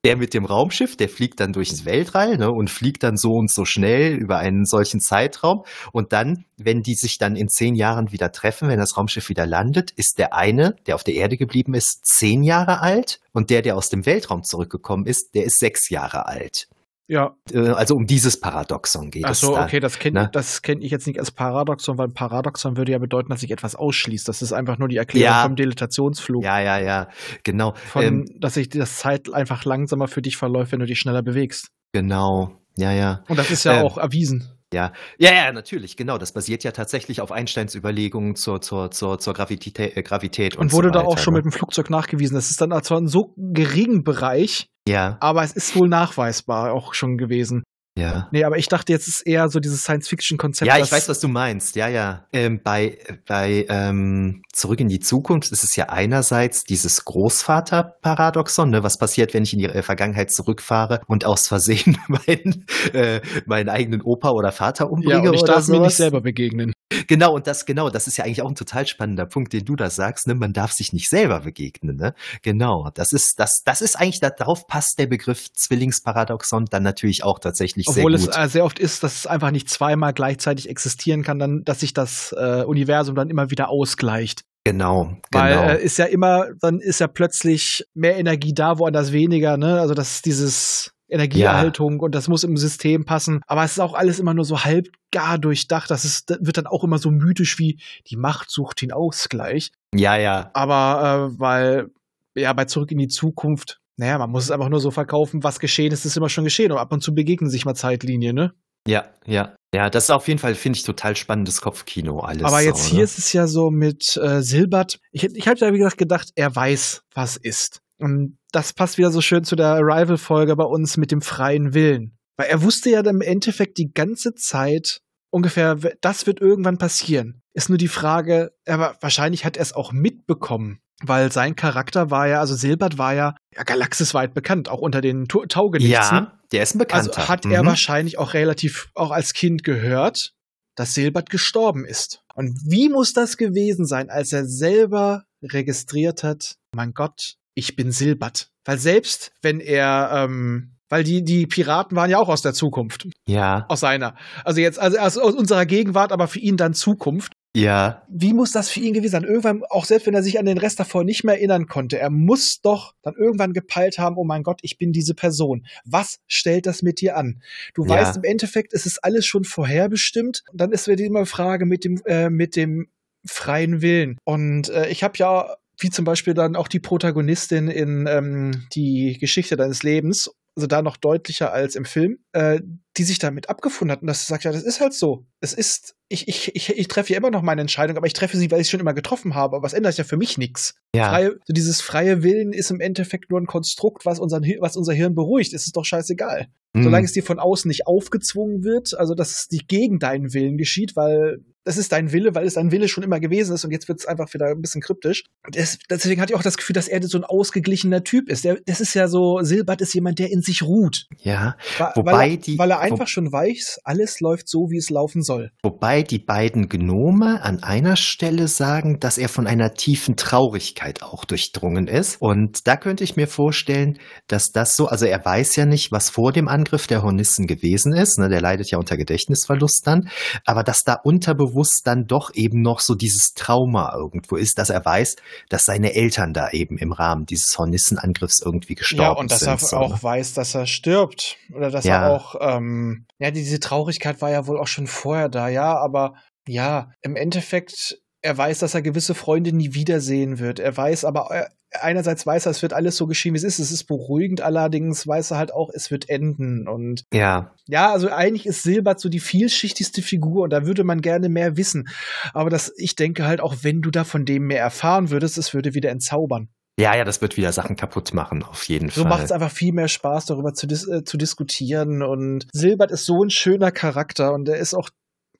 Der 0.05 0.16
mit 0.16 0.34
dem 0.34 0.44
Raumschiff, 0.44 0.96
der 0.96 1.09
fliegt 1.09 1.40
dann 1.40 1.55
durchs 1.55 1.86
Weltall 1.86 2.36
ne, 2.36 2.50
und 2.50 2.68
fliegt 2.68 3.02
dann 3.02 3.16
so 3.16 3.36
und 3.36 3.50
so 3.50 3.64
schnell 3.64 4.14
über 4.14 4.36
einen 4.36 4.66
solchen 4.66 5.00
Zeitraum. 5.00 5.64
Und 5.92 6.12
dann, 6.12 6.44
wenn 6.59 6.82
die 6.82 6.94
sich 6.94 7.16
dann 7.16 7.36
in 7.36 7.48
zehn 7.48 7.74
Jahren 7.74 8.12
wieder 8.12 8.30
treffen, 8.30 8.68
wenn 8.68 8.78
das 8.78 8.98
Raumschiff 8.98 9.30
wieder 9.30 9.46
landet, 9.46 9.92
ist 9.92 10.18
der 10.18 10.34
eine, 10.34 10.76
der 10.86 10.94
auf 10.94 11.05
der 11.05 11.14
Erde 11.14 11.38
geblieben 11.38 11.72
ist, 11.72 12.05
zehn 12.05 12.42
Jahre 12.42 12.80
alt 12.80 13.20
und 13.32 13.48
der, 13.48 13.62
der 13.62 13.76
aus 13.76 13.88
dem 13.88 14.05
Weltraum 14.05 14.42
zurückgekommen 14.42 15.07
ist, 15.07 15.34
der 15.34 15.44
ist 15.44 15.59
sechs 15.59 15.88
Jahre 15.88 16.26
alt. 16.26 16.68
Ja. 17.07 17.36
Äh, 17.52 17.68
also 17.68 17.96
um 17.96 18.07
dieses 18.07 18.40
Paradoxon 18.40 19.11
geht 19.11 19.24
Ach 19.24 19.30
es. 19.30 19.44
Ach 19.44 19.48
so, 19.48 19.59
okay, 19.59 19.80
das 19.80 19.98
kenne 19.98 20.30
ne? 20.32 20.42
kenn 20.62 20.80
ich 20.80 20.90
jetzt 20.90 21.07
nicht 21.07 21.18
als 21.18 21.30
Paradoxon, 21.30 21.98
weil 21.98 22.09
Paradoxon 22.09 22.76
würde 22.76 22.92
ja 22.92 22.98
bedeuten, 22.98 23.28
dass 23.30 23.40
sich 23.40 23.50
etwas 23.50 23.74
ausschließt. 23.74 24.26
Das 24.26 24.42
ist 24.42 24.52
einfach 24.52 24.78
nur 24.78 24.88
die 24.88 24.96
Erklärung 24.96 25.34
ja. 25.34 25.42
vom 25.42 25.57
Diletationsflug. 25.57 26.42
Ja, 26.42 26.61
ja, 26.61 26.78
ja, 26.78 27.09
genau. 27.42 27.74
Von, 27.74 28.02
ähm, 28.02 28.24
dass 28.38 28.55
sich 28.55 28.68
das 28.70 28.98
Zeit 28.98 29.32
einfach 29.32 29.64
langsamer 29.64 30.09
für 30.09 30.22
dich 30.22 30.36
verläuft, 30.36 30.72
wenn 30.72 30.80
du 30.80 30.86
dich 30.86 30.98
schneller 30.98 31.22
bewegst. 31.22 31.70
Genau, 31.92 32.59
ja, 32.76 32.92
ja. 32.92 33.22
Und 33.28 33.38
das 33.38 33.50
ist 33.50 33.64
ja 33.64 33.80
ähm, 33.80 33.84
auch 33.84 33.98
erwiesen. 33.98 34.53
Ja, 34.72 34.92
ja, 35.18 35.32
ja, 35.32 35.52
natürlich, 35.52 35.96
genau. 35.96 36.18
Das 36.18 36.32
basiert 36.32 36.64
ja 36.64 36.72
tatsächlich 36.72 37.20
auf 37.20 37.30
Einsteins 37.30 37.74
Überlegungen 37.74 38.34
zur, 38.34 38.60
zur, 38.60 38.90
zur, 38.90 39.18
zur 39.18 39.34
Gravität, 39.34 39.96
äh, 39.96 40.02
Gravität 40.02 40.56
und, 40.56 40.66
und 40.66 40.72
wurde 40.72 40.88
so 40.88 40.94
da 40.94 41.00
auch 41.02 41.18
schon 41.18 41.34
ne? 41.34 41.38
mit 41.38 41.44
dem 41.44 41.52
Flugzeug 41.52 41.90
nachgewiesen. 41.90 42.34
Das 42.34 42.50
ist 42.50 42.60
dann 42.60 42.82
zwar 42.82 42.98
in 42.98 43.08
so 43.08 43.34
geringen 43.36 44.02
Bereich, 44.02 44.68
ja. 44.88 45.16
aber 45.20 45.44
es 45.44 45.52
ist 45.52 45.76
wohl 45.76 45.88
nachweisbar 45.88 46.72
auch 46.72 46.94
schon 46.94 47.18
gewesen. 47.18 47.62
Ja. 47.96 48.28
Nee, 48.32 48.42
aber 48.42 48.58
ich 48.58 48.68
dachte, 48.68 48.92
jetzt 48.92 49.06
ist 49.06 49.20
eher 49.20 49.48
so 49.48 49.60
dieses 49.60 49.82
Science-Fiction-Konzept. 49.82 50.68
Ja, 50.68 50.78
ich 50.78 50.90
weiß, 50.90 51.08
was 51.08 51.20
du 51.20 51.28
meinst. 51.28 51.76
Ja, 51.76 51.86
ja. 51.86 52.26
Ähm, 52.32 52.60
bei 52.62 52.98
bei 53.26 53.66
ähm, 53.68 54.42
Zurück 54.55 54.78
in 54.80 54.88
die 54.88 55.00
Zukunft 55.00 55.50
ist 55.50 55.64
es 55.64 55.74
ja 55.74 55.88
einerseits 55.88 56.62
dieses 56.62 57.05
Großvater-Paradoxon. 57.05 58.70
Ne? 58.70 58.84
Was 58.84 58.98
passiert, 58.98 59.34
wenn 59.34 59.42
ich 59.42 59.52
in 59.52 59.59
die 59.59 59.66
äh, 59.66 59.82
Vergangenheit 59.82 60.30
zurückfahre 60.30 61.00
und 61.09 61.24
aus 61.24 61.48
Versehen 61.48 61.98
meinen, 62.09 62.64
äh, 62.92 63.20
meinen 63.46 63.68
eigenen 63.68 64.00
Opa 64.00 64.30
oder 64.30 64.52
Vater 64.52 64.90
umbringe? 64.90 65.24
Ja, 65.24 65.30
und 65.30 65.34
ich 65.34 65.42
darf 65.42 65.64
sowas? 65.64 65.68
mir 65.68 65.80
nicht 65.86 65.96
selber 65.96 66.20
begegnen. 66.20 66.72
Genau, 67.09 67.34
und 67.34 67.46
das, 67.46 67.66
genau, 67.66 67.90
das 67.90 68.07
ist 68.07 68.16
ja 68.16 68.24
eigentlich 68.24 68.42
auch 68.42 68.48
ein 68.48 68.55
total 68.55 68.86
spannender 68.86 69.26
Punkt, 69.26 69.52
den 69.52 69.64
du 69.64 69.74
da 69.74 69.90
sagst, 69.90 70.26
ne? 70.26 70.34
Man 70.34 70.52
darf 70.52 70.72
sich 70.72 70.92
nicht 70.92 71.09
selber 71.09 71.40
begegnen, 71.40 71.96
ne? 71.96 72.14
Genau. 72.42 72.90
Das 72.94 73.12
ist, 73.12 73.40
das, 73.40 73.62
das 73.64 73.80
ist 73.80 73.96
eigentlich, 73.96 74.20
darauf 74.20 74.66
passt 74.66 74.98
der 74.98 75.07
Begriff 75.07 75.52
Zwillingsparadoxon 75.52 76.66
dann 76.70 76.82
natürlich 76.82 77.24
auch 77.24 77.38
tatsächlich 77.38 77.88
Obwohl 77.88 77.94
sehr 77.94 78.26
gut. 78.26 78.28
Obwohl 78.28 78.44
es 78.44 78.48
äh, 78.48 78.48
sehr 78.48 78.64
oft 78.64 78.78
ist, 78.78 79.02
dass 79.02 79.16
es 79.16 79.26
einfach 79.26 79.50
nicht 79.50 79.68
zweimal 79.68 80.12
gleichzeitig 80.12 80.68
existieren 80.68 81.22
kann, 81.22 81.38
dann, 81.38 81.62
dass 81.64 81.80
sich 81.80 81.92
das 81.92 82.34
äh, 82.38 82.62
Universum 82.64 83.16
dann 83.16 83.30
immer 83.30 83.50
wieder 83.50 83.68
ausgleicht. 83.68 84.43
Genau, 84.64 85.14
Weil 85.30 85.54
genau. 85.54 85.68
Äh, 85.68 85.84
ist 85.84 85.98
ja 85.98 86.06
immer, 86.06 86.46
dann 86.60 86.80
ist 86.80 86.98
ja 86.98 87.06
plötzlich 87.06 87.84
mehr 87.92 88.16
Energie 88.16 88.54
da, 88.54 88.78
woanders 88.78 89.12
weniger, 89.12 89.58
ne? 89.58 89.78
Also 89.78 89.92
das 89.92 90.16
ist 90.16 90.26
dieses 90.26 90.94
Energieerhaltung 91.08 91.94
ja. 91.94 91.98
und 92.00 92.14
das 92.14 92.28
muss 92.28 92.44
im 92.44 92.56
System 92.56 93.04
passen. 93.04 93.42
Aber 93.46 93.62
es 93.62 93.72
ist 93.72 93.80
auch 93.80 93.92
alles 93.92 94.18
immer 94.18 94.32
nur 94.32 94.46
so 94.46 94.64
halb 94.64 94.88
gar 95.12 95.38
durchdacht. 95.38 95.90
Das, 95.90 96.06
ist, 96.06 96.30
das 96.30 96.38
wird 96.40 96.56
dann 96.56 96.66
auch 96.66 96.82
immer 96.82 96.98
so 96.98 97.10
mythisch 97.10 97.58
wie 97.58 97.78
die 98.08 98.16
Macht 98.16 98.50
sucht 98.50 98.80
den 98.80 98.90
Ausgleich. 98.90 99.70
Ja, 99.94 100.16
ja. 100.16 100.50
Aber 100.54 101.30
äh, 101.34 101.38
weil, 101.38 101.90
ja, 102.34 102.52
bei 102.54 102.64
Zurück 102.64 102.90
in 102.90 102.98
die 102.98 103.08
Zukunft, 103.08 103.80
naja, 103.96 104.16
man 104.18 104.30
muss 104.30 104.44
es 104.44 104.50
einfach 104.50 104.70
nur 104.70 104.80
so 104.80 104.90
verkaufen, 104.90 105.44
was 105.44 105.60
geschehen 105.60 105.92
ist, 105.92 106.06
ist 106.06 106.16
immer 106.16 106.30
schon 106.30 106.44
geschehen. 106.44 106.72
Und 106.72 106.78
ab 106.78 106.92
und 106.92 107.02
zu 107.02 107.14
begegnen 107.14 107.50
sich 107.50 107.66
mal 107.66 107.74
Zeitlinien, 107.74 108.34
ne? 108.34 108.54
Ja, 108.87 109.12
ja. 109.26 109.55
Ja, 109.74 109.91
das 109.91 110.05
ist 110.05 110.11
auf 110.11 110.28
jeden 110.28 110.39
Fall, 110.39 110.55
finde 110.55 110.78
ich, 110.78 110.85
total 110.85 111.16
spannendes 111.16 111.61
Kopfkino 111.61 112.20
alles. 112.20 112.45
Aber 112.45 112.61
jetzt 112.61 112.85
so, 112.85 112.91
hier 112.91 112.99
ne? 112.99 113.05
ist 113.05 113.18
es 113.18 113.32
ja 113.32 113.49
so 113.49 113.70
mit 113.70 114.16
äh, 114.16 114.41
Silbert. 114.41 115.01
Ich, 115.11 115.24
ich 115.24 115.49
habe 115.49 115.59
ja, 115.59 115.72
wie 115.72 115.78
gesagt, 115.78 115.99
gedacht, 115.99 116.30
er 116.37 116.55
weiß, 116.55 117.03
was 117.12 117.37
ist. 117.37 117.80
Und 117.99 118.39
das 118.53 118.72
passt 118.72 118.99
wieder 118.99 119.11
so 119.11 119.20
schön 119.20 119.43
zu 119.43 119.57
der 119.57 119.68
Arrival-Folge 119.68 120.55
bei 120.55 120.64
uns 120.64 120.97
mit 120.97 121.11
dem 121.11 121.22
freien 121.22 121.74
Willen. 121.74 122.16
Weil 122.37 122.49
er 122.49 122.62
wusste 122.62 122.91
ja 122.91 123.01
im 123.01 123.20
Endeffekt 123.20 123.78
die 123.78 123.93
ganze 123.93 124.35
Zeit 124.35 125.01
ungefähr, 125.30 125.74
das 126.01 126.26
wird 126.26 126.41
irgendwann 126.41 126.78
passieren. 126.78 127.43
Ist 127.53 127.68
nur 127.68 127.78
die 127.78 127.89
Frage, 127.89 128.53
aber 128.66 128.97
wahrscheinlich 129.01 129.45
hat 129.45 129.57
er 129.57 129.62
es 129.62 129.72
auch 129.72 129.93
mitbekommen, 129.93 130.78
weil 131.03 131.32
sein 131.32 131.57
Charakter 131.57 132.11
war 132.11 132.28
ja, 132.28 132.40
also 132.40 132.55
Silbert 132.55 132.99
war 132.99 133.14
ja, 133.14 133.34
ja 133.55 133.62
galaxisweit 133.62 134.34
bekannt, 134.34 134.68
auch 134.68 134.80
unter 134.80 135.01
den 135.01 135.26
Taugenichtsen. 135.26 136.16
Ja, 136.16 136.38
der 136.53 136.62
ist 136.62 136.74
ein 136.74 136.78
Bekannter. 136.78 137.16
Also 137.18 137.28
hat 137.28 137.45
mhm. 137.45 137.53
er 137.53 137.66
wahrscheinlich 137.66 138.18
auch 138.18 138.34
relativ, 138.34 138.90
auch 138.95 139.11
als 139.11 139.32
Kind 139.32 139.64
gehört, 139.64 140.32
dass 140.76 140.95
Silbert 140.95 141.30
gestorben 141.30 141.84
ist. 141.84 142.22
Und 142.34 142.59
wie 142.64 142.88
muss 142.88 143.12
das 143.12 143.36
gewesen 143.36 143.86
sein, 143.86 144.11
als 144.11 144.32
er 144.32 144.45
selber 144.47 145.24
registriert 145.42 146.22
hat, 146.22 146.57
mein 146.74 146.92
Gott, 146.92 147.36
ich 147.55 147.76
bin 147.76 147.92
Silbert. 147.92 148.51
Weil 148.64 148.78
selbst 148.78 149.32
wenn 149.42 149.61
er, 149.61 150.11
ähm, 150.12 150.76
weil 150.88 151.05
die, 151.05 151.24
die 151.24 151.47
Piraten 151.47 151.97
waren 151.97 152.11
ja 152.11 152.18
auch 152.18 152.28
aus 152.28 152.42
der 152.42 152.55
Zukunft. 152.55 153.09
Ja. 153.26 153.66
Aus 153.68 153.80
seiner. 153.80 154.14
Also 154.45 154.61
jetzt, 154.61 154.78
also 154.78 155.20
aus 155.20 155.34
unserer 155.34 155.66
Gegenwart, 155.66 156.12
aber 156.12 156.28
für 156.28 156.38
ihn 156.38 156.57
dann 156.57 156.74
Zukunft. 156.74 157.32
Ja. 157.57 158.02
Wie 158.09 158.32
muss 158.32 158.50
das 158.50 158.68
für 158.68 158.80
ihn 158.80 158.94
gewesen 158.94 159.12
sein? 159.12 159.24
Irgendwann, 159.24 159.62
auch 159.70 159.84
selbst 159.84 160.07
wenn 160.07 160.14
er 160.14 160.22
sich 160.24 160.38
an 160.38 160.46
den 160.46 160.59
Rest 160.59 160.80
davor 160.80 161.05
nicht 161.05 161.22
mehr 161.22 161.36
erinnern 161.36 161.66
konnte, 161.66 161.98
er 161.98 162.11
muss 162.11 162.61
doch 162.61 162.94
dann 163.02 163.14
irgendwann 163.14 163.52
gepeilt 163.52 163.98
haben, 163.98 164.16
oh 164.16 164.24
mein 164.24 164.42
Gott, 164.42 164.59
ich 164.62 164.76
bin 164.76 164.92
diese 164.92 165.14
Person. 165.14 165.64
Was 165.84 166.18
stellt 166.26 166.66
das 166.66 166.82
mit 166.82 167.00
dir 167.00 167.16
an? 167.16 167.42
Du 167.74 167.84
ja. 167.84 167.90
weißt, 167.90 168.16
im 168.16 168.24
Endeffekt 168.24 168.72
ist 168.72 168.86
es 168.86 168.98
alles 168.98 169.24
schon 169.24 169.44
vorherbestimmt. 169.44 170.42
Und 170.50 170.61
dann 170.61 170.72
ist 170.72 170.88
wieder 170.88 171.05
immer 171.05 171.26
Frage 171.26 171.64
mit 171.64 171.84
dem, 171.84 172.02
äh, 172.07 172.28
mit 172.28 172.57
dem 172.57 172.88
freien 173.24 173.80
Willen. 173.82 174.18
Und 174.24 174.68
äh, 174.70 174.88
ich 174.88 175.05
habe 175.05 175.16
ja 175.18 175.57
wie 175.78 175.90
zum 175.90 176.05
Beispiel 176.05 176.34
dann 176.34 176.57
auch 176.57 176.68
die 176.68 176.80
Protagonistin 176.80 177.68
in 177.68 178.07
ähm, 178.09 178.66
die 178.74 179.18
Geschichte 179.18 179.57
deines 179.57 179.82
Lebens, 179.82 180.30
also 180.57 180.66
da 180.68 180.82
noch 180.82 180.96
deutlicher 180.96 181.52
als 181.52 181.74
im 181.74 181.84
Film, 181.84 182.18
äh, 182.32 182.61
die 182.96 183.02
sich 183.02 183.18
damit 183.18 183.48
abgefunden 183.48 183.90
hat 183.90 184.02
und 184.02 184.07
das 184.07 184.26
sagt, 184.26 184.44
ja, 184.44 184.52
das 184.52 184.62
ist 184.62 184.80
halt 184.80 184.94
so. 184.94 185.26
Es 185.40 185.52
ist, 185.52 185.96
ich, 186.09 186.28
ich, 186.28 186.55
ich, 186.55 186.70
ich 186.70 186.88
treffe 186.88 187.12
ja 187.12 187.18
immer 187.18 187.32
noch 187.32 187.42
meine 187.42 187.61
Entscheidung, 187.61 187.96
aber 187.96 188.07
ich 188.07 188.12
treffe 188.12 188.36
sie, 188.36 188.50
weil 188.52 188.61
ich 188.61 188.68
sie 188.68 188.72
schon 188.72 188.80
immer 188.80 188.94
getroffen 188.94 189.34
habe. 189.34 189.57
Aber 189.57 189.64
was 189.64 189.72
ändert 189.72 189.98
ja 189.98 190.05
für 190.05 190.16
mich 190.16 190.38
nichts. 190.38 190.76
Ja. 190.94 191.09
Freie, 191.09 191.32
so 191.44 191.52
dieses 191.52 191.80
freie 191.80 192.22
Willen 192.22 192.52
ist 192.52 192.70
im 192.70 192.80
Endeffekt 192.80 193.30
nur 193.30 193.40
ein 193.40 193.46
Konstrukt, 193.46 194.07
was, 194.07 194.20
unseren, 194.20 194.44
was 194.61 194.76
unser 194.76 194.92
Hirn 194.92 195.16
beruhigt. 195.16 195.52
Es 195.55 195.66
ist 195.66 195.76
doch 195.76 195.84
scheißegal. 195.84 196.46
Mhm. 196.72 196.84
Solange 196.84 197.07
es 197.07 197.12
dir 197.12 197.24
von 197.24 197.40
außen 197.40 197.68
nicht 197.68 197.88
aufgezwungen 197.88 198.62
wird, 198.62 198.96
also 198.96 199.14
dass 199.14 199.32
es 199.32 199.50
nicht 199.50 199.66
gegen 199.66 199.98
deinen 199.98 200.32
Willen 200.34 200.57
geschieht, 200.57 200.94
weil 200.94 201.40
das 201.64 201.78
ist 201.78 201.92
dein 201.92 202.12
Wille, 202.12 202.34
weil 202.34 202.46
es 202.46 202.54
dein 202.54 202.70
Wille 202.70 202.88
schon 202.88 203.02
immer 203.02 203.20
gewesen 203.20 203.54
ist 203.54 203.64
und 203.64 203.70
jetzt 203.70 203.88
wird 203.88 204.00
es 204.00 204.06
einfach 204.06 204.32
wieder 204.34 204.46
ein 204.46 204.60
bisschen 204.60 204.82
kryptisch. 204.82 205.24
Das, 205.50 205.78
deswegen 205.90 206.20
hatte 206.20 206.32
ich 206.32 206.38
auch 206.38 206.42
das 206.42 206.58
Gefühl, 206.58 206.74
dass 206.74 206.88
er 206.88 207.02
so 207.02 207.18
ein 207.18 207.24
ausgeglichener 207.24 208.04
Typ 208.04 208.28
ist. 208.28 208.44
Der, 208.44 208.58
das 208.66 208.80
ist 208.80 208.94
ja 208.94 209.08
so, 209.08 209.38
Silbert 209.40 209.80
ist 209.80 209.94
jemand, 209.94 210.18
der 210.18 210.30
in 210.30 210.42
sich 210.42 210.62
ruht. 210.62 211.06
Ja, 211.22 211.56
wobei 211.94 212.12
weil 212.12 212.30
er, 212.30 212.36
die, 212.36 212.58
weil 212.58 212.70
er 212.70 212.80
einfach 212.80 213.08
schon 213.08 213.32
weiß, 213.32 213.80
alles 213.84 214.20
läuft 214.20 214.48
so, 214.48 214.68
wie 214.70 214.76
es 214.76 214.90
laufen 214.90 215.22
soll. 215.22 215.50
Wobei 215.62 216.02
die 216.02 216.18
beiden 216.18 216.68
Gnome 216.68 217.42
an 217.42 217.62
einer 217.62 217.96
Stelle 217.96 218.48
sagen, 218.48 219.00
dass 219.00 219.16
er 219.16 219.28
von 219.28 219.46
einer 219.46 219.72
tiefen 219.72 220.16
Traurigkeit 220.16 221.02
auch 221.02 221.24
durchdrungen 221.24 221.88
ist. 221.88 222.20
Und 222.20 222.66
da 222.66 222.76
könnte 222.76 223.04
ich 223.04 223.16
mir 223.16 223.26
vorstellen, 223.26 223.98
dass 224.28 224.52
das 224.52 224.76
so, 224.76 224.86
also 224.86 225.06
er 225.06 225.24
weiß 225.24 225.56
ja 225.56 225.64
nicht, 225.64 225.92
was 225.92 226.10
vor 226.10 226.32
dem 226.32 226.48
Angriff 226.48 226.86
der 226.86 227.02
Hornissen 227.02 227.46
gewesen 227.46 227.94
ist. 227.94 228.18
Ne, 228.18 228.28
der 228.28 228.42
leidet 228.42 228.70
ja 228.70 228.78
unter 228.78 228.96
Gedächtnisverlust 228.96 229.86
dann. 229.86 230.10
Aber 230.44 230.62
dass 230.62 230.82
da 230.84 230.98
unterbewusst 231.02 231.53
bewusst 231.55 231.86
dann 231.86 232.07
doch 232.07 232.34
eben 232.34 232.62
noch 232.62 232.80
so 232.80 232.94
dieses 232.94 233.34
Trauma 233.34 233.94
irgendwo 233.94 234.36
ist, 234.36 234.59
dass 234.59 234.70
er 234.70 234.84
weiß, 234.84 235.16
dass 235.48 235.64
seine 235.64 235.94
Eltern 235.94 236.32
da 236.32 236.50
eben 236.50 236.78
im 236.78 236.92
Rahmen 236.92 237.26
dieses 237.26 237.57
Hornissenangriffs 237.57 238.40
irgendwie 238.40 238.74
gestorben 238.74 239.05
sind. 239.05 239.14
Ja, 239.14 239.20
und 239.20 239.30
dass 239.30 239.40
sind, 239.40 239.48
er 239.48 239.59
so. 239.59 239.76
auch 239.76 240.02
weiß, 240.02 240.34
dass 240.34 240.55
er 240.55 240.66
stirbt. 240.66 241.36
Oder 241.55 241.70
dass 241.70 241.84
ja. 241.84 242.09
er 242.09 242.12
auch, 242.12 242.34
ähm, 242.40 243.07
ja, 243.18 243.30
diese 243.30 243.61
Traurigkeit 243.61 244.20
war 244.20 244.30
ja 244.30 244.46
wohl 244.46 244.59
auch 244.59 244.66
schon 244.66 244.86
vorher 244.86 245.28
da, 245.28 245.48
ja, 245.48 245.76
aber 245.76 246.14
ja, 246.46 246.90
im 247.02 247.16
Endeffekt, 247.16 247.98
er 248.20 248.36
weiß, 248.36 248.59
dass 248.59 248.74
er 248.74 248.82
gewisse 248.82 249.14
Freunde 249.14 249.52
nie 249.52 249.74
wiedersehen 249.74 250.38
wird. 250.38 250.59
Er 250.59 250.76
weiß 250.76 251.05
aber, 251.05 251.28
er, 251.30 251.50
einerseits 251.80 252.26
weiß 252.26 252.46
er, 252.46 252.50
es 252.50 252.62
wird 252.62 252.72
alles 252.72 252.96
so 252.96 253.06
geschehen, 253.06 253.34
wie 253.34 253.38
es 253.38 253.44
ist. 253.44 253.58
Es 253.58 253.70
ist 253.70 253.84
beruhigend, 253.84 254.40
allerdings 254.40 255.06
weiß 255.06 255.32
er 255.32 255.38
halt 255.38 255.52
auch, 255.52 255.70
es 255.72 255.90
wird 255.90 256.08
enden. 256.08 256.68
Und 256.68 257.04
ja. 257.12 257.52
Ja, 257.66 257.92
also 257.92 258.08
eigentlich 258.10 258.46
ist 258.46 258.62
Silbert 258.62 259.00
so 259.00 259.08
die 259.08 259.20
vielschichtigste 259.20 260.02
Figur 260.02 260.44
und 260.44 260.50
da 260.50 260.66
würde 260.66 260.84
man 260.84 261.00
gerne 261.00 261.28
mehr 261.28 261.56
wissen. 261.56 261.88
Aber 262.32 262.50
das, 262.50 262.72
ich 262.76 262.96
denke 262.96 263.26
halt 263.26 263.40
auch, 263.40 263.56
wenn 263.62 263.82
du 263.82 263.90
da 263.90 264.04
von 264.04 264.24
dem 264.24 264.46
mehr 264.46 264.60
erfahren 264.60 265.10
würdest, 265.10 265.38
es 265.38 265.54
würde 265.54 265.74
wieder 265.74 265.90
entzaubern. 265.90 266.48
Ja, 266.76 266.96
ja, 266.96 267.04
das 267.04 267.20
wird 267.20 267.36
wieder 267.36 267.52
Sachen 267.52 267.76
kaputt 267.76 268.12
machen, 268.14 268.42
auf 268.42 268.68
jeden 268.68 268.88
so 268.88 268.94
Fall. 268.94 269.02
So 269.02 269.08
macht 269.08 269.24
es 269.24 269.32
einfach 269.32 269.52
viel 269.52 269.72
mehr 269.72 269.86
Spaß, 269.86 270.26
darüber 270.26 270.54
zu, 270.54 270.66
dis 270.66 270.88
äh, 270.88 271.04
zu 271.04 271.16
diskutieren. 271.16 272.02
Und 272.02 272.48
Silbert 272.52 272.90
ist 272.90 273.06
so 273.06 273.22
ein 273.22 273.30
schöner 273.30 273.70
Charakter 273.70 274.32
und 274.32 274.48
er 274.48 274.58
ist 274.58 274.74
auch 274.74 274.90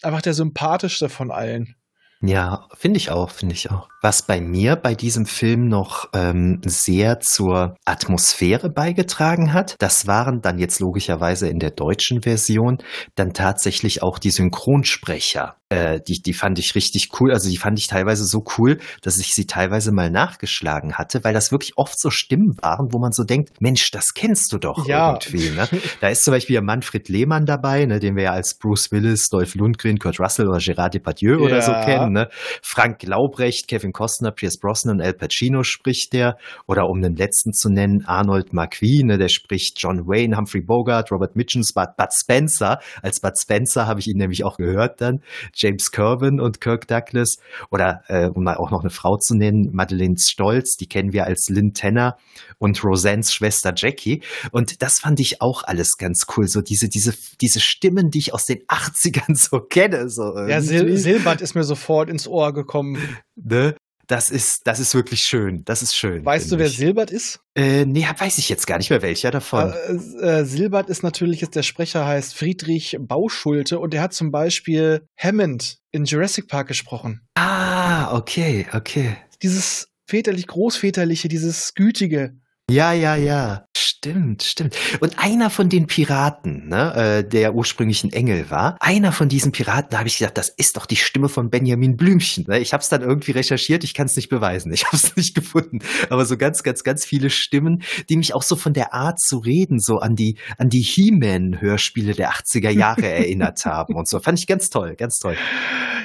einfach 0.03 0.23
der 0.23 0.35
sympathischste 0.35 1.09
von 1.09 1.33
allen. 1.33 1.75
Ja, 2.21 2.69
finde 2.75 2.99
ich 2.99 3.11
auch, 3.11 3.31
finde 3.31 3.55
ich 3.55 3.71
auch. 3.71 3.89
Was 4.05 4.21
bei 4.21 4.39
mir 4.39 4.77
bei 4.77 4.95
diesem 4.95 5.25
Film 5.25 5.67
noch 5.67 6.11
ähm, 6.13 6.61
sehr 6.67 7.21
zur 7.21 7.75
Atmosphäre 7.87 8.69
beigetragen 8.69 9.55
hat, 9.55 9.77
das 9.79 10.07
waren 10.07 10.43
dann 10.43 10.59
jetzt 10.59 10.79
logischerweise 10.79 11.49
in 11.49 11.59
der 11.59 11.71
deutschen 11.71 12.21
Version 12.21 12.83
dann 13.15 13.33
tatsächlich 13.33 14.03
auch 14.03 14.19
die 14.19 14.31
Synchronsprecher. 14.31 15.57
Äh, 15.71 16.01
die, 16.07 16.21
die 16.21 16.35
fand 16.35 16.59
ich 16.59 16.75
richtig 16.75 17.09
cool. 17.19 17.33
Also 17.33 17.49
die 17.49 17.57
fand 17.57 17.79
ich 17.79 17.87
teilweise 17.87 18.27
so 18.27 18.45
cool, 18.59 18.79
dass 19.01 19.19
ich 19.19 19.35
sie 19.35 19.47
teilweise 19.47 19.91
mal 19.91 20.11
nachgeschlagen 20.11 20.95
hatte, 20.99 21.25
weil 21.25 21.33
das 21.33 21.51
wirklich 21.51 21.73
oft 21.77 21.99
so 21.99 22.11
Stimmen 22.11 22.55
waren, 22.61 22.93
wo 22.93 22.99
man 22.99 23.13
so 23.13 23.25
denkt, 23.25 23.63
Mensch, 23.63 23.91
das 23.91 24.13
kennst 24.13 24.53
du 24.53 24.59
doch 24.59 24.87
ja. 24.87 25.13
irgendwie. 25.15 25.49
Ne? 25.51 25.67
Da 26.03 26.09
ist 26.09 26.25
zum 26.25 26.33
Beispiel 26.33 26.57
ja 26.57 26.61
Manfred 26.61 27.09
Lehmann 27.09 27.47
dabei, 27.47 27.87
ne, 27.87 27.99
den 27.99 28.17
wir 28.17 28.25
ja 28.25 28.33
als 28.33 28.59
Bruce 28.59 28.93
Willis, 28.93 29.31
Dolph 29.31 29.55
Lundgren, 29.55 29.99
Kurt 29.99 30.21
Russell 30.21 30.49
oder 30.49 30.59
Gerard 30.59 30.93
Depardieu 30.93 31.39
ja. 31.39 31.47
oder 31.47 31.63
so 31.63 31.73
kennen. 31.73 32.13
Ne? 32.13 32.29
Frank 32.61 33.03
Laubrecht, 33.03 33.67
Kevin 33.67 33.94
Costner, 33.95 34.33
Pierce 34.33 34.59
Brosnan, 34.59 35.01
Al 35.01 35.15
Pacino 35.15 35.63
spricht 35.63 36.13
der. 36.13 36.37
Oder 36.67 36.91
um 36.91 37.01
den 37.01 37.17
letzten 37.17 37.55
zu 37.55 37.71
nennen, 37.71 38.05
Arnold 38.05 38.53
Marquis, 38.53 39.03
ne, 39.03 39.17
der 39.17 39.31
spricht 39.31 39.81
John 39.81 40.07
Wayne, 40.07 40.37
Humphrey 40.37 40.61
Bogart, 40.61 41.11
Robert 41.11 41.35
Mitchums, 41.35 41.73
Bud, 41.73 41.97
Bud 41.97 42.13
Spencer. 42.13 42.81
Als 43.01 43.21
Bud 43.21 43.39
Spencer 43.39 43.87
habe 43.87 44.01
ich 44.01 44.09
ihn 44.09 44.19
nämlich 44.19 44.45
auch 44.45 44.59
gehört 44.59 45.01
dann. 45.01 45.23
James 45.55 45.91
Kirvin 45.91 46.41
und 46.41 46.61
Kirk 46.61 46.87
Douglas 46.89 47.37
oder 47.71 48.03
äh, 48.09 48.29
um 48.29 48.45
mal 48.45 48.57
auch 48.57 48.71
noch 48.71 48.81
eine 48.81 48.91
Frau 48.91 49.17
zu 49.17 49.35
nennen, 49.35 49.71
Madeleine 49.73 50.17
Stolz, 50.19 50.77
die 50.77 50.87
kennen 50.87 51.13
wir 51.13 51.25
als 51.25 51.49
Lynn 51.49 51.73
Tanner 51.73 52.17
und 52.59 52.83
Roseannes 52.85 53.33
Schwester 53.33 53.73
Jackie 53.77 54.23
und 54.53 54.83
das 54.83 55.01
fand 55.01 55.21
ich 55.21 55.41
auch 55.41 55.63
alles 55.65 55.97
ganz 55.97 56.27
cool, 56.37 56.47
so 56.47 56.61
diese 56.61 56.89
diese 56.89 57.15
diese 57.41 57.61
Stimmen, 57.61 58.11
die 58.11 58.19
ich 58.19 58.35
aus 58.35 58.47
den 58.47 58.63
80ern 58.69 59.37
so 59.37 59.61
kenne, 59.61 60.09
so 60.09 60.37
Ja, 60.47 60.61
Sil 60.61 60.97
Silbert 60.97 61.41
ist 61.41 61.55
mir 61.55 61.65
sofort 61.65 62.11
ins 62.11 62.27
Ohr 62.29 62.53
gekommen. 62.53 62.99
Ne? 63.37 63.75
Das 64.07 64.31
ist, 64.31 64.67
das 64.67 64.81
ist 64.81 64.95
wirklich 64.95 65.23
schön. 65.23 65.65
Das 65.65 65.83
ist 65.83 65.95
schön. 65.95 66.25
Weißt 66.25 66.51
du, 66.53 66.59
wer 66.59 66.67
ich. 66.67 66.77
Silbert 66.77 67.11
ist? 67.11 67.41
Äh, 67.55 67.85
nee, 67.85 68.07
weiß 68.19 68.39
ich 68.39 68.49
jetzt 68.49 68.67
gar 68.67 68.79
nicht 68.79 68.91
mehr 68.91 69.03
welcher 69.03 69.31
davon. 69.31 69.73
Äh, 69.73 70.41
äh, 70.41 70.45
Silbert 70.45 70.89
ist 70.89 71.03
natürlich, 71.03 71.41
der 71.49 71.63
Sprecher 71.63 72.07
heißt 72.07 72.35
Friedrich 72.35 72.97
Bauschulte 73.01 73.79
und 73.79 73.93
der 73.93 74.03
hat 74.03 74.13
zum 74.13 74.31
Beispiel 74.31 75.07
Hammond 75.17 75.79
in 75.91 76.05
Jurassic 76.05 76.49
Park 76.49 76.69
gesprochen. 76.69 77.21
Ah, 77.35 78.17
okay, 78.17 78.67
okay. 78.73 79.17
Dieses 79.43 79.89
väterlich, 80.07 80.47
großväterliche, 80.47 81.29
dieses 81.29 81.75
gütige. 81.75 82.37
Ja, 82.71 82.93
ja, 82.93 83.15
ja. 83.15 83.67
Stimmt, 83.77 84.43
stimmt. 84.43 84.77
Und 85.01 85.19
einer 85.19 85.51
von 85.51 85.69
den 85.69 85.87
Piraten, 85.87 86.69
ne, 86.69 86.95
äh, 86.95 87.29
der 87.29 87.55
ursprünglich 87.55 88.05
ein 88.05 88.13
Engel 88.13 88.51
war, 88.51 88.77
einer 88.81 89.13
von 89.13 89.29
diesen 89.29 89.53
Piraten, 89.53 89.91
da 89.91 89.99
habe 89.99 90.09
ich 90.09 90.19
gedacht, 90.19 90.39
das 90.39 90.49
ist 90.49 90.77
doch 90.77 90.87
die 90.87 90.97
Stimme 90.97 91.29
von 91.29 91.51
Benjamin 91.51 91.97
Blümchen. 91.97 92.45
Ne? 92.49 92.59
Ich 92.61 92.73
habe 92.73 92.83
es 92.83 92.89
dann 92.89 93.03
irgendwie 93.03 93.33
recherchiert, 93.33 93.85
ich 93.85 93.93
kann 93.93 94.07
es 94.07 94.17
nicht 94.17 94.31
beweisen, 94.31 94.73
ich 94.73 94.87
habe 94.87 94.97
es 94.97 95.15
nicht 95.17 95.35
gefunden. 95.35 95.79
Aber 96.09 96.25
so 96.25 96.39
ganz, 96.39 96.63
ganz, 96.63 96.85
ganz 96.85 97.05
viele 97.05 97.29
Stimmen, 97.29 97.83
die 98.09 98.17
mich 98.17 98.35
auch 98.35 98.43
so 98.43 98.57
von 98.57 98.73
der 98.73 98.95
Art 98.95 99.21
zu 99.21 99.39
reden, 99.39 99.79
so 99.79 99.99
an 99.99 100.17
die, 100.17 100.39
an 100.57 100.71
die 100.71 100.83
He-Man-Hörspiele 100.83 102.15
der 102.15 102.31
80er 102.31 102.71
Jahre 102.71 103.07
erinnert 103.09 103.65
haben 103.67 103.95
und 103.95 104.09
so. 104.09 104.21
Fand 104.21 104.39
ich 104.39 104.47
ganz 104.47 104.71
toll, 104.71 104.97
ganz 104.97 105.19
toll. 105.19 105.37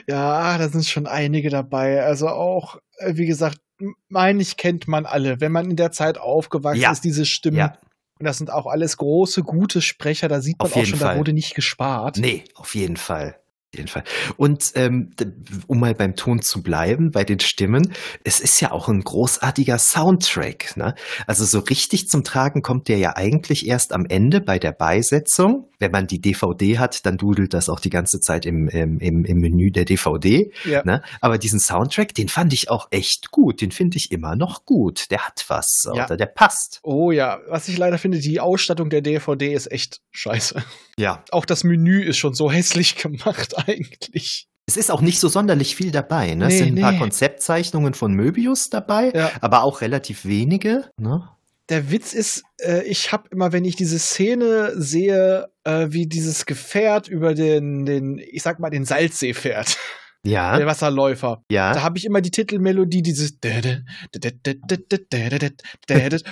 Ja, 0.07 0.57
da 0.57 0.69
sind 0.69 0.85
schon 0.85 1.07
einige 1.07 1.49
dabei. 1.49 2.03
Also 2.03 2.27
auch, 2.27 2.77
äh, 2.97 3.15
wie 3.15 3.25
gesagt, 3.27 3.59
meine 4.07 4.41
ich, 4.41 4.57
kennt 4.57 4.87
man 4.87 5.05
alle. 5.05 5.39
Wenn 5.41 5.51
man 5.51 5.69
in 5.69 5.75
der 5.75 5.91
Zeit 5.91 6.17
aufgewachsen 6.17 6.81
ja. 6.81 6.91
ist, 6.91 7.03
diese 7.03 7.25
Stimmen. 7.25 7.57
Ja. 7.57 7.77
Und 8.19 8.25
das 8.25 8.37
sind 8.37 8.51
auch 8.51 8.65
alles 8.65 8.97
große, 8.97 9.43
gute 9.43 9.81
Sprecher. 9.81 10.27
Da 10.27 10.41
sieht 10.41 10.59
man 10.59 10.71
auch 10.71 10.85
schon, 10.85 10.99
Fall. 10.99 11.13
da 11.13 11.17
wurde 11.19 11.33
nicht 11.33 11.55
gespart. 11.55 12.17
Nee, 12.17 12.43
auf 12.55 12.75
jeden 12.75 12.97
Fall 12.97 13.39
jeden 13.75 13.87
Fall. 13.87 14.03
Und 14.35 14.71
ähm, 14.75 15.11
um 15.67 15.79
mal 15.79 15.93
beim 15.93 16.15
Ton 16.15 16.41
zu 16.41 16.63
bleiben, 16.63 17.11
bei 17.11 17.23
den 17.23 17.39
Stimmen, 17.39 17.93
es 18.23 18.39
ist 18.39 18.59
ja 18.61 18.71
auch 18.71 18.87
ein 18.89 19.01
großartiger 19.01 19.77
Soundtrack. 19.77 20.75
Ne? 20.75 20.95
Also 21.27 21.45
so 21.45 21.59
richtig 21.59 22.09
zum 22.09 22.23
Tragen 22.23 22.63
kommt 22.63 22.87
der 22.87 22.97
ja 22.97 23.15
eigentlich 23.15 23.67
erst 23.67 23.93
am 23.93 24.05
Ende 24.07 24.41
bei 24.41 24.57
der 24.57 24.71
Beisetzung. 24.71 25.67
Wenn 25.77 25.91
man 25.91 26.07
die 26.07 26.19
DVD 26.19 26.79
hat, 26.79 27.05
dann 27.05 27.17
dudelt 27.17 27.53
das 27.53 27.69
auch 27.69 27.79
die 27.79 27.91
ganze 27.91 28.19
Zeit 28.19 28.45
im, 28.45 28.67
im, 28.69 28.99
im, 28.99 29.37
Menü 29.39 29.71
der 29.71 29.85
DVD. 29.85 30.51
Ja. 30.65 30.83
Ne? 30.83 31.03
Aber 31.21 31.37
diesen 31.37 31.59
Soundtrack, 31.59 32.13
den 32.15 32.27
fand 32.27 32.51
ich 32.53 32.69
auch 32.69 32.87
echt 32.91 33.31
gut. 33.31 33.61
Den 33.61 33.71
finde 33.71 33.97
ich 33.97 34.11
immer 34.11 34.35
noch 34.35 34.65
gut. 34.65 35.11
Der 35.11 35.27
hat 35.27 35.45
was, 35.47 35.87
ja. 35.93 36.05
oder 36.05 36.17
der 36.17 36.25
passt. 36.25 36.79
Oh 36.81 37.11
ja, 37.11 37.39
was 37.47 37.67
ich 37.69 37.77
leider 37.77 37.97
finde, 37.97 38.19
die 38.19 38.39
Ausstattung 38.39 38.89
der 38.89 39.01
DVD 39.01 39.53
ist 39.53 39.71
echt 39.71 40.01
scheiße. 40.11 40.61
Ja. 40.97 41.23
Auch 41.31 41.45
das 41.45 41.63
Menü 41.63 42.03
ist 42.03 42.17
schon 42.17 42.33
so 42.33 42.51
hässlich 42.51 42.95
gemacht 43.01 43.55
eigentlich. 43.67 44.47
Es 44.67 44.77
ist 44.77 44.91
auch 44.91 45.01
nicht 45.01 45.19
so 45.19 45.27
sonderlich 45.29 45.75
viel 45.75 45.91
dabei. 45.91 46.35
Ne? 46.35 46.45
Nee, 46.47 46.53
es 46.53 46.57
sind 46.59 46.67
ein 46.67 46.73
nee. 46.75 46.81
paar 46.81 46.97
Konzeptzeichnungen 46.97 47.95
von 47.95 48.13
Möbius 48.13 48.69
dabei, 48.69 49.11
ja. 49.15 49.31
aber 49.41 49.63
auch 49.63 49.81
relativ 49.81 50.25
wenige. 50.25 50.91
Ne? 50.97 51.27
Der 51.69 51.91
Witz 51.91 52.13
ist, 52.13 52.43
äh, 52.61 52.83
ich 52.83 53.11
habe 53.11 53.29
immer, 53.31 53.51
wenn 53.51 53.65
ich 53.65 53.75
diese 53.75 53.97
Szene 53.97 54.73
sehe, 54.75 55.49
äh, 55.63 55.87
wie 55.89 56.07
dieses 56.07 56.45
Gefährt 56.45 57.07
über 57.07 57.33
den, 57.33 57.85
den, 57.85 58.19
ich 58.19 58.43
sag 58.43 58.59
mal, 58.59 58.69
den 58.69 58.85
Salzsee 58.85 59.33
fährt. 59.33 59.77
Ja. 60.23 60.57
Der 60.57 60.67
Wasserläufer. 60.67 61.43
Ja. 61.49 61.73
Da 61.73 61.81
habe 61.81 61.97
ich 61.97 62.05
immer 62.05 62.21
die 62.21 62.31
Titelmelodie, 62.31 63.01
dieses 63.01 63.39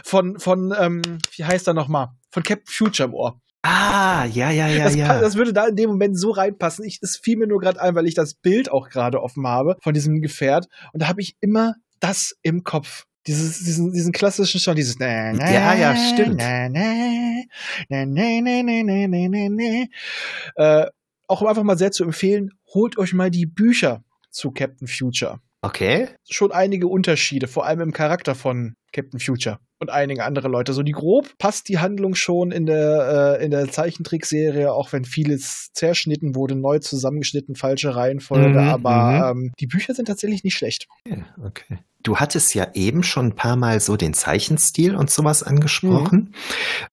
von, 0.03 0.39
von, 0.39 0.73
ähm, 0.77 1.01
wie 1.35 1.45
heißt 1.45 1.67
er 1.67 1.73
nochmal? 1.73 2.09
Von 2.31 2.43
Captain 2.43 2.67
Future 2.67 3.07
im 3.07 3.13
Ohr. 3.13 3.39
Ah, 3.63 4.25
ja, 4.25 4.51
ja, 4.51 4.67
ja, 4.67 4.85
das, 4.85 4.95
ja. 4.95 5.19
Das 5.19 5.35
würde 5.35 5.51
da 5.51 5.67
in 5.67 5.75
dem 5.75 5.89
Moment 5.89 6.17
so 6.17 6.31
reinpassen. 6.31 6.85
Ich, 6.85 6.99
es 7.01 7.17
fiel 7.17 7.37
mir 7.37 7.47
nur 7.47 7.59
gerade 7.59 7.81
ein, 7.81 7.95
weil 7.95 8.07
ich 8.07 8.13
das 8.13 8.33
Bild 8.35 8.71
auch 8.71 8.89
gerade 8.89 9.21
offen 9.21 9.45
habe 9.47 9.77
von 9.81 9.93
diesem 9.93 10.21
Gefährt. 10.21 10.67
Und 10.93 11.01
da 11.01 11.07
habe 11.07 11.21
ich 11.21 11.35
immer 11.41 11.75
das 11.99 12.35
im 12.43 12.63
Kopf. 12.63 13.05
Dieses, 13.25 13.63
diesen, 13.63 13.91
diesen 13.91 14.13
klassischen 14.13 14.61
schon, 14.61 14.77
dieses 14.77 14.99
na, 14.99 15.33
na, 15.33 15.51
Ja, 15.51 15.73
ja, 15.75 15.95
stimmt. 15.95 16.37
Na, 16.37 16.69
na, 16.69 17.43
na, 17.89 18.05
na, 18.05 18.41
na, 18.41 18.83
na, 18.83 19.07
na, 19.07 19.27
na, 19.27 19.49
na. 19.49 20.83
Äh, 20.83 20.89
auch 21.27 21.41
einfach 21.41 21.63
mal 21.63 21.77
sehr 21.77 21.91
zu 21.91 22.05
empfehlen, 22.05 22.51
holt 22.73 22.97
euch 22.97 23.13
mal 23.13 23.29
die 23.29 23.45
Bücher 23.45 24.03
zu 24.29 24.51
Captain 24.51 24.87
Future. 24.87 25.39
Okay. 25.61 26.07
Schon 26.29 26.53
einige 26.53 26.87
Unterschiede, 26.87 27.47
vor 27.49 27.65
allem 27.65 27.81
im 27.81 27.91
Charakter 27.91 28.33
von 28.33 28.75
Captain 28.93 29.19
Future 29.19 29.59
und 29.79 29.89
einige 29.89 30.23
andere 30.23 30.47
Leute. 30.47 30.73
So 30.73 30.83
die 30.83 30.91
grob 30.91 31.37
passt 31.37 31.69
die 31.69 31.79
Handlung 31.79 32.15
schon 32.15 32.51
in 32.51 32.65
der, 32.65 33.37
äh, 33.39 33.45
in 33.45 33.51
der 33.51 33.69
Zeichentrickserie, 33.69 34.71
auch 34.71 34.91
wenn 34.93 35.05
vieles 35.05 35.69
zerschnitten 35.73 36.35
wurde, 36.35 36.55
neu 36.55 36.79
zusammengeschnitten, 36.79 37.55
falsche 37.55 37.95
Reihenfolge, 37.95 38.61
mhm, 38.61 38.69
aber 38.69 39.33
mhm. 39.33 39.45
ähm, 39.45 39.51
die 39.59 39.67
Bücher 39.67 39.93
sind 39.93 40.05
tatsächlich 40.05 40.43
nicht 40.43 40.55
schlecht. 40.55 40.87
Ja, 41.07 41.17
okay. 41.43 41.79
Du 42.03 42.17
hattest 42.17 42.53
ja 42.53 42.67
eben 42.73 43.03
schon 43.03 43.27
ein 43.27 43.35
paar 43.35 43.55
Mal 43.55 43.79
so 43.79 43.97
den 43.97 44.13
Zeichenstil 44.13 44.95
und 44.95 45.09
sowas 45.09 45.43
angesprochen. 45.43 46.19
Mhm. 46.19 46.33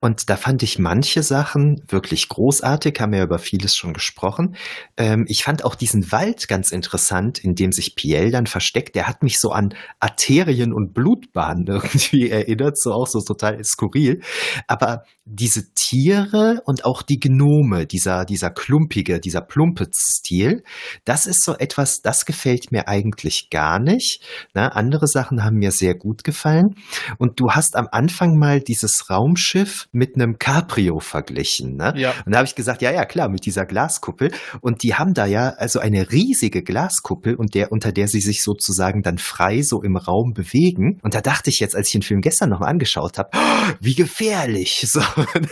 Und 0.00 0.30
da 0.30 0.36
fand 0.36 0.62
ich 0.62 0.78
manche 0.78 1.22
Sachen 1.22 1.82
wirklich 1.88 2.28
großartig, 2.28 2.98
haben 3.00 3.14
ja 3.14 3.22
über 3.22 3.38
vieles 3.38 3.76
schon 3.76 3.92
gesprochen. 3.92 4.56
Ähm, 4.96 5.24
ich 5.28 5.44
fand 5.44 5.64
auch 5.64 5.74
diesen 5.74 6.10
Wald 6.10 6.48
ganz 6.48 6.72
interessant, 6.72 7.38
in 7.38 7.54
dem 7.54 7.72
sich 7.72 7.94
Piel 7.94 8.30
dann 8.30 8.46
versteckt. 8.46 8.94
Der 8.96 9.06
hat 9.06 9.22
mich 9.22 9.38
so 9.38 9.50
an 9.52 9.74
Arterien 10.00 10.72
und 10.72 10.94
Blutbahnen 10.94 11.66
irgendwie 11.68 12.30
erinnert, 12.30 12.78
so 12.78 12.92
auch 12.92 13.06
so 13.06 13.20
total 13.20 13.62
skurril. 13.62 14.20
Aber 14.66 15.04
diese 15.26 15.72
Tiere 15.72 16.62
und 16.66 16.84
auch 16.84 17.02
die 17.02 17.18
Gnome, 17.18 17.86
dieser, 17.86 18.24
dieser 18.24 18.50
klumpige, 18.50 19.20
dieser 19.20 19.40
plumpe 19.40 19.88
Stil, 19.94 20.62
das 21.04 21.26
ist 21.26 21.42
so 21.44 21.56
etwas, 21.56 22.02
das 22.02 22.26
gefällt 22.26 22.72
mir 22.72 22.88
eigentlich 22.88 23.48
gar 23.50 23.78
nicht. 23.78 24.22
Na, 24.52 24.68
andere 24.68 25.03
Sachen 25.06 25.44
haben 25.44 25.56
mir 25.56 25.70
sehr 25.70 25.94
gut 25.94 26.24
gefallen. 26.24 26.74
Und 27.18 27.40
du 27.40 27.50
hast 27.50 27.76
am 27.76 27.88
Anfang 27.90 28.38
mal 28.38 28.60
dieses 28.60 29.10
Raumschiff 29.10 29.86
mit 29.92 30.14
einem 30.16 30.38
Cabrio 30.38 30.98
verglichen. 30.98 31.76
Ne? 31.76 31.92
Ja. 31.96 32.14
Und 32.24 32.32
da 32.32 32.38
habe 32.38 32.46
ich 32.46 32.54
gesagt, 32.54 32.82
ja, 32.82 32.90
ja, 32.90 33.04
klar, 33.04 33.28
mit 33.28 33.46
dieser 33.46 33.66
Glaskuppel. 33.66 34.32
Und 34.60 34.82
die 34.82 34.94
haben 34.94 35.14
da 35.14 35.26
ja 35.26 35.50
also 35.56 35.78
eine 35.78 36.10
riesige 36.12 36.62
Glaskuppel 36.62 37.34
und 37.34 37.54
der, 37.54 37.72
unter 37.72 37.92
der 37.92 38.08
sie 38.08 38.20
sich 38.20 38.42
sozusagen 38.42 39.02
dann 39.02 39.18
frei 39.18 39.62
so 39.62 39.82
im 39.82 39.96
Raum 39.96 40.32
bewegen. 40.34 40.98
Und 41.02 41.14
da 41.14 41.20
dachte 41.20 41.50
ich 41.50 41.60
jetzt, 41.60 41.76
als 41.76 41.88
ich 41.88 41.92
den 41.92 42.02
Film 42.02 42.20
gestern 42.20 42.50
noch 42.50 42.60
mal 42.60 42.68
angeschaut 42.68 43.18
habe, 43.18 43.30
oh, 43.34 43.72
wie 43.80 43.94
gefährlich. 43.94 44.84
So, 44.94 45.00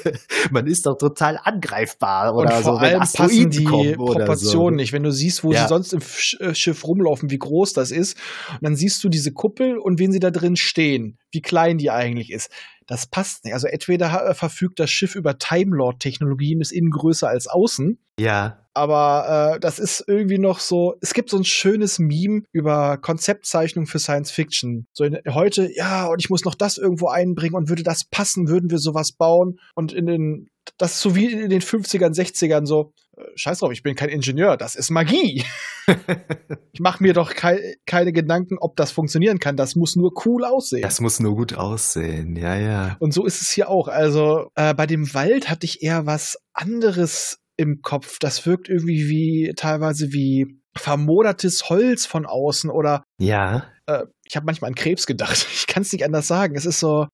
man 0.50 0.66
ist 0.66 0.86
doch 0.86 0.96
total 0.96 1.38
angreifbar 1.42 2.34
oder 2.34 2.56
und 2.56 2.62
vor 2.62 2.74
so, 2.74 2.80
wenn 2.80 2.94
allem 2.94 3.00
passen 3.00 3.50
die 3.50 3.64
Proportionen 3.64 4.74
so. 4.74 4.76
nicht. 4.76 4.92
Wenn 4.92 5.02
du 5.02 5.10
siehst, 5.10 5.42
wo 5.42 5.52
ja. 5.52 5.62
sie 5.62 5.68
sonst 5.68 5.92
im 5.92 6.00
äh, 6.40 6.54
Schiff 6.54 6.84
rumlaufen, 6.84 7.30
wie 7.30 7.38
groß 7.38 7.72
das 7.72 7.90
ist, 7.90 8.16
und 8.52 8.62
dann 8.62 8.76
siehst 8.76 9.02
du 9.02 9.08
diese 9.08 9.31
diese 9.32 9.34
Kuppel 9.34 9.78
und 9.78 9.98
wen 9.98 10.12
sie 10.12 10.20
da 10.20 10.30
drin 10.30 10.56
stehen, 10.56 11.18
wie 11.30 11.42
klein 11.42 11.78
die 11.78 11.90
eigentlich 11.90 12.30
ist. 12.30 12.50
Das 12.86 13.06
passt 13.06 13.44
nicht. 13.44 13.54
Also 13.54 13.68
entweder 13.68 14.28
äh, 14.28 14.34
verfügt 14.34 14.78
das 14.78 14.90
Schiff 14.90 15.14
über 15.14 15.38
Time 15.38 15.74
Lord 15.74 16.00
Technologien, 16.00 16.60
ist 16.60 16.72
innen 16.72 16.90
größer 16.90 17.28
als 17.28 17.46
außen. 17.46 17.98
Ja. 18.18 18.58
Aber 18.74 19.54
äh, 19.54 19.60
das 19.60 19.78
ist 19.78 20.04
irgendwie 20.06 20.38
noch 20.38 20.58
so. 20.58 20.96
Es 21.00 21.14
gibt 21.14 21.30
so 21.30 21.36
ein 21.36 21.44
schönes 21.44 21.98
Meme 21.98 22.42
über 22.52 22.96
Konzeptzeichnung 22.96 23.86
für 23.86 23.98
Science 23.98 24.30
Fiction. 24.30 24.86
So 24.92 25.04
in, 25.04 25.18
heute, 25.28 25.70
ja, 25.74 26.06
und 26.06 26.20
ich 26.20 26.30
muss 26.30 26.44
noch 26.44 26.54
das 26.54 26.78
irgendwo 26.78 27.08
einbringen 27.08 27.54
und 27.54 27.68
würde 27.68 27.82
das 27.82 28.04
passen, 28.04 28.48
würden 28.48 28.70
wir 28.70 28.78
sowas 28.78 29.12
bauen. 29.12 29.60
Und 29.74 29.92
in 29.92 30.06
den, 30.06 30.48
das 30.78 30.92
ist 30.92 31.00
so 31.00 31.14
wie 31.14 31.26
in 31.26 31.50
den 31.50 31.60
50ern, 31.60 32.14
60ern 32.14 32.66
so. 32.66 32.92
Äh, 33.16 33.22
scheiß 33.34 33.58
drauf, 33.58 33.72
ich 33.72 33.82
bin 33.82 33.94
kein 33.94 34.08
Ingenieur, 34.08 34.56
das 34.56 34.74
ist 34.74 34.90
Magie. 34.90 35.44
ich 36.72 36.80
mache 36.80 37.02
mir 37.02 37.12
doch 37.12 37.34
kei 37.34 37.76
keine 37.86 38.12
Gedanken, 38.12 38.56
ob 38.58 38.76
das 38.76 38.92
funktionieren 38.92 39.38
kann. 39.38 39.56
Das 39.56 39.76
muss 39.76 39.96
nur 39.96 40.12
cool 40.24 40.44
aussehen. 40.44 40.82
Das 40.82 41.00
muss 41.00 41.20
nur 41.20 41.34
gut 41.34 41.54
aussehen, 41.54 42.36
ja, 42.36 42.56
ja. 42.56 42.96
Und 43.00 43.12
so 43.12 43.26
ist 43.26 43.42
es 43.42 43.50
hier 43.50 43.68
auch. 43.68 43.88
Also 43.88 44.48
äh, 44.54 44.74
bei 44.74 44.86
dem 44.86 45.12
Wald 45.14 45.50
hatte 45.50 45.66
ich 45.66 45.82
eher 45.82 46.06
was 46.06 46.38
anderes 46.52 47.38
im 47.56 47.80
Kopf. 47.82 48.18
Das 48.18 48.46
wirkt 48.46 48.68
irgendwie 48.68 49.08
wie 49.08 49.52
teilweise 49.56 50.12
wie 50.12 50.58
vermodertes 50.76 51.68
Holz 51.68 52.06
von 52.06 52.24
außen 52.26 52.70
oder 52.70 53.04
ja. 53.18 53.66
Äh, 53.86 54.04
ich 54.24 54.36
habe 54.36 54.46
manchmal 54.46 54.70
an 54.70 54.74
Krebs 54.74 55.06
gedacht. 55.06 55.46
Ich 55.54 55.66
kann 55.66 55.82
es 55.82 55.92
nicht 55.92 56.04
anders 56.04 56.26
sagen. 56.26 56.54
Es 56.54 56.66
ist 56.66 56.80
so 56.80 57.06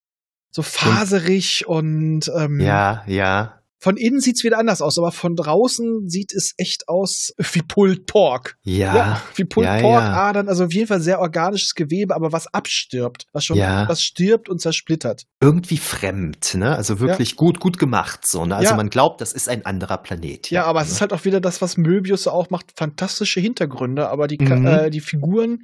so 0.51 0.63
faserig 0.63 1.67
und, 1.67 2.31
ähm, 2.37 2.61
ja, 2.61 3.05
ja. 3.07 3.59
Von 3.81 3.97
innen 3.97 4.19
sieht's 4.19 4.43
wieder 4.43 4.59
anders 4.59 4.83
aus, 4.83 4.99
aber 4.99 5.13
von 5.13 5.37
draußen 5.37 6.09
sieht 6.09 6.35
es 6.35 6.53
echt 6.57 6.89
aus 6.89 7.33
wie 7.53 7.63
Pulled 7.63 8.07
Pork. 8.07 8.57
Ja. 8.65 8.97
ja 8.97 9.23
wie 9.37 9.45
Pulled 9.45 9.69
ja, 9.69 9.81
Pork, 9.81 10.03
ja. 10.03 10.13
Adern, 10.15 10.49
also 10.49 10.65
auf 10.65 10.73
jeden 10.73 10.89
Fall 10.89 11.01
sehr 11.01 11.21
organisches 11.21 11.77
Gewebe, 11.77 12.17
aber 12.17 12.33
was 12.33 12.53
abstirbt, 12.53 13.27
was 13.33 13.45
schon, 13.45 13.57
ja. 13.57 13.89
was 13.89 14.03
stirbt 14.03 14.49
und 14.49 14.61
zersplittert. 14.61 15.27
Irgendwie 15.41 15.77
fremd, 15.77 16.57
ne? 16.57 16.75
Also 16.75 16.99
wirklich 16.99 17.37
gut, 17.37 17.61
gut 17.61 17.79
gemacht, 17.79 18.27
so, 18.27 18.45
ne? 18.47 18.57
Also 18.57 18.75
man 18.75 18.91
glaubt, 18.91 19.21
das 19.21 19.33
ist 19.33 19.49
ein 19.49 19.65
anderer 19.65 19.99
Planet. 19.99 20.51
Ja, 20.51 20.65
aber 20.65 20.81
ne? 20.81 20.87
es 20.87 20.93
ist 20.93 21.01
halt 21.01 21.13
auch 21.13 21.25
wieder 21.25 21.41
das, 21.41 21.63
was 21.63 21.77
Möbius 21.77 22.27
auch 22.27 22.51
macht, 22.51 22.73
fantastische 22.77 23.39
Hintergründe, 23.39 24.09
aber 24.09 24.27
die, 24.27 24.39
mhm. 24.43 24.67
äh, 24.67 24.91
die 24.91 25.01
Figuren, 25.01 25.63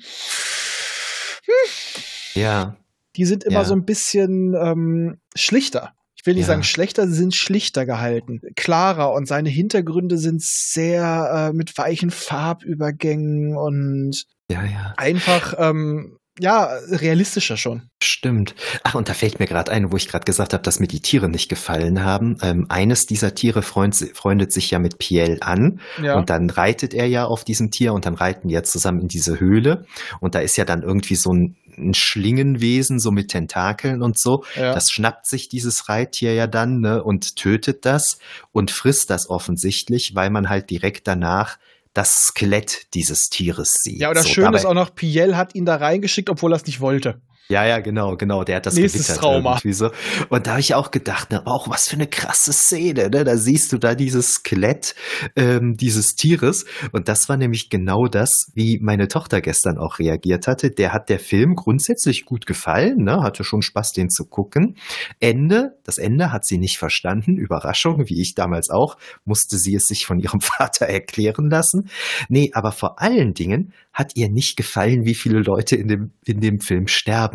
hm, 1.45 2.41
ja. 2.41 2.77
Die 3.17 3.25
sind 3.25 3.45
immer 3.45 3.65
so 3.65 3.75
ein 3.75 3.85
bisschen 3.85 4.55
ähm, 4.55 5.21
schlichter 5.37 5.95
ich 6.25 6.27
will 6.27 6.37
nicht 6.37 6.45
ja. 6.45 6.55
sagen 6.55 6.63
schlechter, 6.63 7.07
sie 7.07 7.17
sind 7.17 7.35
schlichter 7.35 7.85
gehalten, 7.85 8.41
klarer 8.57 9.13
und 9.13 9.29
seine 9.29 9.51
Hintergründe 9.51 10.17
sind 10.17 10.41
sehr 10.43 11.51
äh, 11.51 11.53
mit 11.53 11.77
weichen 11.77 12.11
Farbübergängen 12.11 13.59
und 13.59 14.25
ja, 14.51 14.65
ja. 14.65 14.95
einfach 14.97 15.53
ähm, 15.59 16.17
ja, 16.41 16.69
realistischer 16.91 17.57
schon. 17.57 17.83
Stimmt. 18.03 18.55
Ach, 18.83 18.95
und 18.95 19.09
da 19.09 19.15
fällt 19.15 19.39
mir 19.39 19.47
gerade 19.47 19.71
ein, 19.71 19.93
wo 19.93 19.97
ich 19.97 20.09
gerade 20.09 20.25
gesagt 20.25 20.53
habe, 20.53 20.63
dass 20.63 20.81
mir 20.81 20.89
die 20.89 21.01
Tiere 21.01 21.29
nicht 21.29 21.49
gefallen 21.49 22.03
haben. 22.05 22.39
Ähm, 22.43 22.67
eines 22.69 23.07
dieser 23.07 23.35
Tiere 23.35 23.63
freund, 23.63 23.95
freundet 24.15 24.53
sich 24.53 24.71
ja 24.71 24.79
mit 24.79 24.99
Piel 24.99 25.39
an 25.41 25.81
ja. 26.03 26.17
und 26.17 26.31
dann 26.31 26.51
reitet 26.51 26.93
er 26.95 27.07
ja 27.07 27.25
auf 27.25 27.45
diesem 27.45 27.71
Tier 27.71 27.93
und 27.93 28.07
dann 28.07 28.15
reiten 28.15 28.49
die 28.49 28.55
ja 28.55 28.63
zusammen 28.63 29.03
in 29.03 29.09
diese 29.09 29.39
Höhle 29.39 29.87
und 30.21 30.35
da 30.35 30.41
ist 30.41 30.57
ja 30.57 30.65
dann 30.65 30.83
irgendwie 30.83 31.17
so 31.17 31.33
ein 31.33 31.57
ein 31.77 31.95
Schlingenwesen, 31.95 33.01
so 33.01 33.11
mit 33.11 33.29
Tentakeln 33.29 34.03
und 34.03 34.19
so. 34.19 34.45
Ja. 34.55 34.75
Das 34.75 34.91
schnappt 34.91 35.27
sich 35.27 35.49
dieses 35.49 35.89
Reittier 35.89 36.35
ja 36.35 36.47
dann 36.47 36.81
ne, 36.81 37.03
und 37.03 37.37
tötet 37.37 37.85
das 37.85 38.19
und 38.53 38.71
frisst 38.71 39.11
das 39.11 39.29
offensichtlich, 39.29 40.15
weil 40.15 40.31
man 40.31 40.49
halt 40.49 40.71
direkt 40.71 41.07
danach 41.07 41.59
das 41.95 42.27
Skelett 42.27 42.93
dieses 42.95 43.31
Tieres 43.31 43.73
sieht. 43.83 44.01
Ja, 44.01 44.09
und 44.09 44.17
das 44.17 44.25
so, 44.25 44.31
Schöne 44.31 44.57
ist 44.57 44.67
auch 44.67 44.75
noch, 44.75 44.95
Piel 44.95 45.37
hat 45.37 45.55
ihn 45.55 45.65
da 45.65 45.77
reingeschickt, 45.77 46.29
obwohl 46.29 46.53
er 46.53 46.57
es 46.57 46.67
nicht 46.67 46.81
wollte. 46.81 47.21
Ja, 47.49 47.67
ja, 47.67 47.81
genau, 47.81 48.17
genau. 48.17 48.43
Der 48.43 48.57
hat 48.57 48.67
das 48.67 48.75
Nächstes 48.75 49.07
gewittert 49.07 49.23
Trauma. 49.23 49.51
irgendwie 49.53 49.75
so. 49.75 49.91
Und 50.31 50.47
da 50.47 50.53
habe 50.53 50.61
ich 50.61 50.75
auch 50.75 50.91
gedacht, 50.91 51.31
ne, 51.31 51.47
auch 51.47 51.69
was 51.69 51.89
für 51.89 51.97
eine 51.97 52.07
krasse 52.07 52.55
Szene. 52.55 53.11
Ne? 53.11 53.23
Da 53.25 53.37
siehst 53.37 53.71
du 53.73 53.79
da 53.79 53.95
dieses 53.95 54.37
Skelett 54.37 54.95
ähm, 55.37 55.77
dieses 55.77 56.15
Tieres. 56.15 56.65
Und 56.93 57.09
das 57.09 57.29
war 57.29 57.37
nämlich 57.37 57.69
genau 57.69 58.07
das, 58.07 58.51
wie 58.55 58.79
meine 58.81 59.09
Tochter 59.09 59.43
gestern 59.43 59.77
auch 59.77 59.99
reagiert 59.99 60.47
hatte. 60.47 60.71
Der 60.71 60.95
hat 60.95 61.11
der 61.11 61.19
Film 61.19 61.55
grundsätzlich 61.55 62.25
gut 62.25 62.47
gefallen, 62.47 63.05
ne? 63.05 63.23
hatte 63.23 63.45
schon 63.45 63.61
Spaß, 63.61 63.93
den 63.93 64.09
zu 64.09 64.25
gucken. 64.25 64.77
Ende, 65.21 65.77
das 65.85 65.99
Ende 65.99 66.33
hat 66.33 66.47
sie 66.47 66.57
nicht 66.57 66.79
verstanden. 66.79 67.37
Überraschung, 67.37 68.09
wie 68.09 68.23
ich 68.23 68.35
damals 68.35 68.71
auch, 68.71 68.97
musste 69.27 69.59
sie 69.59 69.75
es 69.75 69.85
sich 69.85 70.07
von 70.07 70.19
ihrem 70.19 70.41
Vater 70.45 70.87
erklären 70.87 71.51
lassen. 71.51 71.91
Nee, 72.31 72.51
aber 72.55 72.73
vor 72.73 73.03
allen 73.03 73.35
Dingen 73.35 73.75
hat 73.93 74.13
ihr 74.17 74.29
nicht 74.29 74.57
gefallen, 74.57 75.05
wie 75.05 75.15
viele 75.15 75.41
Leute 75.41 75.77
in 75.77 75.89
dem, 75.89 76.11
in 76.25 76.41
dem 76.41 76.61
Film 76.61 76.89
sterben. 76.89 77.34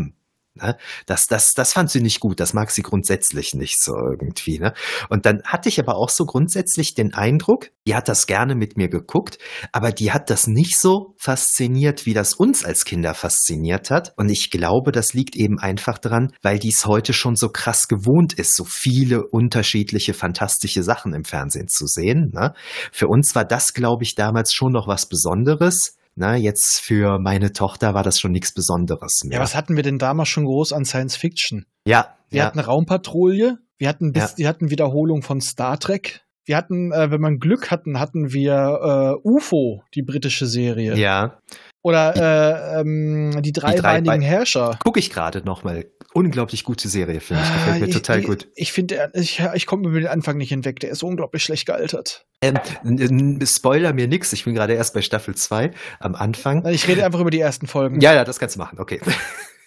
Ne? 0.62 0.78
Das, 1.06 1.28
das, 1.28 1.54
das 1.54 1.74
fand 1.74 1.90
sie 1.90 2.02
nicht 2.02 2.20
gut. 2.20 2.40
Das 2.40 2.54
mag 2.54 2.72
sie 2.72 2.82
grundsätzlich 2.82 3.54
nicht 3.54 3.82
so 3.82 3.94
irgendwie. 3.94 4.60
Ne? 4.60 4.74
Und 5.10 5.26
dann 5.26 5.42
hatte 5.46 5.70
ich 5.70 5.80
aber 5.80 5.96
auch 5.96 6.10
so 6.10 6.26
grundsätzlich 6.26 6.94
den 6.94 7.14
Eindruck, 7.14 7.70
die 7.88 7.96
hat 7.96 8.08
das 8.08 8.28
gerne 8.28 8.56
mit 8.56 8.78
mir 8.78 8.90
geguckt, 8.90 9.40
aber 9.72 9.92
die 9.92 10.12
hat 10.12 10.30
das 10.30 10.48
nicht 10.48 10.80
so 10.80 11.16
fasziniert, 11.18 12.06
wie 12.06 12.14
das 12.14 12.34
uns 12.34 12.64
als 12.64 12.86
Kinder 12.86 13.14
fasziniert 13.14 13.90
hat. 13.90 14.14
Und 14.18 14.30
ich 14.30 14.52
glaube, 14.52 14.92
das 14.92 15.14
liegt 15.14 15.36
eben 15.36 15.60
einfach 15.60 15.98
daran, 15.98 16.32
weil 16.42 16.60
dies 16.60 16.86
heute 16.86 17.14
schon 17.14 17.36
so 17.36 17.50
krass 17.50 17.88
gewohnt 17.88 18.34
ist, 18.34 18.56
so 18.56 18.66
viele 18.66 19.24
unterschiedliche, 19.32 20.14
fantastische 20.14 20.84
Sachen 20.84 21.14
im 21.14 21.24
Fernsehen 21.24 21.68
zu 21.68 21.88
sehen. 21.88 22.32
Ne? 22.34 22.54
Für 22.92 23.08
uns 23.08 23.34
war 23.36 23.46
das, 23.46 23.74
glaube 23.74 24.04
ich, 24.04 24.16
damals 24.16 24.54
schon 24.54 24.72
noch 24.72 24.88
was 24.88 25.08
Besonderes 25.08 25.99
na, 26.20 26.36
jetzt 26.36 26.82
für 26.82 27.18
meine 27.18 27.54
Tochter 27.54 27.94
war 27.94 28.04
das 28.04 28.20
schon 28.20 28.34
nichts 28.34 28.54
Besonderes 28.54 29.24
mehr. 29.24 29.38
Ja, 29.38 29.42
was 29.42 29.56
hatten 29.56 29.78
wir 29.78 29.84
denn 29.84 29.98
damals 29.98 30.28
schon 30.28 30.44
groß 30.44 30.74
an 30.74 30.84
Science 30.84 31.16
Fiction? 31.16 31.66
Ja. 31.86 32.18
Wir 32.30 32.40
ja. 32.40 32.46
hatten 32.46 32.60
Raumpatrouille, 32.60 33.60
wir 33.78 33.88
hatten, 33.88 34.12
bis, 34.12 34.32
ja. 34.32 34.38
wir 34.38 34.48
hatten 34.50 34.70
Wiederholung 34.70 35.24
von 35.24 35.40
Star 35.40 35.80
Trek. 35.80 36.26
Wir 36.44 36.58
hatten, 36.58 36.92
äh, 36.92 37.10
wenn 37.10 37.22
man 37.22 37.40
Glück 37.40 37.72
hatten, 37.72 38.00
hatten 38.00 38.34
wir 38.34 39.18
äh, 39.24 39.28
UFO, 39.28 39.82
die 39.96 40.02
britische 40.02 40.46
Serie. 40.46 40.96
Ja. 40.98 41.40
Oder 41.82 42.16
äh, 42.16 42.82
ähm, 42.82 43.42
die 43.42 43.54
dreibeinigen 43.54 44.22
drei 44.22 44.28
Herrscher. 44.28 44.78
Gucke 44.84 45.00
ich 45.00 45.10
gerade 45.10 45.44
noch 45.44 45.64
mal. 45.64 45.86
Unglaublich 46.12 46.64
gute 46.64 46.90
Serie, 46.90 47.20
finde 47.20 47.44
ich. 47.44 47.54
Gefällt 47.54 47.82
mir 47.82 47.88
ich, 47.88 47.94
total 47.94 48.20
ich, 48.20 48.26
gut. 48.26 48.48
Ich 48.56 48.74
finde, 48.74 49.12
ich, 49.14 49.44
ich 49.54 49.66
komme 49.68 49.88
über 49.88 50.00
den 50.00 50.08
Anfang 50.08 50.38
nicht 50.38 50.50
hinweg. 50.50 50.80
Der 50.80 50.90
ist 50.90 51.04
unglaublich 51.04 51.44
schlecht 51.44 51.68
gealtert. 51.68 52.26
Ähm, 52.42 53.40
Spoiler 53.46 53.94
mir 53.94 54.08
nix. 54.08 54.34
Ich 54.34 54.44
bin 54.44 54.56
gerade 54.56 54.74
erst 54.74 54.96
bei 54.96 55.04
Staffel 55.04 55.36
2 55.36 55.70
am 56.00 56.16
Anfang. 56.16 56.66
Ich 56.66 56.88
rede 56.88 57.06
einfach 57.06 57.20
über 57.20 57.30
die 57.30 57.40
ersten 57.40 57.68
Folgen. 57.68 58.02
Ja, 58.02 58.14
ja, 58.14 58.26
das 58.26 58.40
kannst 58.40 58.56
du 58.56 58.60
machen. 58.60 58.80
Okay. 58.80 59.00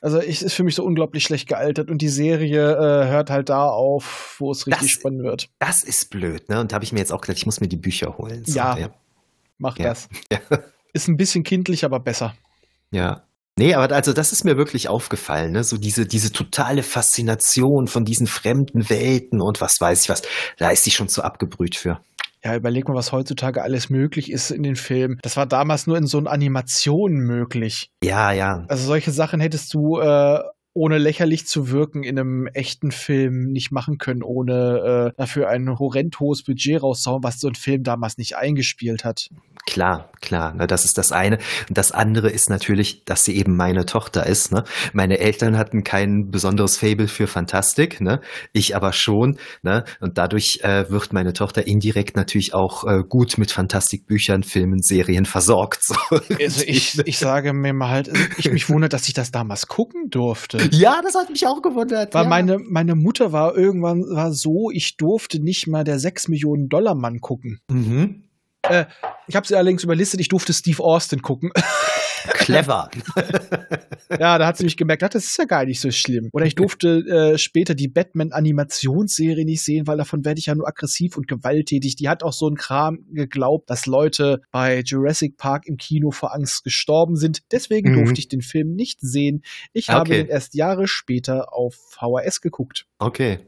Also 0.05 0.21
ich 0.21 0.43
ist 0.43 0.55
für 0.55 0.65
mich 0.65 0.75
so 0.75 0.85
unglaublich 0.85 1.23
schlecht 1.23 1.49
gealtert 1.49 1.89
und 1.89 2.03
die 2.03 2.09
Serie 2.09 2.73
äh, 2.73 3.09
hört 3.09 3.31
halt 3.31 3.49
da 3.49 3.69
auf, 3.69 4.35
wo 4.41 4.51
es 4.51 4.67
richtig 4.67 4.89
das, 4.89 4.91
spannend 4.91 5.23
wird. 5.23 5.49
Das 5.61 5.85
ist 5.85 6.11
blöd, 6.11 6.49
ne? 6.49 6.59
Und 6.59 6.73
da 6.73 6.75
habe 6.75 6.85
ich 6.85 6.93
mir 6.93 6.99
jetzt 6.99 7.13
auch 7.13 7.21
gedacht, 7.21 7.39
ich 7.39 7.47
muss 7.47 7.61
mir 7.61 7.69
die 7.69 7.77
Bücher 7.77 8.19
holen. 8.19 8.45
So, 8.45 8.59
ja, 8.59 8.77
ja, 8.77 8.91
mach 9.59 9.79
ja. 9.79 9.91
das. 9.91 10.09
Ja. 10.33 10.41
Ist 10.93 11.09
ein 11.09 11.17
bisschen 11.17 11.45
kindlich, 11.45 11.85
aber 11.85 12.01
besser. 12.01 12.35
Ja. 12.91 13.25
Nee, 13.59 13.75
aber 13.75 13.95
also 13.95 14.13
das 14.13 14.33
ist 14.33 14.45
mir 14.45 14.57
wirklich 14.57 14.89
aufgefallen, 14.89 15.53
ne? 15.53 15.63
So 15.63 15.77
diese, 15.77 16.07
diese 16.07 16.33
totale 16.33 16.83
Faszination 16.83 17.87
von 17.87 18.05
diesen 18.05 18.27
fremden 18.27 18.89
Welten 18.89 19.43
und 19.43 19.61
was 19.61 19.81
weiß 19.81 20.05
ich 20.05 20.09
was. 20.09 20.23
Da 20.59 20.71
ist 20.71 20.87
die 20.87 20.91
schon 20.91 21.09
zu 21.09 21.23
abgebrüht 21.23 21.77
für. 21.77 22.01
Ja, 22.45 22.57
überleg 22.57 22.89
mal, 22.89 22.95
was 22.95 23.13
heutzutage 23.13 23.63
alles 23.63 23.89
möglich 23.89 24.33
ist 24.33 24.51
in 24.51 24.65
den 24.65 24.75
Filmen. 24.75 25.19
Das 25.23 25.37
war 25.37 25.47
damals 25.47 25.87
nur 25.87 25.97
in 25.97 26.07
so 26.07 26.19
Animationen 26.19 27.19
möglich. 27.19 27.91
Ja, 28.03 28.33
ja. 28.33 28.65
Also 28.69 28.85
solche 28.85 29.13
Sachen 29.13 29.41
hättest 29.41 29.73
du 29.75 30.01
äh, 30.01 30.41
ohne 30.75 30.99
lächerlich 30.99 31.47
zu 31.47 31.71
wirken 31.71 32.03
in 32.03 32.19
einem 32.19 32.47
echten 32.47 32.91
Film 32.91 33.53
nicht 33.53 33.73
machen 33.73 33.99
können, 33.99 34.23
ohne 34.23 35.13
äh, 35.13 35.17
dafür 35.19 35.49
ein 35.49 35.79
horrend 35.79 36.19
hohes 36.19 36.43
Budget 36.43 36.83
rauszuhauen, 36.83 37.23
was 37.23 37.41
so 37.41 37.49
ein 37.49 37.55
Film 37.55 37.83
damals 37.83 38.17
nicht 38.17 38.37
eingespielt 38.37 39.05
hat. 39.05 39.29
Klar, 39.65 40.11
klar, 40.21 40.55
ne, 40.55 40.67
das 40.67 40.85
ist 40.85 40.99
das 40.99 41.13
eine. 41.13 41.39
Und 41.69 41.79
das 41.79 41.93
andere 41.93 42.31
ist 42.31 42.51
natürlich, 42.51 43.05
dass 43.05 43.25
sie 43.25 43.37
eben 43.37 43.55
meine 43.57 43.87
Tochter 43.87 44.27
ist. 44.27 44.51
Ne? 44.51 44.65
Meine 44.93 45.19
Eltern 45.19 45.57
hatten 45.57 45.85
kein 45.85 46.31
besonderes 46.31 46.79
Fable 46.79 47.07
für 47.07 47.29
Fantastik, 47.29 48.01
ne? 48.01 48.21
ich 48.53 48.75
aber 48.75 48.93
schon. 48.93 49.39
Ne? 49.63 49.85
Und 50.01 50.19
dadurch 50.19 50.61
äh, 50.63 50.91
wird 50.91 51.13
meine 51.13 51.33
Tochter 51.33 51.67
indirekt 51.67 52.17
natürlich 52.17 52.55
auch 52.55 52.85
äh, 52.85 53.03
gut 53.09 53.39
mit 53.39 53.53
Fantastikbüchern, 53.53 54.43
Filmen, 54.43 54.83
Serien 54.83 55.27
versorgt. 55.27 55.85
So. 55.85 55.95
Also 56.11 56.65
ich, 56.67 56.99
ich 57.07 57.19
sage 57.19 57.53
mir 57.53 57.73
mal 57.73 57.91
halt, 57.91 58.11
ich 58.39 58.51
mich 58.51 58.69
wundert, 58.69 58.93
dass 58.93 59.07
ich 59.07 59.15
das 59.15 59.31
damals 59.31 59.69
gucken 59.69 60.11
durfte. 60.11 60.62
Ja, 60.73 61.01
das 61.03 61.15
hat 61.15 61.31
mich 61.31 61.47
auch 61.47 61.63
gewundert. 61.63 62.15
Weil 62.15 62.25
ja. 62.25 62.29
meine, 62.29 62.59
meine 62.59 62.95
Mutter 62.95 63.33
war 63.33 63.57
irgendwann 63.57 64.03
war 64.03 64.33
so, 64.33 64.71
ich 64.71 64.97
durfte 64.97 65.41
nicht 65.43 65.67
mal 65.67 65.85
der 65.85 65.99
6 65.99 66.29
Millionen 66.29 66.69
Dollar 66.69 66.95
Mann 66.95 67.21
gucken. 67.21 67.61
Mhm. 67.71 68.25
Äh, 68.63 68.87
ich 69.27 69.37
habe 69.37 69.47
sie 69.47 69.57
allerdings 69.57 69.85
überlistet, 69.85 70.21
ich 70.21 70.29
durfte 70.29 70.53
Steve 70.53 70.83
Austin 70.83 71.23
gucken. 71.23 71.51
clever. 72.45 72.91
ja, 74.19 74.39
da 74.39 74.47
hat 74.47 74.57
sie 74.57 74.65
mich 74.65 74.77
gemerkt, 74.77 75.03
ach, 75.03 75.09
das 75.09 75.25
ist 75.25 75.39
ja 75.39 75.45
gar 75.45 75.65
nicht 75.65 75.81
so 75.81 75.91
schlimm. 75.91 76.29
Oder 76.33 76.47
ich 76.47 76.55
durfte 76.55 76.99
äh, 77.07 77.39
später 77.39 77.75
die 77.75 77.89
Batman-Animationsserie 77.89 79.45
nicht 79.45 79.63
sehen, 79.63 79.87
weil 79.87 79.97
davon 79.97 80.25
werde 80.25 80.39
ich 80.39 80.47
ja 80.47 80.55
nur 80.55 80.69
aggressiv 80.69 81.17
und 81.17 81.29
gewalttätig. 81.29 81.97
Die 81.97 82.09
hat 82.09 82.23
auch 82.23 82.33
so 82.33 82.47
einen 82.47 82.57
Kram 82.57 83.05
geglaubt, 83.11 83.71
dass 83.71 83.87
Leute 83.87 84.41
bei 84.51 84.83
Jurassic 84.85 85.37
Park 85.37 85.67
im 85.67 85.77
Kino 85.77 86.11
vor 86.11 86.35
Angst 86.35 86.65
gestorben 86.65 87.17
sind. 87.17 87.41
Deswegen 87.53 87.93
mhm. 87.93 87.97
durfte 87.97 88.21
ich 88.21 88.29
den 88.29 88.43
Film 88.43 88.75
nicht 88.75 89.01
sehen. 89.01 89.43
Ich 89.73 89.89
okay. 89.89 89.99
habe 89.99 90.11
den 90.11 90.27
erst 90.27 90.55
Jahre 90.55 90.87
später 90.87 91.53
auf 91.53 91.75
VHS 91.75 92.41
geguckt. 92.41 92.87
Okay. 92.99 93.39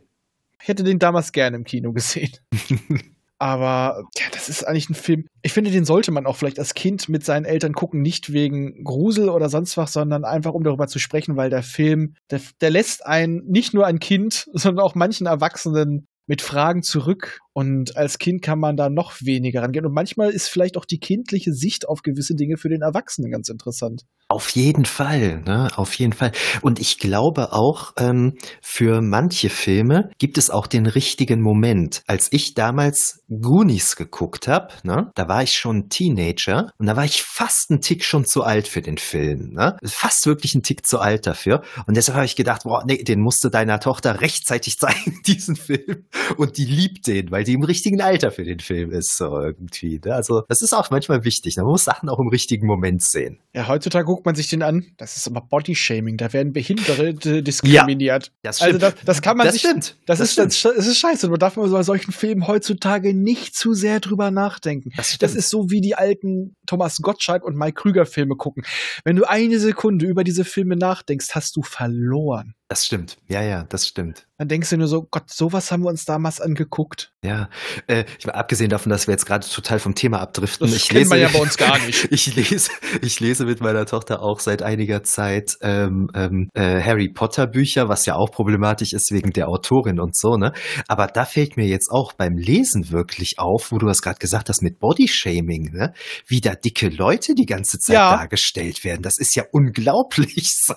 Ich 0.60 0.68
hätte 0.68 0.84
den 0.84 0.98
damals 0.98 1.32
gerne 1.32 1.56
im 1.56 1.64
Kino 1.64 1.92
gesehen. 1.92 2.32
Aber 3.44 4.04
ja, 4.16 4.24
das 4.32 4.48
ist 4.48 4.66
eigentlich 4.66 4.88
ein 4.88 4.94
Film. 4.94 5.26
Ich 5.42 5.52
finde, 5.52 5.70
den 5.70 5.84
sollte 5.84 6.10
man 6.12 6.24
auch 6.24 6.36
vielleicht 6.36 6.58
als 6.58 6.72
Kind 6.72 7.10
mit 7.10 7.26
seinen 7.26 7.44
Eltern 7.44 7.74
gucken, 7.74 8.00
nicht 8.00 8.32
wegen 8.32 8.82
Grusel 8.84 9.28
oder 9.28 9.50
sonst 9.50 9.76
was, 9.76 9.92
sondern 9.92 10.24
einfach 10.24 10.54
um 10.54 10.64
darüber 10.64 10.86
zu 10.86 10.98
sprechen, 10.98 11.36
weil 11.36 11.50
der 11.50 11.62
Film, 11.62 12.14
der, 12.30 12.40
der 12.62 12.70
lässt 12.70 13.04
einen 13.04 13.44
nicht 13.44 13.74
nur 13.74 13.84
ein 13.84 13.98
Kind, 13.98 14.46
sondern 14.54 14.82
auch 14.82 14.94
manchen 14.94 15.26
Erwachsenen 15.26 16.06
mit 16.26 16.40
Fragen 16.40 16.82
zurück 16.82 17.40
und 17.54 17.96
als 17.96 18.18
Kind 18.18 18.42
kann 18.42 18.58
man 18.58 18.76
da 18.76 18.90
noch 18.90 19.14
weniger 19.22 19.62
rangehen. 19.62 19.86
Und 19.86 19.94
manchmal 19.94 20.30
ist 20.30 20.48
vielleicht 20.48 20.76
auch 20.76 20.84
die 20.84 20.98
kindliche 20.98 21.52
Sicht 21.52 21.88
auf 21.88 22.02
gewisse 22.02 22.34
Dinge 22.34 22.56
für 22.56 22.68
den 22.68 22.82
Erwachsenen 22.82 23.30
ganz 23.30 23.48
interessant. 23.48 24.02
Auf 24.26 24.50
jeden 24.50 24.86
Fall, 24.86 25.42
ne? 25.42 25.68
Auf 25.76 25.94
jeden 25.94 26.14
Fall. 26.14 26.32
Und 26.62 26.80
ich 26.80 26.98
glaube 26.98 27.52
auch, 27.52 27.92
ähm, 27.98 28.34
für 28.62 29.02
manche 29.02 29.50
Filme 29.50 30.10
gibt 30.18 30.38
es 30.38 30.50
auch 30.50 30.66
den 30.66 30.86
richtigen 30.86 31.40
Moment. 31.40 32.02
Als 32.06 32.32
ich 32.32 32.54
damals 32.54 33.22
Goonies 33.28 33.96
geguckt 33.96 34.48
habe, 34.48 34.74
ne, 34.82 35.10
da 35.14 35.28
war 35.28 35.42
ich 35.42 35.54
schon 35.54 35.88
Teenager 35.88 36.72
und 36.78 36.86
da 36.86 36.96
war 36.96 37.04
ich 37.04 37.22
fast 37.22 37.70
einen 37.70 37.80
Tick 37.80 38.02
schon 38.02 38.24
zu 38.24 38.42
alt 38.42 38.66
für 38.66 38.80
den 38.80 38.98
Film. 38.98 39.52
Ne? 39.52 39.76
Fast 39.84 40.26
wirklich 40.26 40.54
einen 40.54 40.62
Tick 40.62 40.86
zu 40.86 40.98
alt 40.98 41.26
dafür. 41.26 41.62
Und 41.86 41.96
deshalb 41.96 42.16
habe 42.16 42.26
ich 42.26 42.36
gedacht, 42.36 42.62
boah, 42.64 42.82
nee, 42.86 43.02
den 43.02 43.20
musste 43.20 43.50
deiner 43.50 43.78
Tochter 43.78 44.20
rechtzeitig 44.20 44.78
zeigen, 44.78 45.20
diesen 45.26 45.56
Film. 45.56 46.06
Und 46.36 46.56
die 46.56 46.64
liebt 46.64 47.06
den, 47.06 47.30
weil 47.30 47.43
weil 47.44 47.52
die 47.52 47.54
im 47.54 47.62
richtigen 47.62 48.00
Alter 48.00 48.30
für 48.30 48.44
den 48.44 48.60
Film 48.60 48.90
ist, 48.90 49.16
so 49.16 49.38
irgendwie. 49.38 50.00
Ne? 50.02 50.14
Also, 50.14 50.42
das 50.48 50.62
ist 50.62 50.72
auch 50.72 50.90
manchmal 50.90 51.24
wichtig. 51.24 51.56
Man 51.56 51.66
muss 51.66 51.84
Sachen 51.84 52.08
auch 52.08 52.18
im 52.18 52.28
richtigen 52.28 52.66
Moment 52.66 53.02
sehen. 53.02 53.38
Ja, 53.52 53.68
heutzutage 53.68 54.06
guckt 54.06 54.24
man 54.24 54.34
sich 54.34 54.48
den 54.48 54.62
an. 54.62 54.86
Das 54.96 55.16
ist 55.16 55.26
aber 55.26 55.42
Bodyshaming. 55.42 56.16
Da 56.16 56.32
werden 56.32 56.52
Behinderte 56.52 57.14
diskriminiert. 57.42 58.26
Ja, 58.26 58.30
das 58.42 58.62
also, 58.62 58.78
stimmt. 58.78 58.84
Also, 58.84 58.96
das, 58.96 59.04
das 59.04 59.22
kann 59.22 59.36
man 59.36 59.46
das 59.46 59.54
sich. 59.54 59.62
Stimmt. 59.62 59.96
Das, 60.06 60.18
das 60.18 60.28
ist, 60.28 60.32
stimmt. 60.32 60.76
Das 60.76 60.86
ist 60.86 60.98
scheiße. 60.98 61.28
Man 61.28 61.38
darf 61.38 61.54
bei 61.54 61.82
solchen 61.82 62.12
Filmen 62.12 62.46
heutzutage 62.46 63.14
nicht 63.14 63.54
zu 63.54 63.74
sehr 63.74 64.00
drüber 64.00 64.30
nachdenken. 64.30 64.90
Das, 64.96 65.18
das 65.18 65.34
ist 65.34 65.50
so 65.50 65.70
wie 65.70 65.80
die 65.80 65.94
alten 65.94 66.54
Thomas 66.66 66.98
Gottschalk 67.00 67.44
und 67.44 67.56
Mike 67.56 67.74
Krüger 67.74 68.06
Filme 68.06 68.36
gucken. 68.36 68.64
Wenn 69.04 69.16
du 69.16 69.28
eine 69.28 69.58
Sekunde 69.58 70.06
über 70.06 70.24
diese 70.24 70.44
Filme 70.44 70.76
nachdenkst, 70.76 71.34
hast 71.34 71.56
du 71.56 71.62
verloren. 71.62 72.54
Das 72.68 72.86
stimmt. 72.86 73.18
Ja, 73.28 73.42
ja, 73.42 73.64
das 73.64 73.86
stimmt. 73.86 74.26
Dann 74.38 74.48
denkst 74.48 74.70
du 74.70 74.78
nur 74.78 74.88
so, 74.88 75.02
Gott, 75.02 75.30
sowas 75.30 75.70
haben 75.70 75.82
wir 75.82 75.90
uns 75.90 76.06
damals 76.06 76.40
angeguckt. 76.40 77.12
Ja, 77.22 77.50
äh, 77.88 78.04
ich 78.18 78.26
war 78.26 78.36
abgesehen 78.36 78.70
davon, 78.70 78.88
dass 78.88 79.06
wir 79.06 79.12
jetzt 79.12 79.26
gerade 79.26 79.46
total 79.46 79.78
vom 79.78 79.94
Thema 79.94 80.20
abdriften. 80.20 80.66
Das 80.66 80.74
ich 80.74 80.90
lese 80.90 81.10
man 81.10 81.20
ja 81.20 81.28
bei 81.28 81.40
uns 81.40 81.58
gar 81.58 81.78
nicht. 81.80 82.04
ich 82.10 82.34
lese, 82.34 82.70
ich 83.02 83.20
lese 83.20 83.44
mit 83.44 83.60
meiner 83.60 83.84
Tochter 83.84 84.22
auch 84.22 84.40
seit 84.40 84.62
einiger 84.62 85.02
Zeit 85.02 85.58
ähm, 85.60 86.08
ähm, 86.14 86.48
äh, 86.54 86.82
Harry 86.82 87.10
Potter 87.10 87.46
Bücher, 87.46 87.90
was 87.90 88.06
ja 88.06 88.16
auch 88.16 88.30
problematisch 88.30 88.94
ist 88.94 89.12
wegen 89.12 89.30
der 89.32 89.48
Autorin 89.48 90.00
und 90.00 90.16
so. 90.16 90.36
Ne, 90.36 90.54
aber 90.88 91.06
da 91.06 91.26
fällt 91.26 91.58
mir 91.58 91.66
jetzt 91.66 91.90
auch 91.90 92.14
beim 92.14 92.38
Lesen 92.38 92.90
wirklich 92.90 93.38
auf, 93.38 93.72
wo 93.72 93.78
du 93.78 93.86
das 93.86 94.00
gerade 94.00 94.18
gesagt 94.18 94.48
hast 94.48 94.62
mit 94.62 94.78
Bodyshaming, 94.78 95.70
ne, 95.70 95.92
wie 96.26 96.40
da 96.40 96.54
dicke 96.54 96.88
Leute 96.88 97.34
die 97.34 97.46
ganze 97.46 97.78
Zeit 97.78 97.94
ja. 97.94 98.16
dargestellt 98.16 98.84
werden. 98.84 99.02
Das 99.02 99.18
ist 99.18 99.36
ja 99.36 99.44
unglaublich. 99.52 100.54
So. 100.64 100.74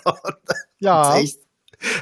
Ja. 0.80 1.18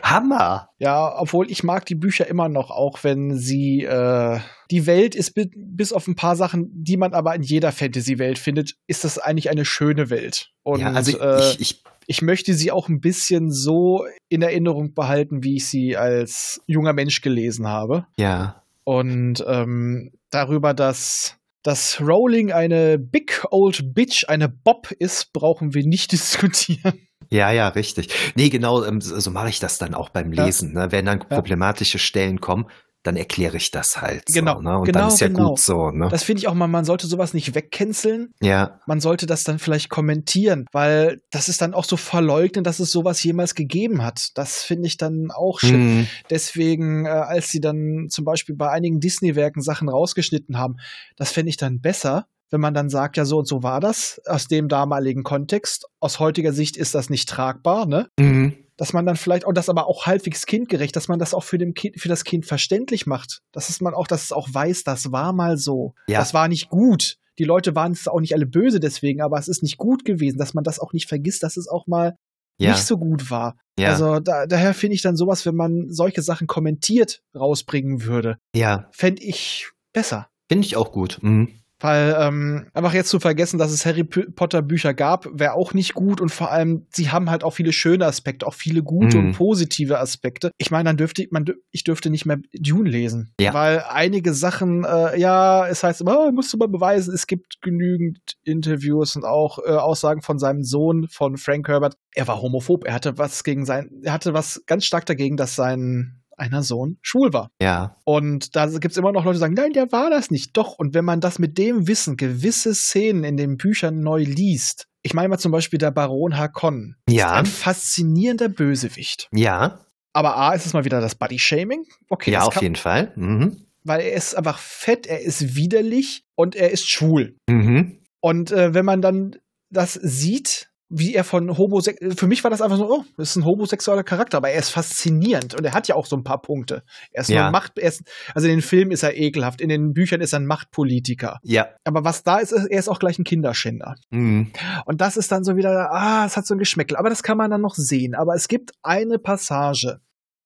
Hammer. 0.03 0.69
Ja, 0.77 1.19
obwohl 1.19 1.49
ich 1.51 1.63
mag 1.63 1.85
die 1.85 1.95
Bücher 1.95 2.27
immer 2.27 2.49
noch, 2.49 2.71
auch 2.71 3.03
wenn 3.03 3.37
sie 3.37 3.83
äh, 3.83 4.39
die 4.71 4.85
Welt 4.85 5.15
ist 5.15 5.33
bis 5.55 5.93
auf 5.93 6.07
ein 6.07 6.15
paar 6.15 6.35
Sachen, 6.35 6.69
die 6.73 6.97
man 6.97 7.13
aber 7.13 7.35
in 7.35 7.43
jeder 7.43 7.71
Fantasy-Welt 7.71 8.39
findet, 8.39 8.75
ist 8.87 9.03
das 9.03 9.17
eigentlich 9.17 9.49
eine 9.49 9.65
schöne 9.65 10.09
Welt. 10.09 10.51
Und 10.63 10.81
ja, 10.81 10.91
also 10.91 11.19
äh, 11.19 11.51
ich, 11.53 11.59
ich, 11.59 11.83
ich 12.07 12.21
möchte 12.21 12.53
sie 12.53 12.71
auch 12.71 12.89
ein 12.89 12.99
bisschen 12.99 13.51
so 13.51 14.05
in 14.29 14.41
Erinnerung 14.41 14.93
behalten, 14.93 15.43
wie 15.43 15.57
ich 15.57 15.67
sie 15.67 15.97
als 15.97 16.61
junger 16.67 16.93
Mensch 16.93 17.21
gelesen 17.21 17.67
habe. 17.67 18.05
Ja. 18.17 18.63
Und 18.83 19.43
ähm, 19.47 20.11
darüber, 20.29 20.73
dass 20.73 21.37
dass 21.65 21.99
Rowling 21.99 22.51
eine 22.51 22.99
Big 22.99 23.43
Old 23.49 23.95
Bitch, 23.95 24.29
eine 24.29 24.47
Bob 24.47 24.91
ist, 24.91 25.33
brauchen 25.33 25.73
wir 25.73 25.83
nicht 25.83 26.11
diskutieren. 26.11 27.04
Ja, 27.31 27.51
ja, 27.51 27.69
richtig. 27.69 28.09
Nee, 28.35 28.49
genau, 28.49 28.83
ähm, 28.83 29.01
so 29.01 29.31
mache 29.31 29.49
ich 29.49 29.59
das 29.59 29.77
dann 29.77 29.93
auch 29.93 30.09
beim 30.09 30.31
Lesen. 30.31 30.73
Ne? 30.73 30.91
Wenn 30.91 31.05
dann 31.05 31.19
problematische 31.19 31.99
Stellen 31.99 32.39
kommen, 32.39 32.67
dann 33.05 33.17
erkläre 33.17 33.57
ich 33.57 33.71
das 33.71 34.01
halt. 34.01 34.25
Genau, 34.27 34.55
so, 34.55 34.61
ne? 34.61 34.79
Und 34.79 34.85
genau, 34.85 34.99
dann 34.99 35.07
ist 35.09 35.19
ja 35.19 35.27
genau. 35.27 35.49
gut 35.49 35.59
so. 35.59 35.91
Ne? 35.91 36.07
Das 36.09 36.23
finde 36.23 36.39
ich 36.39 36.47
auch 36.47 36.53
mal, 36.55 36.67
man 36.67 36.85
sollte 36.85 37.05
sowas 37.07 37.33
nicht 37.33 37.53
wegcanceln. 37.53 38.33
Ja. 38.41 38.79
Man 38.87 38.99
sollte 38.99 39.27
das 39.27 39.43
dann 39.43 39.59
vielleicht 39.59 39.89
kommentieren, 39.89 40.65
weil 40.71 41.21
das 41.29 41.47
ist 41.47 41.61
dann 41.61 41.73
auch 41.73 41.85
so 41.85 41.97
verleugnen, 41.97 42.63
dass 42.63 42.79
es 42.79 42.91
sowas 42.91 43.23
jemals 43.23 43.53
gegeben 43.53 44.03
hat. 44.03 44.29
Das 44.35 44.63
finde 44.63 44.87
ich 44.87 44.97
dann 44.97 45.29
auch 45.31 45.59
schön. 45.59 45.97
Mhm. 45.97 46.07
Deswegen, 46.29 47.05
äh, 47.05 47.09
als 47.09 47.49
sie 47.49 47.59
dann 47.59 48.07
zum 48.09 48.25
Beispiel 48.25 48.55
bei 48.55 48.71
einigen 48.71 48.99
Disney-Werken 48.99 49.61
Sachen 49.61 49.87
rausgeschnitten 49.87 50.57
haben, 50.57 50.77
das 51.15 51.31
fände 51.31 51.49
ich 51.49 51.57
dann 51.57 51.81
besser, 51.81 52.27
wenn 52.51 52.61
man 52.61 52.73
dann 52.73 52.89
sagt, 52.89 53.17
ja, 53.17 53.25
so 53.25 53.39
und 53.39 53.47
so 53.47 53.63
war 53.63 53.79
das 53.79 54.21
aus 54.25 54.47
dem 54.47 54.67
damaligen 54.67 55.23
Kontext. 55.23 55.87
Aus 55.99 56.19
heutiger 56.19 56.53
Sicht 56.53 56.77
ist 56.77 56.95
das 56.95 57.09
nicht 57.09 57.27
tragbar, 57.27 57.85
ne? 57.85 58.07
Mhm. 58.19 58.55
Dass 58.77 58.91
man 58.93 59.05
dann 59.05 59.15
vielleicht, 59.15 59.45
und 59.45 59.57
das 59.57 59.69
aber 59.69 59.87
auch 59.87 60.05
halbwegs 60.05 60.45
kindgerecht, 60.45 60.95
dass 60.95 61.07
man 61.07 61.17
das 61.17 61.33
auch 61.33 61.43
für, 61.43 61.57
dem 61.57 61.73
kind, 61.73 61.99
für 61.99 62.09
das 62.09 62.23
Kind 62.23 62.45
verständlich 62.45 63.05
macht. 63.05 63.41
Dass 63.51 63.69
es 63.69 63.79
man 63.79 63.93
auch, 63.93 64.07
dass 64.07 64.23
es 64.23 64.31
auch 64.31 64.49
weiß, 64.51 64.83
das 64.83 65.11
war 65.11 65.33
mal 65.33 65.57
so. 65.57 65.93
Ja. 66.07 66.19
Das 66.19 66.33
war 66.33 66.47
nicht 66.47 66.69
gut. 66.69 67.17
Die 67.39 67.45
Leute 67.45 67.75
waren 67.75 67.93
es 67.93 68.07
auch 68.07 68.19
nicht 68.19 68.33
alle 68.33 68.45
böse 68.45 68.79
deswegen, 68.79 69.21
aber 69.21 69.39
es 69.39 69.47
ist 69.47 69.63
nicht 69.63 69.77
gut 69.77 70.05
gewesen, 70.05 70.37
dass 70.37 70.53
man 70.53 70.63
das 70.63 70.79
auch 70.79 70.93
nicht 70.93 71.07
vergisst, 71.07 71.43
dass 71.43 71.57
es 71.57 71.67
auch 71.67 71.87
mal 71.87 72.17
ja. 72.57 72.71
nicht 72.71 72.83
so 72.83 72.97
gut 72.97 73.29
war. 73.29 73.57
Ja. 73.77 73.89
Also 73.89 74.19
da, 74.19 74.45
daher 74.45 74.73
finde 74.73 74.95
ich 74.95 75.01
dann 75.01 75.17
sowas, 75.17 75.45
wenn 75.45 75.55
man 75.55 75.87
solche 75.89 76.21
Sachen 76.21 76.47
kommentiert 76.47 77.21
rausbringen 77.33 78.03
würde, 78.03 78.37
ja. 78.55 78.87
fände 78.91 79.23
ich 79.23 79.69
besser. 79.93 80.29
Finde 80.47 80.65
ich 80.65 80.77
auch 80.77 80.91
gut. 80.91 81.19
Mhm. 81.21 81.59
Weil 81.79 82.15
ähm, 82.17 82.67
einfach 82.73 82.93
jetzt 82.93 83.09
zu 83.09 83.19
vergessen, 83.19 83.57
dass 83.57 83.71
es 83.71 83.85
Harry 83.85 84.05
Potter 84.05 84.61
Bücher 84.61 84.93
gab, 84.93 85.27
wäre 85.33 85.53
auch 85.53 85.73
nicht 85.73 85.93
gut. 85.93 86.21
Und 86.21 86.29
vor 86.29 86.51
allem, 86.51 86.87
sie 86.89 87.11
haben 87.11 87.29
halt 87.29 87.43
auch 87.43 87.51
viele 87.51 87.73
schöne 87.73 88.05
Aspekte, 88.05 88.47
auch 88.47 88.53
viele 88.53 88.81
gute 88.81 89.17
mm. 89.17 89.19
und 89.19 89.31
positive 89.33 89.99
Aspekte. 89.99 90.51
Ich 90.57 90.71
meine, 90.71 90.85
dann 90.85 90.97
dürfte 90.97 91.23
ich, 91.23 91.31
man, 91.31 91.45
ich 91.71 91.83
dürfte 91.83 92.09
nicht 92.09 92.25
mehr 92.25 92.37
Dune 92.53 92.89
lesen. 92.89 93.33
Ja. 93.39 93.53
Weil 93.53 93.83
einige 93.89 94.33
Sachen, 94.33 94.85
äh, 94.85 95.19
ja, 95.19 95.67
es 95.67 95.83
heißt 95.83 96.01
immer, 96.01 96.17
oh, 96.17 96.31
musst 96.31 96.53
du 96.53 96.57
mal 96.57 96.69
beweisen, 96.69 97.13
es 97.13 97.27
gibt 97.27 97.61
genügend 97.61 98.19
Interviews 98.43 99.15
und 99.17 99.25
auch 99.25 99.59
äh, 99.59 99.71
Aussagen 99.71 100.21
von 100.21 100.39
seinem 100.39 100.63
Sohn, 100.63 101.07
von 101.09 101.35
Frank 101.35 101.67
Herbert. 101.67 101.95
Er 102.13 102.27
war 102.27 102.41
homophob. 102.41 102.85
Er 102.85 102.93
hatte 102.93 103.17
was 103.17 103.43
gegen 103.43 103.65
sein, 103.65 103.89
er 104.03 104.13
hatte 104.13 104.33
was 104.33 104.63
ganz 104.65 104.85
stark 104.85 105.05
dagegen, 105.05 105.35
dass 105.35 105.55
sein 105.55 106.21
einer 106.37 106.63
Sohn 106.63 106.97
schwul 107.01 107.33
war. 107.33 107.51
Ja. 107.61 107.97
Und 108.03 108.55
da 108.55 108.67
gibt 108.67 108.91
es 108.91 108.97
immer 108.97 109.11
noch 109.11 109.25
Leute, 109.25 109.35
die 109.35 109.39
sagen, 109.39 109.53
nein, 109.53 109.73
der 109.73 109.91
war 109.91 110.09
das 110.09 110.31
nicht. 110.31 110.55
Doch, 110.57 110.77
und 110.77 110.93
wenn 110.93 111.05
man 111.05 111.21
das 111.21 111.39
mit 111.39 111.57
dem 111.57 111.87
Wissen, 111.87 112.17
gewisse 112.17 112.73
Szenen 112.73 113.23
in 113.23 113.37
den 113.37 113.57
Büchern 113.57 114.01
neu 114.01 114.23
liest, 114.23 114.87
ich 115.01 115.13
meine 115.13 115.29
mal 115.29 115.37
zum 115.37 115.51
Beispiel 115.51 115.77
der 115.77 115.91
Baron 115.91 116.37
Harkonnen, 116.37 116.95
ja. 117.07 117.27
ist 117.27 117.33
ein 117.33 117.45
faszinierender 117.45 118.49
Bösewicht. 118.49 119.29
Ja. 119.31 119.85
Aber 120.13 120.37
A, 120.37 120.53
ist 120.53 120.65
es 120.65 120.73
mal 120.73 120.85
wieder 120.85 121.01
das 121.01 121.15
Body-Shaming. 121.15 121.85
Okay, 122.09 122.31
ja, 122.31 122.41
auf 122.41 122.61
jeden 122.61 122.75
Fall. 122.75 123.11
Mhm. 123.15 123.65
Weil 123.83 124.01
er 124.01 124.13
ist 124.13 124.35
einfach 124.35 124.57
fett, 124.57 125.05
er 125.05 125.21
ist 125.21 125.55
widerlich 125.55 126.23
und 126.35 126.55
er 126.55 126.71
ist 126.71 126.89
schwul. 126.89 127.35
Mhm. 127.47 127.99
Und 128.19 128.51
äh, 128.51 128.73
wenn 128.73 128.85
man 128.85 129.01
dann 129.01 129.35
das 129.69 129.93
sieht, 129.93 130.71
wie 130.89 131.15
er 131.15 131.23
von 131.23 131.57
Homosex 131.57 132.15
für 132.15 132.27
mich 132.27 132.43
war 132.43 132.51
das 132.51 132.61
einfach 132.61 132.77
so, 132.77 132.89
oh, 132.89 133.03
das 133.17 133.31
ist 133.31 133.35
ein 133.37 133.45
homosexueller 133.45 134.03
Charakter, 134.03 134.37
aber 134.37 134.49
er 134.49 134.59
ist 134.59 134.69
faszinierend 134.69 135.55
und 135.55 135.65
er 135.65 135.73
hat 135.73 135.87
ja 135.87 135.95
auch 135.95 136.05
so 136.05 136.15
ein 136.15 136.23
paar 136.23 136.41
Punkte. 136.41 136.83
Er 137.11 137.21
ist 137.21 137.29
ja. 137.29 137.49
Macht, 137.49 137.79
er 137.79 137.89
ist, 137.89 138.03
also 138.35 138.47
in 138.47 138.55
den 138.55 138.61
Filmen 138.61 138.91
ist 138.91 139.03
er 139.03 139.17
ekelhaft, 139.17 139.61
in 139.61 139.69
den 139.69 139.93
Büchern 139.93 140.21
ist 140.21 140.33
er 140.33 140.39
ein 140.39 140.45
Machtpolitiker. 140.45 141.39
Ja. 141.43 141.67
Aber 141.83 142.03
was 142.03 142.23
da 142.23 142.37
ist, 142.37 142.51
er 142.51 142.79
ist 142.79 142.87
auch 142.87 142.99
gleich 142.99 143.17
ein 143.17 143.23
Kinderschänder. 143.23 143.95
Mhm. 144.11 144.51
Und 144.85 145.01
das 145.01 145.17
ist 145.17 145.31
dann 145.31 145.43
so 145.43 145.55
wieder, 145.55 145.91
ah, 145.91 146.25
es 146.25 146.37
hat 146.37 146.45
so 146.45 146.53
ein 146.53 146.59
Geschmäckel. 146.59 146.97
Aber 146.97 147.09
das 147.09 147.23
kann 147.23 147.37
man 147.37 147.49
dann 147.49 147.61
noch 147.61 147.75
sehen. 147.75 148.13
Aber 148.13 148.35
es 148.35 148.47
gibt 148.47 148.71
eine 148.83 149.17
Passage 149.17 149.99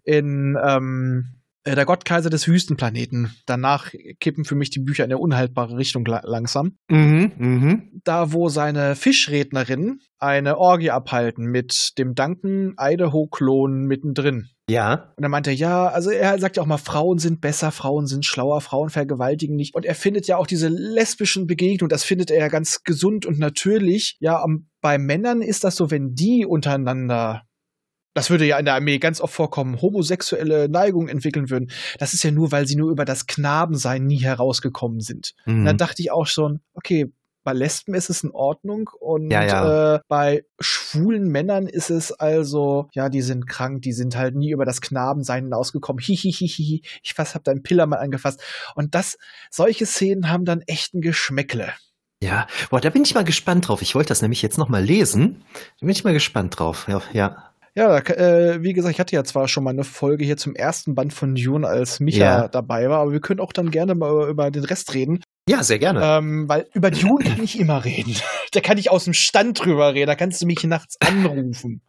in, 0.04 0.58
ähm, 0.64 1.39
Äh, 1.64 1.76
der 1.76 1.86
Gottkaiser 1.86 2.30
des 2.30 2.48
Wüstenplaneten. 2.48 3.36
Danach 3.46 3.92
kippen 4.20 4.46
für 4.46 4.56
mich 4.56 4.70
die 4.70 4.80
Bücher 4.80 5.04
in 5.04 5.12
eine 5.12 5.20
unhaltbare 5.20 5.78
Richtung 5.78 6.06
langsam. 6.06 6.78
Mhm, 6.90 7.32
mhm. 7.38 8.02
Da, 8.04 8.32
wo 8.32 8.50
seine 8.50 8.96
Fischrednerinnen 8.96 10.00
eine 10.20 10.58
Orgie 10.58 10.92
abhalten 10.92 11.46
mit 11.46 11.94
dem 11.98 12.16
Duncan 12.16 12.76
Idaho-Klon 12.80 13.86
mittendrin. 13.86 14.50
Ja. 14.70 15.14
Und 15.18 15.24
er 15.24 15.30
meinte, 15.30 15.52
ja, 15.52 15.88
also 15.88 16.12
er 16.12 16.40
sagt 16.40 16.58
ja 16.58 16.64
auch 16.64 16.68
mal, 16.68 16.78
Frauen 16.78 17.18
sind 17.18 17.42
besser, 17.42 17.72
Frauen 17.72 18.06
sind 18.06 18.26
schlauer, 18.26 18.62
Frauen 18.62 18.90
vergewaltigen 18.90 19.56
nicht. 19.56 19.76
Und 19.76 19.86
er 19.86 19.96
findet 19.96 20.28
ja 20.28 20.38
auch 20.38 20.48
diese 20.48 20.68
lesbischen 20.68 21.48
Begegnungen, 21.48 21.90
das 21.90 22.04
findet 22.04 22.32
er 22.32 22.40
ja 22.40 22.48
ganz 22.48 22.84
gesund 22.84 23.26
und 23.26 23.40
natürlich. 23.40 24.18
Ja, 24.20 24.46
bei 24.82 24.98
Männern 24.98 25.42
ist 25.42 25.64
das 25.64 25.76
so, 25.76 25.92
wenn 25.92 26.14
die 26.14 26.46
untereinander 26.46 27.44
das 28.14 28.30
würde 28.30 28.46
ja 28.46 28.58
in 28.58 28.66
der 28.66 28.76
Armee 28.76 28.98
ganz 29.00 29.22
oft 29.22 29.34
vorkommen, 29.34 29.82
homosexuelle 29.82 30.68
Neigungen 30.70 31.10
entwickeln 31.10 31.50
würden. 31.50 31.72
Das 32.00 32.14
ist 32.14 32.24
ja 32.24 32.32
nur, 32.32 32.52
weil 32.52 32.68
sie 32.68 32.76
nur 32.76 32.92
über 32.92 33.06
das 33.06 33.28
Knabensein 33.28 34.06
nie 34.06 34.22
herausgekommen 34.22 35.00
sind. 35.00 35.34
Mhm. 35.46 35.66
Dann 35.66 35.78
dachte 35.78 36.02
ich 36.02 36.12
auch 36.12 36.28
schon, 36.28 36.60
okay, 36.74 37.12
bei 37.44 37.54
Lesben 37.54 37.94
ist 37.94 38.10
es 38.10 38.24
in 38.24 38.32
Ordnung 38.32 38.90
und 39.00 39.32
ja, 39.32 39.44
ja. 39.44 39.96
Äh, 39.96 40.00
bei 40.08 40.44
schwulen 40.60 41.30
Männern 41.30 41.68
ist 41.68 41.90
es 41.90 42.12
also, 42.12 42.90
ja, 42.94 43.10
die 43.10 43.22
sind 43.22 43.48
krank, 43.48 43.82
die 43.82 43.94
sind 43.94 44.16
halt 44.16 44.36
nie 44.36 44.52
über 44.52 44.66
das 44.66 44.82
Knabensein 44.82 45.46
hinausgekommen. 45.46 46.02
Hihihihi, 46.02 46.84
ich 47.02 47.14
fast 47.14 47.36
hab 47.36 47.44
deinen 47.46 47.64
Piller 47.64 47.88
mal 47.88 47.98
angefasst. 47.98 48.42
Und 48.76 48.94
das, 48.94 49.18
solche 49.50 49.86
Szenen 49.86 50.30
haben 50.30 50.46
dann 50.46 50.62
echt 50.68 50.94
ein 50.94 51.02
Geschmäckle. 51.02 51.74
Ja, 52.22 52.48
boah, 52.70 52.82
da 52.82 52.90
bin 52.90 53.04
ich 53.04 53.16
mal 53.16 53.24
gespannt 53.24 53.68
drauf. 53.68 53.82
Ich 53.82 53.96
wollte 53.96 54.10
das 54.10 54.22
nämlich 54.22 54.42
jetzt 54.42 54.58
noch 54.58 54.68
mal 54.68 54.84
lesen. 54.84 55.44
Da 55.54 55.86
bin 55.86 55.90
ich 55.90 56.04
mal 56.04 56.14
gespannt 56.14 56.60
drauf. 56.60 56.88
Ja, 56.90 57.02
ja. 57.14 57.49
Ja, 57.76 57.98
äh, 57.98 58.62
wie 58.64 58.74
gesagt, 58.74 58.94
ich 58.94 59.00
hatte 59.00 59.16
ja 59.16 59.24
zwar 59.24 59.48
schon 59.48 59.64
mal 59.64 59.72
eine 59.72 59.84
Folge 59.84 60.26
hier 60.26 60.38
zum 60.38 60.56
ersten 60.56 60.96
Band 60.96 61.14
von 61.14 61.36
Dune, 61.36 61.68
als 61.68 62.00
Micha 62.00 62.20
ja. 62.20 62.48
dabei 62.48 62.90
war, 62.90 63.00
aber 63.00 63.12
wir 63.12 63.22
können 63.22 63.40
auch 63.40 63.54
dann 63.54 63.72
gerne 63.72 63.96
mal 63.96 64.30
über 64.30 64.52
den 64.52 64.64
Rest 64.64 64.94
reden. 64.94 65.22
Ja, 65.48 65.64
sehr 65.64 65.80
gerne. 65.80 66.02
Ähm, 66.04 66.48
weil 66.48 66.68
über 66.74 66.92
Dune 66.92 67.24
kann 67.24 67.44
ich 67.44 67.60
immer 67.60 67.84
reden. 67.86 68.16
da 68.52 68.62
kann 68.62 68.78
ich 68.78 68.92
aus 68.92 69.06
dem 69.06 69.14
Stand 69.14 69.64
drüber 69.64 69.94
reden. 69.94 70.08
Da 70.08 70.16
kannst 70.16 70.42
du 70.42 70.46
mich 70.46 70.64
nachts 70.64 70.98
anrufen 71.02 71.82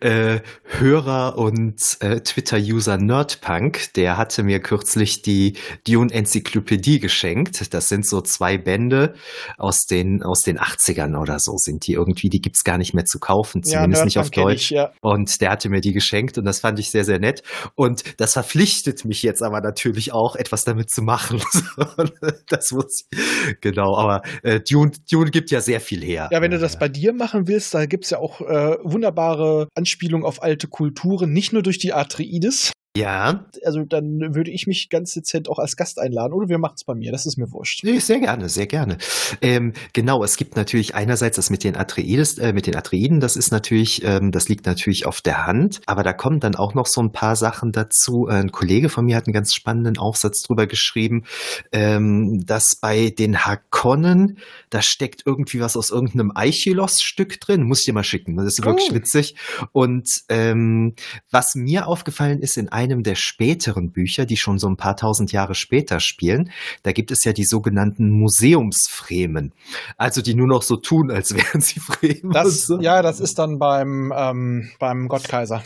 äh, 0.00 0.40
Hörer 0.64 1.38
und 1.38 1.98
äh, 2.00 2.20
Twitter-User 2.20 2.98
Nerdpunk, 2.98 3.92
der 3.94 4.16
hatte 4.16 4.42
mir 4.42 4.60
kürzlich 4.60 5.22
die 5.22 5.54
Dune-Enzyklopädie 5.86 7.00
geschenkt. 7.00 7.72
Das 7.72 7.88
sind 7.88 8.06
so 8.06 8.20
zwei 8.20 8.58
Bände 8.58 9.14
aus 9.58 9.86
den, 9.86 10.22
aus 10.22 10.42
den 10.42 10.58
80ern 10.58 11.18
oder 11.20 11.38
so 11.38 11.56
sind 11.56 11.86
die 11.86 11.92
irgendwie. 11.92 12.28
Die 12.28 12.40
gibt's 12.40 12.64
gar 12.64 12.78
nicht 12.78 12.94
mehr 12.94 13.04
zu 13.04 13.18
kaufen, 13.18 13.62
zumindest 13.62 14.00
ja, 14.00 14.04
nicht 14.04 14.18
auf 14.18 14.30
Deutsch. 14.30 14.70
Ich, 14.70 14.70
ja. 14.70 14.92
Und 15.00 15.40
der 15.40 15.50
hatte 15.50 15.68
mir 15.68 15.80
die 15.80 15.92
geschenkt 15.92 16.38
und 16.38 16.44
das 16.44 16.60
fand 16.60 16.78
ich 16.78 16.90
sehr, 16.90 17.04
sehr 17.04 17.18
nett. 17.18 17.42
Und 17.74 18.02
das 18.18 18.32
verpflichtet 18.32 19.04
mich 19.04 19.22
jetzt 19.22 19.42
aber 19.42 19.60
natürlich 19.60 20.12
auch, 20.12 20.36
etwas 20.36 20.64
damit 20.64 20.90
zu 20.90 21.02
machen. 21.02 21.42
das 22.48 22.72
muss 22.72 23.06
ich, 23.10 23.60
genau, 23.60 23.96
aber 23.96 24.22
äh, 24.42 24.60
Dune, 24.60 24.92
Dune 25.10 25.30
gibt 25.30 25.50
ja 25.50 25.60
sehr 25.60 25.80
viel 25.80 26.02
her. 26.02 26.28
Ja, 26.32 26.40
wenn 26.40 26.50
du 26.50 26.58
das 26.58 26.78
bei 26.78 26.88
dir 26.88 27.12
machen 27.12 27.46
willst, 27.46 27.74
da 27.74 27.86
gibt's 27.86 28.10
ja 28.10 28.18
auch 28.18 28.40
äh, 28.40 28.76
wunderbare 28.82 29.65
Anspielung 29.74 30.24
auf 30.24 30.42
alte 30.42 30.68
Kulturen, 30.68 31.32
nicht 31.32 31.52
nur 31.52 31.62
durch 31.62 31.78
die 31.78 31.92
Atreides, 31.92 32.72
ja. 32.96 33.44
Also 33.64 33.84
dann 33.84 34.34
würde 34.34 34.50
ich 34.50 34.66
mich 34.66 34.88
ganz 34.88 35.12
dezent 35.12 35.48
auch 35.48 35.58
als 35.58 35.76
Gast 35.76 35.98
einladen 35.98 36.32
oder 36.32 36.48
wir 36.48 36.58
machen 36.58 36.74
es 36.76 36.84
bei 36.84 36.94
mir, 36.94 37.12
das 37.12 37.26
ist 37.26 37.36
mir 37.36 37.52
wurscht. 37.52 37.84
Nee, 37.84 37.98
sehr 37.98 38.20
gerne, 38.20 38.48
sehr 38.48 38.66
gerne. 38.66 38.96
Ähm, 39.40 39.72
genau, 39.92 40.24
es 40.24 40.36
gibt 40.36 40.56
natürlich 40.56 40.94
einerseits 40.94 41.36
das 41.36 41.50
mit 41.50 41.64
den 41.64 41.76
Atreides, 41.76 42.38
äh, 42.38 42.52
mit 42.52 42.66
den 42.66 42.74
Atreiden, 42.76 43.20
das 43.20 43.36
ist 43.36 43.52
natürlich, 43.52 44.02
ähm, 44.04 44.32
das 44.32 44.48
liegt 44.48 44.66
natürlich 44.66 45.06
auf 45.06 45.20
der 45.20 45.46
Hand, 45.46 45.80
aber 45.86 46.02
da 46.02 46.12
kommen 46.12 46.40
dann 46.40 46.54
auch 46.54 46.74
noch 46.74 46.86
so 46.86 47.02
ein 47.02 47.12
paar 47.12 47.36
Sachen 47.36 47.72
dazu. 47.72 48.26
Ein 48.26 48.50
Kollege 48.50 48.88
von 48.88 49.04
mir 49.04 49.16
hat 49.16 49.26
einen 49.26 49.34
ganz 49.34 49.54
spannenden 49.54 49.98
Aufsatz 49.98 50.42
drüber 50.42 50.66
geschrieben, 50.66 51.24
ähm, 51.72 52.44
dass 52.46 52.76
bei 52.76 53.10
den 53.10 53.44
Hakonnen, 53.44 54.38
da 54.70 54.80
steckt 54.80 55.22
irgendwie 55.26 55.60
was 55.60 55.76
aus 55.76 55.90
irgendeinem 55.90 56.32
Eichelos-Stück 56.34 57.40
drin, 57.40 57.64
muss 57.64 57.80
ich 57.80 57.86
dir 57.86 57.92
mal 57.92 58.04
schicken, 58.04 58.36
das 58.36 58.46
ist 58.46 58.64
wirklich 58.64 58.90
oh. 58.90 58.94
witzig. 58.94 59.34
Und 59.72 60.22
ähm, 60.28 60.94
was 61.30 61.54
mir 61.54 61.86
aufgefallen 61.86 62.40
ist 62.40 62.56
in 62.56 62.68
einem 62.68 62.85
einem 62.86 63.02
der 63.02 63.14
späteren 63.14 63.90
Bücher, 63.92 64.26
die 64.26 64.36
schon 64.36 64.58
so 64.58 64.68
ein 64.68 64.76
paar 64.76 64.96
tausend 64.96 65.32
Jahre 65.32 65.54
später 65.54 66.00
spielen, 66.00 66.50
da 66.82 66.92
gibt 66.92 67.10
es 67.10 67.24
ja 67.24 67.32
die 67.32 67.44
sogenannten 67.44 68.10
Museumsfremen. 68.10 69.52
Also 69.96 70.22
die 70.22 70.34
nur 70.34 70.48
noch 70.48 70.62
so 70.62 70.76
tun, 70.76 71.10
als 71.10 71.34
wären 71.34 71.60
sie 71.60 71.80
Fremen. 71.80 72.32
Das. 72.32 72.72
Ja, 72.80 73.02
das 73.02 73.20
ist 73.20 73.38
dann 73.38 73.58
beim, 73.58 74.12
ähm, 74.14 74.70
beim 74.78 75.08
Gottkaiser. 75.08 75.62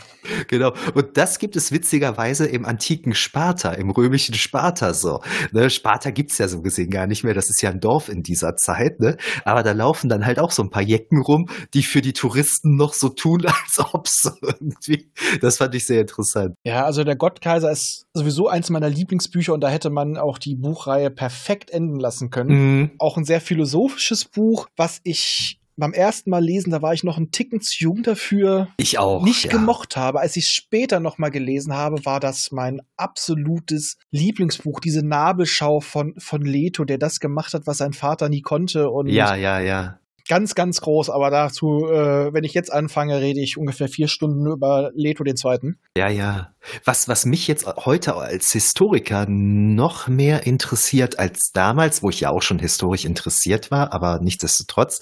Genau. 0.47 0.73
Und 0.95 1.17
das 1.17 1.39
gibt 1.39 1.55
es 1.55 1.71
witzigerweise 1.71 2.45
im 2.45 2.65
antiken 2.65 3.13
Sparta, 3.13 3.73
im 3.73 3.89
römischen 3.89 4.33
Sparta 4.33 4.93
so. 4.93 5.21
Ne, 5.51 5.69
Sparta 5.69 6.09
gibt's 6.11 6.37
ja 6.37 6.47
so 6.47 6.61
gesehen 6.61 6.89
gar 6.89 7.07
nicht 7.07 7.23
mehr. 7.23 7.33
Das 7.33 7.49
ist 7.49 7.61
ja 7.61 7.69
ein 7.69 7.79
Dorf 7.79 8.09
in 8.09 8.23
dieser 8.23 8.55
Zeit. 8.55 8.99
Ne? 8.99 9.17
Aber 9.45 9.63
da 9.63 9.71
laufen 9.71 10.09
dann 10.09 10.25
halt 10.25 10.39
auch 10.39 10.51
so 10.51 10.63
ein 10.63 10.69
paar 10.69 10.81
Jecken 10.81 11.21
rum, 11.21 11.47
die 11.73 11.83
für 11.83 12.01
die 12.01 12.13
Touristen 12.13 12.75
noch 12.75 12.93
so 12.93 13.09
tun, 13.09 13.45
als 13.45 13.79
ob's 13.93 14.31
irgendwie. 14.41 15.11
Das 15.41 15.57
fand 15.57 15.75
ich 15.75 15.85
sehr 15.85 16.01
interessant. 16.01 16.55
Ja, 16.63 16.85
also 16.85 17.03
der 17.03 17.10
der 17.11 17.17
Gottkaiser 17.17 17.69
ist 17.69 18.07
sowieso 18.13 18.47
eins 18.47 18.69
meiner 18.69 18.89
Lieblingsbücher 18.89 19.53
und 19.53 19.59
da 19.59 19.67
hätte 19.67 19.89
man 19.89 20.15
auch 20.15 20.37
die 20.37 20.55
Buchreihe 20.55 21.09
perfekt 21.09 21.69
enden 21.69 21.99
lassen 21.99 22.29
können. 22.29 22.51
Mhm. 22.79 22.91
Auch 22.99 23.17
ein 23.17 23.25
sehr 23.25 23.41
philosophisches 23.41 24.23
Buch, 24.23 24.69
was 24.77 25.01
ich 25.03 25.59
beim 25.75 25.91
ersten 25.91 26.29
Mal 26.29 26.41
lesen, 26.41 26.71
da 26.71 26.81
war 26.81 26.93
ich 26.93 27.03
noch 27.03 27.17
ein 27.17 27.31
Ticken 27.31 27.59
zu 27.59 27.83
jung 27.83 28.01
dafür. 28.01 28.69
Ich 28.77 28.97
auch. 28.97 29.23
Nicht 29.23 29.45
ja. 29.45 29.51
gemocht 29.51 29.97
habe. 29.97 30.21
Als 30.21 30.37
ich 30.37 30.45
es 30.45 30.51
später 30.51 31.01
noch 31.01 31.17
mal 31.17 31.31
gelesen 31.31 31.73
habe, 31.73 32.05
war 32.05 32.21
das 32.21 32.51
mein 32.51 32.81
absolutes 32.95 33.97
Lieblingsbuch. 34.11 34.79
Diese 34.79 35.05
Nabelschau 35.05 35.81
von, 35.81 36.13
von 36.17 36.43
Leto, 36.43 36.85
der 36.85 36.97
das 36.97 37.19
gemacht 37.19 37.53
hat, 37.53 37.67
was 37.67 37.79
sein 37.79 37.93
Vater 37.93 38.29
nie 38.29 38.41
konnte. 38.41 38.89
Und 38.89 39.07
ja, 39.07 39.35
ja, 39.35 39.59
ja 39.59 39.97
ganz, 40.27 40.55
ganz 40.55 40.79
groß, 40.79 41.09
aber 41.09 41.29
dazu, 41.29 41.85
äh, 41.87 42.33
wenn 42.33 42.45
ich 42.45 42.53
jetzt 42.53 42.71
anfange, 42.71 43.19
rede 43.19 43.41
ich 43.41 43.57
ungefähr 43.57 43.89
vier 43.89 44.07
Stunden 44.07 44.47
über 44.47 44.91
Leto 44.93 45.25
den 45.25 45.35
Zweiten. 45.35 45.77
Ja, 45.97 46.07
ja. 46.07 46.53
Was, 46.85 47.07
was 47.07 47.25
mich 47.25 47.47
jetzt 47.47 47.65
heute 47.65 48.15
als 48.15 48.51
Historiker 48.51 49.25
noch 49.27 50.07
mehr 50.07 50.45
interessiert 50.45 51.17
als 51.19 51.51
damals, 51.51 52.03
wo 52.03 52.09
ich 52.09 52.21
ja 52.21 52.29
auch 52.29 52.41
schon 52.41 52.59
historisch 52.59 53.05
interessiert 53.05 53.71
war, 53.71 53.93
aber 53.93 54.19
nichtsdestotrotz, 54.21 54.99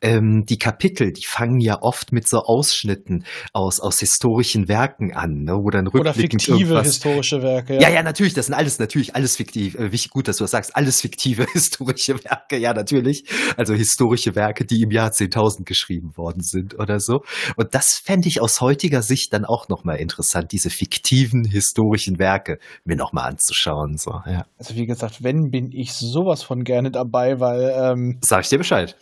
ähm, 0.00 0.44
die 0.46 0.58
Kapitel, 0.58 1.12
die 1.12 1.24
fangen 1.24 1.60
ja 1.60 1.82
oft 1.82 2.12
mit 2.12 2.26
so 2.26 2.38
Ausschnitten 2.38 3.24
aus, 3.52 3.80
aus 3.80 3.98
historischen 3.98 4.68
Werken 4.68 5.12
an, 5.12 5.44
ne, 5.44 5.54
wo 5.54 5.70
dann 5.70 5.88
Oder 5.88 6.14
fiktive 6.14 6.82
historische 6.82 7.42
Werke. 7.42 7.74
Ja. 7.74 7.82
ja, 7.82 7.90
ja, 7.90 8.02
natürlich, 8.02 8.34
das 8.34 8.46
sind 8.46 8.54
alles, 8.54 8.78
natürlich, 8.78 9.14
alles 9.14 9.36
fiktiv. 9.36 9.74
Äh, 9.74 9.90
gut, 10.10 10.28
dass 10.28 10.38
du 10.38 10.44
das 10.44 10.50
sagst, 10.50 10.74
alles 10.76 11.00
fiktive 11.00 11.46
historische 11.52 12.22
Werke, 12.24 12.56
ja, 12.56 12.72
natürlich. 12.74 13.24
Also 13.56 13.74
historische 13.74 14.34
Werke, 14.34 14.64
die 14.64 14.82
im 14.82 14.90
Jahr 14.90 15.10
10.000 15.10 15.64
geschrieben 15.64 16.16
worden 16.16 16.42
sind 16.42 16.78
oder 16.78 17.00
so. 17.00 17.22
Und 17.56 17.74
das 17.74 17.94
fände 17.94 18.28
ich 18.28 18.40
aus 18.40 18.60
heutiger 18.60 19.02
Sicht 19.02 19.32
dann 19.32 19.44
auch 19.44 19.68
nochmal 19.68 19.98
interessant, 19.98 20.52
diese 20.52 20.70
fiktiven 21.02 21.44
historischen 21.44 22.18
Werke 22.18 22.58
mir 22.84 22.96
nochmal 22.96 23.28
anzuschauen. 23.28 23.96
So, 23.96 24.22
ja. 24.26 24.46
Also 24.58 24.76
wie 24.76 24.86
gesagt, 24.86 25.22
wenn 25.22 25.50
bin 25.50 25.70
ich 25.72 25.92
sowas 25.92 26.42
von 26.42 26.64
gerne 26.64 26.90
dabei, 26.90 27.40
weil 27.40 27.74
ähm, 27.76 28.18
Sag 28.22 28.42
ich 28.42 28.48
dir 28.48 28.58
Bescheid. 28.58 28.96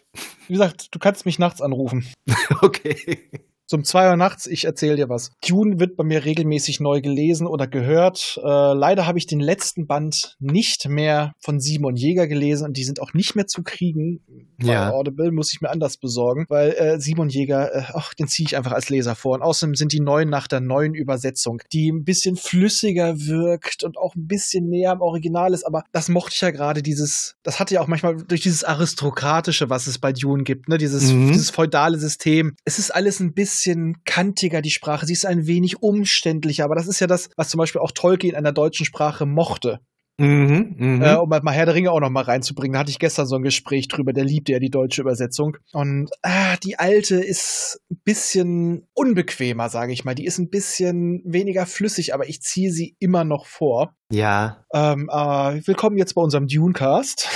Wie 0.47 0.55
gesagt, 0.55 0.95
du 0.95 0.99
kannst 0.99 1.27
mich 1.27 1.39
nachts 1.39 1.61
anrufen. 1.61 2.07
okay 2.63 3.29
um 3.73 3.85
zwei 3.85 4.11
Uhr 4.11 4.17
nachts, 4.17 4.47
ich 4.47 4.65
erzähle 4.65 4.97
dir 4.97 5.09
was. 5.09 5.31
Dune 5.47 5.79
wird 5.79 5.97
bei 5.97 6.05
mir 6.05 6.25
regelmäßig 6.25 6.81
neu 6.81 7.01
gelesen 7.01 7.47
oder 7.47 7.67
gehört. 7.67 8.39
Äh, 8.43 8.73
leider 8.75 9.07
habe 9.07 9.19
ich 9.19 9.27
den 9.27 9.41
letzten 9.41 9.87
Band 9.87 10.37
nicht 10.41 10.89
mehr 10.89 11.33
von 11.39 11.61
Simon 11.61 11.97
Jäger 11.97 12.27
gelesen 12.27 12.67
und 12.67 12.77
die 12.77 12.85
sind 12.85 13.01
auch 13.01 13.13
nicht 13.15 13.37
mehr 13.37 13.47
zu 13.47 13.63
kriegen. 13.63 14.21
Ja. 14.61 14.91
Audible 14.91 15.31
muss 15.31 15.53
ich 15.53 15.61
mir 15.61 15.71
anders 15.71 15.97
besorgen, 15.97 16.47
weil 16.49 16.73
äh, 16.73 17.01
Simon 17.01 17.29
Jäger, 17.29 17.75
äh, 17.75 17.83
ach, 17.95 18.15
den 18.15 18.29
ziehe 18.29 18.47
ich 18.47 18.57
einfach 18.57 18.73
als 18.73 18.91
Leser 18.91 19.15
vor. 19.15 19.35
Und 19.35 19.43
außerdem 19.43 19.75
sind 19.75 19.93
die 19.93 20.01
neuen 20.01 20.29
nach 20.29 20.49
der 20.49 20.61
neuen 20.61 20.95
Übersetzung, 20.95 21.63
die 21.73 21.91
ein 21.91 22.05
bisschen 22.05 22.37
flüssiger 22.37 23.21
wirkt 23.21 23.85
und 23.85 23.97
auch 23.99 24.15
ein 24.17 24.27
bisschen 24.27 24.69
näher 24.69 24.93
am 24.93 25.01
Original 25.01 25.55
ist. 25.55 25.65
Aber 25.65 25.85
das 25.93 26.09
mochte 26.09 26.35
ich 26.35 26.41
ja 26.41 26.51
gerade, 26.51 26.83
dieses, 26.83 27.37
das 27.43 27.61
hatte 27.61 27.75
ja 27.75 27.81
auch 27.81 27.87
manchmal 27.87 28.17
durch 28.17 28.41
dieses 28.41 28.65
aristokratische, 28.65 29.71
was 29.71 29.87
es 29.87 29.99
bei 29.99 30.13
Dune 30.13 30.43
gibt, 30.43 30.69
ne, 30.69 30.77
dieses, 30.77 31.13
mhm. 31.13 31.29
dieses 31.33 31.51
feudale 31.51 31.99
System. 31.99 32.55
Es 32.65 32.79
ist 32.79 32.91
alles 32.95 33.21
ein 33.21 33.33
bisschen 33.33 33.60
bisschen 33.61 34.03
kantiger, 34.05 34.63
die 34.63 34.71
Sprache. 34.71 35.05
Sie 35.05 35.13
ist 35.13 35.27
ein 35.27 35.47
wenig 35.47 35.83
umständlicher, 35.83 36.65
aber 36.65 36.75
das 36.75 36.89
ist 36.89 37.01
ja 37.01 37.07
das, 37.07 37.29
was 37.37 37.51
zum 37.51 37.59
Beispiel 37.59 37.83
auch 37.83 37.93
Tolkien 37.93 38.35
in 38.35 38.43
der 38.43 38.53
deutschen 38.53 38.87
Sprache 38.87 39.27
mochte. 39.27 39.81
Mhm, 40.17 40.75
mh. 40.77 41.13
äh, 41.13 41.17
um 41.17 41.29
mal 41.29 41.53
Herr 41.53 41.65
der 41.67 41.75
Ringe 41.75 41.91
auch 41.91 42.01
noch 42.01 42.11
mal 42.11 42.25
reinzubringen. 42.25 42.75
Da 42.75 42.81
hatte 42.81 42.91
ich 42.91 42.99
gestern 42.99 43.27
so 43.27 43.37
ein 43.37 43.43
Gespräch 43.43 43.89
drüber, 43.89 44.13
der 44.13 44.25
liebte 44.25 44.53
ja 44.53 44.59
die 44.59 44.71
deutsche 44.71 45.03
Übersetzung. 45.03 45.57
Und 45.73 46.11
ah, 46.23 46.57
die 46.63 46.79
alte 46.79 47.17
ist 47.17 47.81
ein 47.91 48.01
bisschen 48.05 48.87
unbequemer, 48.95 49.69
sage 49.69 49.93
ich 49.93 50.05
mal. 50.05 50.15
Die 50.15 50.27
ist 50.27 50.39
ein 50.39 50.51
bisschen 50.51 51.23
weniger 51.25 51.65
flüssig, 51.65 52.13
aber 52.13 52.29
ich 52.29 52.43
ziehe 52.43 52.71
sie 52.71 52.97
immer 52.99 53.25
noch 53.25 53.47
vor. 53.47 53.95
Ja. 54.11 54.65
Ähm, 54.75 55.09
äh, 55.11 55.67
willkommen 55.67 55.97
jetzt 55.97 56.15
bei 56.15 56.23
unserem 56.23 56.49
Dune-Cast. 56.49 57.29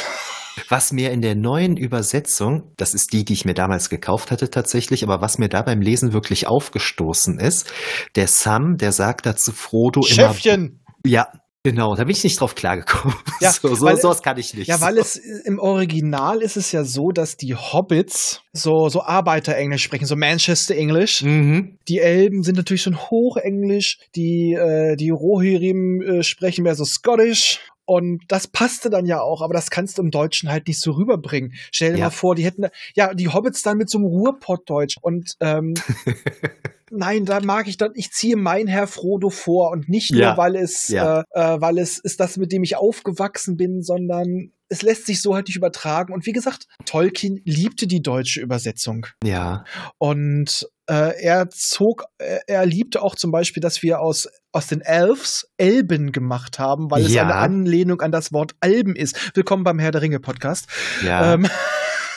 Was 0.68 0.92
mir 0.92 1.10
in 1.10 1.20
der 1.20 1.34
neuen 1.34 1.76
Übersetzung, 1.76 2.72
das 2.76 2.94
ist 2.94 3.12
die, 3.12 3.24
die 3.24 3.32
ich 3.32 3.44
mir 3.44 3.54
damals 3.54 3.90
gekauft 3.90 4.30
hatte 4.30 4.50
tatsächlich, 4.50 5.02
aber 5.02 5.20
was 5.20 5.38
mir 5.38 5.48
da 5.48 5.62
beim 5.62 5.80
Lesen 5.80 6.12
wirklich 6.12 6.46
aufgestoßen 6.46 7.38
ist, 7.38 7.70
der 8.16 8.28
Sam, 8.28 8.76
der 8.76 8.92
sagt 8.92 9.26
dazu 9.26 9.52
Frodo 9.52 10.02
Chefchen. 10.02 10.80
immer. 11.04 11.10
Ja, 11.12 11.26
Genau, 11.66 11.94
da 11.94 12.04
bin 12.04 12.10
ich 12.10 12.22
nicht 12.22 12.38
drauf 12.38 12.54
klargekommen. 12.54 13.16
Ja, 13.40 13.50
so, 13.62 13.74
so, 13.74 13.86
weil- 13.86 13.96
sowas 13.96 14.20
kann 14.22 14.36
ich 14.36 14.52
nicht. 14.52 14.68
Ja, 14.68 14.82
weil 14.82 14.98
es 14.98 15.16
im 15.16 15.58
Original 15.58 16.42
ist 16.42 16.58
es 16.58 16.72
ja 16.72 16.84
so, 16.84 17.08
dass 17.08 17.38
die 17.38 17.54
Hobbits 17.54 18.42
so, 18.52 18.90
so 18.90 19.02
Arbeiterenglisch 19.02 19.82
sprechen, 19.82 20.04
so 20.04 20.14
Manchester 20.14 20.74
English. 20.76 21.22
Mhm. 21.22 21.78
Die 21.88 22.00
Elben 22.00 22.42
sind 22.42 22.56
natürlich 22.58 22.82
schon 22.82 22.98
Hochenglisch, 22.98 23.96
die, 24.14 24.52
äh, 24.52 24.94
die 24.96 25.08
Rohirrim 25.08 26.02
äh, 26.02 26.22
sprechen 26.22 26.64
mehr 26.64 26.74
so 26.74 26.84
Scottish. 26.84 27.60
Und 27.86 28.22
das 28.28 28.46
passte 28.46 28.88
dann 28.90 29.06
ja 29.06 29.20
auch, 29.20 29.42
aber 29.42 29.52
das 29.54 29.70
kannst 29.70 29.98
du 29.98 30.02
im 30.02 30.10
Deutschen 30.10 30.50
halt 30.50 30.66
nicht 30.68 30.80
so 30.80 30.92
rüberbringen. 30.92 31.52
Stell 31.70 31.92
dir 31.92 31.98
Ja. 31.98 32.04
mal 32.06 32.10
vor, 32.10 32.34
die 32.34 32.44
hätten, 32.44 32.66
ja, 32.94 33.12
die 33.14 33.28
Hobbits 33.28 33.62
dann 33.62 33.76
mit 33.76 33.90
so 33.90 33.98
einem 33.98 34.06
Ruhrpottdeutsch. 34.06 34.96
Und 35.02 35.32
ähm, 35.40 35.74
nein, 36.90 37.24
da 37.24 37.40
mag 37.40 37.66
ich 37.68 37.76
dann, 37.76 37.92
ich 37.94 38.10
ziehe 38.12 38.36
mein 38.36 38.66
Herr 38.66 38.86
Frodo 38.86 39.30
vor 39.30 39.70
und 39.70 39.88
nicht 39.88 40.12
nur, 40.12 40.20
Ja. 40.22 40.36
weil 40.36 40.56
es, 40.56 40.88
Ja. 40.88 41.20
äh, 41.20 41.24
äh, 41.56 41.60
weil 41.60 41.78
es 41.78 41.98
ist 41.98 42.20
das, 42.20 42.36
mit 42.36 42.52
dem 42.52 42.62
ich 42.62 42.76
aufgewachsen 42.76 43.56
bin, 43.56 43.82
sondern 43.82 44.52
es 44.68 44.82
lässt 44.82 45.06
sich 45.06 45.20
so 45.20 45.34
halt 45.34 45.46
nicht 45.48 45.56
übertragen. 45.56 46.12
Und 46.14 46.26
wie 46.26 46.32
gesagt, 46.32 46.66
Tolkien 46.86 47.40
liebte 47.44 47.86
die 47.86 48.02
deutsche 48.02 48.40
Übersetzung. 48.40 49.06
Ja. 49.22 49.64
Und 49.98 50.66
äh, 50.86 51.20
er 51.22 51.48
zog, 51.50 52.04
äh, 52.18 52.38
er 52.46 52.64
liebte 52.66 53.02
auch 53.02 53.14
zum 53.14 53.30
Beispiel, 53.30 53.60
dass 53.60 53.82
wir 53.82 54.00
aus, 54.00 54.28
aus 54.54 54.68
den 54.68 54.80
Elves 54.82 55.48
Elben 55.56 56.12
gemacht 56.12 56.58
haben, 56.60 56.90
weil 56.90 57.04
es 57.04 57.12
Ja. 57.12 57.22
eine 57.24 57.34
Anlehnung 57.34 58.00
an 58.00 58.12
das 58.12 58.32
Wort 58.32 58.52
Alben 58.60 58.94
ist. 58.94 59.36
Willkommen 59.36 59.64
beim 59.64 59.80
Herr 59.80 59.90
der 59.90 60.00
Ringe 60.00 60.20
Podcast. 60.20 60.68
Ja. 61.04 61.34
Ähm, 61.34 61.48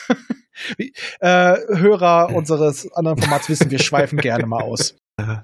wie- 0.77 0.93
äh, 1.19 1.55
Hörer 1.75 2.29
unseres 2.35 2.91
anderen 2.93 3.17
Formats 3.19 3.49
wissen, 3.49 3.71
wir 3.71 3.79
schweifen 3.79 4.19
gerne 4.19 4.45
mal 4.45 4.61
aus. 4.61 4.95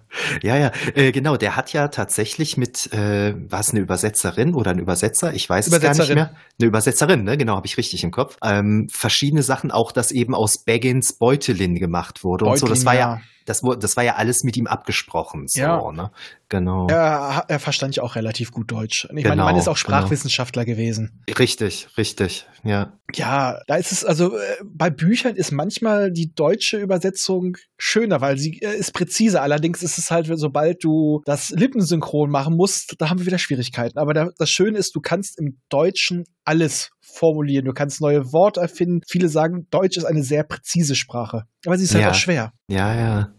Ja, 0.44 0.56
ja, 0.56 0.72
äh, 0.94 1.12
genau. 1.12 1.36
Der 1.36 1.56
hat 1.56 1.74
ja 1.74 1.88
tatsächlich 1.88 2.58
mit, 2.58 2.94
äh, 2.94 3.34
war 3.50 3.60
es 3.60 3.72
eine 3.72 3.80
Übersetzerin 3.80 4.54
oder 4.54 4.70
ein 4.70 4.78
Übersetzer? 4.78 5.34
Ich 5.34 5.50
weiß 5.50 5.66
es 5.66 5.82
gar 5.82 5.96
nicht 5.96 6.14
mehr. 6.14 6.36
Eine 6.60 6.68
Übersetzerin, 6.68 7.24
ne? 7.24 7.38
Genau, 7.38 7.56
habe 7.56 7.66
ich 7.66 7.76
richtig 7.76 8.04
im 8.04 8.12
Kopf. 8.12 8.38
Ähm, 8.44 8.88
verschiedene 8.92 9.42
Sachen, 9.42 9.72
auch 9.72 9.92
dass 9.92 10.12
eben 10.12 10.36
aus 10.36 10.60
Baggins 10.64 11.14
Beutelin 11.14 11.74
gemacht 11.74 12.24
wurde 12.24 12.46
und 12.46 12.60
so. 12.60 12.68
Das 12.68 12.84
Beutlin, 12.84 12.86
war 12.86 12.94
ja. 12.94 13.16
ja, 13.16 13.22
das, 13.46 13.62
das 13.80 13.98
war 13.98 14.04
ja 14.04 14.16
alles 14.16 14.44
mit 14.44 14.58
ihm 14.58 14.68
abgesprochen. 14.68 15.48
So, 15.48 15.60
Ja. 15.62 15.92
ne? 15.92 16.12
Genau. 16.50 16.88
Er, 16.88 17.46
er 17.48 17.60
verstand 17.60 17.96
ja 17.96 18.04
auch 18.04 18.16
relativ 18.16 18.52
gut 18.52 18.72
Deutsch. 18.72 19.06
Ich 19.06 19.12
meine, 19.12 19.24
Genau, 19.24 19.46
man 19.46 19.56
ist 19.56 19.68
auch 19.68 19.76
genau. 19.76 19.98
Sprachwissenschaftler 19.98 20.66
gewesen. 20.66 21.24
Richtig, 21.40 21.88
richtig, 21.98 22.46
ja. 22.64 22.94
Ja, 23.16 23.60
da 23.68 23.76
ist 23.76 23.92
es, 23.92 24.06
also 24.06 24.38
äh, 24.38 24.42
bei 24.64 24.90
Büchern 24.92 25.36
ist 25.36 25.52
manchmal 25.52 26.12
die 26.12 26.34
deutsche 26.34 26.78
Übersetzung 26.78 27.58
schöner, 27.78 28.22
weil 28.22 28.38
sie 28.38 28.60
äh, 28.62 28.76
ist 28.78 28.94
präziser. 28.94 29.42
Allerdings 29.42 29.82
ist 29.82 29.98
es 29.98 30.12
halt, 30.12 30.30
sobald 30.32 30.84
du 30.84 31.22
das 31.26 31.50
Lippensynchron 31.50 32.30
machen 32.30 32.56
musst, 32.56 32.96
da 33.00 33.10
haben 33.10 33.20
wir 33.20 33.26
wieder 33.26 33.40
Schwierigkeiten. 33.40 33.98
Aber 33.98 34.14
da, 34.14 34.30
das 34.38 34.50
Schöne 34.52 34.78
ist, 34.78 34.96
du 34.96 35.02
kannst 35.02 35.40
im 35.40 35.60
Deutschen 35.70 36.26
alles 36.46 36.92
formulieren. 37.14 37.66
Du 37.66 37.74
kannst 37.74 38.02
neue 38.02 38.32
Worte 38.34 38.60
erfinden. 38.62 39.02
Viele 39.08 39.30
sagen, 39.30 39.68
Deutsch 39.70 39.98
ist 39.98 40.06
eine 40.06 40.24
sehr 40.24 40.44
präzise 40.44 40.96
Sprache. 40.96 41.44
Aber 41.66 41.78
sie 41.78 41.86
ist 41.86 41.94
halt 41.94 42.04
Ja. 42.04 42.12
auch 42.12 42.16
schwer. 42.16 42.52
Ja, 42.68 42.94
ja. 42.96 43.34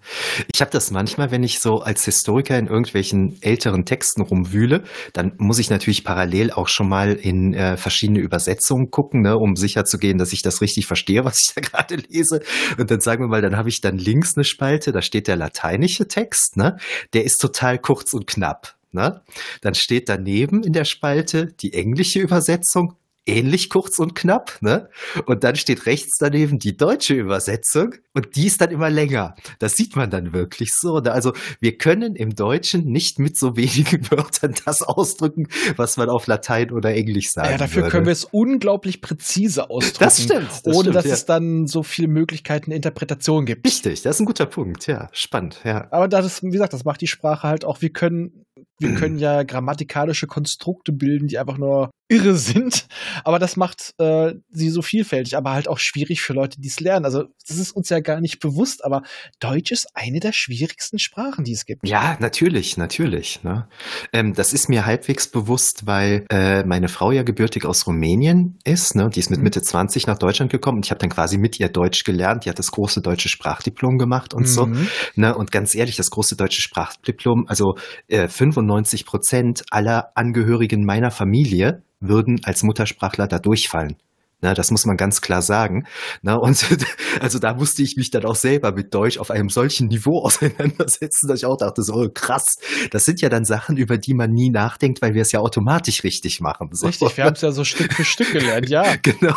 Ich 0.53 0.61
habe 0.61 0.71
das 0.71 0.91
manchmal, 0.91 1.31
wenn 1.31 1.43
ich 1.43 1.59
so 1.61 1.81
als 1.81 2.05
Historiker 2.05 2.59
in 2.59 2.69
irgendwelchen 2.69 3.37
älteren 3.43 3.85
Texten 3.85 4.23
rumwühle, 4.23 4.85
dann 5.13 5.33
muss 5.39 5.59
ich 5.59 5.69
natürlich 5.71 6.05
parallel 6.05 6.51
auch 6.53 6.69
schon 6.69 6.89
mal 6.89 7.13
in 7.13 7.53
äh, 7.53 7.77
verschiedene 7.77 8.21
Übersetzungen 8.21 8.91
gucken, 8.91 9.23
ne, 9.23 9.37
um 9.37 9.57
sicherzugehen, 9.57 10.17
dass 10.19 10.33
ich 10.33 10.43
das 10.43 10.61
richtig 10.61 10.87
verstehe, 10.87 11.25
was 11.25 11.41
ich 11.41 11.55
da 11.55 11.61
gerade 11.69 11.97
lese. 11.97 12.41
Und 12.79 12.91
dann 12.91 13.01
sagen 13.01 13.23
wir 13.25 13.29
mal, 13.29 13.43
dann 13.43 13.57
habe 13.57 13.69
ich 13.69 13.81
dann 13.81 13.99
links 13.99 14.37
eine 14.37 14.45
Spalte, 14.45 14.93
da 14.93 15.03
steht 15.03 15.29
der 15.29 15.37
lateinische 15.37 16.09
Text, 16.09 16.57
ne? 16.57 16.77
Der 17.13 17.25
ist 17.25 17.39
total 17.39 17.79
kurz 17.79 18.15
und 18.15 18.27
knapp. 18.27 18.77
Ne? 18.93 19.23
Dann 19.61 19.75
steht 19.75 20.09
daneben 20.09 20.63
in 20.63 20.73
der 20.73 20.85
Spalte 20.85 21.47
die 21.61 21.73
englische 21.73 22.21
Übersetzung, 22.21 22.95
ähnlich 23.27 23.71
kurz 23.71 23.99
und 23.99 24.15
knapp, 24.15 24.59
ne? 24.61 24.89
Und 25.27 25.45
dann 25.45 25.57
steht 25.57 25.87
rechts 25.87 26.19
daneben 26.19 26.59
die 26.59 26.77
deutsche 26.77 27.15
Übersetzung 27.15 27.95
und 28.13 28.37
die 28.37 28.47
ist 28.47 28.61
dann 28.61 28.71
immer 28.71 28.91
länger. 28.91 29.35
Das 29.59 29.75
sieht 29.75 29.97
man 29.97 30.11
dann 30.11 30.33
wirklich 30.33 30.75
so. 30.75 31.01
Ne? 31.01 31.13
Also 31.13 31.33
wir 31.61 31.79
können 31.79 32.17
im 32.17 32.35
Deutschen 32.35 32.85
nicht 32.85 33.19
mit 33.19 33.37
so 33.37 33.57
wenigen 33.57 34.11
Wörtern 34.11 34.55
das 34.65 34.83
ausdrücken, 34.83 35.49
was 35.77 35.97
man 35.97 36.09
auf 36.09 36.27
Latein 36.27 36.71
oder 36.71 36.95
Englisch 36.95 37.31
sagen 37.31 37.51
Ja, 37.51 37.57
dafür 37.59 37.83
würde. 37.83 37.91
können 37.91 38.07
wir 38.07 38.13
es 38.13 38.25
unglaublich 38.25 39.01
präzise 39.01 39.71
ausdrücken. 39.71 40.05
Das 40.05 40.23
stimmt, 40.23 40.51
das 40.65 40.75
ohne 40.75 40.81
stimmt, 40.81 40.97
dass 40.97 41.05
ja. 41.07 41.15
es 41.15 41.27
dann 41.27 41.67
so 41.67 41.83
viele 41.83 42.09
Möglichkeiten 42.09 42.71
der 42.71 42.77
Interpretation 42.77 43.47
gibt. 43.47 43.67
Richtig, 43.67 44.03
das 44.03 44.17
ist 44.17 44.21
ein 44.21 44.27
guter 44.27 44.47
Punkt. 44.47 44.87
Ja, 44.87 45.09
spannend. 45.13 45.61
Ja, 45.65 45.89
Aber 45.91 46.09
das 46.09 46.27
ist, 46.27 46.43
wie 46.43 46.51
gesagt, 46.51 46.73
das 46.73 46.85
macht 46.85 47.01
die 47.01 47.07
Sprache 47.07 47.49
halt 47.49 47.65
auch. 47.65 47.81
Wir 47.81 47.91
können, 47.91 48.45
wir 48.79 48.95
können 48.99 49.19
ja 49.19 49.43
grammatikalische 49.45 50.27
Konstrukte 50.27 50.93
bilden, 50.93 51.29
die 51.29 51.39
einfach 51.39 51.59
nur 51.59 51.91
irre 52.09 52.35
sind. 52.35 52.87
Aber 53.25 53.39
das 53.39 53.57
macht 53.57 53.95
äh, 53.99 54.35
sie 54.51 54.71
so 54.71 54.83
vielfältig, 54.83 55.37
aber 55.37 55.53
halt 55.53 55.69
auch 55.69 55.79
schwierig 55.79 56.21
für 56.21 56.35
Leute, 56.35 56.61
die 56.61 56.69
es 56.69 56.81
lernen. 56.81 57.05
Also 57.05 57.25
das 57.49 57.57
ist 57.57 57.73
uns 57.73 57.89
ja 57.89 58.01
gar 58.01 58.21
nicht 58.21 58.41
bewusst, 58.41 58.85
aber 58.85 59.03
Deutsch 59.41 59.73
ist 59.73 59.87
eine 59.95 60.21
der 60.21 60.33
schwierigsten 60.33 60.99
Sprachen, 60.99 61.45
die 61.45 61.53
es 61.53 61.65
gibt. 61.65 61.87
Ja, 61.87 62.17
natürlich, 62.21 62.77
natürlich. 62.77 63.43
Ne? 63.43 63.69
Ähm, 64.13 64.35
das 64.35 64.53
ist 64.53 64.69
mir 64.69 64.85
halbwegs 64.85 65.31
bewusst, 65.31 65.87
weil 65.87 66.27
äh, 66.31 66.65
meine 66.65 66.89
Frau 66.89 67.11
ja 67.11 67.23
gebürtig 67.23 67.65
aus 67.65 67.87
Rumänien 67.87 68.59
ist. 68.65 68.95
Ne? 68.97 69.09
Die 69.09 69.21
ist 69.21 69.31
mit 69.31 69.39
Mhm. 69.39 69.45
Mitte 69.45 69.63
20 69.63 70.07
nach 70.07 70.19
Deutschland 70.19 70.51
gekommen 70.51 70.79
und 70.79 70.87
ich 70.87 70.91
habe 70.91 70.99
dann 70.99 71.11
quasi 71.11 71.39
mit 71.39 71.61
ihr 71.61 71.69
Deutsch 71.69 72.05
gelernt. 72.05 72.45
Die 72.45 72.51
hat 72.51 72.59
das 72.59 72.71
große 72.71 73.01
deutsche 73.03 73.29
Sprachdiplom 73.29 73.99
gemacht 73.99 74.35
und 74.35 74.47
so. 74.47 74.67
Mhm. 74.67 74.89
Ne? 75.17 75.35
Und 75.35 75.53
ganz 75.53 75.75
ehrlich, 75.75 75.97
das 75.97 76.11
große 76.11 76.37
deutsche 76.37 76.63
Sprachdiplom, 76.63 77.47
also 77.47 77.77
äh, 78.09 78.29
95 78.55 79.07
Prozent 79.07 79.65
aller 79.71 80.13
Angehörigen 80.15 80.85
meiner 80.85 81.11
Familie 81.11 81.83
würden 82.01 82.41
als 82.45 82.63
Muttersprachler 82.63 83.27
da 83.27 83.39
durchfallen. 83.39 83.97
Na, 84.45 84.53
das 84.53 84.71
muss 84.71 84.85
man 84.85 84.99
ganz 84.99 85.23
klar 85.23 85.41
sagen. 85.41 85.87
Na, 86.21 86.35
und 86.35 86.67
also 87.21 87.39
da 87.39 87.55
musste 87.55 87.83
ich 87.83 87.97
mich 87.97 88.11
dann 88.11 88.27
auch 88.27 88.35
selber 88.35 88.73
mit 88.73 88.93
Deutsch 88.93 89.17
auf 89.17 89.31
einem 89.31 89.49
solchen 89.49 89.89
Niveau 89.89 90.19
auseinandersetzen, 90.25 91.29
dass 91.29 91.39
ich 91.39 91.47
auch 91.47 91.57
dachte, 91.57 91.83
so 91.83 91.95
oh, 91.95 92.11
krass, 92.13 92.59
das 92.91 93.07
sind 93.07 93.23
ja 93.23 93.31
dann 93.31 93.47
Sachen, 93.47 93.79
über 93.79 93.97
die 93.97 94.13
man 94.13 94.33
nie 94.33 94.51
nachdenkt, 94.51 95.01
weil 95.01 95.15
wir 95.15 95.23
es 95.23 95.33
ja 95.33 95.41
automatisch 95.41 96.05
richtig 96.05 96.43
machen. 96.43 96.69
So. 96.73 96.87
Richtig, 96.87 97.17
wir 97.17 97.25
haben 97.25 97.35
es 97.35 97.41
ja 97.41 97.53
so 97.53 97.65
Stück 97.65 97.95
für 97.95 98.05
Stück 98.05 98.33
gelernt, 98.33 98.69
ja. 98.69 98.85
Genau. 99.03 99.37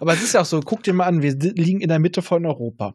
Aber 0.00 0.14
es 0.14 0.22
ist 0.22 0.32
ja 0.32 0.40
auch 0.40 0.46
so, 0.46 0.60
guck 0.60 0.82
dir 0.82 0.94
mal 0.94 1.06
an, 1.06 1.22
wir 1.22 1.34
liegen 1.34 1.80
in 1.80 1.88
der 1.88 1.98
Mitte 1.98 2.22
von 2.22 2.46
Europa. 2.46 2.94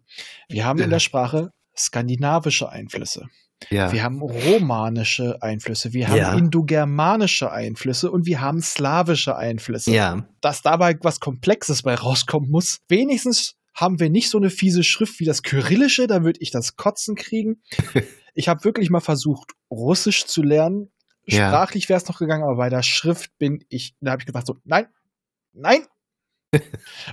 Wir 0.49 0.65
haben 0.65 0.79
in 0.79 0.89
der 0.89 0.99
Sprache 0.99 1.51
skandinavische 1.77 2.69
Einflüsse. 2.69 3.27
Ja. 3.69 3.91
Wir 3.91 4.03
haben 4.03 4.21
romanische 4.21 5.41
Einflüsse, 5.41 5.93
wir 5.93 6.07
haben 6.09 6.17
Ja. 6.17 6.33
indogermanische 6.37 7.51
Einflüsse 7.51 8.11
und 8.11 8.25
wir 8.25 8.39
haben 8.41 8.61
slawische 8.61 9.35
Einflüsse. 9.35 9.91
Ja. 9.91 10.27
Dass 10.41 10.61
dabei 10.61 10.95
was 11.01 11.19
Komplexes 11.19 11.81
bei 11.83 11.95
rauskommen 11.95 12.49
muss. 12.51 12.79
Wenigstens 12.87 13.55
haben 13.73 13.99
wir 13.99 14.09
nicht 14.09 14.29
so 14.29 14.37
eine 14.37 14.49
fiese 14.49 14.83
Schrift 14.83 15.19
wie 15.19 15.25
das 15.25 15.43
Kyrillische, 15.43 16.07
da 16.07 16.23
würde 16.23 16.39
ich 16.41 16.51
das 16.51 16.75
Kotzen 16.75 17.15
kriegen. 17.15 17.61
ich 18.35 18.47
habe 18.47 18.63
wirklich 18.63 18.89
mal 18.89 18.99
versucht, 19.01 19.51
Russisch 19.71 20.25
zu 20.25 20.43
lernen. 20.43 20.91
Sprachlich 21.27 21.89
wäre 21.89 21.97
es 21.97 22.07
noch 22.07 22.19
gegangen, 22.19 22.43
aber 22.43 22.55
bei 22.55 22.69
der 22.69 22.83
Schrift 22.83 23.37
bin 23.37 23.63
ich, 23.69 23.95
da 23.99 24.11
habe 24.11 24.21
ich 24.21 24.25
gesagt 24.25 24.47
so, 24.47 24.57
nein, 24.63 24.87
nein. 25.53 25.81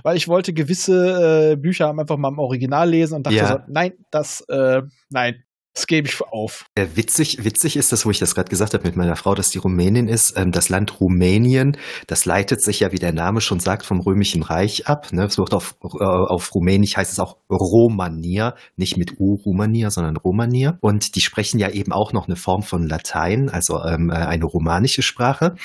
Weil 0.03 0.15
ich 0.15 0.27
wollte 0.29 0.53
gewisse 0.53 1.51
äh, 1.51 1.55
Bücher 1.57 1.89
einfach 1.89 2.17
mal 2.17 2.29
im 2.29 2.39
Original 2.39 2.89
lesen 2.89 3.15
und 3.15 3.23
dachte 3.27 3.35
Ja. 3.35 3.47
so, 3.47 3.57
nein, 3.67 3.93
das, 4.11 4.41
äh, 4.47 4.83
nein, 5.09 5.43
das 5.75 5.87
gebe 5.87 6.07
ich 6.07 6.21
auf. 6.21 6.65
Äh, 6.75 6.87
witzig, 6.95 7.43
witzig 7.43 7.75
ist 7.75 7.91
das, 7.91 8.05
wo 8.05 8.09
ich 8.09 8.17
das 8.17 8.33
gerade 8.33 8.49
gesagt 8.49 8.73
habe 8.73 8.85
mit 8.85 8.95
meiner 8.95 9.17
Frau, 9.17 9.35
dass 9.35 9.49
die 9.49 9.57
Rumänin 9.57 10.07
ist. 10.07 10.37
Ähm, 10.37 10.53
das 10.53 10.69
Land 10.69 11.01
Rumänien, 11.01 11.77
das 12.07 12.25
leitet 12.25 12.61
sich 12.61 12.79
ja, 12.79 12.93
wie 12.93 12.97
der 12.97 13.11
Name 13.11 13.41
schon 13.41 13.59
sagt, 13.59 13.85
vom 13.85 13.99
Römischen 13.99 14.41
Reich 14.41 14.87
ab. 14.87 15.11
Ne? 15.11 15.25
Es 15.25 15.37
wird 15.37 15.53
auf, 15.53 15.75
äh, 15.83 16.03
auf 16.03 16.55
Rumänisch 16.55 16.95
heißt 16.95 17.11
es 17.11 17.19
auch 17.19 17.37
Romanier, 17.49 18.55
nicht 18.77 18.97
mit 18.97 19.19
U 19.19 19.35
Rumanier, 19.35 19.91
sondern 19.91 20.15
Romanier. 20.15 20.77
Und 20.79 21.15
die 21.15 21.21
sprechen 21.21 21.59
ja 21.59 21.69
eben 21.69 21.91
auch 21.91 22.13
noch 22.13 22.27
eine 22.27 22.37
Form 22.37 22.63
von 22.63 22.87
Latein, 22.87 23.49
also 23.49 23.83
ähm, 23.83 24.09
äh, 24.09 24.15
eine 24.15 24.45
romanische 24.45 25.01
Sprache, 25.01 25.55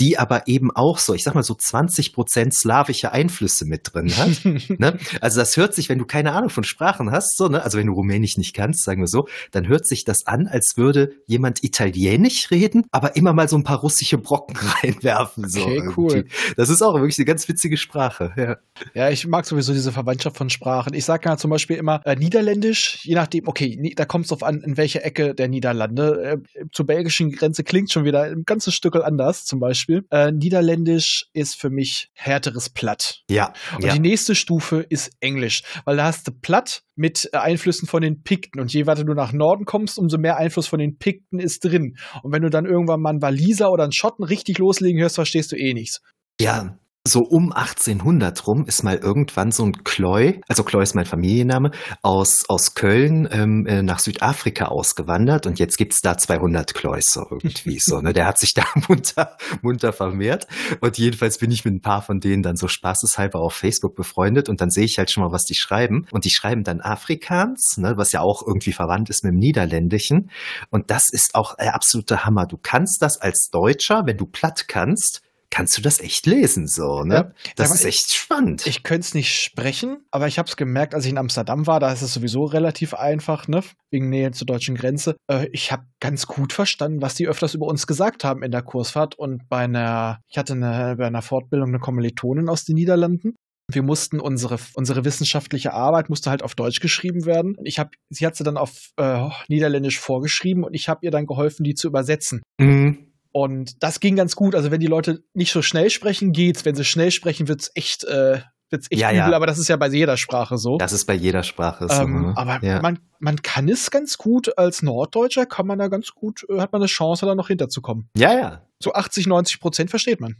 die 0.00 0.18
aber 0.18 0.48
eben 0.48 0.70
auch 0.72 0.98
so, 0.98 1.14
ich 1.14 1.22
sag 1.22 1.36
mal 1.36 1.44
so 1.44 1.54
20 1.54 2.12
Prozent 2.12 2.54
slawische 2.54 3.12
Einflüsse 3.12 3.66
mit 3.66 3.92
drin 3.92 4.10
hat. 4.16 4.30
Ne? 4.80 4.98
Also 5.20 5.40
das 5.40 5.56
hört 5.56 5.74
sich, 5.74 5.88
wenn 5.88 5.98
du 5.98 6.06
keine 6.06 6.32
Ahnung 6.32 6.48
von 6.48 6.64
Sprachen 6.64 7.10
hast, 7.10 7.36
so, 7.36 7.48
ne? 7.48 7.62
also 7.62 7.76
wenn 7.76 7.86
du 7.86 7.92
Rumänisch 7.92 8.38
nicht 8.38 8.54
kannst, 8.54 8.84
sagen 8.84 9.00
wir 9.00 9.08
so, 9.08 9.26
dann 9.50 9.59
hört 9.68 9.86
sich 9.86 10.04
das 10.04 10.26
an, 10.26 10.46
als 10.46 10.76
würde 10.76 11.12
jemand 11.26 11.62
Italienisch 11.64 12.50
reden, 12.50 12.84
aber 12.90 13.16
immer 13.16 13.32
mal 13.32 13.48
so 13.48 13.56
ein 13.56 13.64
paar 13.64 13.78
russische 13.80 14.18
Brocken 14.18 14.56
reinwerfen. 14.82 15.48
So 15.48 15.60
Okay, 15.60 15.76
irgendwie. 15.76 16.00
cool. 16.00 16.24
Das 16.56 16.68
ist 16.68 16.82
auch 16.82 16.94
wirklich 16.94 17.18
eine 17.18 17.26
ganz 17.26 17.48
witzige 17.48 17.76
Sprache. 17.76 18.32
Ja. 18.36 18.56
Ja, 18.94 19.10
ich 19.10 19.26
mag 19.26 19.44
sowieso 19.46 19.72
diese 19.72 19.92
Verwandtschaft 19.92 20.36
von 20.36 20.48
Sprachen. 20.50 20.94
Ich 20.94 21.04
sage 21.04 21.28
ja 21.28 21.36
zum 21.36 21.50
Beispiel 21.50 21.76
immer 21.76 22.00
äh, 22.06 22.16
Niederländisch, 22.16 23.00
je 23.02 23.14
nachdem, 23.14 23.46
okay, 23.46 23.92
da 23.96 24.04
kommt 24.04 24.24
es 24.24 24.28
drauf 24.30 24.42
an, 24.42 24.62
in 24.62 24.76
welche 24.76 25.02
Ecke 25.02 25.34
der 25.34 25.48
Niederlande. 25.48 26.40
Äh, 26.54 26.64
zur 26.72 26.86
belgischen 26.86 27.30
Grenze 27.32 27.62
klingt 27.64 27.90
schon 27.90 28.04
wieder 28.04 28.22
ein 28.22 28.44
ganzes 28.44 28.74
Stück 28.74 28.96
anders, 28.96 29.44
zum 29.44 29.60
Beispiel. 29.60 30.04
Äh, 30.10 30.32
Niederländisch 30.32 31.26
ist 31.32 31.56
für 31.56 31.70
mich 31.70 32.10
härteres 32.14 32.70
Platt. 32.70 33.22
Ja, 33.30 33.52
Und 33.76 33.84
ja. 33.84 33.92
die 33.92 34.00
nächste 34.00 34.34
Stufe 34.34 34.80
ist 34.88 35.10
Englisch, 35.20 35.62
weil 35.84 35.96
da 35.96 36.04
hast 36.04 36.26
du 36.26 36.32
Platt 36.32 36.82
mit 36.96 37.30
äh, 37.32 37.38
Einflüssen 37.38 37.88
von 37.88 38.02
den 38.02 38.22
Pikten 38.22 38.60
und 38.60 38.72
je 38.72 38.86
weiter 38.86 39.04
du 39.04 39.14
nach 39.14 39.32
Norden 39.32 39.49
Norden 39.50 39.64
kommst, 39.64 39.98
umso 39.98 40.16
mehr 40.16 40.36
Einfluss 40.36 40.68
von 40.68 40.78
den 40.78 40.96
Pikten 40.96 41.40
ist 41.40 41.64
drin. 41.64 41.96
Und 42.22 42.32
wenn 42.32 42.42
du 42.42 42.50
dann 42.50 42.66
irgendwann 42.66 43.00
mal 43.00 43.10
einen 43.10 43.22
Waliser 43.22 43.72
oder 43.72 43.82
einen 43.82 43.92
Schotten 43.92 44.24
richtig 44.24 44.58
loslegen 44.58 45.00
hörst, 45.00 45.16
verstehst 45.16 45.50
du 45.50 45.56
eh 45.56 45.74
nichts. 45.74 46.02
Ja, 46.40 46.78
so 47.08 47.20
um 47.20 47.50
1800 47.52 48.46
rum 48.46 48.66
ist 48.66 48.82
mal 48.82 48.96
irgendwann 48.96 49.52
so 49.52 49.64
ein 49.64 49.72
Kloy, 49.84 50.42
also 50.48 50.64
Kloy 50.64 50.82
ist 50.82 50.94
mein 50.94 51.06
Familienname, 51.06 51.70
aus, 52.02 52.44
aus 52.48 52.74
Köln 52.74 53.26
ähm, 53.32 53.64
äh, 53.66 53.82
nach 53.82 54.00
Südafrika 54.00 54.66
ausgewandert 54.66 55.46
und 55.46 55.58
jetzt 55.58 55.78
gibt's 55.78 56.02
da 56.02 56.18
200 56.18 56.74
Kloys 56.74 57.10
so 57.10 57.22
irgendwie 57.30 57.78
so. 57.78 58.00
Ne? 58.00 58.12
Der 58.12 58.26
hat 58.26 58.38
sich 58.38 58.52
da 58.54 58.64
munter, 58.86 59.38
munter 59.62 59.94
vermehrt 59.94 60.46
und 60.82 60.98
jedenfalls 60.98 61.38
bin 61.38 61.50
ich 61.50 61.64
mit 61.64 61.72
ein 61.72 61.80
paar 61.80 62.02
von 62.02 62.20
denen 62.20 62.42
dann 62.42 62.56
so 62.56 62.68
spaßeshalber 62.68 63.40
auf 63.40 63.54
Facebook 63.54 63.94
befreundet 63.94 64.50
und 64.50 64.60
dann 64.60 64.68
sehe 64.68 64.84
ich 64.84 64.98
halt 64.98 65.10
schon 65.10 65.24
mal, 65.24 65.32
was 65.32 65.46
die 65.46 65.54
schreiben 65.54 66.06
und 66.12 66.26
die 66.26 66.30
schreiben 66.30 66.64
dann 66.64 66.82
Afrikaans, 66.82 67.78
ne, 67.78 67.94
was 67.96 68.12
ja 68.12 68.20
auch 68.20 68.46
irgendwie 68.46 68.72
verwandt 68.72 69.08
ist 69.08 69.24
mit 69.24 69.32
dem 69.32 69.38
Niederländischen 69.38 70.30
und 70.68 70.90
das 70.90 71.08
ist 71.08 71.34
auch 71.34 71.56
der 71.56 71.74
absolute 71.74 72.26
Hammer. 72.26 72.44
Du 72.46 72.58
kannst 72.60 73.00
das 73.00 73.18
als 73.18 73.48
Deutscher, 73.50 74.02
wenn 74.04 74.18
du 74.18 74.26
platt 74.26 74.66
kannst, 74.68 75.22
kannst 75.50 75.76
du 75.76 75.82
das 75.82 76.00
echt 76.00 76.26
lesen, 76.26 76.66
so, 76.66 77.02
ne? 77.02 77.14
Ja, 77.14 77.32
das 77.56 77.74
ist 77.74 77.84
echt 77.84 78.12
spannend. 78.12 78.66
Ich 78.66 78.82
könnte 78.82 79.00
es 79.00 79.14
nicht 79.14 79.42
sprechen, 79.42 80.04
aber 80.10 80.28
ich 80.28 80.38
habe 80.38 80.48
es 80.48 80.56
gemerkt, 80.56 80.94
als 80.94 81.04
ich 81.04 81.10
in 81.10 81.18
Amsterdam 81.18 81.66
war, 81.66 81.80
da 81.80 81.92
ist 81.92 82.02
es 82.02 82.14
sowieso 82.14 82.44
relativ 82.44 82.94
einfach, 82.94 83.48
ne? 83.48 83.62
Wegen 83.90 84.08
Nähe 84.08 84.30
zur 84.30 84.46
deutschen 84.46 84.76
Grenze. 84.76 85.16
Äh, 85.26 85.48
ich 85.52 85.72
habe 85.72 85.84
ganz 86.00 86.26
gut 86.26 86.52
verstanden, 86.52 87.02
was 87.02 87.14
die 87.14 87.26
öfters 87.26 87.54
über 87.54 87.66
uns 87.66 87.86
gesagt 87.86 88.24
haben 88.24 88.42
in 88.42 88.52
der 88.52 88.62
Kursfahrt 88.62 89.18
und 89.18 89.48
bei 89.48 89.58
einer, 89.58 90.20
ich 90.28 90.38
hatte 90.38 90.52
eine, 90.52 90.96
bei 90.96 91.06
einer 91.06 91.22
Fortbildung 91.22 91.68
eine 91.68 91.78
Kommilitonin 91.78 92.48
aus 92.48 92.64
den 92.64 92.76
Niederlanden 92.76 93.34
wir 93.72 93.82
mussten 93.82 94.20
unsere, 94.20 94.58
unsere 94.74 95.04
wissenschaftliche 95.04 95.72
Arbeit 95.72 96.10
musste 96.10 96.30
halt 96.30 96.42
auf 96.42 96.54
Deutsch 96.54 96.80
geschrieben 96.80 97.24
werden. 97.24 97.56
Ich 97.64 97.78
habe, 97.78 97.90
sie 98.08 98.26
hat 98.26 98.36
sie 98.36 98.44
dann 98.44 98.56
auf 98.56 98.90
äh, 98.96 99.28
Niederländisch 99.48 100.00
vorgeschrieben 100.00 100.64
und 100.64 100.74
ich 100.74 100.88
habe 100.88 101.00
ihr 101.02 101.10
dann 101.10 101.26
geholfen, 101.26 101.64
die 101.64 101.74
zu 101.74 101.88
übersetzen. 101.88 102.42
Mhm. 102.58 103.09
Und 103.32 103.82
das 103.82 104.00
ging 104.00 104.16
ganz 104.16 104.34
gut. 104.34 104.54
Also 104.54 104.70
wenn 104.70 104.80
die 104.80 104.86
Leute 104.86 105.22
nicht 105.34 105.52
so 105.52 105.62
schnell 105.62 105.90
sprechen, 105.90 106.32
geht's. 106.32 106.64
Wenn 106.64 106.74
sie 106.74 106.84
schnell 106.84 107.10
sprechen, 107.10 107.48
wird's 107.48 107.70
echt, 107.74 108.04
äh, 108.04 108.40
wird's 108.70 108.88
echt 108.90 109.00
ja, 109.00 109.10
übel. 109.10 109.30
Ja. 109.30 109.36
Aber 109.36 109.46
das 109.46 109.58
ist 109.58 109.68
ja 109.68 109.76
bei 109.76 109.88
jeder 109.88 110.16
Sprache 110.16 110.58
so. 110.58 110.78
Das 110.78 110.92
ist 110.92 111.04
bei 111.04 111.14
jeder 111.14 111.42
Sprache 111.42 111.88
so. 111.88 112.02
Ähm, 112.02 112.22
ne? 112.22 112.32
Aber 112.36 112.58
ja. 112.62 112.82
man, 112.82 112.98
man 113.18 113.40
kann 113.42 113.68
es 113.68 113.90
ganz 113.90 114.18
gut 114.18 114.58
als 114.58 114.82
Norddeutscher, 114.82 115.46
kann 115.46 115.66
man 115.66 115.78
da 115.78 115.88
ganz 115.88 116.10
gut, 116.12 116.44
äh, 116.48 116.58
hat 116.58 116.72
man 116.72 116.82
eine 116.82 116.88
Chance, 116.88 117.26
da 117.26 117.34
noch 117.34 117.48
hinterzukommen. 117.48 118.08
Ja, 118.16 118.32
ja. 118.32 118.62
So 118.82 118.94
80, 118.94 119.26
90 119.26 119.60
Prozent 119.60 119.90
versteht 119.90 120.20
man. 120.20 120.36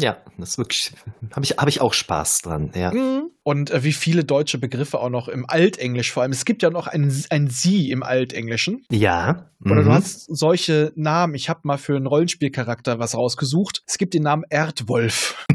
Ja, 0.00 0.18
das 0.38 0.50
ist 0.50 0.58
wirklich, 0.58 0.92
habe 1.32 1.44
ich, 1.44 1.50
hab 1.52 1.68
ich 1.68 1.80
auch 1.80 1.92
Spaß 1.92 2.42
dran, 2.42 2.70
ja. 2.74 2.92
Mhm. 2.92 3.30
Und 3.42 3.70
äh, 3.70 3.84
wie 3.84 3.92
viele 3.92 4.24
deutsche 4.24 4.58
Begriffe 4.58 5.00
auch 5.00 5.10
noch 5.10 5.28
im 5.28 5.48
Altenglisch 5.48 6.12
vor 6.12 6.22
allem. 6.22 6.32
Es 6.32 6.44
gibt 6.44 6.62
ja 6.62 6.70
noch 6.70 6.86
ein, 6.86 7.12
ein 7.30 7.48
Sie 7.48 7.90
im 7.90 8.02
Altenglischen. 8.02 8.84
Ja. 8.90 9.50
Mhm. 9.58 9.72
Oder 9.72 9.82
du 9.82 9.90
mhm. 9.90 9.94
hast 9.94 10.24
solche 10.34 10.92
Namen. 10.96 11.34
Ich 11.34 11.48
habe 11.48 11.60
mal 11.64 11.78
für 11.78 11.96
einen 11.96 12.06
Rollenspielcharakter 12.06 12.98
was 12.98 13.14
rausgesucht. 13.14 13.82
Es 13.86 13.98
gibt 13.98 14.14
den 14.14 14.22
Namen 14.22 14.44
Erdwolf. 14.48 15.46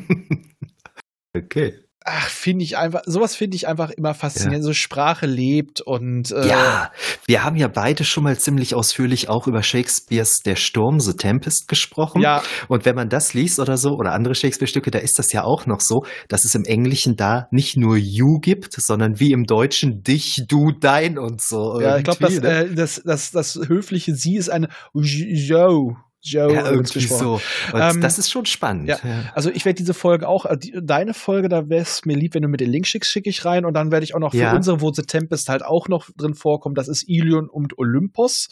okay 1.35 1.84
ach, 2.05 2.29
finde 2.29 2.63
ich 2.63 2.77
einfach, 2.77 3.01
sowas 3.05 3.35
finde 3.35 3.57
ich 3.57 3.67
einfach 3.67 3.89
immer 3.89 4.13
faszinierend. 4.13 4.63
Ja. 4.63 4.67
So 4.67 4.73
Sprache 4.73 5.25
lebt 5.25 5.81
und 5.81 6.31
äh 6.31 6.47
Ja, 6.47 6.91
wir 7.25 7.43
haben 7.43 7.55
ja 7.55 7.67
beide 7.67 8.03
schon 8.03 8.23
mal 8.23 8.37
ziemlich 8.37 8.75
ausführlich 8.75 9.27
auch 9.27 9.47
über 9.47 9.63
Shakespeares 9.63 10.41
Der 10.45 10.55
Sturm, 10.55 10.99
The 10.99 11.13
Tempest 11.13 11.67
gesprochen. 11.67 12.21
Ja. 12.21 12.43
Und 12.67 12.85
wenn 12.85 12.95
man 12.95 13.09
das 13.09 13.33
liest 13.33 13.59
oder 13.59 13.77
so, 13.77 13.95
oder 13.95 14.13
andere 14.13 14.35
Shakespeare-Stücke, 14.35 14.91
da 14.91 14.99
ist 14.99 15.17
das 15.17 15.33
ja 15.33 15.43
auch 15.43 15.65
noch 15.65 15.81
so, 15.81 16.05
dass 16.27 16.45
es 16.45 16.53
im 16.53 16.63
Englischen 16.63 17.15
da 17.15 17.47
nicht 17.49 17.75
nur 17.75 17.97
you 17.97 18.39
gibt, 18.39 18.73
sondern 18.73 19.19
wie 19.19 19.31
im 19.31 19.45
Deutschen 19.45 20.03
dich, 20.03 20.43
du, 20.47 20.71
dein 20.71 21.17
und 21.17 21.41
so. 21.41 21.81
Ja, 21.81 21.97
ich 21.97 22.03
glaube, 22.03 22.19
das, 22.19 22.39
ne? 22.39 22.47
äh, 22.47 22.75
das, 22.75 23.01
das, 23.03 23.31
das 23.31 23.59
höfliche 23.67 24.15
Sie 24.15 24.35
ist 24.35 24.49
eine 24.49 24.69
Joe. 24.93 25.95
Joe 26.25 26.53
ja, 26.53 26.69
irgendwie 26.69 27.01
so. 27.01 27.39
Ähm, 27.73 28.01
das 28.01 28.17
ist 28.17 28.31
schon 28.31 28.45
spannend. 28.45 28.89
Ja. 28.89 28.99
ja. 29.03 29.31
Also 29.33 29.49
ich 29.49 29.65
werde 29.65 29.77
diese 29.77 29.93
Folge 29.93 30.27
auch, 30.27 30.45
äh, 30.45 30.57
die, 30.57 30.73
deine 30.81 31.13
Folge, 31.13 31.49
da 31.49 31.69
wäre 31.69 31.83
es 31.83 32.05
mir 32.05 32.15
lieb, 32.15 32.33
wenn 32.33 32.41
du 32.41 32.47
mir 32.47 32.57
den 32.57 32.71
Link 32.71 32.87
schickst, 32.87 33.11
schicke 33.11 33.29
ich 33.29 33.45
rein 33.45 33.65
und 33.65 33.73
dann 33.73 33.91
werde 33.91 34.03
ich 34.03 34.15
auch 34.15 34.19
noch 34.19 34.31
für 34.31 34.37
ja. 34.37 34.55
unsere, 34.55 34.81
wo 34.81 34.91
The 34.91 35.03
Tempest 35.03 35.49
halt 35.49 35.63
auch 35.63 35.87
noch 35.87 36.09
drin 36.17 36.33
vorkommt, 36.33 36.77
das 36.77 36.87
ist 36.87 37.07
Ilion 37.07 37.49
und 37.49 37.77
Olympos. 37.77 38.47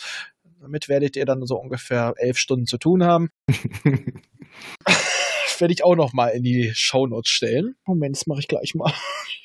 Damit 0.62 0.88
werdet 0.88 1.18
ihr 1.18 1.26
dann 1.26 1.46
so 1.46 1.58
ungefähr 1.58 2.14
elf 2.18 2.38
Stunden 2.38 2.68
zu 2.68 2.78
tun 2.78 3.04
haben. 3.04 3.30
werde 5.64 5.74
ich 5.74 5.84
auch 5.86 5.96
noch 5.96 6.12
mal 6.12 6.28
in 6.28 6.44
die 6.44 6.72
Shownotes 6.74 7.30
stellen. 7.30 7.76
Moment, 7.88 8.18
das 8.18 8.28
mache 8.28 8.42
ich 8.42 8.50
gleich 8.50 8.76
mal. 8.76 8.92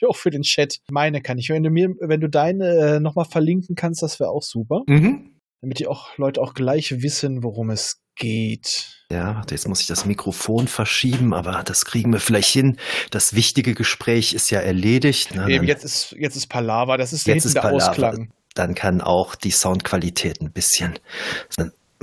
auch 0.08 0.16
für 0.16 0.30
den 0.30 0.42
Chat. 0.42 0.80
Meine 0.90 1.20
kann 1.20 1.38
ich. 1.38 1.48
Wenn 1.48 1.62
du 1.62 1.70
mir, 1.70 1.94
wenn 2.00 2.20
du 2.20 2.28
deine 2.28 2.96
äh, 2.96 3.00
noch 3.00 3.14
mal 3.14 3.24
verlinken 3.24 3.76
kannst, 3.76 4.02
das 4.02 4.18
wäre 4.18 4.30
auch 4.30 4.42
super. 4.42 4.82
Mhm. 4.86 5.37
Damit 5.60 5.78
die 5.80 5.86
auch 5.86 6.16
Leute 6.16 6.40
auch 6.40 6.54
gleich 6.54 7.02
wissen, 7.02 7.42
worum 7.42 7.70
es 7.70 8.00
geht. 8.14 9.04
Ja, 9.10 9.42
jetzt 9.50 9.66
muss 9.66 9.80
ich 9.80 9.86
das 9.86 10.04
Mikrofon 10.04 10.68
verschieben, 10.68 11.32
aber 11.32 11.62
das 11.64 11.84
kriegen 11.84 12.12
wir 12.12 12.20
vielleicht 12.20 12.50
hin. 12.50 12.76
Das 13.10 13.34
wichtige 13.34 13.74
Gespräch 13.74 14.34
ist 14.34 14.50
ja 14.50 14.60
erledigt. 14.60 15.34
Ne? 15.34 15.48
Eben, 15.50 15.66
jetzt 15.66 15.84
ist, 15.84 16.14
jetzt 16.18 16.36
ist 16.36 16.48
Palaver, 16.48 16.98
das 16.98 17.12
ist 17.12 17.26
jetzt 17.26 17.46
ist 17.46 17.54
der 17.54 17.62
Palaver. 17.62 17.90
Ausklang. 17.90 18.32
Dann 18.54 18.74
kann 18.74 19.00
auch 19.00 19.34
die 19.34 19.50
Soundqualität 19.50 20.40
ein 20.40 20.52
bisschen. 20.52 20.98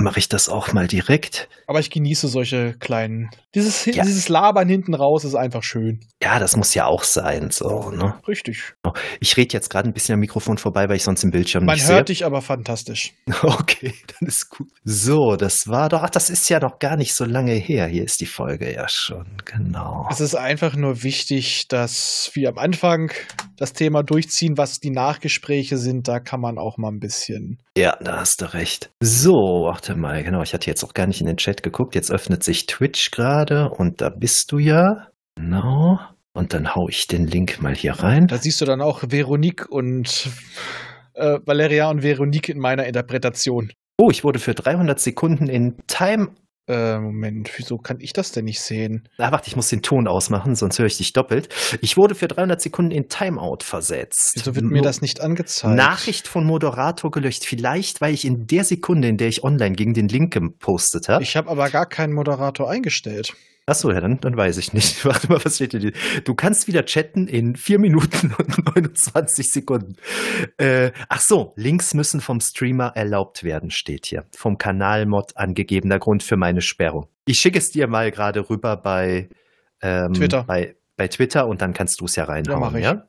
Mache 0.05 0.19
ich 0.19 0.29
das 0.29 0.49
auch 0.49 0.71
mal 0.71 0.85
direkt. 0.85 1.49
Aber 1.65 1.79
ich 1.79 1.89
genieße 1.89 2.27
solche 2.27 2.75
kleinen. 2.77 3.31
Dieses, 3.55 3.85
ja. 3.85 4.03
dieses 4.03 4.29
Labern 4.29 4.69
hinten 4.69 4.93
raus 4.93 5.25
ist 5.25 5.33
einfach 5.33 5.63
schön. 5.63 5.99
Ja, 6.21 6.37
das 6.37 6.55
muss 6.55 6.75
ja 6.75 6.85
auch 6.85 7.03
sein. 7.03 7.49
So, 7.49 7.89
ne? 7.89 8.13
Richtig. 8.27 8.75
Ich 9.19 9.35
rede 9.35 9.53
jetzt 9.53 9.71
gerade 9.71 9.89
ein 9.89 9.93
bisschen 9.93 10.13
am 10.13 10.19
Mikrofon 10.19 10.59
vorbei, 10.59 10.87
weil 10.87 10.97
ich 10.97 11.03
sonst 11.03 11.23
im 11.23 11.31
Bildschirm 11.31 11.65
Man 11.65 11.73
nicht 11.73 11.85
sehe. 11.85 11.93
Man 11.93 11.97
hört 12.01 12.09
dich 12.09 12.23
aber 12.23 12.43
fantastisch. 12.43 13.13
Okay, 13.41 13.95
dann 14.07 14.27
ist 14.27 14.49
gut. 14.49 14.67
So, 14.83 15.35
das 15.35 15.67
war 15.67 15.89
doch, 15.89 16.03
ach, 16.03 16.09
das 16.09 16.29
ist 16.29 16.49
ja 16.49 16.59
noch 16.59 16.77
gar 16.77 16.97
nicht 16.97 17.15
so 17.15 17.25
lange 17.25 17.53
her. 17.53 17.87
Hier 17.87 18.03
ist 18.03 18.21
die 18.21 18.25
Folge 18.27 18.71
ja 18.71 18.87
schon, 18.87 19.25
genau. 19.43 20.07
Es 20.11 20.19
ist 20.19 20.35
einfach 20.35 20.75
nur 20.75 21.01
wichtig, 21.01 21.67
dass 21.67 22.29
wir 22.33 22.49
am 22.49 22.57
Anfang 22.57 23.11
das 23.57 23.73
Thema 23.73 24.03
durchziehen, 24.03 24.57
was 24.57 24.79
die 24.79 24.91
Nachgespräche 24.91 25.77
sind. 25.77 26.07
Da 26.07 26.19
kann 26.19 26.41
man 26.41 26.57
auch 26.57 26.77
mal 26.77 26.89
ein 26.89 26.99
bisschen. 26.99 27.59
Ja, 27.77 27.97
da 28.01 28.19
hast 28.19 28.41
du 28.41 28.53
recht. 28.53 28.91
So, 29.01 29.31
warte 29.31 29.95
mal, 29.95 30.23
genau, 30.23 30.41
ich 30.41 30.53
hatte 30.53 30.69
jetzt 30.69 30.83
auch 30.83 30.93
gar 30.93 31.07
nicht 31.07 31.21
in 31.21 31.27
den 31.27 31.37
Chat 31.37 31.63
geguckt. 31.63 31.95
Jetzt 31.95 32.11
öffnet 32.11 32.43
sich 32.43 32.65
Twitch 32.65 33.11
gerade 33.11 33.69
und 33.69 34.01
da 34.01 34.09
bist 34.09 34.51
du 34.51 34.57
ja. 34.57 35.07
Genau. 35.35 35.99
Und 36.33 36.53
dann 36.53 36.75
hau 36.75 36.89
ich 36.89 37.07
den 37.07 37.27
Link 37.27 37.61
mal 37.61 37.75
hier 37.75 37.93
rein. 37.93 38.27
Da 38.27 38.37
siehst 38.37 38.59
du 38.59 38.65
dann 38.65 38.81
auch 38.81 39.03
Veronique 39.07 39.65
und 39.69 40.29
äh, 41.13 41.39
Valeria 41.45 41.89
und 41.89 42.03
Veronique 42.03 42.49
in 42.49 42.59
meiner 42.59 42.85
Interpretation. 42.85 43.71
Oh, 43.97 44.09
ich 44.11 44.25
wurde 44.25 44.39
für 44.39 44.53
300 44.53 44.99
Sekunden 44.99 45.47
in 45.47 45.77
Time 45.87 46.35
äh, 46.67 46.97
Moment, 46.97 47.51
wieso 47.57 47.77
kann 47.77 47.97
ich 47.99 48.13
das 48.13 48.31
denn 48.31 48.45
nicht 48.45 48.59
sehen? 48.59 49.07
Na, 49.17 49.31
warte, 49.31 49.47
ich 49.47 49.55
muss 49.55 49.69
den 49.69 49.81
Ton 49.81 50.07
ausmachen, 50.07 50.55
sonst 50.55 50.79
höre 50.79 50.87
ich 50.87 50.97
dich 50.97 51.13
doppelt. 51.13 51.49
Ich 51.81 51.95
wurde 51.95 52.15
für 52.15 52.27
300 52.27 52.59
Sekunden 52.59 52.91
in 52.91 53.07
Timeout 53.07 53.59
versetzt. 53.61 54.31
Wieso 54.35 54.55
wird 54.55 54.65
mir 54.65 54.81
das 54.81 55.01
nicht 55.01 55.21
angezeigt? 55.21 55.75
Nachricht 55.75 56.27
von 56.27 56.43
Moderator 56.45 57.11
gelöscht. 57.11 57.45
Vielleicht, 57.45 58.01
weil 58.01 58.13
ich 58.13 58.25
in 58.25 58.47
der 58.47 58.63
Sekunde, 58.63 59.07
in 59.07 59.17
der 59.17 59.27
ich 59.27 59.43
online 59.43 59.75
ging, 59.75 59.93
den 59.93 60.07
Link 60.07 60.33
gepostet 60.33 61.07
habe. 61.07 61.23
Ich 61.23 61.35
habe 61.35 61.49
aber 61.49 61.69
gar 61.69 61.85
keinen 61.85 62.13
Moderator 62.13 62.69
eingestellt. 62.69 63.33
Achso, 63.67 63.91
ja, 63.91 63.99
dann, 63.99 64.19
dann 64.19 64.37
weiß 64.37 64.57
ich 64.57 64.73
nicht. 64.73 65.03
Warte 65.05 65.27
mal, 65.27 65.43
was 65.43 65.55
steht 65.55 65.71
hier? 65.71 65.91
Du 66.23 66.35
kannst 66.35 66.67
wieder 66.67 66.85
chatten 66.85 67.27
in 67.27 67.55
4 67.55 67.79
Minuten 67.79 68.33
und 68.37 68.65
29 68.75 69.51
Sekunden. 69.51 69.95
Äh, 70.57 70.91
ach 71.09 71.21
so, 71.21 71.53
Links 71.55 71.93
müssen 71.95 72.21
vom 72.21 72.39
Streamer 72.39 72.91
erlaubt 72.95 73.43
werden, 73.43 73.71
steht 73.71 74.05
hier. 74.05 74.25
Vom 74.35 74.57
Kanalmod 74.57 75.35
angegebener 75.35 75.97
Grund 75.97 76.21
für 76.21 76.37
meine 76.37 76.61
Sperrung. 76.61 77.07
Ich 77.25 77.39
schicke 77.39 77.57
es 77.57 77.71
dir 77.71 77.87
mal 77.87 78.11
gerade 78.11 78.49
rüber 78.49 78.77
bei, 78.77 79.29
ähm, 79.81 80.13
Twitter. 80.13 80.43
Bei, 80.43 80.75
bei 80.95 81.07
Twitter 81.07 81.47
und 81.47 81.61
dann 81.61 81.73
kannst 81.73 82.01
du 82.01 82.05
es 82.05 82.15
ja 82.15 82.25
reinhauen. 82.25 82.61
Ja, 82.61 82.69
mach 82.69 82.75
ich. 82.75 82.83
ja? 82.83 83.07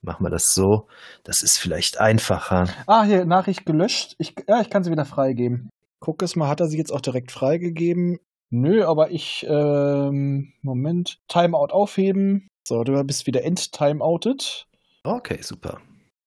Machen 0.00 0.24
wir 0.24 0.30
das 0.30 0.54
so. 0.54 0.86
Das 1.24 1.42
ist 1.42 1.58
vielleicht 1.58 2.00
einfacher. 2.00 2.68
Ah, 2.86 3.04
hier, 3.04 3.26
Nachricht 3.26 3.66
gelöscht. 3.66 4.14
Ich, 4.18 4.34
ja, 4.48 4.60
ich 4.60 4.70
kann 4.70 4.84
sie 4.84 4.90
wieder 4.90 5.04
freigeben. 5.04 5.70
Guck 6.00 6.22
es 6.22 6.36
mal, 6.36 6.48
hat 6.48 6.60
er 6.60 6.68
sie 6.68 6.78
jetzt 6.78 6.92
auch 6.92 7.00
direkt 7.00 7.32
freigegeben? 7.32 8.20
Nö, 8.50 8.84
aber 8.84 9.10
ich, 9.10 9.46
ähm, 9.48 10.52
Moment, 10.62 11.20
Timeout 11.28 11.72
aufheben. 11.72 12.48
So, 12.66 12.82
du 12.84 13.02
bist 13.04 13.26
wieder 13.26 13.44
end-timeoutet. 13.44 14.66
Okay, 15.04 15.38
super. 15.42 15.80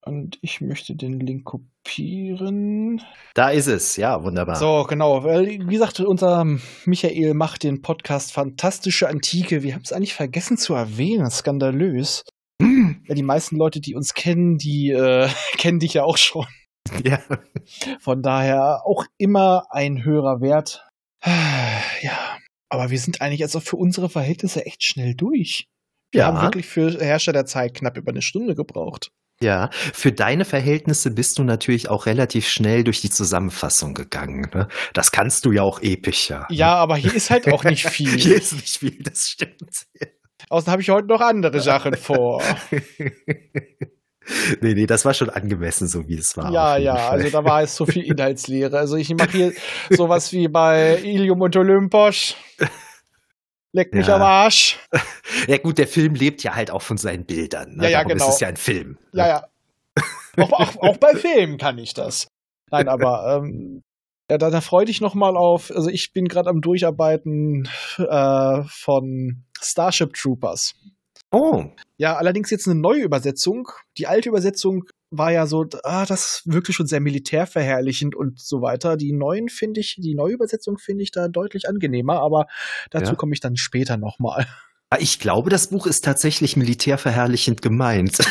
Und 0.03 0.39
ich 0.41 0.61
möchte 0.61 0.95
den 0.95 1.19
Link 1.19 1.45
kopieren. 1.45 3.01
Da 3.35 3.49
ist 3.51 3.67
es, 3.67 3.97
ja, 3.97 4.23
wunderbar. 4.23 4.55
So, 4.55 4.85
genau. 4.89 5.23
Wie 5.23 5.57
gesagt, 5.59 5.99
unser 5.99 6.45
Michael 6.85 7.35
macht 7.35 7.63
den 7.63 7.83
Podcast 7.83 8.31
Fantastische 8.33 9.07
Antike. 9.07 9.61
Wir 9.61 9.75
haben 9.75 9.83
es 9.83 9.93
eigentlich 9.93 10.15
vergessen 10.15 10.57
zu 10.57 10.73
erwähnen. 10.73 11.29
Skandalös. 11.29 12.23
Ja, 12.59 13.15
die 13.15 13.23
meisten 13.23 13.57
Leute, 13.57 13.79
die 13.81 13.95
uns 13.95 14.13
kennen, 14.13 14.57
die 14.57 14.89
äh, 14.91 15.27
kennen 15.57 15.79
dich 15.79 15.93
ja 15.93 16.03
auch 16.03 16.17
schon. 16.17 16.45
Ja. 17.03 17.19
Von 17.99 18.21
daher 18.21 18.81
auch 18.85 19.05
immer 19.17 19.65
ein 19.69 20.03
höherer 20.03 20.41
Wert. 20.41 20.87
Ja, 22.01 22.37
aber 22.69 22.89
wir 22.89 22.97
sind 22.97 23.21
eigentlich 23.21 23.43
also 23.43 23.59
für 23.59 23.75
unsere 23.75 24.09
Verhältnisse 24.09 24.65
echt 24.65 24.83
schnell 24.83 25.13
durch. 25.13 25.67
Wir 26.11 26.21
ja. 26.21 26.27
haben 26.27 26.41
wirklich 26.41 26.65
für 26.65 26.99
Herrscher 26.99 27.31
der 27.31 27.45
Zeit 27.45 27.75
knapp 27.75 27.97
über 27.97 28.11
eine 28.11 28.21
Stunde 28.21 28.55
gebraucht. 28.55 29.11
Ja, 29.41 29.69
für 29.73 30.11
deine 30.11 30.45
Verhältnisse 30.45 31.09
bist 31.09 31.39
du 31.39 31.43
natürlich 31.43 31.89
auch 31.89 32.05
relativ 32.05 32.47
schnell 32.47 32.83
durch 32.83 33.01
die 33.01 33.09
Zusammenfassung 33.09 33.95
gegangen. 33.95 34.47
Ne? 34.53 34.67
Das 34.93 35.11
kannst 35.11 35.45
du 35.45 35.51
ja 35.51 35.63
auch 35.63 35.81
epischer. 35.81 36.45
Ne? 36.49 36.55
Ja, 36.55 36.75
aber 36.75 36.95
hier 36.95 37.13
ist 37.13 37.31
halt 37.31 37.47
auch 37.51 37.63
nicht 37.63 37.85
viel. 37.89 38.17
hier 38.17 38.35
ist 38.35 38.53
nicht 38.53 38.77
viel, 38.77 39.01
das 39.01 39.29
stimmt. 39.29 39.87
Außerdem 40.49 40.71
habe 40.71 40.81
ich 40.81 40.89
heute 40.91 41.07
noch 41.07 41.21
andere 41.21 41.59
Sachen 41.59 41.95
vor. 41.95 42.43
nee, 44.61 44.73
nee, 44.73 44.85
das 44.85 45.05
war 45.05 45.13
schon 45.13 45.29
angemessen, 45.29 45.87
so 45.87 46.07
wie 46.07 46.17
es 46.17 46.35
war. 46.37 46.51
Ja, 46.51 46.77
ja, 46.77 46.95
Fall. 46.95 47.19
also 47.19 47.29
da 47.29 47.43
war 47.43 47.61
es 47.61 47.75
so 47.75 47.85
viel 47.85 48.03
Inhaltslehre. 48.11 48.77
Also 48.77 48.95
ich 48.95 49.09
mache 49.13 49.31
hier 49.31 49.53
sowas 49.89 50.31
wie 50.31 50.47
bei 50.47 50.99
Ilium 51.03 51.41
und 51.41 51.55
Olympos. 51.55 52.35
Leck 53.73 53.93
mich 53.93 54.07
ja. 54.07 54.15
am 54.15 54.21
Arsch. 54.21 54.79
Ja 55.47 55.57
gut, 55.57 55.77
der 55.77 55.87
Film 55.87 56.13
lebt 56.13 56.43
ja 56.43 56.55
halt 56.55 56.69
auch 56.71 56.81
von 56.81 56.97
seinen 56.97 57.25
Bildern. 57.25 57.77
Ne? 57.77 57.85
Ja, 57.85 57.89
ja, 57.89 57.97
Darum 57.99 58.11
genau. 58.11 58.27
ist 58.27 58.33
es 58.35 58.39
ja 58.41 58.49
ein 58.49 58.57
Film. 58.57 58.97
Ja, 59.13 59.27
ja. 59.27 59.47
auch, 60.37 60.51
auch, 60.51 60.75
auch 60.77 60.97
bei 60.97 61.15
Filmen 61.15 61.57
kann 61.57 61.77
ich 61.77 61.93
das. 61.93 62.27
Nein, 62.69 62.87
aber 62.89 63.41
ähm, 63.41 63.81
ja, 64.29 64.37
da, 64.37 64.49
da 64.49 64.61
freue 64.61 64.85
dich 64.85 65.01
noch 65.01 65.15
mal 65.15 65.35
auf. 65.37 65.71
Also 65.75 65.89
ich 65.89 66.13
bin 66.13 66.27
gerade 66.27 66.49
am 66.49 66.61
Durcharbeiten 66.61 67.69
äh, 67.97 68.63
von 68.67 69.43
Starship 69.59 70.13
Troopers. 70.13 70.73
Oh. 71.31 71.65
Ja, 71.97 72.17
allerdings 72.17 72.49
jetzt 72.49 72.67
eine 72.67 72.79
neue 72.79 73.01
Übersetzung. 73.01 73.69
Die 73.97 74.07
alte 74.07 74.29
Übersetzung 74.29 74.83
war 75.11 75.31
ja 75.31 75.47
so, 75.47 75.65
ah, 75.83 76.05
das 76.05 76.41
wirklich 76.45 76.75
schon 76.75 76.87
sehr 76.87 76.99
militärverherrlichend 76.99 78.15
und 78.15 78.39
so 78.39 78.61
weiter. 78.61 78.97
Die 78.97 79.13
neuen 79.13 79.49
finde 79.49 79.79
ich, 79.79 79.95
die 79.97 80.15
neue 80.15 80.33
Übersetzung 80.33 80.77
finde 80.77 81.03
ich 81.03 81.11
da 81.11 81.27
deutlich 81.27 81.69
angenehmer, 81.69 82.19
aber 82.21 82.47
dazu 82.89 83.11
ja. 83.11 83.15
komme 83.15 83.33
ich 83.33 83.39
dann 83.39 83.55
später 83.55 83.97
nochmal. 83.97 84.45
Ah, 84.89 84.97
ich 84.99 85.19
glaube, 85.19 85.49
das 85.49 85.69
Buch 85.69 85.87
ist 85.87 86.03
tatsächlich 86.03 86.57
militärverherrlichend 86.57 87.61
gemeint. 87.61 88.17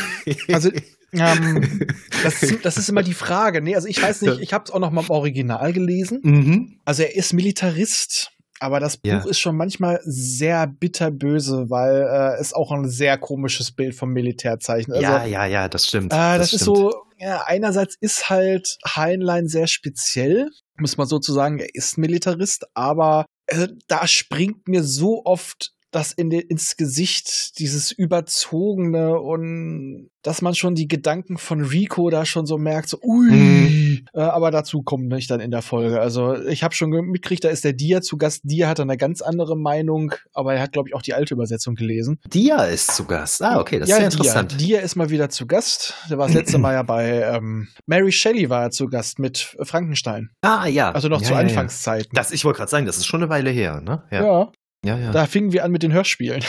Also 0.53 0.71
ähm, 1.13 1.89
das, 2.23 2.43
ist, 2.43 2.65
das, 2.65 2.77
ist, 2.77 2.89
immer 2.89 3.03
die 3.03 3.15
Frage. 3.15 3.61
Nee, 3.61 3.75
also 3.75 3.89
ich 3.89 4.01
weiß 4.01 4.23
nicht, 4.23 4.41
ich 4.41 4.53
habe 4.53 4.65
es 4.67 4.71
auch 4.71 4.79
noch 4.79 4.91
mal 4.93 5.03
im 5.03 5.11
Original 5.11 5.73
gelesen. 5.73 6.21
Mhm. 6.23 6.81
Also 6.85 7.03
er 7.03 7.17
ist 7.17 7.33
Militarist, 7.33 8.31
aber 8.61 8.79
das 8.79 8.99
Buch 8.99 9.11
ja. 9.11 9.25
ist 9.25 9.39
schon 9.39 9.57
manchmal 9.57 10.01
sehr 10.05 10.67
bitterböse, 10.67 11.71
weil 11.71 12.03
äh, 12.03 12.41
es 12.41 12.53
auch 12.53 12.71
ein 12.71 12.89
sehr 12.89 13.19
komisches 13.19 13.73
Bild 13.73 13.95
vom 13.95 14.13
Militärzeichen. 14.13 14.93
Also, 14.93 15.03
ja, 15.03 15.25
ja, 15.25 15.47
ja, 15.47 15.69
das 15.69 15.87
stimmt. 15.87 16.13
Äh, 16.13 16.17
das, 16.17 16.39
das 16.39 16.53
ist 16.53 16.63
stimmt. 16.63 16.77
so, 16.77 17.03
ja, 17.19 17.43
einerseits 17.47 17.97
ist 18.01 18.29
halt 18.29 18.79
Heinlein 18.87 19.49
sehr 19.49 19.67
speziell, 19.67 20.51
muss 20.79 20.97
man 20.97 21.07
sozusagen, 21.07 21.59
er 21.59 21.75
ist 21.75 21.99
Militarist, 21.99 22.67
aber 22.75 23.27
äh, 23.47 23.69
da 23.89 24.07
springt 24.07 24.69
mir 24.69 24.85
so 24.85 25.25
oft 25.25 25.73
das 25.91 26.13
in 26.13 26.31
ins 26.31 26.77
Gesicht, 26.77 27.59
dieses 27.59 27.91
überzogene 27.91 29.19
und 29.19 30.11
dass 30.23 30.43
man 30.43 30.55
schon 30.55 30.75
die 30.75 30.87
Gedanken 30.87 31.39
von 31.39 31.63
Rico 31.63 32.11
da 32.11 32.27
schon 32.27 32.47
so 32.47 32.59
merkt, 32.59 32.91
so 32.91 32.99
ui, 33.03 33.31
mhm. 33.31 34.07
äh, 34.13 34.21
aber 34.21 34.51
dazu 34.51 34.83
kommt 34.83 35.09
nicht 35.09 35.31
dann 35.31 35.41
in 35.41 35.51
der 35.51 35.63
Folge. 35.63 36.01
Also 36.01 36.37
ich 36.45 36.63
habe 36.63 36.75
schon 36.75 36.91
mitgekriegt, 36.91 37.45
da 37.45 37.49
ist 37.49 37.65
der 37.65 37.73
Dia 37.73 38.03
zu 38.03 38.19
Gast. 38.19 38.43
Dia 38.45 38.69
hat 38.69 38.81
eine 38.81 38.97
ganz 38.97 39.23
andere 39.23 39.57
Meinung, 39.57 40.13
aber 40.33 40.55
er 40.55 40.63
hat 40.63 40.73
glaube 40.73 40.89
ich 40.89 40.95
auch 40.95 41.03
die 41.03 41.15
alte 41.15 41.35
Übersetzung 41.35 41.75
gelesen. 41.75 42.21
Dia 42.27 42.65
ist 42.65 42.95
zu 42.95 43.07
Gast. 43.07 43.43
Ah, 43.43 43.59
okay, 43.61 43.79
das 43.79 43.89
ja, 43.89 43.97
ist 43.97 44.01
sehr 44.01 44.11
interessant. 44.11 44.53
Dia. 44.53 44.59
Dia 44.59 44.81
ist 44.81 44.97
mal 44.97 45.11
wieder 45.11 45.31
zu 45.31 45.47
Gast. 45.47 45.95
Der 46.11 46.19
war 46.19 46.27
das 46.27 46.37
letzte 46.37 46.59
Mal 46.61 46.75
ja 46.75 46.83
bei 46.83 47.23
ähm, 47.23 47.69
Mary 47.87 48.13
Shelley 48.13 48.51
war 48.51 48.65
er 48.65 48.71
zu 48.71 48.89
Gast 48.89 49.19
mit 49.19 49.57
Frankenstein. 49.63 50.31
Ah, 50.43 50.67
ja. 50.67 50.93
Also 50.93 51.09
noch 51.09 51.23
ja, 51.23 51.29
zu 51.29 51.33
ja, 51.33 51.41
Anfangszeiten. 51.41 52.11
Das, 52.13 52.31
ich 52.31 52.45
wollte 52.45 52.59
gerade 52.59 52.71
sagen, 52.71 52.87
das 52.87 52.99
ist 52.99 53.07
schon 53.07 53.23
eine 53.23 53.31
Weile 53.31 53.51
her, 53.51 53.81
ne? 53.81 54.03
ja. 54.11 54.23
Ja, 54.23 54.53
ja. 54.97 55.13
Da 55.13 55.27
fingen 55.27 55.53
wir 55.53 55.65
an 55.65 55.73
mit 55.73 55.83
den 55.83 55.93
Hörspielen, 55.93 56.43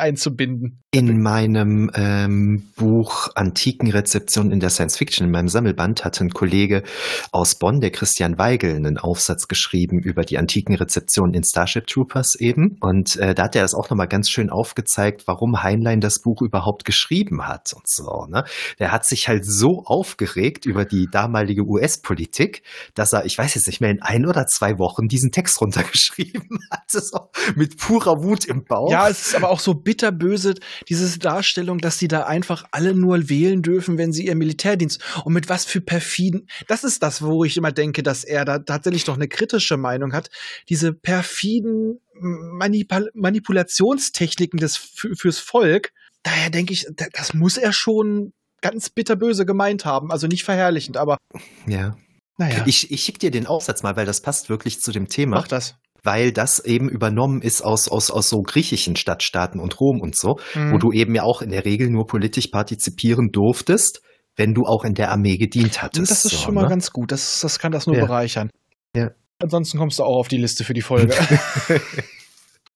einzubinden. 0.00 0.82
In 0.90 1.22
meinem 1.22 1.90
ähm, 1.94 2.70
Buch 2.76 3.28
Antikenrezeption 3.34 4.50
in 4.50 4.60
der 4.60 4.70
Science 4.70 4.98
Fiction, 4.98 5.26
in 5.26 5.32
meinem 5.32 5.48
Sammelband, 5.48 6.04
hat 6.04 6.20
ein 6.20 6.30
Kollege 6.30 6.82
aus 7.30 7.54
Bonn, 7.54 7.80
der 7.80 7.90
Christian 7.90 8.38
Weigel, 8.38 8.76
einen 8.76 8.98
Aufsatz 8.98 9.48
geschrieben 9.48 10.00
über 10.00 10.22
die 10.22 10.38
Antikenrezeption 10.38 11.32
in 11.32 11.44
Starship 11.44 11.86
Troopers 11.86 12.34
eben. 12.38 12.76
Und 12.80 13.16
äh, 13.16 13.34
da 13.34 13.44
hat 13.44 13.56
er 13.56 13.62
das 13.62 13.74
auch 13.74 13.88
nochmal 13.88 14.08
ganz 14.08 14.28
schön 14.28 14.50
aufgezeigt, 14.50 15.22
warum 15.26 15.62
Heinlein 15.62 16.00
das 16.00 16.20
Buch 16.20 16.42
überhaupt 16.42 16.84
geschrieben 16.84 17.46
hat 17.46 17.72
und 17.72 17.88
so. 17.88 18.26
Ne? 18.28 18.44
Der 18.78 18.92
hat 18.92 19.06
sich 19.06 19.28
halt 19.28 19.46
so 19.46 19.84
aufgeregt 19.84 20.66
über 20.66 20.84
die 20.84 21.08
damalige 21.10 21.62
US-Politik, 21.62 22.62
dass 22.94 23.12
er, 23.12 23.24
ich 23.24 23.38
weiß 23.38 23.54
jetzt 23.54 23.66
nicht 23.66 23.80
mehr, 23.80 23.90
in 23.90 24.02
ein 24.02 24.26
oder 24.26 24.46
zwei 24.46 24.78
Wochen 24.78 25.08
diesen 25.08 25.32
Text 25.32 25.60
runtergeschrieben 25.60 26.58
hat. 26.70 26.90
So, 26.90 27.30
mit 27.56 27.78
purer 27.78 28.22
Wut 28.22 28.44
im 28.44 28.64
Bauch. 28.64 28.90
Ja, 28.90 29.08
es 29.08 29.28
ist 29.28 29.34
aber 29.34 29.50
auch 29.50 29.60
so 29.60 29.74
bitterböse, 29.84 30.54
diese 30.88 31.18
Darstellung, 31.18 31.78
dass 31.78 31.98
sie 31.98 32.08
da 32.08 32.24
einfach 32.24 32.64
alle 32.70 32.94
nur 32.94 33.28
wählen 33.28 33.62
dürfen, 33.62 33.98
wenn 33.98 34.12
sie 34.12 34.26
ihr 34.26 34.34
Militärdienst 34.34 35.00
und 35.24 35.32
mit 35.32 35.48
was 35.48 35.64
für 35.64 35.80
perfiden, 35.80 36.48
das 36.68 36.84
ist 36.84 37.02
das, 37.02 37.22
wo 37.22 37.44
ich 37.44 37.56
immer 37.56 37.72
denke, 37.72 38.02
dass 38.02 38.24
er 38.24 38.44
da 38.44 38.58
tatsächlich 38.58 39.04
doch 39.04 39.16
eine 39.16 39.28
kritische 39.28 39.76
Meinung 39.76 40.12
hat, 40.12 40.30
diese 40.68 40.92
perfiden 40.92 42.00
Manipul 42.14 43.10
Manipulationstechniken 43.14 44.58
des 44.58 44.76
fürs 44.76 45.38
Volk. 45.38 45.92
Daher 46.22 46.50
denke 46.50 46.72
ich, 46.72 46.86
das 47.12 47.34
muss 47.34 47.56
er 47.56 47.72
schon 47.72 48.32
ganz 48.60 48.90
bitterböse 48.90 49.44
gemeint 49.44 49.84
haben, 49.84 50.12
also 50.12 50.26
nicht 50.26 50.44
verherrlichend, 50.44 50.96
aber 50.96 51.18
ja. 51.66 51.96
Naja. 52.38 52.64
Ich, 52.66 52.90
ich 52.90 53.02
schick 53.02 53.18
dir 53.18 53.30
den 53.30 53.46
Aufsatz 53.46 53.82
mal, 53.82 53.96
weil 53.96 54.06
das 54.06 54.22
passt 54.22 54.48
wirklich 54.48 54.80
zu 54.80 54.90
dem 54.90 55.08
Thema. 55.08 55.36
Mach 55.36 55.48
das 55.48 55.76
weil 56.02 56.32
das 56.32 56.58
eben 56.64 56.88
übernommen 56.88 57.42
ist 57.42 57.62
aus, 57.62 57.88
aus, 57.88 58.10
aus 58.10 58.28
so 58.28 58.42
griechischen 58.42 58.96
Stadtstaaten 58.96 59.60
und 59.60 59.78
Rom 59.80 60.00
und 60.00 60.16
so, 60.16 60.38
mhm. 60.54 60.72
wo 60.72 60.78
du 60.78 60.92
eben 60.92 61.14
ja 61.14 61.22
auch 61.22 61.42
in 61.42 61.50
der 61.50 61.64
Regel 61.64 61.90
nur 61.90 62.06
politisch 62.06 62.48
partizipieren 62.48 63.30
durftest, 63.32 64.02
wenn 64.36 64.54
du 64.54 64.64
auch 64.64 64.84
in 64.84 64.94
der 64.94 65.10
Armee 65.10 65.36
gedient 65.36 65.82
hattest. 65.82 66.10
Das 66.10 66.24
ist 66.24 66.32
so, 66.32 66.36
schon 66.36 66.54
mal 66.54 66.62
ne? 66.62 66.68
ganz 66.68 66.90
gut, 66.90 67.12
das, 67.12 67.40
das 67.40 67.58
kann 67.58 67.72
das 67.72 67.86
nur 67.86 67.96
Ja. 67.96 68.04
bereichern. 68.06 68.50
Ja. 68.96 69.10
Ansonsten 69.40 69.78
kommst 69.78 69.98
du 69.98 70.04
auch 70.04 70.18
auf 70.18 70.28
die 70.28 70.38
Liste 70.38 70.64
für 70.64 70.74
die 70.74 70.82
Folge. 70.82 71.14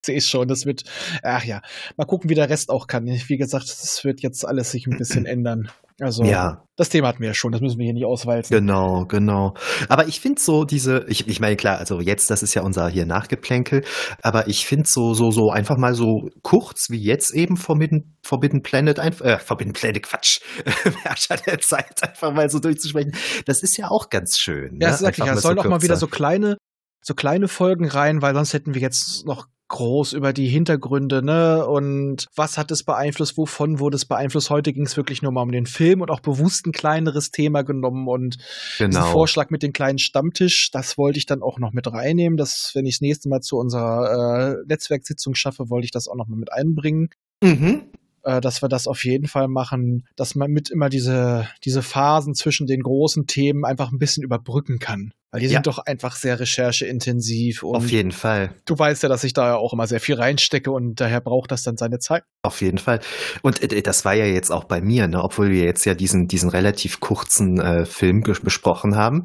Sehe 0.10 0.16
ich 0.16 0.26
schon, 0.26 0.48
das 0.48 0.66
wird, 0.66 0.84
ach 1.22 1.44
ja, 1.44 1.60
mal 1.96 2.04
gucken, 2.04 2.30
wie 2.30 2.34
der 2.34 2.48
Rest 2.48 2.70
auch 2.70 2.86
kann. 2.86 3.06
Wie 3.06 3.36
gesagt, 3.36 3.68
das 3.68 4.04
wird 4.04 4.20
jetzt 4.20 4.46
alles 4.46 4.70
sich 4.70 4.86
ein 4.86 4.96
bisschen 4.96 5.26
ändern. 5.26 5.68
Also, 5.98 6.24
Ja. 6.24 6.62
das 6.76 6.90
Thema 6.90 7.08
hatten 7.08 7.20
wir 7.20 7.28
ja 7.28 7.34
schon, 7.34 7.52
das 7.52 7.62
müssen 7.62 7.78
wir 7.78 7.84
hier 7.84 7.94
nicht 7.94 8.04
auswalzen. 8.04 8.54
Genau, 8.54 9.06
genau. 9.06 9.54
Aber 9.88 10.06
ich 10.08 10.20
finde 10.20 10.42
so 10.42 10.64
diese, 10.64 11.06
ich, 11.08 11.26
ich 11.26 11.40
meine, 11.40 11.56
klar, 11.56 11.78
also 11.78 12.00
jetzt, 12.00 12.28
das 12.28 12.42
ist 12.42 12.52
ja 12.52 12.60
unser 12.60 12.88
hier 12.90 13.06
Nachgeplänkel, 13.06 13.82
aber 14.20 14.46
ich 14.46 14.66
finde 14.66 14.86
so, 14.86 15.14
so, 15.14 15.30
so 15.30 15.50
einfach 15.50 15.78
mal 15.78 15.94
so 15.94 16.28
kurz 16.42 16.90
wie 16.90 17.02
jetzt 17.02 17.32
eben 17.32 17.56
Forbidden, 17.56 18.18
Forbidden 18.22 18.60
Planet, 18.62 18.98
einfach, 18.98 19.24
äh, 19.24 19.38
Forbidden 19.38 19.72
Planet, 19.72 20.02
Quatsch, 20.02 20.40
Herrscher 21.02 21.38
der 21.38 21.60
Zeit, 21.60 22.02
einfach 22.02 22.30
mal 22.30 22.50
so 22.50 22.58
durchzusprechen, 22.58 23.12
das 23.46 23.62
ist 23.62 23.78
ja 23.78 23.88
auch 23.90 24.10
ganz 24.10 24.36
schön. 24.36 24.78
Ja, 24.78 24.88
ne? 24.88 24.92
das 24.92 25.02
Einfach 25.02 25.26
ja, 25.26 25.32
es 25.32 25.40
sollen 25.42 25.58
auch 25.58 25.64
mal 25.64 25.80
wieder 25.82 25.96
so 25.96 26.08
kleine, 26.08 26.58
so 27.02 27.14
kleine 27.14 27.48
Folgen 27.48 27.88
rein, 27.88 28.20
weil 28.20 28.34
sonst 28.34 28.52
hätten 28.52 28.74
wir 28.74 28.82
jetzt 28.82 29.24
noch 29.24 29.46
groß 29.68 30.12
über 30.12 30.32
die 30.32 30.46
Hintergründe, 30.46 31.24
ne? 31.24 31.66
Und 31.66 32.26
was 32.36 32.56
hat 32.56 32.70
es 32.70 32.82
beeinflusst, 32.84 33.36
wovon 33.36 33.80
wurde 33.80 33.96
es 33.96 34.04
beeinflusst? 34.04 34.50
Heute 34.50 34.72
ging 34.72 34.86
es 34.86 34.96
wirklich 34.96 35.22
nur 35.22 35.32
mal 35.32 35.42
um 35.42 35.50
den 35.50 35.66
Film 35.66 36.00
und 36.02 36.10
auch 36.10 36.20
bewusst 36.20 36.66
ein 36.66 36.72
kleineres 36.72 37.30
Thema 37.30 37.62
genommen 37.62 38.06
und 38.08 38.36
diesen 38.78 38.90
Genau. 38.92 39.06
Vorschlag 39.12 39.50
mit 39.50 39.62
dem 39.62 39.72
kleinen 39.72 39.98
Stammtisch, 39.98 40.70
das 40.70 40.96
wollte 40.98 41.18
ich 41.18 41.26
dann 41.26 41.42
auch 41.42 41.58
noch 41.58 41.72
mit 41.72 41.92
reinnehmen. 41.92 42.36
Das, 42.36 42.70
wenn 42.74 42.86
ich 42.86 42.96
das 42.96 43.00
nächste 43.00 43.28
Mal 43.28 43.40
zu 43.40 43.56
unserer 43.56 44.54
äh, 44.60 44.64
Netzwerksitzung 44.68 45.34
schaffe, 45.34 45.68
wollte 45.68 45.86
ich 45.86 45.90
das 45.90 46.06
auch 46.08 46.16
noch 46.16 46.28
mal 46.28 46.36
mit 46.36 46.52
einbringen 46.52 47.08
Mhm. 47.42 47.82
Äh, 48.26 48.40
dass 48.40 48.60
wir 48.60 48.68
das 48.68 48.86
auf 48.86 49.04
jeden 49.04 49.28
Fall 49.28 49.48
machen, 49.48 50.06
dass 50.16 50.34
man 50.34 50.50
mit 50.50 50.68
immer 50.68 50.88
diese, 50.88 51.48
diese 51.64 51.80
Phasen 51.82 52.34
zwischen 52.34 52.66
den 52.66 52.82
großen 52.82 53.26
Themen 53.26 53.64
einfach 53.64 53.92
ein 53.92 53.98
bisschen 53.98 54.22
überbrücken 54.24 54.78
kann. 54.78 55.12
Weil 55.30 55.40
die 55.40 55.46
Ja. 55.46 55.52
sind 55.54 55.66
doch 55.66 55.78
einfach 55.78 56.16
sehr 56.16 56.38
rechercheintensiv 56.40 57.62
und 57.62 57.76
Auf 57.76 57.90
jeden 57.90 58.12
Fall. 58.12 58.50
du 58.64 58.78
weißt 58.78 59.02
ja, 59.02 59.08
dass 59.08 59.24
ich 59.24 59.32
da 59.32 59.48
ja 59.48 59.56
auch 59.56 59.72
immer 59.72 59.86
sehr 59.86 60.00
viel 60.00 60.14
reinstecke 60.16 60.70
und 60.70 61.00
daher 61.00 61.20
braucht 61.20 61.50
das 61.50 61.62
dann 61.62 61.76
seine 61.76 61.98
Zeit. 61.98 62.24
Auf 62.42 62.60
jeden 62.60 62.78
Fall. 62.78 63.00
Und 63.42 63.62
äh, 63.62 63.82
das 63.82 64.04
war 64.04 64.14
ja 64.14 64.24
jetzt 64.26 64.50
auch 64.50 64.64
bei 64.64 64.80
mir, 64.80 65.08
ne? 65.08 65.22
obwohl 65.22 65.50
wir 65.50 65.64
jetzt 65.64 65.84
ja 65.84 65.94
diesen, 65.94 66.28
diesen 66.28 66.48
relativ 66.50 67.00
kurzen 67.00 67.60
äh, 67.60 67.84
Film 67.86 68.22
besprochen 68.22 68.96
haben, 68.96 69.24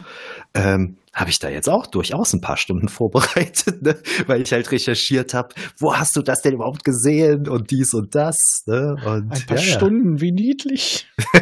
ähm, 0.54 0.98
habe 1.14 1.30
ich 1.30 1.40
da 1.40 1.50
jetzt 1.50 1.70
auch 1.70 1.88
durchaus 1.88 2.34
ein 2.34 2.42
paar 2.42 2.58
Stunden 2.58 2.88
vorbereitet, 2.90 3.82
ne? 3.82 3.98
weil 4.28 4.42
ich 4.42 4.52
halt 4.52 4.72
recherchiert 4.72 5.34
habe, 5.34 5.54
wo 5.78 5.96
hast 5.96 6.16
du 6.16 6.22
das 6.22 6.42
denn 6.42 6.54
überhaupt 6.54 6.84
gesehen 6.84 7.48
und 7.48 7.72
dies 7.72 7.94
und 7.94 8.16
das. 8.16 8.64
Ne? 8.66 8.96
Und, 9.06 9.32
Ein 9.32 9.46
paar 9.46 9.58
ja, 9.58 9.64
ja. 9.64 9.76
Stunden, 9.76 10.22
wie 10.22 10.32
niedlich. 10.32 11.08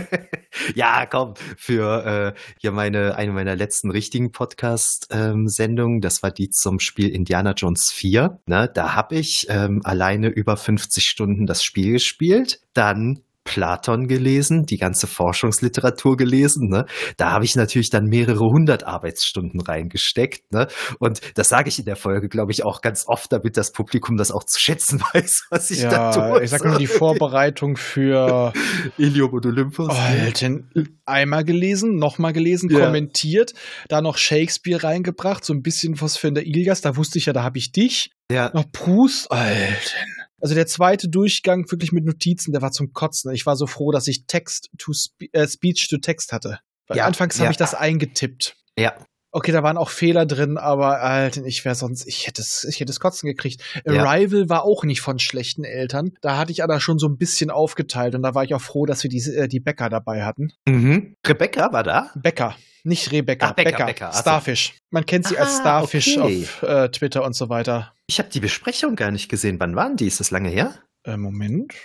Ja, 0.75 1.05
komm, 1.05 1.35
für 1.57 2.33
äh, 2.35 2.39
ja 2.59 2.71
meine 2.71 3.15
eine 3.15 3.31
meiner 3.31 3.55
letzten 3.55 3.91
richtigen 3.91 4.31
Podcast-Sendungen, 4.31 6.01
das 6.01 6.23
war 6.23 6.31
die 6.31 6.49
zum 6.49 6.79
Spiel 6.79 7.09
Indiana 7.09 7.53
Jones 7.53 7.91
4. 7.91 8.39
Ne, 8.47 8.69
da 8.73 8.95
habe 8.95 9.15
ich 9.15 9.45
ähm, 9.49 9.81
alleine 9.83 10.27
über 10.27 10.57
50 10.57 11.05
Stunden 11.05 11.45
das 11.45 11.63
Spiel 11.63 11.93
gespielt. 11.93 12.61
Dann 12.73 13.21
Platon 13.49 14.07
gelesen, 14.07 14.67
die 14.67 14.77
ganze 14.77 15.07
Forschungsliteratur 15.07 16.17
gelesen. 16.17 16.69
Ne? 16.69 16.85
Da 17.17 17.31
habe 17.31 17.45
ich 17.45 17.55
natürlich 17.55 17.89
dann 17.89 18.05
mehrere 18.05 18.45
hundert 18.45 18.83
Arbeitsstunden 18.83 19.59
reingesteckt. 19.59 20.53
Ne? 20.53 20.67
Und 20.99 21.19
das 21.33 21.49
sage 21.49 21.69
ich 21.69 21.79
in 21.79 21.85
der 21.85 21.95
Folge, 21.95 22.29
glaube 22.29 22.51
ich, 22.51 22.63
auch 22.63 22.81
ganz 22.81 23.05
oft, 23.07 23.33
damit 23.33 23.57
das 23.57 23.71
Publikum 23.71 24.17
das 24.17 24.29
auch 24.29 24.43
zu 24.43 24.59
schätzen 24.59 25.01
weiß, 25.13 25.47
was 25.49 25.71
ich 25.71 25.81
ja, 25.81 25.89
da 25.89 26.11
tue. 26.11 26.43
Ich 26.43 26.51
sag 26.51 26.63
nur 26.63 26.77
die 26.77 26.85
Vorbereitung 26.85 27.75
für 27.75 28.53
Ilium 28.99 29.33
und 29.33 29.47
Olympus. 29.47 29.87
Oh, 29.89 29.97
Alten, 29.97 30.69
einmal 31.07 31.43
gelesen, 31.43 31.95
nochmal 31.95 32.33
gelesen, 32.33 32.69
ja. 32.69 32.85
kommentiert, 32.85 33.55
da 33.87 34.01
noch 34.01 34.17
Shakespeare 34.17 34.83
reingebracht, 34.83 35.43
so 35.43 35.53
ein 35.53 35.63
bisschen 35.63 35.99
was 36.01 36.17
für 36.17 36.31
der 36.31 36.45
Ilias, 36.45 36.81
da 36.81 36.95
wusste 36.95 37.17
ich 37.17 37.25
ja, 37.25 37.33
da 37.33 37.41
habe 37.41 37.57
ich 37.57 37.71
dich. 37.71 38.11
Ja. 38.31 38.51
Noch 38.53 38.71
Proust, 38.71 39.31
Alten. 39.31 40.18
Also 40.41 40.55
der 40.55 40.67
zweite 40.67 41.09
Durchgang 41.09 41.69
wirklich 41.71 41.91
mit 41.91 42.05
Notizen, 42.05 42.51
der 42.51 42.61
war 42.61 42.71
zum 42.71 42.93
Kotzen. 42.93 43.31
Ich 43.33 43.45
war 43.45 43.55
so 43.55 43.67
froh, 43.67 43.91
dass 43.91 44.07
ich 44.07 44.25
Text 44.25 44.69
to 44.77 44.93
Spe 44.93 45.27
äh, 45.33 45.47
Speech 45.47 45.87
to 45.89 45.97
Text 45.97 46.31
hatte. 46.31 46.59
Weil 46.87 46.97
ja, 46.97 47.05
anfangs 47.05 47.37
ja. 47.37 47.43
habe 47.43 47.51
ich 47.51 47.57
das 47.57 47.75
eingetippt. 47.75 48.55
Ja. 48.77 48.93
Okay, 49.31 49.51
da 49.51 49.61
waren 49.61 49.77
auch 49.77 49.89
Fehler 49.89 50.25
drin, 50.25 50.57
aber 50.57 51.01
Alter, 51.01 51.45
ich 51.45 51.63
wäre 51.63 51.75
sonst, 51.75 52.07
ich 52.07 52.25
hätte 52.25 52.41
es, 52.41 52.63
ich 52.63 52.79
hätte 52.79 52.91
es 52.91 52.99
kotzen 52.99 53.27
gekriegt. 53.27 53.61
Ja. 53.85 54.03
Arrival 54.03 54.49
war 54.49 54.63
auch 54.63 54.83
nicht 54.83 55.01
von 55.01 55.19
schlechten 55.19 55.63
Eltern. 55.63 56.13
Da 56.21 56.37
hatte 56.37 56.51
ich 56.51 56.63
aber 56.63 56.79
schon 56.79 56.97
so 56.97 57.07
ein 57.07 57.17
bisschen 57.17 57.51
aufgeteilt 57.51 58.15
und 58.15 58.23
da 58.23 58.33
war 58.33 58.43
ich 58.43 58.55
auch 58.55 58.61
froh, 58.61 58.87
dass 58.87 59.03
wir 59.03 59.09
die, 59.09 59.19
äh, 59.19 59.47
die 59.47 59.59
Bäcker 59.59 59.89
dabei 59.89 60.23
hatten. 60.23 60.51
Mhm. 60.67 61.15
Rebecca 61.27 61.71
war 61.71 61.83
da? 61.83 62.09
Bäcker, 62.15 62.55
nicht 62.83 63.11
Rebecca. 63.11 63.49
Ach, 63.49 63.53
Bäcker. 63.53 63.85
Bäcker. 63.85 64.11
Starfish. 64.13 64.73
Man 64.89 65.05
kennt 65.05 65.27
sie 65.27 65.37
Aha, 65.37 65.43
als 65.43 65.57
Starfish 65.59 66.17
okay. 66.17 66.47
auf 66.63 66.63
äh, 66.63 66.89
Twitter 66.89 67.23
und 67.23 67.35
so 67.35 67.49
weiter. 67.49 67.93
Ich 68.09 68.17
habe 68.17 68.29
die 68.29 68.39
Besprechung 68.39 68.95
gar 68.95 69.11
nicht 69.11 69.29
gesehen. 69.29 69.59
Wann 69.59 69.75
waren 69.75 69.95
die? 69.95 70.07
Ist 70.07 70.19
das 70.19 70.31
lange 70.31 70.49
her? 70.49 70.73
Äh, 71.03 71.15
Moment. 71.15 71.75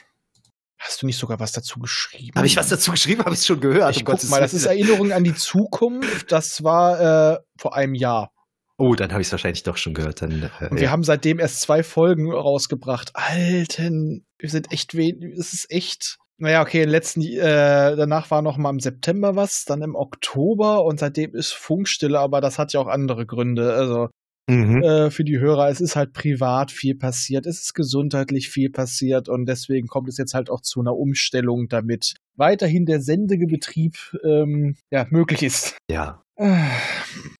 Hast 0.78 1.02
du 1.02 1.06
nicht 1.06 1.18
sogar 1.18 1.38
was 1.38 1.52
dazu 1.52 1.78
geschrieben? 1.78 2.34
Habe 2.34 2.46
ich 2.46 2.56
was 2.56 2.70
dazu 2.70 2.92
geschrieben? 2.92 3.22
Habe 3.26 3.34
ich 3.34 3.44
schon 3.44 3.60
gehört? 3.60 3.94
Ich 3.94 4.09
oh 4.09 4.10
guck 4.10 4.24
mal, 4.30 4.40
das 4.40 4.55
ist 4.55 4.64
Erinnerung 4.64 5.12
an 5.12 5.22
die 5.22 5.34
Zukunft. 5.34 6.32
Das 6.32 6.64
war 6.64 7.34
äh, 7.34 7.38
vor 7.59 7.76
einem 7.76 7.94
Jahr. 7.94 8.32
Oh, 8.78 8.94
dann 8.94 9.12
habe 9.12 9.20
ich 9.20 9.28
es 9.28 9.32
wahrscheinlich 9.32 9.64
doch 9.64 9.76
schon 9.76 9.92
gehört. 9.92 10.22
Dann, 10.22 10.51
äh, 10.60 10.68
Und 10.70 10.76
wir 10.76 10.84
ja. 10.84 10.90
haben 10.90 11.05
seitdem 11.05 11.40
erst 11.40 11.60
zwei 11.60 11.82
Folgen 11.82 12.32
rausgebracht. 12.32 13.10
Alten, 13.12 14.24
wir 14.38 14.48
sind 14.48 14.72
echt 14.72 14.94
wenig. 14.94 15.38
Es 15.38 15.52
ist 15.52 15.70
echt. 15.70 16.16
Naja, 16.38 16.62
okay, 16.62 16.84
im 16.84 16.88
letzten, 16.88 17.20
äh, 17.20 17.96
danach 17.96 18.30
war 18.30 18.40
noch 18.40 18.56
mal 18.56 18.70
im 18.70 18.80
September 18.80 19.36
was, 19.36 19.66
dann 19.66 19.82
im 19.82 19.94
Oktober 19.94 20.86
und 20.86 21.01
seitdem 21.01 21.34
ist 21.34 21.52
Funkstille, 21.52 22.18
aber 22.18 22.40
das 22.40 22.59
hat 22.59 22.72
ja 22.72 22.80
auch 22.80 22.88
andere 22.88 23.26
Gründe. 23.26 23.74
Also 23.74 24.09
Mhm. 24.46 24.82
Äh, 24.82 25.10
für 25.10 25.24
die 25.24 25.38
Hörer. 25.38 25.68
Es 25.68 25.80
ist 25.80 25.96
halt 25.96 26.12
privat 26.12 26.70
viel 26.70 26.94
passiert, 26.94 27.46
es 27.46 27.62
ist 27.62 27.74
gesundheitlich 27.74 28.50
viel 28.50 28.70
passiert 28.70 29.28
und 29.28 29.46
deswegen 29.46 29.86
kommt 29.86 30.08
es 30.08 30.18
jetzt 30.18 30.34
halt 30.34 30.50
auch 30.50 30.60
zu 30.60 30.80
einer 30.80 30.94
Umstellung, 30.94 31.68
damit 31.68 32.14
weiterhin 32.36 32.84
der 32.84 33.00
Sendebetrieb 33.00 33.96
ähm, 34.22 34.76
ja, 34.90 35.06
möglich 35.10 35.42
ist. 35.42 35.76
Ja. 35.90 36.20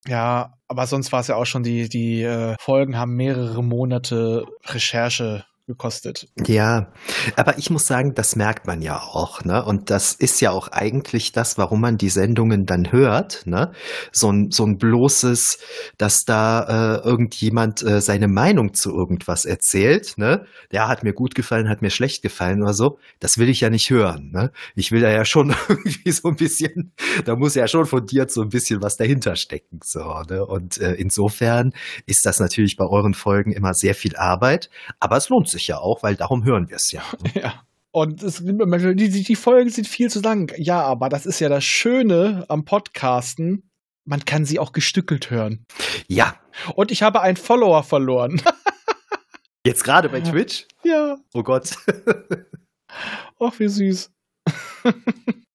Ja, 0.07 0.55
aber 0.69 0.87
sonst 0.87 1.11
war 1.11 1.21
es 1.21 1.27
ja 1.27 1.35
auch 1.35 1.47
schon, 1.47 1.65
die, 1.65 1.89
die 1.89 2.23
äh, 2.23 2.55
Folgen 2.61 2.97
haben 2.97 3.17
mehrere 3.17 3.63
Monate 3.63 4.47
Recherche 4.67 5.45
gekostet. 5.67 6.29
Ja, 6.47 6.93
aber 7.37 7.57
ich 7.59 7.71
muss 7.71 7.87
sagen, 7.87 8.13
das 8.15 8.37
merkt 8.37 8.67
man 8.67 8.83
ja 8.83 9.01
auch, 9.01 9.45
ne? 9.45 9.65
Und 9.65 9.89
das 9.89 10.13
ist 10.13 10.41
ja 10.41 10.51
auch 10.51 10.69
eigentlich 10.69 11.33
das, 11.33 11.57
warum 11.57 11.81
man 11.81 11.97
die 11.97 12.11
Sendungen 12.11 12.67
dann 12.67 12.93
hört, 12.93 13.47
ne? 13.47 13.73
So 14.13 14.31
ein, 14.31 14.51
so 14.51 14.65
ein 14.65 14.77
bloßes, 14.77 15.59
dass 15.97 16.25
da 16.27 16.99
äh, 16.99 17.09
irgendjemand 17.09 17.83
äh, 17.83 18.03
seine 18.03 18.29
Meinung 18.29 18.75
zu 18.75 18.91
irgendwas 18.95 19.47
erzählt, 19.47 20.19
ne? 20.19 20.45
Der 20.71 20.87
hat 20.87 21.03
mir 21.03 21.15
gut 21.15 21.35
gefallen, 21.35 21.71
hat 21.71 21.81
mir 21.81 21.91
schlecht 21.91 22.23
gefallen 22.23 22.63
oder 22.63 22.75
so. 22.75 22.99
Das 23.19 23.39
will 23.39 23.49
ich 23.49 23.61
ja 23.61 23.71
nicht 23.71 23.89
hören, 23.89 24.33
ne? 24.33 24.51
Ich 24.75 24.93
will 24.93 25.01
da 25.01 25.11
ja 25.11 25.25
schon 25.25 25.55
irgendwie 25.69 26.11
so 26.11 26.29
ein 26.29 26.37
bisschen, 26.37 26.93
da 27.25 27.37
muss 27.37 27.55
ja 27.55 27.69
schon 27.69 27.87
fundiert 27.87 28.31
so 28.31 28.43
ein 28.43 28.51
bisschen 28.51 28.83
was 28.83 28.99
dahinter 28.99 29.35
stecken, 29.35 29.81
so, 29.83 30.23
ne? 30.29 30.45
Und 30.45 30.77
äh, 30.79 30.93
insofern 30.93 31.73
ist 32.05 32.27
das 32.27 32.39
natürlich 32.39 32.77
bei 32.77 32.85
euren 32.87 33.15
Folgen 33.15 33.51
immer 33.51 33.73
sehr 33.73 33.95
viel 33.95 34.15
Arbeit, 34.17 34.69
aber 35.01 35.17
es 35.17 35.31
lohnt 35.31 35.49
sich 35.49 35.54
sich 35.55 35.67
ja 35.69 35.79
auch, 35.79 36.03
weil 36.03 36.17
darum 36.17 36.45
hören 36.45 36.69
wir 36.69 36.77
es 36.77 36.93
ja. 36.93 37.03
Ja. 37.35 37.65
Und 37.91 38.25
es, 38.25 38.43
die, 38.45 39.23
die, 39.23 39.37
Folgen 39.37 39.71
sind 39.71 39.87
viel 39.87 40.11
zu 40.11 40.21
lang. 40.21 40.53
Ja, 40.59 40.83
aber 40.83 41.09
das 41.09 41.27
ist 41.27 41.39
ja 41.39 41.49
das 41.49 41.63
Schöne 41.63 42.45
am 42.49 42.65
Podcasten. 42.65 43.71
Man 44.05 44.25
kann 44.25 44.45
sie 44.45 44.59
auch 44.59 44.73
gestückelt 44.73 45.31
hören. 45.31 45.65
Ja. 46.09 46.35
Und 46.75 46.91
ich 46.91 47.05
habe 47.05 47.21
einen 47.21 47.37
Follower 47.37 47.85
verloren. 47.85 48.43
Jetzt 49.67 49.85
gerade 49.85 50.09
bei 50.09 50.21
Twitch? 50.21 50.67
Ja. 50.83 51.19
Oh 51.35 51.45
Gott. 51.45 51.77
Ach, 53.39 53.59
wie 53.59 53.69
süß. 53.69 54.11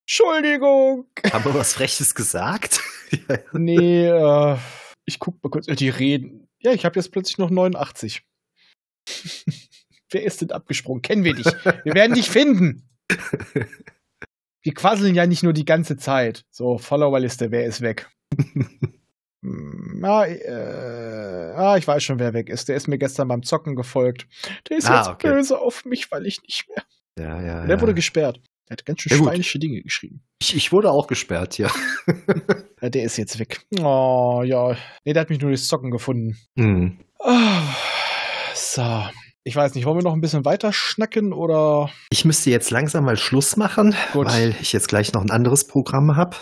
Entschuldigung. 0.00 1.06
Haben 1.30 1.44
wir 1.44 1.54
was 1.54 1.74
Freches 1.74 2.14
gesagt? 2.14 2.80
nee, 3.52 4.06
äh, 4.06 4.56
ich 5.04 5.18
guck 5.18 5.42
mal 5.42 5.50
kurz. 5.50 5.66
Die 5.66 5.88
reden. 5.90 6.48
Ja, 6.60 6.72
ich 6.72 6.84
habe 6.84 6.98
jetzt 6.98 7.12
plötzlich 7.12 7.38
noch 7.38 7.50
89. 7.50 8.22
Wer 10.10 10.24
ist 10.24 10.40
denn 10.40 10.50
abgesprungen? 10.50 11.02
Kennen 11.02 11.24
wir 11.24 11.34
dich. 11.34 11.46
Wir 11.84 11.94
werden 11.94 12.14
dich 12.14 12.28
finden. 12.30 12.88
Wir 14.62 14.74
quasseln 14.74 15.14
ja 15.14 15.26
nicht 15.26 15.42
nur 15.42 15.52
die 15.52 15.64
ganze 15.64 15.96
Zeit. 15.96 16.44
So, 16.50 16.76
Followerliste, 16.78 17.50
wer 17.50 17.64
ist 17.64 17.80
weg? 17.80 18.10
Hm, 19.42 20.04
ah, 20.04 20.26
äh, 20.26 21.52
ah, 21.56 21.76
ich 21.78 21.88
weiß 21.88 22.02
schon, 22.02 22.18
wer 22.18 22.34
weg 22.34 22.50
ist. 22.50 22.68
Der 22.68 22.76
ist 22.76 22.88
mir 22.88 22.98
gestern 22.98 23.28
beim 23.28 23.42
Zocken 23.42 23.74
gefolgt. 23.74 24.26
Der 24.68 24.76
ist 24.76 24.90
ah, 24.90 24.98
jetzt 24.98 25.08
okay. 25.08 25.28
böse 25.28 25.58
auf 25.58 25.86
mich, 25.86 26.10
weil 26.12 26.26
ich 26.26 26.42
nicht 26.42 26.68
mehr. 26.68 26.84
Ja, 27.18 27.40
ja, 27.42 27.66
der 27.66 27.76
ja. 27.76 27.80
wurde 27.80 27.94
gesperrt. 27.94 28.40
Der 28.68 28.74
hat 28.74 28.86
ganz 28.86 29.00
schön 29.00 29.16
ja, 29.16 29.24
schweinische 29.24 29.58
Dinge 29.58 29.82
geschrieben. 29.82 30.22
Ich, 30.40 30.54
ich, 30.54 30.72
wurde 30.72 30.90
auch 30.90 31.06
gesperrt, 31.06 31.58
ja. 31.58 31.70
ja. 32.82 32.90
Der 32.90 33.02
ist 33.02 33.16
jetzt 33.16 33.38
weg. 33.38 33.62
Oh, 33.80 34.42
ja. 34.44 34.76
Nee, 35.04 35.14
der 35.14 35.22
hat 35.22 35.30
mich 35.30 35.40
nur 35.40 35.50
durchs 35.50 35.68
Zocken 35.68 35.90
gefunden. 35.90 36.36
Mhm. 36.54 37.00
Oh, 37.18 37.62
so. 38.54 39.08
Ich 39.50 39.56
weiß 39.56 39.74
nicht, 39.74 39.84
wollen 39.84 39.98
wir 39.98 40.04
noch 40.04 40.12
ein 40.12 40.20
bisschen 40.20 40.44
weiter 40.44 40.72
schnacken 40.72 41.32
oder? 41.32 41.90
Ich 42.12 42.24
müsste 42.24 42.50
jetzt 42.50 42.70
langsam 42.70 43.04
mal 43.04 43.16
Schluss 43.16 43.56
machen, 43.56 43.96
gut. 44.12 44.28
weil 44.28 44.54
ich 44.60 44.72
jetzt 44.72 44.86
gleich 44.86 45.12
noch 45.12 45.22
ein 45.22 45.30
anderes 45.32 45.66
Programm 45.66 46.14
habe. 46.14 46.36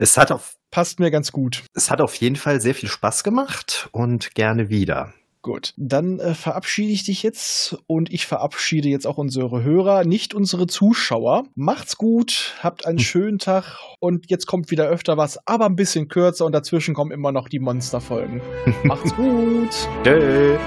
Es 0.00 0.16
hat 0.16 0.32
auf 0.32 0.56
passt 0.72 0.98
mir 0.98 1.12
ganz 1.12 1.30
gut. 1.30 1.62
Es 1.74 1.88
hat 1.88 2.00
auf 2.00 2.16
jeden 2.16 2.34
Fall 2.34 2.60
sehr 2.60 2.74
viel 2.74 2.88
Spaß 2.88 3.22
gemacht 3.22 3.88
und 3.92 4.34
gerne 4.34 4.70
wieder. 4.70 5.14
Gut, 5.40 5.72
dann 5.76 6.18
äh, 6.18 6.34
verabschiede 6.34 6.92
ich 6.92 7.04
dich 7.04 7.22
jetzt 7.22 7.78
und 7.86 8.12
ich 8.12 8.26
verabschiede 8.26 8.88
jetzt 8.88 9.06
auch 9.06 9.18
unsere 9.18 9.62
Hörer, 9.62 10.02
nicht 10.02 10.34
unsere 10.34 10.66
Zuschauer. 10.66 11.44
Macht's 11.54 11.96
gut, 11.96 12.56
habt 12.60 12.86
einen 12.86 12.98
hm. 12.98 13.04
schönen 13.04 13.38
Tag 13.38 13.78
und 14.00 14.28
jetzt 14.28 14.46
kommt 14.46 14.72
wieder 14.72 14.88
öfter 14.88 15.16
was, 15.16 15.38
aber 15.46 15.66
ein 15.66 15.76
bisschen 15.76 16.08
kürzer 16.08 16.44
und 16.44 16.50
dazwischen 16.52 16.92
kommen 16.92 17.12
immer 17.12 17.30
noch 17.30 17.48
die 17.48 17.60
Monsterfolgen. 17.60 18.42
Macht's 18.82 19.14
gut. 19.14 19.70
Tschüss. 20.02 20.58